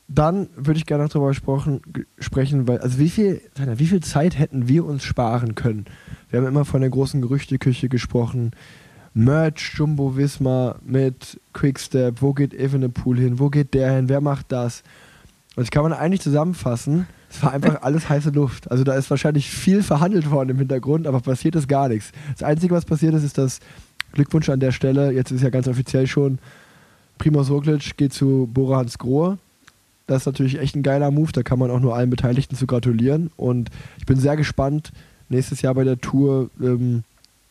dann 0.09 0.49
würde 0.57 0.79
ich 0.79 0.87
gerne 0.87 1.05
noch 1.05 1.11
darüber 1.11 1.35
sprechen, 1.35 2.67
weil, 2.67 2.79
also 2.79 2.99
wie 2.99 3.11
viel, 3.11 3.43
wie 3.57 3.87
viel 3.87 4.01
Zeit 4.01 4.39
hätten 4.39 4.69
wir 4.69 4.87
uns 4.87 5.05
sparen 5.05 5.55
können? 5.55 5.85
Wir 6.31 6.41
haben 6.41 6.47
immer 6.47 6.65
von 6.65 6.81
der 6.81 6.91
großen 6.91 7.21
Gerüchteküche 7.21 7.89
gesprochen. 7.89 8.53
Merch, 9.21 9.75
Jumbo 9.77 10.17
Visma 10.17 10.77
mit 10.83 11.39
Quickstep, 11.53 12.23
wo 12.23 12.33
geht 12.33 12.55
Evenepoel 12.55 13.19
hin, 13.19 13.39
wo 13.39 13.51
geht 13.51 13.75
der 13.75 13.93
hin, 13.93 14.09
wer 14.09 14.23
macht 14.23 14.51
das? 14.51 14.83
Und 15.57 15.65
das 15.65 15.71
kann 15.71 15.83
man 15.83 15.93
eigentlich 15.93 16.23
zusammenfassen. 16.23 17.07
Es 17.29 17.43
war 17.43 17.53
einfach 17.53 17.83
alles 17.83 18.09
heiße 18.09 18.31
Luft. 18.31 18.71
Also 18.71 18.83
da 18.83 18.95
ist 18.95 19.11
wahrscheinlich 19.11 19.51
viel 19.51 19.83
verhandelt 19.83 20.31
worden 20.31 20.49
im 20.49 20.59
Hintergrund, 20.59 21.07
aber 21.07 21.21
passiert 21.21 21.55
ist 21.55 21.69
gar 21.69 21.89
nichts. 21.89 22.13
Das 22.33 22.43
Einzige, 22.43 22.75
was 22.75 22.87
passiert 22.87 23.13
ist, 23.13 23.23
ist 23.23 23.37
das 23.37 23.61
Glückwunsch 24.13 24.49
an 24.49 24.59
der 24.59 24.73
Stelle. 24.73 25.13
Jetzt 25.13 25.33
ist 25.33 25.43
ja 25.43 25.51
ganz 25.51 25.69
offiziell 25.69 26.07
schon, 26.07 26.39
Primoz 27.19 27.51
Roglic 27.51 27.99
geht 27.99 28.15
zu 28.15 28.49
Bora 28.51 28.79
Hans 28.79 28.97
Grohe. 28.97 29.37
Das 30.07 30.23
ist 30.23 30.27
natürlich 30.27 30.59
echt 30.59 30.77
ein 30.77 30.83
geiler 30.83 31.11
Move. 31.11 31.33
Da 31.33 31.43
kann 31.43 31.59
man 31.59 31.71
auch 31.71 31.81
nur 31.81 31.95
allen 31.95 32.09
Beteiligten 32.09 32.57
zu 32.57 32.67
gratulieren. 32.67 33.31
Und 33.37 33.69
ich 33.99 34.07
bin 34.07 34.19
sehr 34.19 34.37
gespannt, 34.37 34.93
nächstes 35.29 35.61
Jahr 35.61 35.75
bei 35.75 35.85
der 35.85 36.01
Tour 36.01 36.49
ähm, 36.59 37.05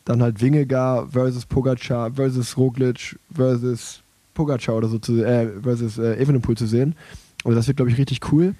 dann 0.04 0.22
halt 0.22 0.40
Wingegar 0.40 1.08
versus 1.08 1.46
Pogacar 1.46 2.12
versus 2.12 2.56
Roglic 2.56 3.18
versus 3.32 4.02
Pogacar 4.34 4.76
oder 4.76 4.88
so 4.88 4.98
zu 4.98 5.22
äh, 5.24 5.48
versus 5.62 5.98
äh, 5.98 6.20
Evenepoel 6.20 6.56
zu 6.56 6.66
sehen. 6.66 6.94
Und 7.44 7.54
das 7.54 7.66
wird, 7.66 7.76
glaube 7.76 7.90
ich, 7.90 7.98
richtig 7.98 8.20
cool. 8.32 8.54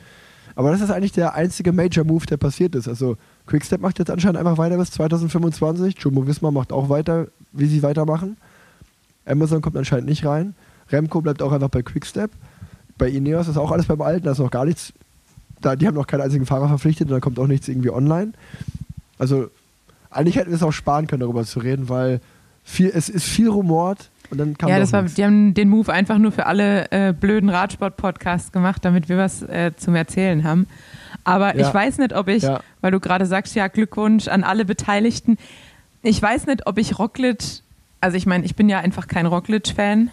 Aber 0.55 0.71
das 0.71 0.81
ist 0.81 0.91
eigentlich 0.91 1.13
der 1.13 1.35
einzige 1.35 1.73
Major 1.73 2.05
Move, 2.05 2.27
der 2.27 2.37
passiert 2.37 2.75
ist. 2.75 2.89
Also 2.89 3.17
Quickstep 3.47 3.81
macht 3.81 3.99
jetzt 3.99 4.11
anscheinend 4.11 4.39
einfach 4.39 4.59
weiter 4.59 4.77
bis 4.77 4.91
2025. 4.91 5.97
Jumbo 5.99 6.27
Visma 6.27 6.51
macht 6.51 6.73
auch 6.73 6.89
weiter, 6.89 7.29
wie 7.53 7.67
sie 7.67 7.83
weitermachen. 7.83 8.37
Amazon 9.25 9.63
kommt 9.63 9.77
anscheinend 9.77 10.09
nicht 10.09 10.25
rein. 10.25 10.55
Remco 10.91 11.21
bleibt 11.21 11.43
auch 11.43 11.53
einfach 11.53 11.69
bei 11.69 11.83
Quickstep. 11.83 12.31
Bei 12.99 13.09
Ineos 13.09 13.49
ist 13.49 13.57
auch 13.57 13.71
alles 13.71 13.87
beim 13.87 14.03
Alten, 14.03 14.25
da 14.25 14.33
ist 14.33 14.39
noch 14.39 14.51
gar 14.51 14.65
nichts. 14.65 14.93
Da, 15.61 15.77
die 15.77 15.87
haben 15.87 15.95
noch 15.95 16.07
keinen 16.07 16.23
einzigen 16.23 16.47
Fahrer 16.47 16.69
verpflichtet 16.69 17.09
und 17.09 17.15
da 17.15 17.21
kommt 17.21 17.39
auch 17.39 17.47
nichts 17.47 17.69
irgendwie 17.69 17.91
online. 17.91 18.33
Also 19.19 19.51
eigentlich 20.11 20.37
hätten 20.37 20.51
wir 20.51 20.57
es 20.57 20.63
auch 20.63 20.73
sparen 20.73 21.07
können, 21.07 21.21
darüber 21.21 21.45
zu 21.45 21.61
reden, 21.61 21.89
weil 21.89 22.21
viel, 22.65 22.91
es 22.95 23.09
ist 23.09 23.25
viel 23.27 23.49
rumort 23.49 24.11
und 24.31 24.39
dann 24.39 24.57
kam 24.57 24.69
ja, 24.69 24.79
das 24.79 24.93
war, 24.93 25.03
nichts. 25.03 25.17
die 25.17 25.25
haben 25.25 25.55
den 25.55 25.69
Move 25.69 25.93
einfach 25.93 26.19
nur 26.19 26.31
für 26.33 26.47
alle 26.47 26.91
äh, 26.93 27.13
blöden 27.13 27.49
Radsport-Podcasts 27.49 28.53
gemacht, 28.53 28.85
damit 28.85 29.09
wir 29.09 29.17
was 29.19 29.43
äh, 29.43 29.73
zum 29.77 29.95
Erzählen 29.95 30.45
haben. 30.45 30.67
Aber 31.25 31.57
Ja. 31.57 31.67
ich 31.69 31.75
weiß 31.75 31.99
nicht, 31.99 32.15
ob 32.15 32.29
ich, 32.29 32.43
Ja. 32.45 32.61
weil 32.81 32.93
du 32.93 33.01
gerade 33.01 33.27
sagst, 33.27 33.55
ja, 33.55 33.67
Glückwunsch 33.69 34.29
an 34.29 34.45
alle 34.45 34.65
Beteiligten. 34.65 35.37
Ich 36.03 36.21
weiß 36.23 36.47
nicht, 36.47 36.67
ob 36.67 36.79
ich 36.79 36.99
Roglic, 36.99 37.43
also 38.01 38.17
ich 38.17 38.27
meine, 38.27 38.45
ich 38.45 38.55
bin 38.57 38.69
ja 38.69 38.79
einfach 38.79 39.07
kein 39.09 39.27
Roglic-Fan, 39.27 40.11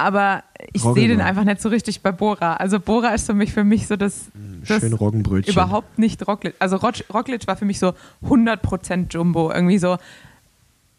aber 0.00 0.42
ich 0.72 0.82
sehe 0.82 1.08
den 1.08 1.20
einfach 1.20 1.44
nicht 1.44 1.60
so 1.60 1.68
richtig 1.68 2.00
bei 2.00 2.12
Bora. 2.12 2.54
Also 2.56 2.80
Bora 2.80 3.08
ist 3.14 3.26
für 3.26 3.34
mich 3.34 3.52
für 3.52 3.64
mich 3.64 3.86
so 3.86 3.96
das, 3.96 4.26
das 4.66 4.80
Schön 4.80 4.92
Roggenbrötchen. 4.92 5.52
überhaupt 5.52 5.98
nicht 5.98 6.26
Roglic. 6.26 6.54
Also 6.58 6.76
Rog- 6.76 7.04
Roglic 7.12 7.46
war 7.46 7.56
für 7.56 7.64
mich 7.64 7.78
so 7.78 7.92
100% 8.26 9.12
Jumbo. 9.12 9.52
Irgendwie 9.52 9.78
so 9.78 9.98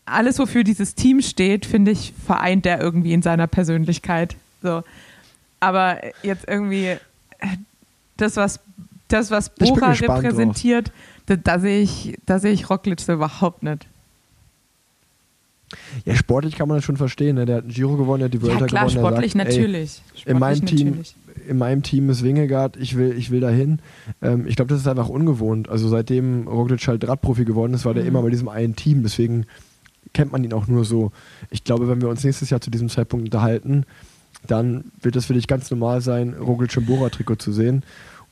alles, 0.05 0.39
wofür 0.39 0.63
dieses 0.63 0.95
Team 0.95 1.21
steht, 1.21 1.65
finde 1.65 1.91
ich, 1.91 2.13
vereint 2.25 2.65
er 2.65 2.79
irgendwie 2.81 3.13
in 3.13 3.21
seiner 3.21 3.47
Persönlichkeit. 3.47 4.35
So. 4.61 4.83
Aber 5.59 5.99
jetzt 6.23 6.47
irgendwie 6.47 6.97
das, 8.17 8.35
was, 8.35 8.59
das, 9.07 9.31
was 9.31 9.49
Bora 9.49 9.91
repräsentiert, 9.91 10.91
da, 11.27 11.35
da 11.35 11.59
sehe 11.59 11.81
ich, 11.81 12.17
da 12.25 12.39
sehe 12.39 12.51
ich 12.51 12.69
Roglic 12.69 12.99
so 12.99 13.13
überhaupt 13.13 13.63
nicht. 13.63 13.87
Ja, 16.05 16.15
sportlich 16.15 16.55
kann 16.55 16.67
man 16.67 16.77
das 16.77 16.85
schon 16.85 16.97
verstehen. 16.97 17.35
Ne? 17.35 17.45
Der 17.45 17.57
hat 17.57 17.63
einen 17.63 17.73
Giro 17.73 17.95
gewonnen, 17.97 18.19
der 18.19 18.25
hat 18.25 18.33
die 18.33 18.41
Vuelta 18.41 18.59
Ja 18.61 18.65
klar, 18.67 18.85
gewonnen. 18.87 18.99
sportlich 19.05 19.31
sagt, 19.33 19.47
ey, 19.49 19.51
natürlich. 19.57 20.01
in 20.25 20.39
meinem 20.39 20.55
Sportlich 20.57 20.77
Team, 20.79 20.87
natürlich. 20.89 21.15
in 21.47 21.57
meinem 21.57 21.83
Team 21.83 22.09
ist 22.09 22.23
Wingegaard, 22.23 22.77
ich 22.77 22.97
will, 22.97 23.15
ich 23.17 23.31
will 23.31 23.39
dahin. 23.39 23.79
Ähm, 24.21 24.45
ich 24.47 24.55
glaube, 24.55 24.69
das 24.69 24.79
ist 24.81 24.87
einfach 24.87 25.09
ungewohnt. 25.09 25.69
Also 25.69 25.87
seitdem 25.87 26.47
Roglic 26.47 26.87
halt 26.87 27.07
Radprofi 27.07 27.45
geworden 27.45 27.73
ist, 27.73 27.85
war 27.85 27.93
der 27.93 28.03
Mhm. 28.03 28.09
immer 28.09 28.21
bei 28.21 28.29
diesem 28.29 28.49
einen 28.49 28.75
Team. 28.75 29.03
Deswegen 29.03 29.45
kennt 30.13 30.31
man 30.31 30.43
ihn 30.43 30.53
auch 30.53 30.67
nur 30.67 30.83
so. 30.85 31.11
Ich 31.51 31.63
glaube, 31.63 31.87
wenn 31.87 32.01
wir 32.01 32.09
uns 32.09 32.23
nächstes 32.23 32.49
Jahr 32.49 32.59
zu 32.61 32.69
diesem 32.71 32.89
Zeitpunkt 32.89 33.25
unterhalten, 33.25 33.85
dann 34.47 34.85
wird 35.01 35.15
es 35.15 35.25
für 35.25 35.33
dich 35.33 35.47
ganz 35.47 35.69
normal 35.71 36.01
sein, 36.01 36.33
Roglic 36.33 36.75
im 36.75 36.85
Bora-Trikot 36.85 37.35
zu 37.35 37.51
sehen. 37.51 37.83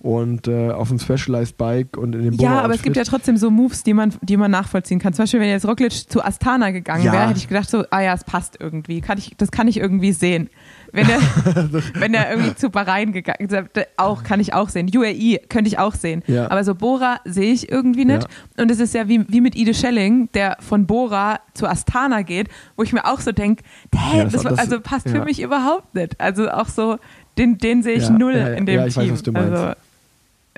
Und 0.01 0.47
äh, 0.47 0.71
auf 0.71 0.87
dem 0.87 0.97
Specialized 0.97 1.57
Bike 1.57 1.97
und 1.97 2.15
in 2.15 2.23
dem 2.23 2.37
Bora 2.37 2.49
Ja, 2.53 2.61
aber 2.61 2.73
es 2.73 2.81
gibt 2.81 2.95
ja 2.95 3.03
trotzdem 3.03 3.35
so 3.35 3.51
Moves, 3.51 3.83
die 3.83 3.93
man, 3.93 4.13
die 4.21 4.37
man 4.37 4.49
nachvollziehen 4.49 4.97
kann. 4.97 5.11
Zum 5.13 5.23
Beispiel, 5.23 5.41
wenn 5.41 5.49
jetzt 5.49 5.67
Roglic 5.67 5.91
zu 5.91 6.23
Astana 6.23 6.71
gegangen 6.71 7.03
Ja. 7.03 7.11
wäre, 7.11 7.27
hätte 7.27 7.39
ich 7.39 7.49
gedacht 7.49 7.69
so, 7.69 7.83
ah 7.91 7.99
ja, 7.99 8.13
es 8.13 8.23
passt 8.23 8.55
irgendwie. 8.61 9.01
Kann 9.01 9.17
ich, 9.17 9.33
das 9.37 9.51
kann 9.51 9.67
ich 9.67 9.75
irgendwie 9.77 10.13
sehen. 10.13 10.49
Wenn 10.93 11.05
er, 11.09 11.19
wenn 11.95 12.13
er 12.13 12.31
irgendwie 12.31 12.55
zu 12.55 12.69
Bahrain 12.69 13.11
gegangen 13.11 13.49
ist, 13.49 13.53
auch, 13.97 14.23
kann 14.23 14.39
ich 14.39 14.53
auch 14.53 14.69
sehen. 14.69 14.89
UAE 14.95 15.39
könnte 15.49 15.67
ich 15.67 15.77
auch 15.79 15.93
sehen. 15.95 16.23
Ja. 16.27 16.49
Aber 16.49 16.63
so 16.63 16.75
Bora 16.75 17.19
sehe 17.25 17.51
ich 17.51 17.69
irgendwie 17.69 18.05
nicht. 18.05 18.25
Und 18.57 18.71
es 18.71 18.79
ist 18.79 18.93
ja 18.93 19.09
wie, 19.09 19.25
wie 19.27 19.41
mit 19.41 19.57
Ide 19.57 19.73
Schelling, 19.73 20.29
der 20.33 20.55
von 20.61 20.85
Bora 20.87 21.41
zu 21.53 21.67
Astana 21.67 22.21
geht, 22.21 22.47
wo 22.77 22.83
ich 22.83 22.93
mir 22.93 23.03
auch 23.03 23.19
so 23.19 23.33
denke, 23.33 23.63
hä, 23.93 24.19
Ja, 24.19 24.23
das- 24.23 24.31
das, 24.31 24.43
das- 24.43 24.59
also 24.59 24.79
passt 24.79 25.09
für 25.09 25.17
ja. 25.17 25.25
mich 25.25 25.41
überhaupt 25.41 25.93
nicht. 25.93 26.21
Also 26.21 26.49
auch 26.49 26.69
so, 26.69 26.99
den, 27.37 27.57
den 27.57 27.83
sehe 27.83 27.95
ich 27.95 28.03
Ja, 28.03 28.09
null 28.11 28.33
ja, 28.35 28.47
ja. 28.49 28.53
in 28.55 28.65
dem 28.65 28.75
Ja, 28.79 28.85
ich 28.85 28.95
weiß, 28.95 29.03
Team. 29.03 29.13
was 29.13 29.23
du 29.23 29.31
meinst. 29.33 29.51
Also, 29.51 29.73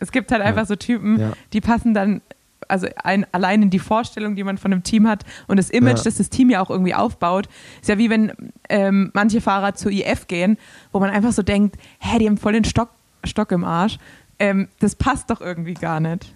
es 0.01 0.11
gibt 0.11 0.31
halt 0.31 0.41
einfach 0.41 0.65
so 0.65 0.75
Typen, 0.75 1.17
Ja. 1.19 1.31
die 1.53 1.61
passen 1.61 1.93
dann 1.93 2.21
also 2.67 2.87
ein, 3.03 3.25
allein 3.33 3.63
in 3.63 3.69
die 3.69 3.79
Vorstellung, 3.79 4.35
die 4.35 4.43
man 4.43 4.57
von 4.57 4.71
einem 4.71 4.83
Team 4.83 5.07
hat 5.07 5.25
und 5.47 5.57
das 5.57 5.69
Image, 5.69 5.97
Ja. 5.97 6.03
das 6.03 6.15
das 6.15 6.29
Team 6.29 6.49
ja 6.49 6.61
auch 6.61 6.69
irgendwie 6.69 6.93
aufbaut, 6.93 7.49
ist 7.81 7.89
ja 7.89 7.97
wie 7.97 8.09
wenn 8.09 8.31
ähm, 8.69 9.11
manche 9.13 9.41
Fahrer 9.41 9.73
zur 9.75 9.91
IF 9.91 10.27
gehen, 10.27 10.57
wo 10.91 10.99
man 10.99 11.09
einfach 11.09 11.31
so 11.33 11.41
denkt, 11.43 11.75
hä, 11.99 12.17
die 12.19 12.27
haben 12.27 12.37
voll 12.37 12.53
den 12.53 12.63
Stock, 12.63 12.89
Stock 13.25 13.51
im 13.51 13.63
Arsch. 13.65 13.97
Ähm, 14.39 14.67
das 14.79 14.95
passt 14.95 15.29
doch 15.29 15.41
irgendwie 15.41 15.73
gar 15.73 15.99
nicht. 15.99 16.33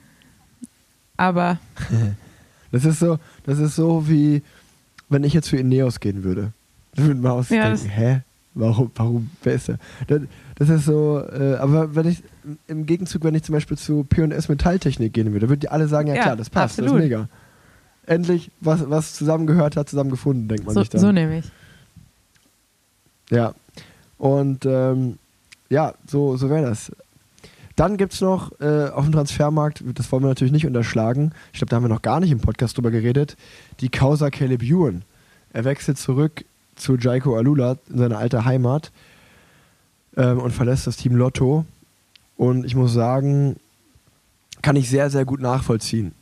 Aber 1.18 1.58
Das 2.72 2.84
ist 2.84 3.00
so, 3.00 3.20
das 3.46 3.60
ist 3.60 3.76
so 3.76 4.10
wie, 4.10 4.42
wenn 5.08 5.24
ich 5.24 5.34
jetzt 5.34 5.50
für 5.50 5.58
Ineos 5.58 6.00
gehen 6.02 6.24
würde. 6.24 6.52
Dann 6.96 7.08
würde 7.08 7.22
man 7.22 7.32
auch 7.32 7.50
Ja, 7.50 7.70
denken, 7.70 7.90
hä? 7.90 8.22
Warum, 8.54 8.92
warum, 8.96 9.30
ist 9.44 9.68
der? 9.70 9.78
Das, 10.56 10.70
das 10.70 10.80
ist 10.80 10.86
so, 10.86 11.22
äh, 11.22 11.56
aber 11.56 11.96
wenn 11.96 12.08
ich, 12.08 12.24
im 12.68 12.86
Gegenzug, 12.86 13.24
wenn 13.24 13.36
ich 13.36 13.44
zum 13.44 13.54
Beispiel 13.54 13.78
zu 13.78 14.06
P&S 14.06 14.48
Metalltechnik 14.48 15.14
gehen 15.14 15.34
würde, 15.34 15.50
würden 15.50 15.60
die 15.60 15.70
alle 15.70 15.88
sagen, 15.88 16.08
ja, 16.08 16.16
Ja, 16.16 16.22
klar, 16.24 16.36
das 16.38 16.50
passt, 16.50 16.78
das 16.78 16.86
absolut. 16.86 17.04
ist 17.04 17.10
mega. 17.10 17.30
Endlich, 18.06 18.52
was, 18.62 18.90
was 18.90 19.14
zusammengehört 19.16 19.76
hat, 19.76 19.90
zusammengefunden, 19.90 20.48
denkt 20.48 20.66
man 20.66 20.74
so, 20.74 20.82
sich 20.82 20.90
dann. 20.90 21.02
so 21.02 21.12
nämlich. 21.12 21.46
Ja. 23.30 23.54
Und 24.18 24.66
ähm, 24.66 25.18
ja, 25.70 25.94
so, 26.08 26.38
so 26.38 26.50
wäre 26.50 26.66
das. 26.66 26.92
Dann 27.76 27.98
gibt 27.98 28.14
es 28.14 28.22
noch 28.22 28.58
äh, 28.62 28.88
auf 28.90 29.04
dem 29.04 29.12
Transfermarkt, 29.12 29.84
das 29.96 30.10
wollen 30.12 30.24
wir 30.24 30.30
natürlich 30.30 30.54
nicht 30.54 30.66
unterschlagen, 30.66 31.34
ich 31.52 31.60
glaube, 31.60 31.70
da 31.72 31.76
haben 31.76 31.84
wir 31.84 31.90
noch 31.90 32.02
gar 32.02 32.22
nicht 32.22 32.32
im 32.32 32.40
Podcast 32.40 32.78
drüber 32.78 32.92
geredet, 32.92 33.36
die 33.82 33.90
Causa 33.90 34.30
Caleb 34.30 34.64
Ewan. 34.64 35.02
Er 35.52 35.66
wechselt 35.66 35.98
zurück 35.98 36.46
zu 36.76 36.96
Jaiko 36.96 37.36
Alula 37.36 37.78
in 37.90 37.98
seine 37.98 38.18
alte 38.18 38.46
Heimat 38.46 38.92
ähm, 40.18 40.40
und 40.40 40.52
verlässt 40.52 40.88
das 40.88 40.98
Team 40.98 41.16
Lotto. 41.16 41.66
Und 42.38 42.66
ich 42.66 42.76
muss 42.76 42.94
sagen, 42.94 43.58
kann 44.62 44.76
ich 44.76 44.90
sehr, 44.90 45.10
sehr 45.10 45.26
gut 45.26 45.42
nachvollziehen. 45.42 46.14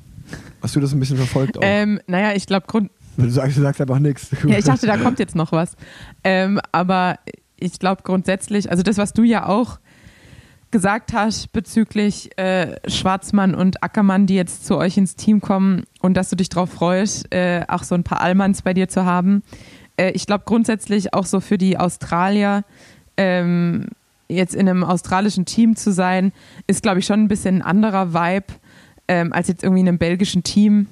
Hast 0.62 0.76
du 0.76 0.80
das 0.80 0.94
ein 0.94 1.00
bisschen 1.00 1.18
verfolgt 1.18 1.58
auch? 1.58 1.62
Ähm, 1.64 2.00
naja, 2.08 2.36
ich 2.36 2.46
glaube, 2.46 2.68
Grund, 2.68 2.92
du, 3.18 3.30
sagst, 3.30 3.58
du 3.58 3.62
sagst 3.62 3.82
einfach 3.82 4.00
nichts. 4.00 4.30
Ja, 4.46 4.58
ich 4.58 4.66
dachte, 4.66 4.88
da 4.88 4.98
kommt 4.98 5.20
jetzt 5.20 5.36
noch 5.36 5.52
was. 5.52 5.76
Ähm, 6.24 6.60
aber 6.72 7.20
ich 7.58 7.80
glaube 7.80 8.04
grundsätzlich, 8.04 8.70
also 8.70 8.84
das, 8.84 8.98
was 8.98 9.14
du 9.14 9.24
ja 9.24 9.48
auch 9.48 9.80
gesagt 10.72 11.14
hast 11.14 11.54
bezüglich 11.54 12.38
äh, 12.38 12.78
Schwarzmann 12.90 13.54
und 13.54 13.84
Ackermann, 13.84 14.26
die 14.26 14.36
jetzt 14.36 14.66
zu 14.66 14.78
euch 14.78 14.98
ins 14.98 15.16
Team 15.16 15.40
kommen 15.40 15.84
und 16.02 16.16
dass 16.16 16.32
du 16.32 16.36
dich 16.36 16.50
darauf 16.50 16.72
freust, 16.72 17.32
äh, 17.32 17.64
auch 17.68 17.84
so 17.84 17.94
ein 17.94 18.04
paar 18.04 18.22
Allmanns 18.22 18.64
bei 18.64 18.74
dir 18.74 18.90
zu 18.90 19.06
haben. 19.06 19.44
Äh, 19.98 20.12
ich 20.12 20.26
glaube 20.26 20.46
grundsätzlich 20.46 21.14
auch 21.14 21.26
so 21.26 21.40
für 21.42 21.60
die 21.60 21.78
Australier, 21.78 22.64
ähm, 23.18 23.88
jetzt 24.28 24.56
in 24.56 24.68
einem 24.68 24.84
australischen 24.84 25.46
Team 25.46 25.76
zu 25.76 25.92
sein, 25.92 26.32
ist, 26.68 26.84
glaube 26.84 27.00
ich, 27.00 27.06
schon 27.06 27.22
ein 27.22 27.28
bisschen 27.28 27.58
ein 27.58 27.62
anderer 27.62 28.14
Vibe 28.14 28.54
ähm, 29.08 29.34
als 29.34 29.48
jetzt 29.48 29.64
irgendwie 29.64 29.82
in 29.82 29.88
einem 29.88 29.98
belgischen 29.98 30.44
Team. 30.44 30.88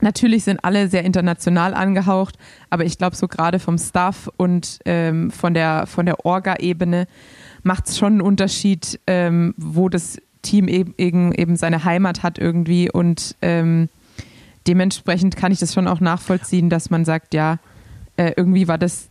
Natürlich 0.00 0.44
sind 0.44 0.64
alle 0.64 0.88
sehr 0.88 1.04
international 1.04 1.72
angehaucht, 1.72 2.36
aber 2.68 2.84
ich 2.84 2.98
glaube, 2.98 3.16
so 3.16 3.28
gerade 3.28 3.58
vom 3.58 3.78
Staff 3.78 4.28
und 4.36 4.80
ähm, 4.84 5.30
von 5.30 5.54
der, 5.54 5.86
von 5.86 6.04
der 6.04 6.26
Orga-Ebene 6.26 7.06
macht 7.62 7.88
es 7.88 7.98
schon 7.98 8.14
einen 8.14 8.20
Unterschied, 8.20 9.00
ähm, 9.06 9.54
wo 9.56 9.88
das 9.88 10.18
Team 10.42 10.68
eben, 10.68 11.32
eben, 11.32 11.56
seine 11.56 11.84
Heimat 11.84 12.22
hat 12.22 12.38
irgendwie 12.38 12.90
und 12.90 13.34
ähm, 13.40 13.88
dementsprechend 14.66 15.36
kann 15.36 15.52
ich 15.52 15.60
das 15.60 15.72
schon 15.72 15.88
auch 15.88 16.00
nachvollziehen, 16.00 16.68
dass 16.68 16.90
man 16.90 17.04
sagt, 17.04 17.32
ja, 17.32 17.58
äh, 18.16 18.32
irgendwie 18.36 18.68
war 18.68 18.76
das 18.76 19.08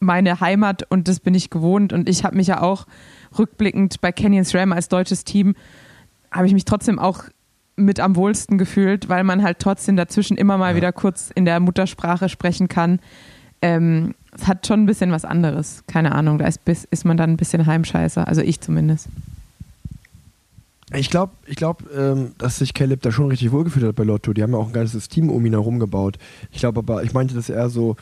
meine 0.00 0.40
Heimat 0.40 0.82
und 0.90 1.08
das 1.08 1.20
bin 1.20 1.34
ich 1.34 1.50
gewohnt 1.50 1.92
und 1.92 2.08
ich 2.08 2.24
habe 2.24 2.36
mich 2.36 2.46
ja 2.48 2.60
auch 2.62 2.86
rückblickend 3.38 4.00
bei 4.00 4.12
Canyons 4.12 4.54
Ram 4.54 4.72
als 4.72 4.88
deutsches 4.88 5.24
Team, 5.24 5.54
habe 6.30 6.46
ich 6.46 6.52
mich 6.52 6.64
trotzdem 6.64 6.98
auch 6.98 7.24
mit 7.76 7.98
am 8.00 8.14
wohlsten 8.16 8.58
gefühlt, 8.58 9.08
weil 9.08 9.24
man 9.24 9.42
halt 9.42 9.58
trotzdem 9.58 9.96
dazwischen 9.96 10.36
immer 10.36 10.58
mal 10.58 10.70
Ja. 10.72 10.76
wieder 10.76 10.92
kurz 10.92 11.30
in 11.34 11.44
der 11.44 11.58
Muttersprache 11.60 12.28
sprechen 12.28 12.68
kann. 12.68 13.00
Ähm, 13.62 14.14
es 14.32 14.46
hat 14.46 14.66
schon 14.66 14.82
ein 14.82 14.86
bisschen 14.86 15.10
was 15.10 15.24
anderes. 15.24 15.82
Keine 15.86 16.12
Ahnung, 16.12 16.38
da 16.38 16.46
ist, 16.46 16.60
ist 16.90 17.04
man 17.04 17.16
dann 17.16 17.30
ein 17.30 17.36
bisschen 17.36 17.66
Heimscheißer. 17.66 18.28
Also 18.28 18.42
ich 18.42 18.60
zumindest. 18.60 19.08
Ich 20.92 21.10
glaube, 21.10 21.32
ich 21.46 21.56
glaub, 21.56 21.82
ähm, 21.96 22.32
dass 22.38 22.58
sich 22.58 22.74
Caleb 22.74 23.02
da 23.02 23.10
schon 23.10 23.28
richtig 23.28 23.50
wohlgefühlt 23.50 23.86
hat 23.86 23.96
bei 23.96 24.04
Lotto. 24.04 24.32
Die 24.32 24.42
haben 24.42 24.52
ja 24.52 24.58
auch 24.58 24.68
ein 24.68 24.72
ganzes 24.72 25.08
Team 25.08 25.30
um 25.30 25.44
ihn 25.44 25.52
herum 25.54 25.78
gebaut. 25.80 26.18
Ich 26.52 26.58
glaube 26.58 26.80
aber, 26.80 27.02
ich 27.02 27.12
meinte 27.12 27.34
das 27.34 27.48
eher 27.48 27.68
so, 27.70 27.96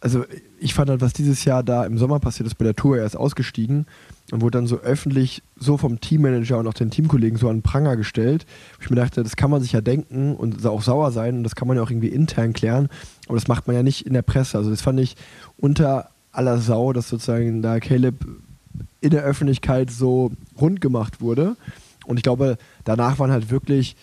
also 0.00 0.24
ich 0.58 0.74
fand 0.74 0.90
halt, 0.90 1.00
was 1.00 1.12
dieses 1.12 1.44
Jahr 1.44 1.62
da 1.62 1.84
im 1.84 1.98
Sommer 1.98 2.20
passiert 2.20 2.46
ist 2.46 2.56
bei 2.56 2.64
der 2.64 2.74
Tour, 2.74 2.98
er 2.98 3.04
ist 3.04 3.16
ausgestiegen 3.16 3.86
und 4.32 4.40
wurde 4.40 4.58
dann 4.58 4.66
so 4.66 4.78
öffentlich 4.78 5.42
so 5.56 5.76
vom 5.76 6.00
Teammanager 6.00 6.58
und 6.58 6.66
auch 6.66 6.74
den 6.74 6.90
Teamkollegen 6.90 7.38
so 7.38 7.48
an 7.48 7.62
Pranger 7.62 7.96
gestellt. 7.96 8.46
Ich 8.80 8.88
mir 8.88 8.96
dachte, 8.96 9.22
das 9.22 9.36
kann 9.36 9.50
man 9.50 9.60
sich 9.60 9.72
ja 9.72 9.80
denken 9.80 10.34
und 10.34 10.64
auch 10.64 10.82
sauer 10.82 11.12
sein 11.12 11.36
und 11.36 11.44
das 11.44 11.54
kann 11.54 11.68
man 11.68 11.76
ja 11.76 11.82
auch 11.82 11.90
irgendwie 11.90 12.08
intern 12.08 12.52
klären, 12.52 12.88
aber 13.26 13.36
das 13.36 13.48
macht 13.48 13.66
man 13.66 13.76
ja 13.76 13.82
nicht 13.82 14.06
in 14.06 14.14
der 14.14 14.22
Presse. 14.22 14.56
Also 14.56 14.70
das 14.70 14.80
fand 14.80 15.00
ich 15.00 15.16
unter 15.58 16.10
aller 16.32 16.58
Sau, 16.58 16.92
dass 16.92 17.08
sozusagen 17.08 17.60
da 17.60 17.80
Caleb 17.80 18.24
in 19.00 19.10
der 19.10 19.22
Öffentlichkeit 19.22 19.90
so 19.90 20.32
rund 20.60 20.80
gemacht 20.80 21.20
wurde. 21.20 21.56
Und 22.06 22.16
ich 22.16 22.22
glaube, 22.22 22.56
danach 22.84 23.18
waren 23.18 23.30
halt 23.30 23.50
wirklich, 23.50 23.96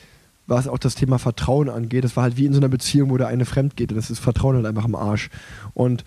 was 0.47 0.67
auch 0.67 0.79
das 0.79 0.95
Thema 0.95 1.19
Vertrauen 1.19 1.69
angeht, 1.69 2.03
das 2.03 2.15
war 2.15 2.23
halt 2.23 2.37
wie 2.37 2.45
in 2.45 2.53
so 2.53 2.59
einer 2.59 2.69
Beziehung, 2.69 3.09
wo 3.09 3.17
der 3.17 3.27
eine 3.27 3.45
fremd 3.45 3.75
geht. 3.75 3.91
Und 3.91 3.97
das 3.97 4.09
ist 4.09 4.19
Vertrauen 4.19 4.55
halt 4.55 4.65
einfach 4.65 4.85
im 4.85 4.95
Arsch. 4.95 5.29
Und 5.73 6.03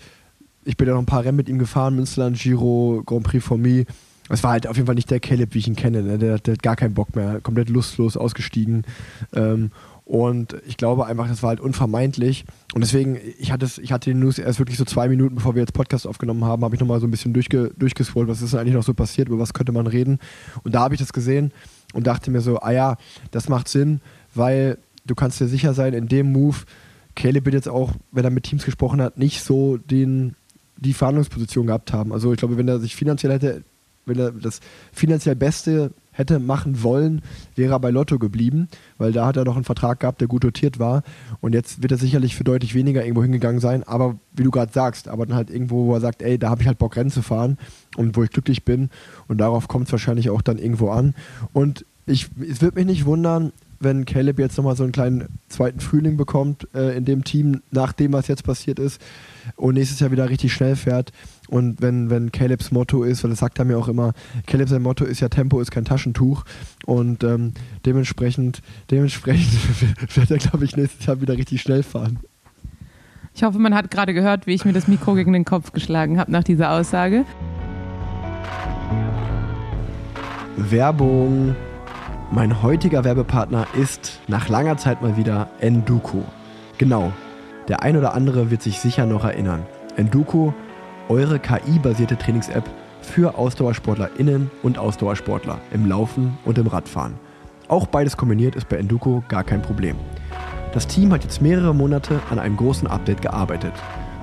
ich 0.63 0.77
bin 0.77 0.87
ja 0.87 0.93
noch 0.93 1.01
ein 1.01 1.05
paar 1.05 1.23
Rennen 1.23 1.37
mit 1.37 1.49
ihm 1.49 1.59
gefahren, 1.59 1.95
Münsterland, 1.95 2.37
Giro, 2.37 3.03
Grand 3.05 3.23
Prix 3.23 3.45
for 3.45 3.57
Me. 3.57 3.85
Es 4.29 4.43
war 4.43 4.51
halt 4.51 4.67
auf 4.67 4.77
jeden 4.77 4.85
Fall 4.85 4.95
nicht 4.95 5.11
der 5.11 5.19
Caleb, 5.19 5.53
wie 5.53 5.59
ich 5.59 5.67
ihn 5.67 5.75
kenne. 5.75 6.03
Ne? 6.03 6.17
Der, 6.17 6.39
der 6.39 6.53
hat 6.53 6.63
gar 6.63 6.75
keinen 6.75 6.93
Bock 6.93 7.15
mehr, 7.15 7.39
komplett 7.41 7.69
lustlos 7.69 8.17
ausgestiegen. 8.17 8.85
Ähm, 9.33 9.71
und 10.05 10.57
ich 10.67 10.77
glaube 10.77 11.05
einfach, 11.05 11.27
das 11.27 11.41
war 11.41 11.49
halt 11.49 11.59
unvermeidlich. 11.59 12.45
Und 12.73 12.81
deswegen, 12.81 13.17
ich 13.39 13.51
hatte, 13.51 13.67
ich 13.81 13.91
hatte 13.91 14.09
die 14.09 14.13
News 14.13 14.39
erst 14.39 14.59
wirklich 14.59 14.77
so 14.77 14.85
zwei 14.85 15.07
Minuten, 15.07 15.35
bevor 15.35 15.55
wir 15.55 15.61
jetzt 15.61 15.73
Podcast 15.73 16.07
aufgenommen 16.07 16.43
haben, 16.43 16.63
habe 16.63 16.75
ich 16.75 16.81
nochmal 16.81 16.99
so 16.99 17.07
ein 17.07 17.11
bisschen 17.11 17.33
durchge, 17.33 17.71
durchgescrollt, 17.77 18.27
was 18.27 18.41
ist 18.41 18.53
denn 18.53 18.59
eigentlich 18.59 18.73
noch 18.73 18.83
so 18.83 18.93
passiert, 18.93 19.29
über 19.29 19.39
was 19.39 19.53
könnte 19.53 19.71
man 19.71 19.87
reden. 19.87 20.19
Und 20.63 20.75
da 20.75 20.81
habe 20.81 20.95
ich 20.95 20.99
das 20.99 21.13
gesehen 21.13 21.51
und 21.93 22.07
dachte 22.07 22.31
mir 22.31 22.41
so, 22.41 22.59
ah 22.59 22.71
ja, 22.71 22.97
das 23.31 23.47
macht 23.47 23.67
Sinn, 23.67 24.01
weil 24.33 24.77
du 25.05 25.15
kannst 25.15 25.39
dir 25.39 25.47
sicher 25.47 25.73
sein, 25.73 25.93
in 25.93 26.07
dem 26.07 26.31
Move, 26.31 26.57
Caleb 27.15 27.45
wird 27.45 27.55
jetzt 27.55 27.69
auch, 27.69 27.93
wenn 28.11 28.23
er 28.23 28.31
mit 28.31 28.43
Teams 28.43 28.65
gesprochen 28.65 29.01
hat, 29.01 29.17
nicht 29.17 29.43
so 29.43 29.77
den, 29.77 30.35
die 30.77 30.93
Verhandlungsposition 30.93 31.67
gehabt 31.67 31.93
haben. 31.93 32.13
Also 32.13 32.31
ich 32.31 32.39
glaube, 32.39 32.57
wenn 32.57 32.67
er 32.67 32.79
sich 32.79 32.95
finanziell 32.95 33.33
hätte, 33.33 33.63
wenn 34.05 34.17
er 34.17 34.31
das 34.31 34.59
finanziell 34.91 35.35
Beste 35.35 35.91
hätte 36.11 36.39
machen 36.39 36.83
wollen, 36.83 37.21
wäre 37.55 37.73
er 37.73 37.79
bei 37.79 37.89
Lotto 37.89 38.19
geblieben, 38.19 38.67
weil 38.97 39.11
da 39.11 39.25
hat 39.25 39.37
er 39.37 39.45
noch 39.45 39.55
einen 39.55 39.63
Vertrag 39.63 40.01
gehabt, 40.01 40.19
der 40.19 40.27
gut 40.27 40.43
dotiert 40.43 40.77
war. 40.77 41.03
Und 41.39 41.53
jetzt 41.53 41.81
wird 41.81 41.91
er 41.91 41.97
sicherlich 41.97 42.35
für 42.35 42.43
deutlich 42.43 42.73
weniger 42.73 43.03
irgendwo 43.03 43.23
hingegangen 43.23 43.61
sein, 43.61 43.83
aber 43.83 44.17
wie 44.33 44.43
du 44.43 44.51
gerade 44.51 44.73
sagst, 44.73 45.07
aber 45.07 45.25
dann 45.25 45.35
halt 45.35 45.49
irgendwo, 45.49 45.85
wo 45.85 45.93
er 45.93 46.01
sagt, 46.01 46.21
ey, 46.21 46.37
da 46.37 46.49
habe 46.49 46.61
ich 46.61 46.67
halt 46.67 46.79
Bock 46.79 46.95
Rennen 46.97 47.11
zu 47.11 47.21
fahren 47.21 47.57
und 47.95 48.17
wo 48.17 48.23
ich 48.23 48.29
glücklich 48.29 48.65
bin. 48.65 48.89
Und 49.27 49.37
darauf 49.37 49.67
kommt 49.67 49.87
es 49.87 49.91
wahrscheinlich 49.91 50.29
auch 50.29 50.41
dann 50.41 50.57
irgendwo 50.57 50.89
an. 50.89 51.15
Und 51.53 51.85
ich, 52.05 52.29
es 52.41 52.61
wird 52.61 52.75
mich 52.75 52.85
nicht 52.85 53.05
wundern, 53.05 53.53
wenn 53.81 54.05
Caleb 54.05 54.39
jetzt 54.39 54.57
nochmal 54.57 54.75
so 54.75 54.83
einen 54.83 54.91
kleinen 54.91 55.39
zweiten 55.49 55.79
Frühling 55.79 56.15
bekommt 56.15 56.67
äh, 56.73 56.95
in 56.95 57.05
dem 57.05 57.23
Team, 57.23 57.61
nach 57.71 57.93
dem, 57.93 58.13
was 58.13 58.27
jetzt 58.27 58.43
passiert 58.43 58.79
ist, 58.79 59.01
und 59.55 59.73
nächstes 59.73 59.99
Jahr 59.99 60.11
wieder 60.11 60.29
richtig 60.29 60.53
schnell 60.53 60.75
fährt. 60.75 61.11
Und 61.49 61.81
wenn, 61.81 62.09
wenn 62.09 62.31
Calebs 62.31 62.71
Motto 62.71 63.03
ist, 63.03 63.23
weil 63.23 63.31
das 63.31 63.39
sagt 63.39 63.59
er 63.59 63.65
mir 63.65 63.77
auch 63.77 63.87
immer, 63.87 64.13
Caleb 64.45 64.69
sein 64.69 64.81
Motto 64.81 65.03
ist 65.03 65.19
ja 65.19 65.29
Tempo 65.29 65.59
ist 65.59 65.71
kein 65.71 65.83
Taschentuch. 65.83 66.45
Und 66.85 67.23
ähm, 67.23 67.53
dementsprechend, 67.85 68.61
dementsprechend 68.89 69.51
wird 70.15 70.31
er, 70.31 70.37
glaube 70.37 70.63
ich, 70.63 70.77
nächstes 70.77 71.05
Jahr 71.05 71.19
wieder 71.19 71.37
richtig 71.37 71.61
schnell 71.61 71.83
fahren. 71.83 72.19
Ich 73.33 73.43
hoffe, 73.43 73.59
man 73.59 73.73
hat 73.73 73.91
gerade 73.91 74.13
gehört, 74.13 74.45
wie 74.45 74.53
ich 74.53 74.65
mir 74.65 74.73
das 74.73 74.87
Mikro 74.87 75.15
gegen 75.15 75.33
den 75.33 75.45
Kopf 75.45 75.71
geschlagen 75.71 76.19
habe 76.19 76.31
nach 76.31 76.43
dieser 76.43 76.71
Aussage. 76.71 77.25
Werbung. 80.57 81.55
Mein 82.33 82.63
heutiger 82.63 83.03
Werbepartner 83.03 83.67
ist 83.73 84.21
nach 84.29 84.47
langer 84.47 84.77
Zeit 84.77 85.01
mal 85.01 85.17
wieder 85.17 85.49
Enduko. 85.59 86.23
Genau, 86.77 87.11
der 87.67 87.83
ein 87.83 87.97
oder 87.97 88.13
andere 88.13 88.49
wird 88.49 88.61
sich 88.61 88.79
sicher 88.79 89.05
noch 89.05 89.25
erinnern. 89.25 89.65
Enduko, 89.97 90.53
eure 91.09 91.39
KI-basierte 91.39 92.17
Trainings-App 92.17 92.63
für 93.01 93.37
AusdauersportlerInnen 93.37 94.49
und 94.63 94.77
Ausdauersportler 94.77 95.59
im 95.73 95.85
Laufen 95.85 96.37
und 96.45 96.57
im 96.57 96.67
Radfahren. 96.67 97.15
Auch 97.67 97.85
beides 97.85 98.15
kombiniert 98.15 98.55
ist 98.55 98.69
bei 98.69 98.77
Enduko 98.77 99.21
gar 99.27 99.43
kein 99.43 99.61
Problem. 99.61 99.97
Das 100.73 100.87
Team 100.87 101.11
hat 101.11 101.25
jetzt 101.25 101.41
mehrere 101.41 101.75
Monate 101.75 102.21
an 102.29 102.39
einem 102.39 102.55
großen 102.55 102.87
Update 102.87 103.21
gearbeitet. 103.21 103.73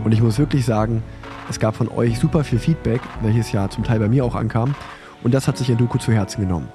Und 0.02 0.12
ich 0.12 0.22
muss 0.22 0.38
wirklich 0.38 0.64
sagen, 0.64 1.02
es 1.50 1.60
gab 1.60 1.76
von 1.76 1.90
euch 1.90 2.18
super 2.18 2.42
viel 2.42 2.58
Feedback, 2.58 3.02
welches 3.20 3.52
ja 3.52 3.68
zum 3.68 3.84
Teil 3.84 3.98
bei 3.98 4.08
mir 4.08 4.24
auch 4.24 4.34
ankam. 4.34 4.74
Und 5.22 5.34
das 5.34 5.46
hat 5.46 5.58
sich 5.58 5.68
Enduko 5.68 5.98
zu 5.98 6.10
Herzen 6.10 6.40
genommen. 6.40 6.68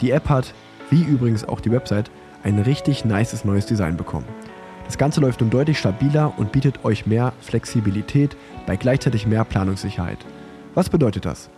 Die 0.00 0.12
App 0.12 0.30
hat, 0.30 0.54
wie 0.90 1.02
übrigens 1.02 1.44
auch 1.44 1.60
die 1.60 1.70
Website, 1.70 2.10
ein 2.42 2.58
richtig 2.58 3.04
nices 3.04 3.44
neues 3.44 3.66
Design 3.66 3.96
bekommen. 3.96 4.26
Das 4.86 4.98
Ganze 4.98 5.20
läuft 5.20 5.40
nun 5.40 5.50
deutlich 5.50 5.78
stabiler 5.78 6.32
und 6.36 6.52
bietet 6.52 6.84
euch 6.84 7.06
mehr 7.06 7.32
Flexibilität 7.40 8.36
bei 8.66 8.76
gleichzeitig 8.76 9.26
mehr 9.26 9.44
Planungssicherheit. 9.44 10.18
Was 10.74 10.88
bedeutet 10.88 11.24
das? 11.24 11.48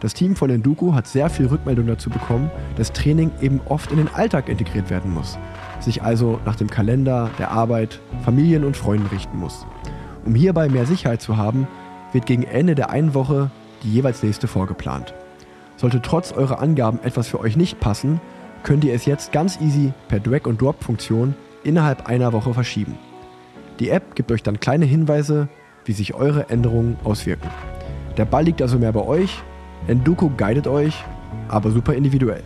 Das 0.00 0.14
Team 0.14 0.34
von 0.34 0.48
Enduko 0.48 0.94
hat 0.94 1.06
sehr 1.06 1.28
viel 1.28 1.46
Rückmeldung 1.46 1.86
dazu 1.86 2.08
bekommen, 2.08 2.50
dass 2.76 2.92
Training 2.92 3.30
eben 3.42 3.60
oft 3.68 3.92
in 3.92 3.98
den 3.98 4.12
Alltag 4.12 4.48
integriert 4.48 4.88
werden 4.88 5.12
muss, 5.12 5.38
sich 5.78 6.02
also 6.02 6.40
nach 6.46 6.56
dem 6.56 6.70
Kalender, 6.70 7.30
der 7.38 7.50
Arbeit, 7.50 8.00
Familien 8.24 8.64
und 8.64 8.78
Freunden 8.78 9.06
richten 9.08 9.38
muss. 9.38 9.66
Um 10.24 10.34
hierbei 10.34 10.68
mehr 10.68 10.86
Sicherheit 10.86 11.20
zu 11.20 11.36
haben, 11.36 11.68
wird 12.12 12.26
gegen 12.26 12.44
Ende 12.44 12.74
der 12.74 12.90
einen 12.90 13.14
Woche 13.14 13.50
die 13.82 13.92
jeweils 13.92 14.22
nächste 14.22 14.48
vorgeplant. 14.48 15.14
Sollte 15.76 16.02
trotz 16.02 16.32
eurer 16.32 16.60
Angaben 16.60 16.98
etwas 17.02 17.28
für 17.28 17.40
euch 17.40 17.56
nicht 17.56 17.78
passen, 17.78 18.20
könnt 18.62 18.84
ihr 18.84 18.94
es 18.94 19.06
jetzt 19.06 19.32
ganz 19.32 19.60
easy 19.60 19.92
per 20.08 20.20
Drag-and-Drop-Funktion 20.20 21.34
innerhalb 21.64 22.06
einer 22.06 22.32
Woche 22.32 22.54
verschieben. 22.54 22.98
Die 23.78 23.90
App 23.90 24.14
gibt 24.14 24.30
euch 24.32 24.42
dann 24.42 24.60
kleine 24.60 24.84
Hinweise, 24.84 25.48
wie 25.84 25.92
sich 25.92 26.14
eure 26.14 26.50
Änderungen 26.50 26.98
auswirken. 27.04 27.48
Der 28.16 28.24
Ball 28.24 28.44
liegt 28.44 28.60
also 28.60 28.78
mehr 28.78 28.92
bei 28.92 29.02
euch, 29.02 29.42
Enduko 29.86 30.30
guidet 30.36 30.66
euch, 30.66 31.04
aber 31.48 31.70
super 31.70 31.94
individuell. 31.94 32.42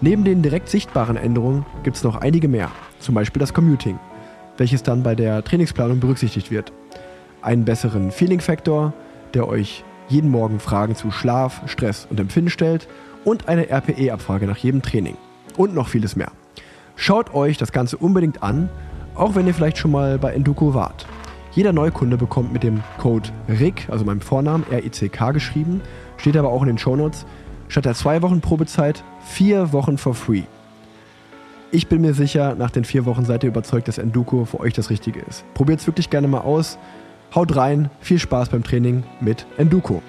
Neben 0.00 0.24
den 0.24 0.40
direkt 0.40 0.68
sichtbaren 0.68 1.16
Änderungen 1.16 1.66
gibt 1.82 1.96
es 1.96 2.04
noch 2.04 2.16
einige 2.16 2.48
mehr, 2.48 2.70
zum 3.00 3.14
Beispiel 3.14 3.40
das 3.40 3.52
Commuting, 3.52 3.98
welches 4.56 4.82
dann 4.82 5.02
bei 5.02 5.14
der 5.14 5.44
Trainingsplanung 5.44 6.00
berücksichtigt 6.00 6.50
wird. 6.50 6.72
Einen 7.42 7.66
besseren 7.66 8.10
Feeling-Faktor, 8.10 8.94
der 9.34 9.46
euch 9.46 9.84
jeden 10.08 10.30
Morgen 10.30 10.58
Fragen 10.58 10.96
zu 10.96 11.10
Schlaf, 11.10 11.62
Stress 11.66 12.06
und 12.10 12.18
Empfinden 12.18 12.50
stellt 12.50 12.88
und 13.24 13.48
eine 13.48 13.70
RPE-Abfrage 13.70 14.46
nach 14.46 14.56
jedem 14.56 14.82
Training. 14.82 15.16
Und 15.56 15.74
noch 15.74 15.88
vieles 15.88 16.16
mehr. 16.16 16.30
Schaut 16.96 17.34
euch 17.34 17.56
das 17.56 17.72
Ganze 17.72 17.96
unbedingt 17.96 18.42
an, 18.42 18.68
auch 19.14 19.34
wenn 19.34 19.46
ihr 19.46 19.54
vielleicht 19.54 19.78
schon 19.78 19.90
mal 19.90 20.18
bei 20.18 20.32
Enduko 20.32 20.74
wart. 20.74 21.06
Jeder 21.52 21.72
Neukunde 21.72 22.16
bekommt 22.16 22.52
mit 22.52 22.62
dem 22.62 22.82
Code 22.98 23.30
RICK, 23.48 23.88
also 23.90 24.04
meinem 24.04 24.20
Vornamen, 24.20 24.64
R-I-C-K 24.70 25.32
geschrieben, 25.32 25.80
steht 26.16 26.36
aber 26.36 26.50
auch 26.50 26.62
in 26.62 26.68
den 26.68 26.78
Shownotes, 26.78 27.26
statt 27.68 27.86
der 27.86 27.94
zwei 27.94 28.22
Wochen 28.22 28.40
Probezeit 28.40 29.02
vier 29.24 29.72
Wochen 29.72 29.98
for 29.98 30.14
free. 30.14 30.42
Ich 31.72 31.86
bin 31.86 32.00
mir 32.00 32.14
sicher, 32.14 32.54
nach 32.56 32.70
den 32.70 32.84
vier 32.84 33.04
Wochen 33.06 33.24
seid 33.24 33.44
ihr 33.44 33.48
überzeugt, 33.48 33.88
dass 33.88 33.98
Enduko 33.98 34.44
für 34.44 34.60
euch 34.60 34.74
das 34.74 34.90
Richtige 34.90 35.20
ist. 35.20 35.44
Probiert 35.54 35.80
es 35.80 35.86
wirklich 35.86 36.10
gerne 36.10 36.28
mal 36.28 36.40
aus. 36.40 36.78
Haut 37.34 37.54
rein, 37.54 37.90
viel 38.00 38.18
Spaß 38.18 38.48
beim 38.48 38.64
Training 38.64 39.04
mit 39.20 39.46
Enduko. 39.56 40.02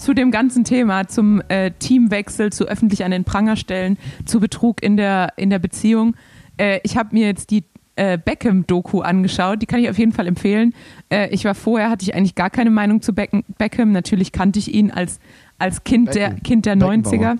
Zu 0.00 0.14
dem 0.14 0.30
ganzen 0.30 0.64
Thema, 0.64 1.08
zum 1.08 1.42
äh, 1.48 1.72
Teamwechsel, 1.72 2.50
zu 2.50 2.64
öffentlich 2.64 3.04
an 3.04 3.10
den 3.10 3.24
Pranger 3.24 3.56
stellen, 3.56 3.98
zu 4.24 4.40
Betrug 4.40 4.82
in 4.82 4.96
der, 4.96 5.34
in 5.36 5.50
der 5.50 5.58
Beziehung. 5.58 6.16
Äh, 6.56 6.80
ich 6.84 6.96
habe 6.96 7.10
mir 7.12 7.26
jetzt 7.26 7.50
die 7.50 7.64
äh, 7.96 8.16
Beckham-Doku 8.16 9.02
angeschaut. 9.02 9.60
Die 9.60 9.66
kann 9.66 9.78
ich 9.78 9.90
auf 9.90 9.98
jeden 9.98 10.12
Fall 10.12 10.26
empfehlen. 10.26 10.72
Äh, 11.10 11.28
ich 11.34 11.44
war 11.44 11.54
vorher, 11.54 11.90
hatte 11.90 12.02
ich 12.02 12.14
eigentlich 12.14 12.34
gar 12.34 12.48
keine 12.48 12.70
Meinung 12.70 13.02
zu 13.02 13.12
Beck 13.12 13.30
Beckham. 13.58 13.92
Natürlich 13.92 14.32
kannte 14.32 14.58
ich 14.58 14.72
ihn 14.72 14.90
als, 14.90 15.20
als 15.58 15.84
Kind, 15.84 16.14
der, 16.14 16.32
kind 16.32 16.64
der 16.64 16.76
90er. 16.76 17.36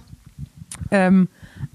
Ähm, 0.90 1.28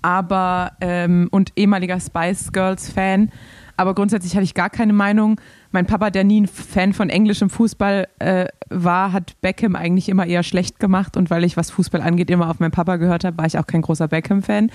aber 0.04 0.74
ähm, 0.82 1.30
und 1.32 1.52
ehemaliger 1.56 2.00
Spice 2.00 2.52
Girls 2.52 2.92
Fan. 2.92 3.32
Aber 3.78 3.94
grundsätzlich 3.94 4.36
hatte 4.36 4.44
ich 4.44 4.54
gar 4.54 4.70
keine 4.70 4.94
Meinung. 4.94 5.40
Mein 5.72 5.86
Papa, 5.86 6.10
der 6.10 6.24
nie 6.24 6.42
ein 6.42 6.48
Fan 6.48 6.94
von 6.94 7.10
englischem 7.10 7.50
Fußball 7.50 8.08
äh, 8.20 8.46
war, 8.70 9.12
hat 9.12 9.40
Beckham 9.42 9.76
eigentlich 9.76 10.08
immer 10.10 10.26
eher 10.26 10.44
schlecht 10.44 10.80
gemacht. 10.80 11.18
Und 11.18 11.30
weil 11.30 11.44
ich, 11.44 11.58
was 11.58 11.72
Fußball 11.72 12.02
angeht, 12.02 12.30
immer 12.30 12.50
auf 12.50 12.60
meinen 12.60 12.72
Papa 12.72 12.96
gehört 12.96 13.24
habe, 13.24 13.38
war 13.38 13.46
ich 13.46 13.58
auch 13.60 13.68
kein 13.68 13.82
großer 13.82 14.08
Beckham-Fan. 14.08 14.72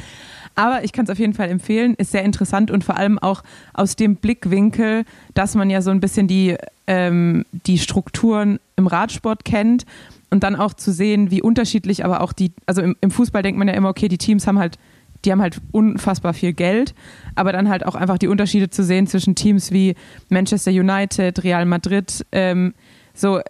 Aber 0.55 0.85
ich 0.85 0.93
kann 0.93 1.05
es 1.05 1.11
auf 1.11 1.19
jeden 1.19 1.33
Fall 1.33 1.49
empfehlen, 1.49 1.95
ist 1.95 2.11
sehr 2.11 2.25
interessant 2.25 2.71
und 2.71 2.85
vor 2.85 2.97
allem 2.97 3.19
auch 3.19 3.43
aus 3.73 3.97
dem 3.97 4.17
Blickwinkel, 4.17 5.05
dass 5.35 5.55
man 5.55 5.71
ja 5.71 5.81
so 5.81 5.91
ein 5.91 6.01
bisschen 6.01 6.27
die, 6.27 6.57
ähm, 6.87 7.45
die 7.67 7.79
Strukturen 7.79 8.59
im 8.77 8.87
Radsport 8.87 9.45
kennt 9.45 9.87
und 10.29 10.43
dann 10.43 10.57
auch 10.57 10.75
zu 10.75 10.93
sehen, 10.93 11.31
wie 11.31 11.41
unterschiedlich 11.41 12.05
aber 12.05 12.21
auch 12.21 12.33
die, 12.33 12.53
also 12.67 12.83
im, 12.83 12.97
im 13.01 13.11
Fußball 13.11 13.43
denkt 13.43 13.59
man 13.59 13.69
ja 13.69 13.75
immer, 13.75 13.89
okay, 13.89 14.09
die 14.09 14.19
Teams 14.19 14.47
haben 14.47 14.59
halt 14.59 14.79
die 15.25 15.33
haben 15.33 15.43
halt 15.43 15.61
unfassbar 15.73 16.35
viel 16.35 16.53
Geld, 16.53 16.95
aber 17.35 17.53
dann 17.53 17.69
halt 17.69 17.85
auch 17.85 17.95
einfach 17.95 18.19
die 18.19 18.29
Unterschiede 18.29 18.71
zu 18.71 18.83
sehen 18.83 19.07
zwischen 19.07 19.35
Teams 19.35 19.71
wie 19.71 19.95
Manchester 20.29 20.71
United, 20.71 21.45
Real 21.45 21.67
Madrid, 21.67 22.25
ähm, 22.33 22.75
so 23.13 23.41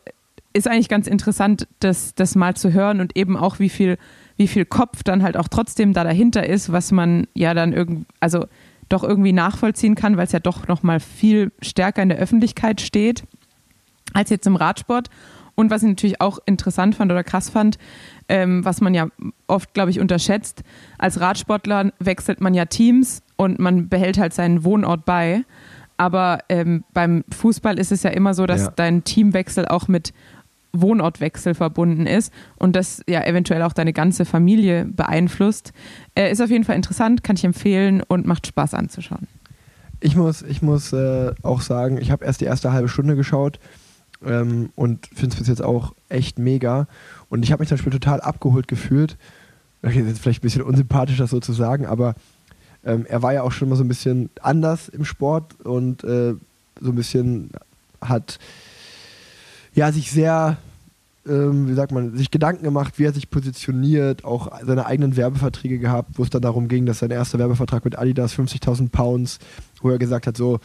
ist 0.53 0.67
eigentlich 0.67 0.89
ganz 0.89 1.07
interessant, 1.07 1.69
das, 1.79 2.15
das 2.17 2.35
mal 2.35 2.57
zu 2.57 2.73
hören 2.73 3.01
und 3.01 3.17
eben 3.17 3.37
auch 3.37 3.61
wie 3.61 3.69
viel 3.69 3.99
wie 4.41 4.49
viel 4.49 4.65
Kopf 4.65 5.03
dann 5.03 5.23
halt 5.23 5.37
auch 5.37 5.49
trotzdem 5.49 5.93
da 5.93 6.03
dahinter 6.03 6.47
ist, 6.49 6.73
was 6.73 6.93
man 6.93 7.27
ja 7.35 7.53
dann 7.53 7.75
irgendwie, 7.75 8.07
also 8.21 8.47
doch 8.89 9.05
irgendwie 9.05 9.35
nachvollziehen 9.35 9.95
kann, 9.95 10.17
weil 10.17 10.25
es 10.25 10.33
ja 10.33 10.41
doch 10.41 10.67
nochmal 10.67 10.99
viel 10.99 11.53
stärker 11.61 12.03
in 12.03 12.09
der 12.09 12.17
Öffentlichkeit 12.17 12.81
steht 12.81 13.25
als 14.15 14.31
jetzt 14.31 14.47
im 14.47 14.57
Radsport. 14.57 15.11
Und 15.55 15.71
was 15.71 15.83
ich 15.83 15.91
natürlich 15.91 16.23
auch 16.23 16.39
interessant 16.47 16.95
fand 16.95 17.13
oder 17.13 17.23
krass 17.23 17.51
fand, 17.51 17.77
ähm, 18.31 18.65
was 18.65 18.81
man 18.81 18.95
ja 18.95 19.09
oft, 19.49 19.75
glaube 19.75 19.91
ich, 19.91 20.01
unterschätzt, 20.01 20.63
als 20.99 21.21
Radsportler 21.21 21.93
wechselt 21.99 22.41
man 22.41 22.55
ja 22.55 22.65
Teams 22.65 23.23
und 23.37 23.59
man 23.59 23.89
behält 23.89 24.19
halt 24.19 24.33
seinen 24.33 24.65
Wohnort 24.65 25.05
bei. 25.05 25.45
Aber 25.97 26.39
ähm, 26.49 26.85
beim 26.95 27.25
Fußball 27.31 27.79
ist 27.79 27.93
es 27.93 28.05
ja 28.05 28.11
immer 28.11 28.33
so, 28.33 28.47
dass 28.47 28.63
ja. 28.63 28.73
dein 28.75 29.05
Teamwechsel 29.05 29.67
auch 29.67 29.89
mit 29.89 30.15
Wohnortwechsel 30.73 31.55
verbunden 31.55 32.07
ist 32.07 32.33
und 32.57 32.77
das 32.77 33.03
ja 33.09 33.25
eventuell 33.27 33.63
auch 33.63 33.73
deine 33.73 33.93
ganze 33.93 34.25
Familie 34.25 34.85
beeinflusst. 34.85 35.73
Äh, 36.15 36.31
ist 36.31 36.41
auf 36.41 36.51
jeden 36.51 36.65
Fall 36.65 36.77
interessant, 36.77 37.25
kann 37.25 37.37
ich 37.37 37.45
empfehlen 37.45 38.03
und 38.07 38.27
macht 38.27 38.47
Spaß 38.47 38.75
anzuschauen. 38.75 39.27
Ich 39.99 40.17
muss, 40.17 40.43
ich 40.43 40.63
muss 40.63 40.93
äh, 40.93 41.33
auch 41.43 41.61
sagen, 41.61 41.99
ich 42.01 42.13
habe 42.13 42.25
erst 42.25 42.41
die 42.41 42.47
erste 42.47 42.73
halbe 42.73 42.89
Stunde 42.89 43.17
geschaut 43.17 43.59
ähm, 44.25 44.71
und 44.77 45.07
finde 45.09 45.35
es 45.35 45.41
bis 45.41 45.49
jetzt 45.49 45.63
auch 45.63 45.95
echt 46.09 46.39
mega. 46.39 46.87
Und 47.31 47.43
ich 47.43 47.53
habe 47.53 47.63
mich 47.63 47.69
zum 47.69 47.77
Beispiel 47.77 47.93
total 47.93 48.21
abgeholt 48.21 48.69
gefühlt. 48.69 49.17
Das 49.81 49.95
ist 49.95 50.19
vielleicht 50.19 50.41
ein 50.41 50.43
bisschen 50.43 50.63
unsympathisch, 50.63 51.17
das 51.17 51.31
so 51.31 51.41
zu 51.41 51.55
sagen, 51.55 51.87
aber 51.87 52.15
ähm, 52.85 53.07
er 53.09 53.23
war 53.23 53.33
ja 53.33 53.43
auch 53.43 53.53
schon 53.53 53.71
mal 53.71 53.77
so 53.77 53.85
ein 53.85 53.89
bisschen 53.89 54.29
anders 54.43 54.89
im 54.91 55.07
Sport 55.07 55.59
und 55.65 56.05
äh, 56.05 56.35
so 56.81 56.91
ein 56.91 56.95
bisschen 56.95 57.51
hat 58.01 58.39
ja, 59.75 59.93
sich 59.93 60.11
sehr, 60.11 60.57
ähm, 61.27 61.69
wie 61.69 61.75
sagt 61.75 61.93
man, 61.93 62.17
sich 62.17 62.31
Gedanken 62.31 62.65
gemacht, 62.65 62.99
wie 62.99 63.05
er 63.05 63.13
sich 63.13 63.31
positioniert, 63.31 64.25
auch 64.25 64.51
seine 64.65 64.87
eigenen 64.87 65.17
Werbeverträge 65.17 65.79
gehabt, 65.79 66.19
wo 66.19 66.23
es 66.23 66.31
dann 66.31 66.43
darum 66.43 66.69
ging, 66.69 66.87
dass 66.87 66.99
sein 66.99 67.11
erster 67.11 67.39
Werbevertrag 67.39 67.85
mit 67.85 67.99
Adidas 67.99 68.35
50.000 68.35 68.91
Pounds, 68.91 69.39
wo 69.81 69.91
er 69.91 69.99
gesagt 69.99 70.27
hat, 70.27 70.37
so, 70.37 70.59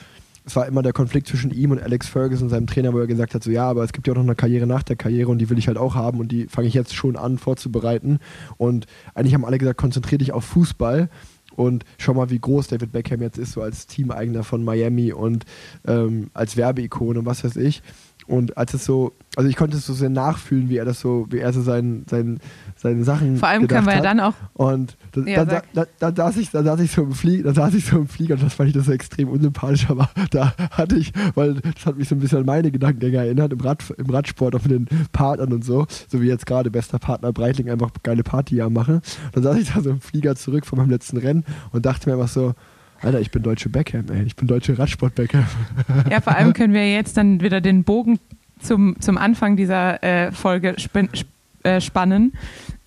es 0.45 0.55
war 0.55 0.67
immer 0.67 0.83
der 0.83 0.93
Konflikt 0.93 1.27
zwischen 1.27 1.51
ihm 1.51 1.71
und 1.71 1.81
Alex 1.81 2.07
Ferguson, 2.07 2.49
seinem 2.49 2.67
Trainer, 2.67 2.93
wo 2.93 2.99
er 2.99 3.07
gesagt 3.07 3.33
hat, 3.33 3.43
so 3.43 3.49
ja, 3.49 3.67
aber 3.67 3.83
es 3.83 3.93
gibt 3.93 4.07
ja 4.07 4.13
auch 4.13 4.17
noch 4.17 4.23
eine 4.23 4.35
Karriere 4.35 4.67
nach 4.67 4.83
der 4.83 4.95
Karriere 4.95 5.31
und 5.31 5.39
die 5.39 5.49
will 5.49 5.57
ich 5.57 5.67
halt 5.67 5.77
auch 5.77 5.95
haben 5.95 6.19
und 6.19 6.31
die 6.31 6.47
fange 6.47 6.67
ich 6.67 6.73
jetzt 6.75 6.93
schon 6.93 7.15
an 7.15 7.37
vorzubereiten. 7.37 8.19
Und 8.57 8.85
eigentlich 9.15 9.33
haben 9.33 9.45
alle 9.45 9.57
gesagt, 9.57 9.79
konzentriere 9.79 10.19
dich 10.19 10.33
auf 10.33 10.45
Fußball 10.45 11.09
und 11.55 11.83
schau 11.97 12.13
mal, 12.13 12.29
wie 12.29 12.39
groß 12.39 12.67
David 12.67 12.91
Beckham 12.91 13.21
jetzt 13.21 13.37
ist, 13.37 13.53
so 13.53 13.61
als 13.61 13.87
Teameigner 13.87 14.43
von 14.43 14.63
Miami 14.63 15.13
und 15.13 15.45
ähm, 15.87 16.29
als 16.33 16.57
Werbeikone 16.57 17.19
und 17.19 17.25
was 17.25 17.43
weiß 17.43 17.55
ich. 17.55 17.81
Und 18.27 18.57
als 18.57 18.73
es 18.73 18.85
so, 18.85 19.13
also 19.35 19.47
ich 19.49 19.55
konnte 19.55 19.77
es 19.77 19.85
so 19.85 19.93
sehr 19.93 20.09
nachfühlen, 20.09 20.69
wie 20.69 20.77
er 20.77 20.85
das 20.85 20.99
so, 20.99 21.27
wie 21.29 21.37
er 21.37 21.53
so 21.53 21.61
sein, 21.61 22.05
sein, 22.09 22.39
seine 22.85 23.03
Sachen. 23.03 23.37
Vor 23.37 23.47
allem 23.47 23.67
können 23.67 23.87
wir 23.87 23.95
ja 23.95 24.01
dann 24.01 24.19
auch. 24.19 24.33
Und 24.53 24.95
da, 25.13 25.21
ja, 25.21 25.45
da, 25.45 25.61
da, 25.73 25.85
da, 25.99 26.15
saß 26.15 26.37
ich, 26.37 26.51
da 26.51 26.63
saß 26.63 26.79
ich 26.81 26.91
so 26.91 27.03
im 27.03 27.13
Flieger, 27.13 27.43
da 27.45 27.53
saß 27.53 27.73
ich 27.73 27.85
so 27.85 27.97
im 27.97 28.07
Flieger 28.07 28.35
und 28.35 28.43
das 28.43 28.53
fand 28.53 28.69
ich 28.69 28.75
das 28.75 28.85
so 28.85 28.91
extrem 28.91 29.27
unsympathisch, 29.29 29.85
aber 29.89 30.09
da 30.29 30.53
hatte 30.71 30.95
ich, 30.95 31.11
weil 31.33 31.55
das 31.55 31.85
hat 31.85 31.97
mich 31.97 32.07
so 32.07 32.15
ein 32.15 32.19
bisschen 32.19 32.39
an 32.39 32.45
meine 32.45 32.71
Gedankengänge 32.71 33.17
erinnert, 33.17 33.53
im, 33.53 33.59
Rad, 33.59 33.83
im 33.97 34.09
Radsport, 34.09 34.55
auch 34.55 34.61
mit 34.63 34.71
den 34.71 34.87
Partnern 35.11 35.51
und 35.53 35.65
so, 35.65 35.87
so 36.07 36.21
wie 36.21 36.27
jetzt 36.27 36.45
gerade 36.45 36.69
bester 36.69 36.99
Partner 36.99 37.33
Breitling 37.33 37.69
einfach 37.69 37.89
geile 38.03 38.23
Party 38.23 38.61
am 38.61 38.73
machen. 38.73 39.01
Dann 39.31 39.43
saß 39.43 39.57
ich 39.57 39.73
da 39.73 39.81
so 39.81 39.89
im 39.89 40.01
Flieger 40.01 40.35
zurück 40.35 40.65
von 40.65 40.77
meinem 40.77 40.91
letzten 40.91 41.17
Rennen 41.17 41.43
und 41.71 41.85
dachte 41.85 42.09
mir 42.09 42.15
einfach 42.15 42.31
so, 42.31 42.53
Alter, 43.01 43.19
ich 43.19 43.31
bin 43.31 43.43
deutsche 43.43 43.69
Beckham, 43.69 44.05
ey. 44.11 44.23
Ich 44.23 44.35
bin 44.35 44.47
deutsche 44.47 44.77
Radsport-Beckham. 44.77 45.45
Ja, 46.09 46.21
vor 46.21 46.35
allem 46.35 46.53
können 46.53 46.73
wir 46.73 46.91
jetzt 46.91 47.17
dann 47.17 47.41
wieder 47.41 47.61
den 47.61 47.83
Bogen 47.83 48.19
zum, 48.59 48.95
zum 48.99 49.17
Anfang 49.17 49.57
dieser 49.57 50.01
äh, 50.03 50.31
Folge 50.31 50.75
spin, 50.77 51.09
sp 51.13 51.29
äh, 51.65 51.81
spannen. 51.81 52.33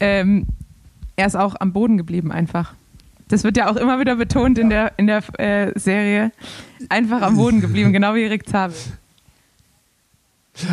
Ähm, 0.01 0.47
er 1.17 1.27
ist 1.27 1.37
auch 1.37 1.57
am 1.59 1.73
Boden 1.73 1.97
geblieben 1.97 2.33
einfach. 2.33 2.75
Das 3.29 3.45
wird 3.45 3.57
ja 3.57 3.71
auch 3.71 3.77
immer 3.77 4.01
wieder 4.01 4.17
betont 4.17 4.59
in 4.59 4.71
der, 4.71 4.93
in 4.97 5.07
der 5.07 5.23
äh, 5.39 5.79
Serie. 5.79 6.33
Einfach 6.89 7.21
am 7.21 7.37
Boden 7.37 7.61
geblieben, 7.61 7.93
genau 7.93 8.15
wie 8.15 8.25
Rick 8.25 8.49
Zabel. 8.49 8.77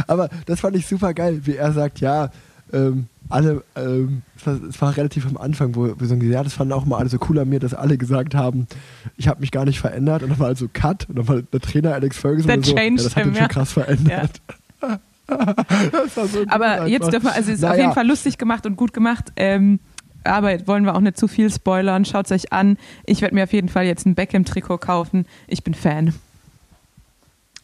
Aber 0.08 0.30
das 0.46 0.62
fand 0.62 0.76
ich 0.76 0.88
super 0.88 1.14
geil, 1.14 1.42
wie 1.44 1.56
er 1.56 1.74
sagt, 1.74 2.00
ja, 2.00 2.32
ähm, 2.74 3.08
alle, 3.30 3.64
ähm, 3.76 4.22
es, 4.38 4.46
war, 4.46 4.64
es 4.70 4.82
war 4.82 4.98
relativ 4.98 5.26
am 5.28 5.38
Anfang, 5.38 5.76
wo 5.76 5.86
wir 5.86 6.08
so 6.08 6.16
gesagt 6.16 6.24
ja, 6.24 6.44
das 6.44 6.54
fanden 6.54 6.74
auch 6.74 6.86
mal 6.86 6.98
alle 6.98 7.10
so 7.10 7.18
cool 7.30 7.40
an 7.40 7.50
mir, 7.50 7.60
dass 7.60 7.74
alle 7.74 7.98
gesagt 7.98 8.36
haben, 8.36 8.68
ich 9.18 9.28
habe 9.28 9.42
mich 9.42 9.52
gar 9.52 9.66
nicht 9.66 9.80
verändert 9.80 10.24
und 10.24 10.30
dann 10.30 10.40
war 10.40 10.48
also 10.48 10.70
Cut 10.72 11.10
und 11.10 11.18
dann 11.18 11.28
war 11.28 11.42
der 11.42 11.60
Trainer 11.60 11.94
Alex 11.94 12.18
Ferguson 12.18 12.52
und 12.52 12.66
so, 12.66 12.76
ja, 12.76 12.90
das 12.90 13.16
hat 13.16 13.24
him, 13.24 13.34
schon 13.34 13.42
ja. 13.42 13.48
krass 13.48 13.72
verändert. 13.72 14.42
war 14.80 15.00
so 15.28 16.28
Aber 16.48 16.88
jetzt 16.88 17.12
dürfen 17.12 17.26
wir, 17.26 17.34
also 17.34 17.52
es 17.52 17.58
ist 17.60 17.64
auf 17.64 17.72
Naja. 17.72 17.82
jeden 17.84 17.94
Fall 17.94 18.08
lustig 18.08 18.38
gemacht 18.38 18.66
und 18.66 18.76
gut 18.76 18.94
gemacht. 18.94 19.32
Ähm, 19.36 19.80
aber 20.24 20.52
jetzt 20.52 20.68
wollen 20.68 20.86
wir 20.86 20.96
auch 20.96 21.02
nicht 21.02 21.18
zu 21.18 21.28
viel 21.28 21.52
spoilern. 21.52 22.06
Schaut 22.06 22.26
es 22.26 22.32
euch 22.32 22.54
an. 22.54 22.78
Ich 23.06 23.22
werde 23.22 23.36
mir 23.36 23.44
auf 23.44 23.54
jeden 23.54 23.70
Fall 23.70 23.86
jetzt 23.86 24.06
ein 24.06 24.16
Beckham-Trikot 24.16 24.80
kaufen. 24.80 25.26
Ich 25.48 25.64
bin 25.64 25.74
Fan. 25.74 26.14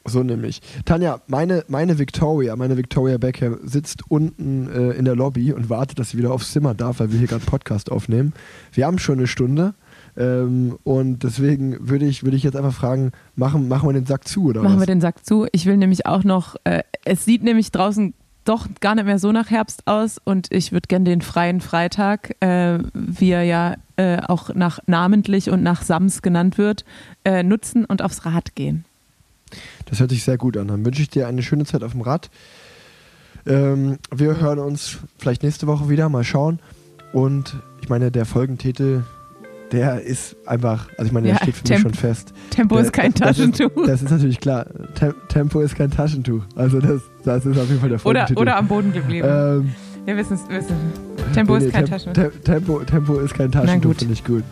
So 0.04 0.24
nämlich. 0.24 0.62
Tanja, 0.86 1.22
meine, 1.28 1.64
meine 1.68 2.00
Victoria, 2.00 2.56
meine 2.56 2.76
Victoria 2.76 3.18
Beckham 3.20 3.60
sitzt 3.64 4.02
unten 4.10 4.68
äh, 4.68 4.92
in 4.94 5.06
der 5.06 5.16
Lobby 5.16 5.54
und 5.54 5.70
wartet, 5.70 6.00
dass 6.00 6.10
sie 6.10 6.18
wieder 6.18 6.32
aufs 6.32 6.52
Zimmer 6.52 6.74
darf, 6.74 7.00
weil 7.00 7.12
wir 7.12 7.20
hier 7.20 7.28
gerade 7.28 7.46
Podcast 7.46 7.92
aufnehmen. 7.92 8.34
Wir 8.74 8.88
haben 8.88 8.98
schon 8.98 9.20
eine 9.20 9.28
Stunde 9.28 9.76
ähm, 10.18 10.78
und 10.84 11.24
deswegen 11.24 11.90
würde 11.90 12.06
ich, 12.06 12.24
würde 12.24 12.38
ich 12.38 12.44
jetzt 12.44 12.56
einfach 12.56 12.74
fragen, 12.74 13.12
machen, 13.36 13.68
machen 13.68 13.88
wir 13.90 13.94
den 13.94 14.06
Sack 14.06 14.28
zu 14.28 14.46
oder 14.46 14.62
Machen 14.62 14.76
was? 14.76 14.82
wir 14.82 14.88
den 14.88 15.02
Sack 15.02 15.26
zu. 15.26 15.48
Ich 15.52 15.66
will 15.66 15.78
nämlich 15.78 16.06
auch 16.06 16.24
noch, 16.24 16.56
äh, 16.64 16.84
es 17.06 17.26
sieht 17.26 17.44
nämlich 17.44 17.72
draußen 17.72 18.14
doch 18.44 18.68
gar 18.80 18.96
nicht 18.96 19.06
mehr 19.06 19.20
so 19.20 19.32
nach 19.32 19.50
Herbst 19.50 19.86
aus 19.86 20.18
und 20.24 20.48
ich 20.52 20.72
würde 20.72 20.88
gerne 20.88 21.06
den 21.06 21.22
freien 21.22 21.62
Freitag, 21.62 22.36
äh, 22.42 22.80
wie 22.94 23.32
er 23.32 23.44
ja 23.44 23.76
äh, 23.98 24.20
auch 24.22 24.54
nach 24.54 24.80
namentlich 24.88 25.50
und 25.50 25.62
nach 25.62 25.84
Sams 25.84 26.22
genannt 26.22 26.58
wird, 26.58 26.84
äh, 27.24 27.44
nutzen 27.44 27.86
und 27.86 28.02
aufs 28.02 28.26
Rad 28.26 28.56
gehen. 28.56 28.84
Das 29.86 30.00
hört 30.00 30.10
sich 30.10 30.24
sehr 30.24 30.38
gut 30.38 30.58
an. 30.58 30.68
Dann 30.70 30.84
wünsche 30.86 31.02
ich 31.02 31.10
dir 31.10 31.28
eine 31.28 31.44
schöne 31.44 31.66
Zeit 31.66 31.84
auf 31.84 31.92
dem 31.92 32.02
Rad. 32.02 32.30
Ähm, 33.46 33.98
wir 34.14 34.40
hören 34.40 34.60
uns 34.60 34.98
vielleicht 35.18 35.44
nächste 35.44 35.68
Woche 35.68 35.90
wieder, 35.90 36.10
mal 36.10 36.24
schauen. 36.24 36.60
Und 37.14 37.58
ich 37.82 37.90
meine, 37.90 38.12
der 38.12 38.26
Folgentitel, 38.26 39.04
der 39.72 40.02
ist 40.02 40.36
einfach, 40.46 40.88
also 40.98 41.06
ich 41.06 41.12
meine, 41.12 41.28
der 41.28 41.36
Ja, 41.38 41.42
steht 41.44 41.56
für 41.56 41.64
Temp- 41.64 41.74
mich 41.76 41.82
schon 41.82 41.94
fest. 41.94 42.34
Tempo 42.50 42.76
Der- 42.76 42.86
ist 42.86 42.94
kein 42.94 43.14
das 43.14 43.38
ist- 43.40 43.58
Taschentuch. 43.58 43.86
Das 43.88 44.02
ist 44.02 44.12
natürlich 44.12 44.40
klar. 44.40 44.66
Tem 44.96 45.14
Tempo 45.30 45.62
ist 45.62 45.76
kein 45.76 45.92
Taschentuch. 45.92 46.42
Also 46.56 46.80
das, 46.80 47.02
das 47.24 47.46
ist 47.46 47.58
auf 47.58 47.68
jeden 47.68 47.80
Fall 47.80 47.90
der 47.90 47.96
Oder, 47.98 48.00
Folgentitel. 48.00 48.40
oder 48.40 48.58
am 48.58 48.68
Boden 48.68 48.92
geblieben. 48.94 49.28
ähm, 49.30 49.72
Wir 50.06 50.18
wissen 50.18 50.34
es. 50.34 50.50
Wissen. 50.50 50.76
Tempo 51.34 51.58
nee, 51.58 51.66
ist 51.66 51.74
kein 51.74 51.86
Tem- 51.86 51.92
Taschentuch. 51.94 52.22
Tem- 52.24 52.44
Tempo, 52.44 52.80
Tempo 52.80 53.20
ist 53.20 53.34
kein 53.34 53.52
Taschentuch, 53.52 53.94
finde 53.96 54.14
ich 54.14 54.24
gut. 54.24 54.44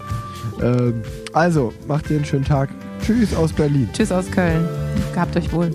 Ähm, 0.61 1.01
also, 1.33 1.73
macht 1.87 2.09
dir 2.09 2.15
einen 2.17 2.25
schönen 2.25 2.45
Tag. 2.45 2.69
Tschüss 3.05 3.33
aus 3.35 3.51
Berlin. 3.53 3.89
Tschüss 3.93 4.11
aus 4.11 4.29
Köln. 4.29 4.65
Gehabt 5.13 5.35
euch 5.37 5.51
wohl. 5.53 5.71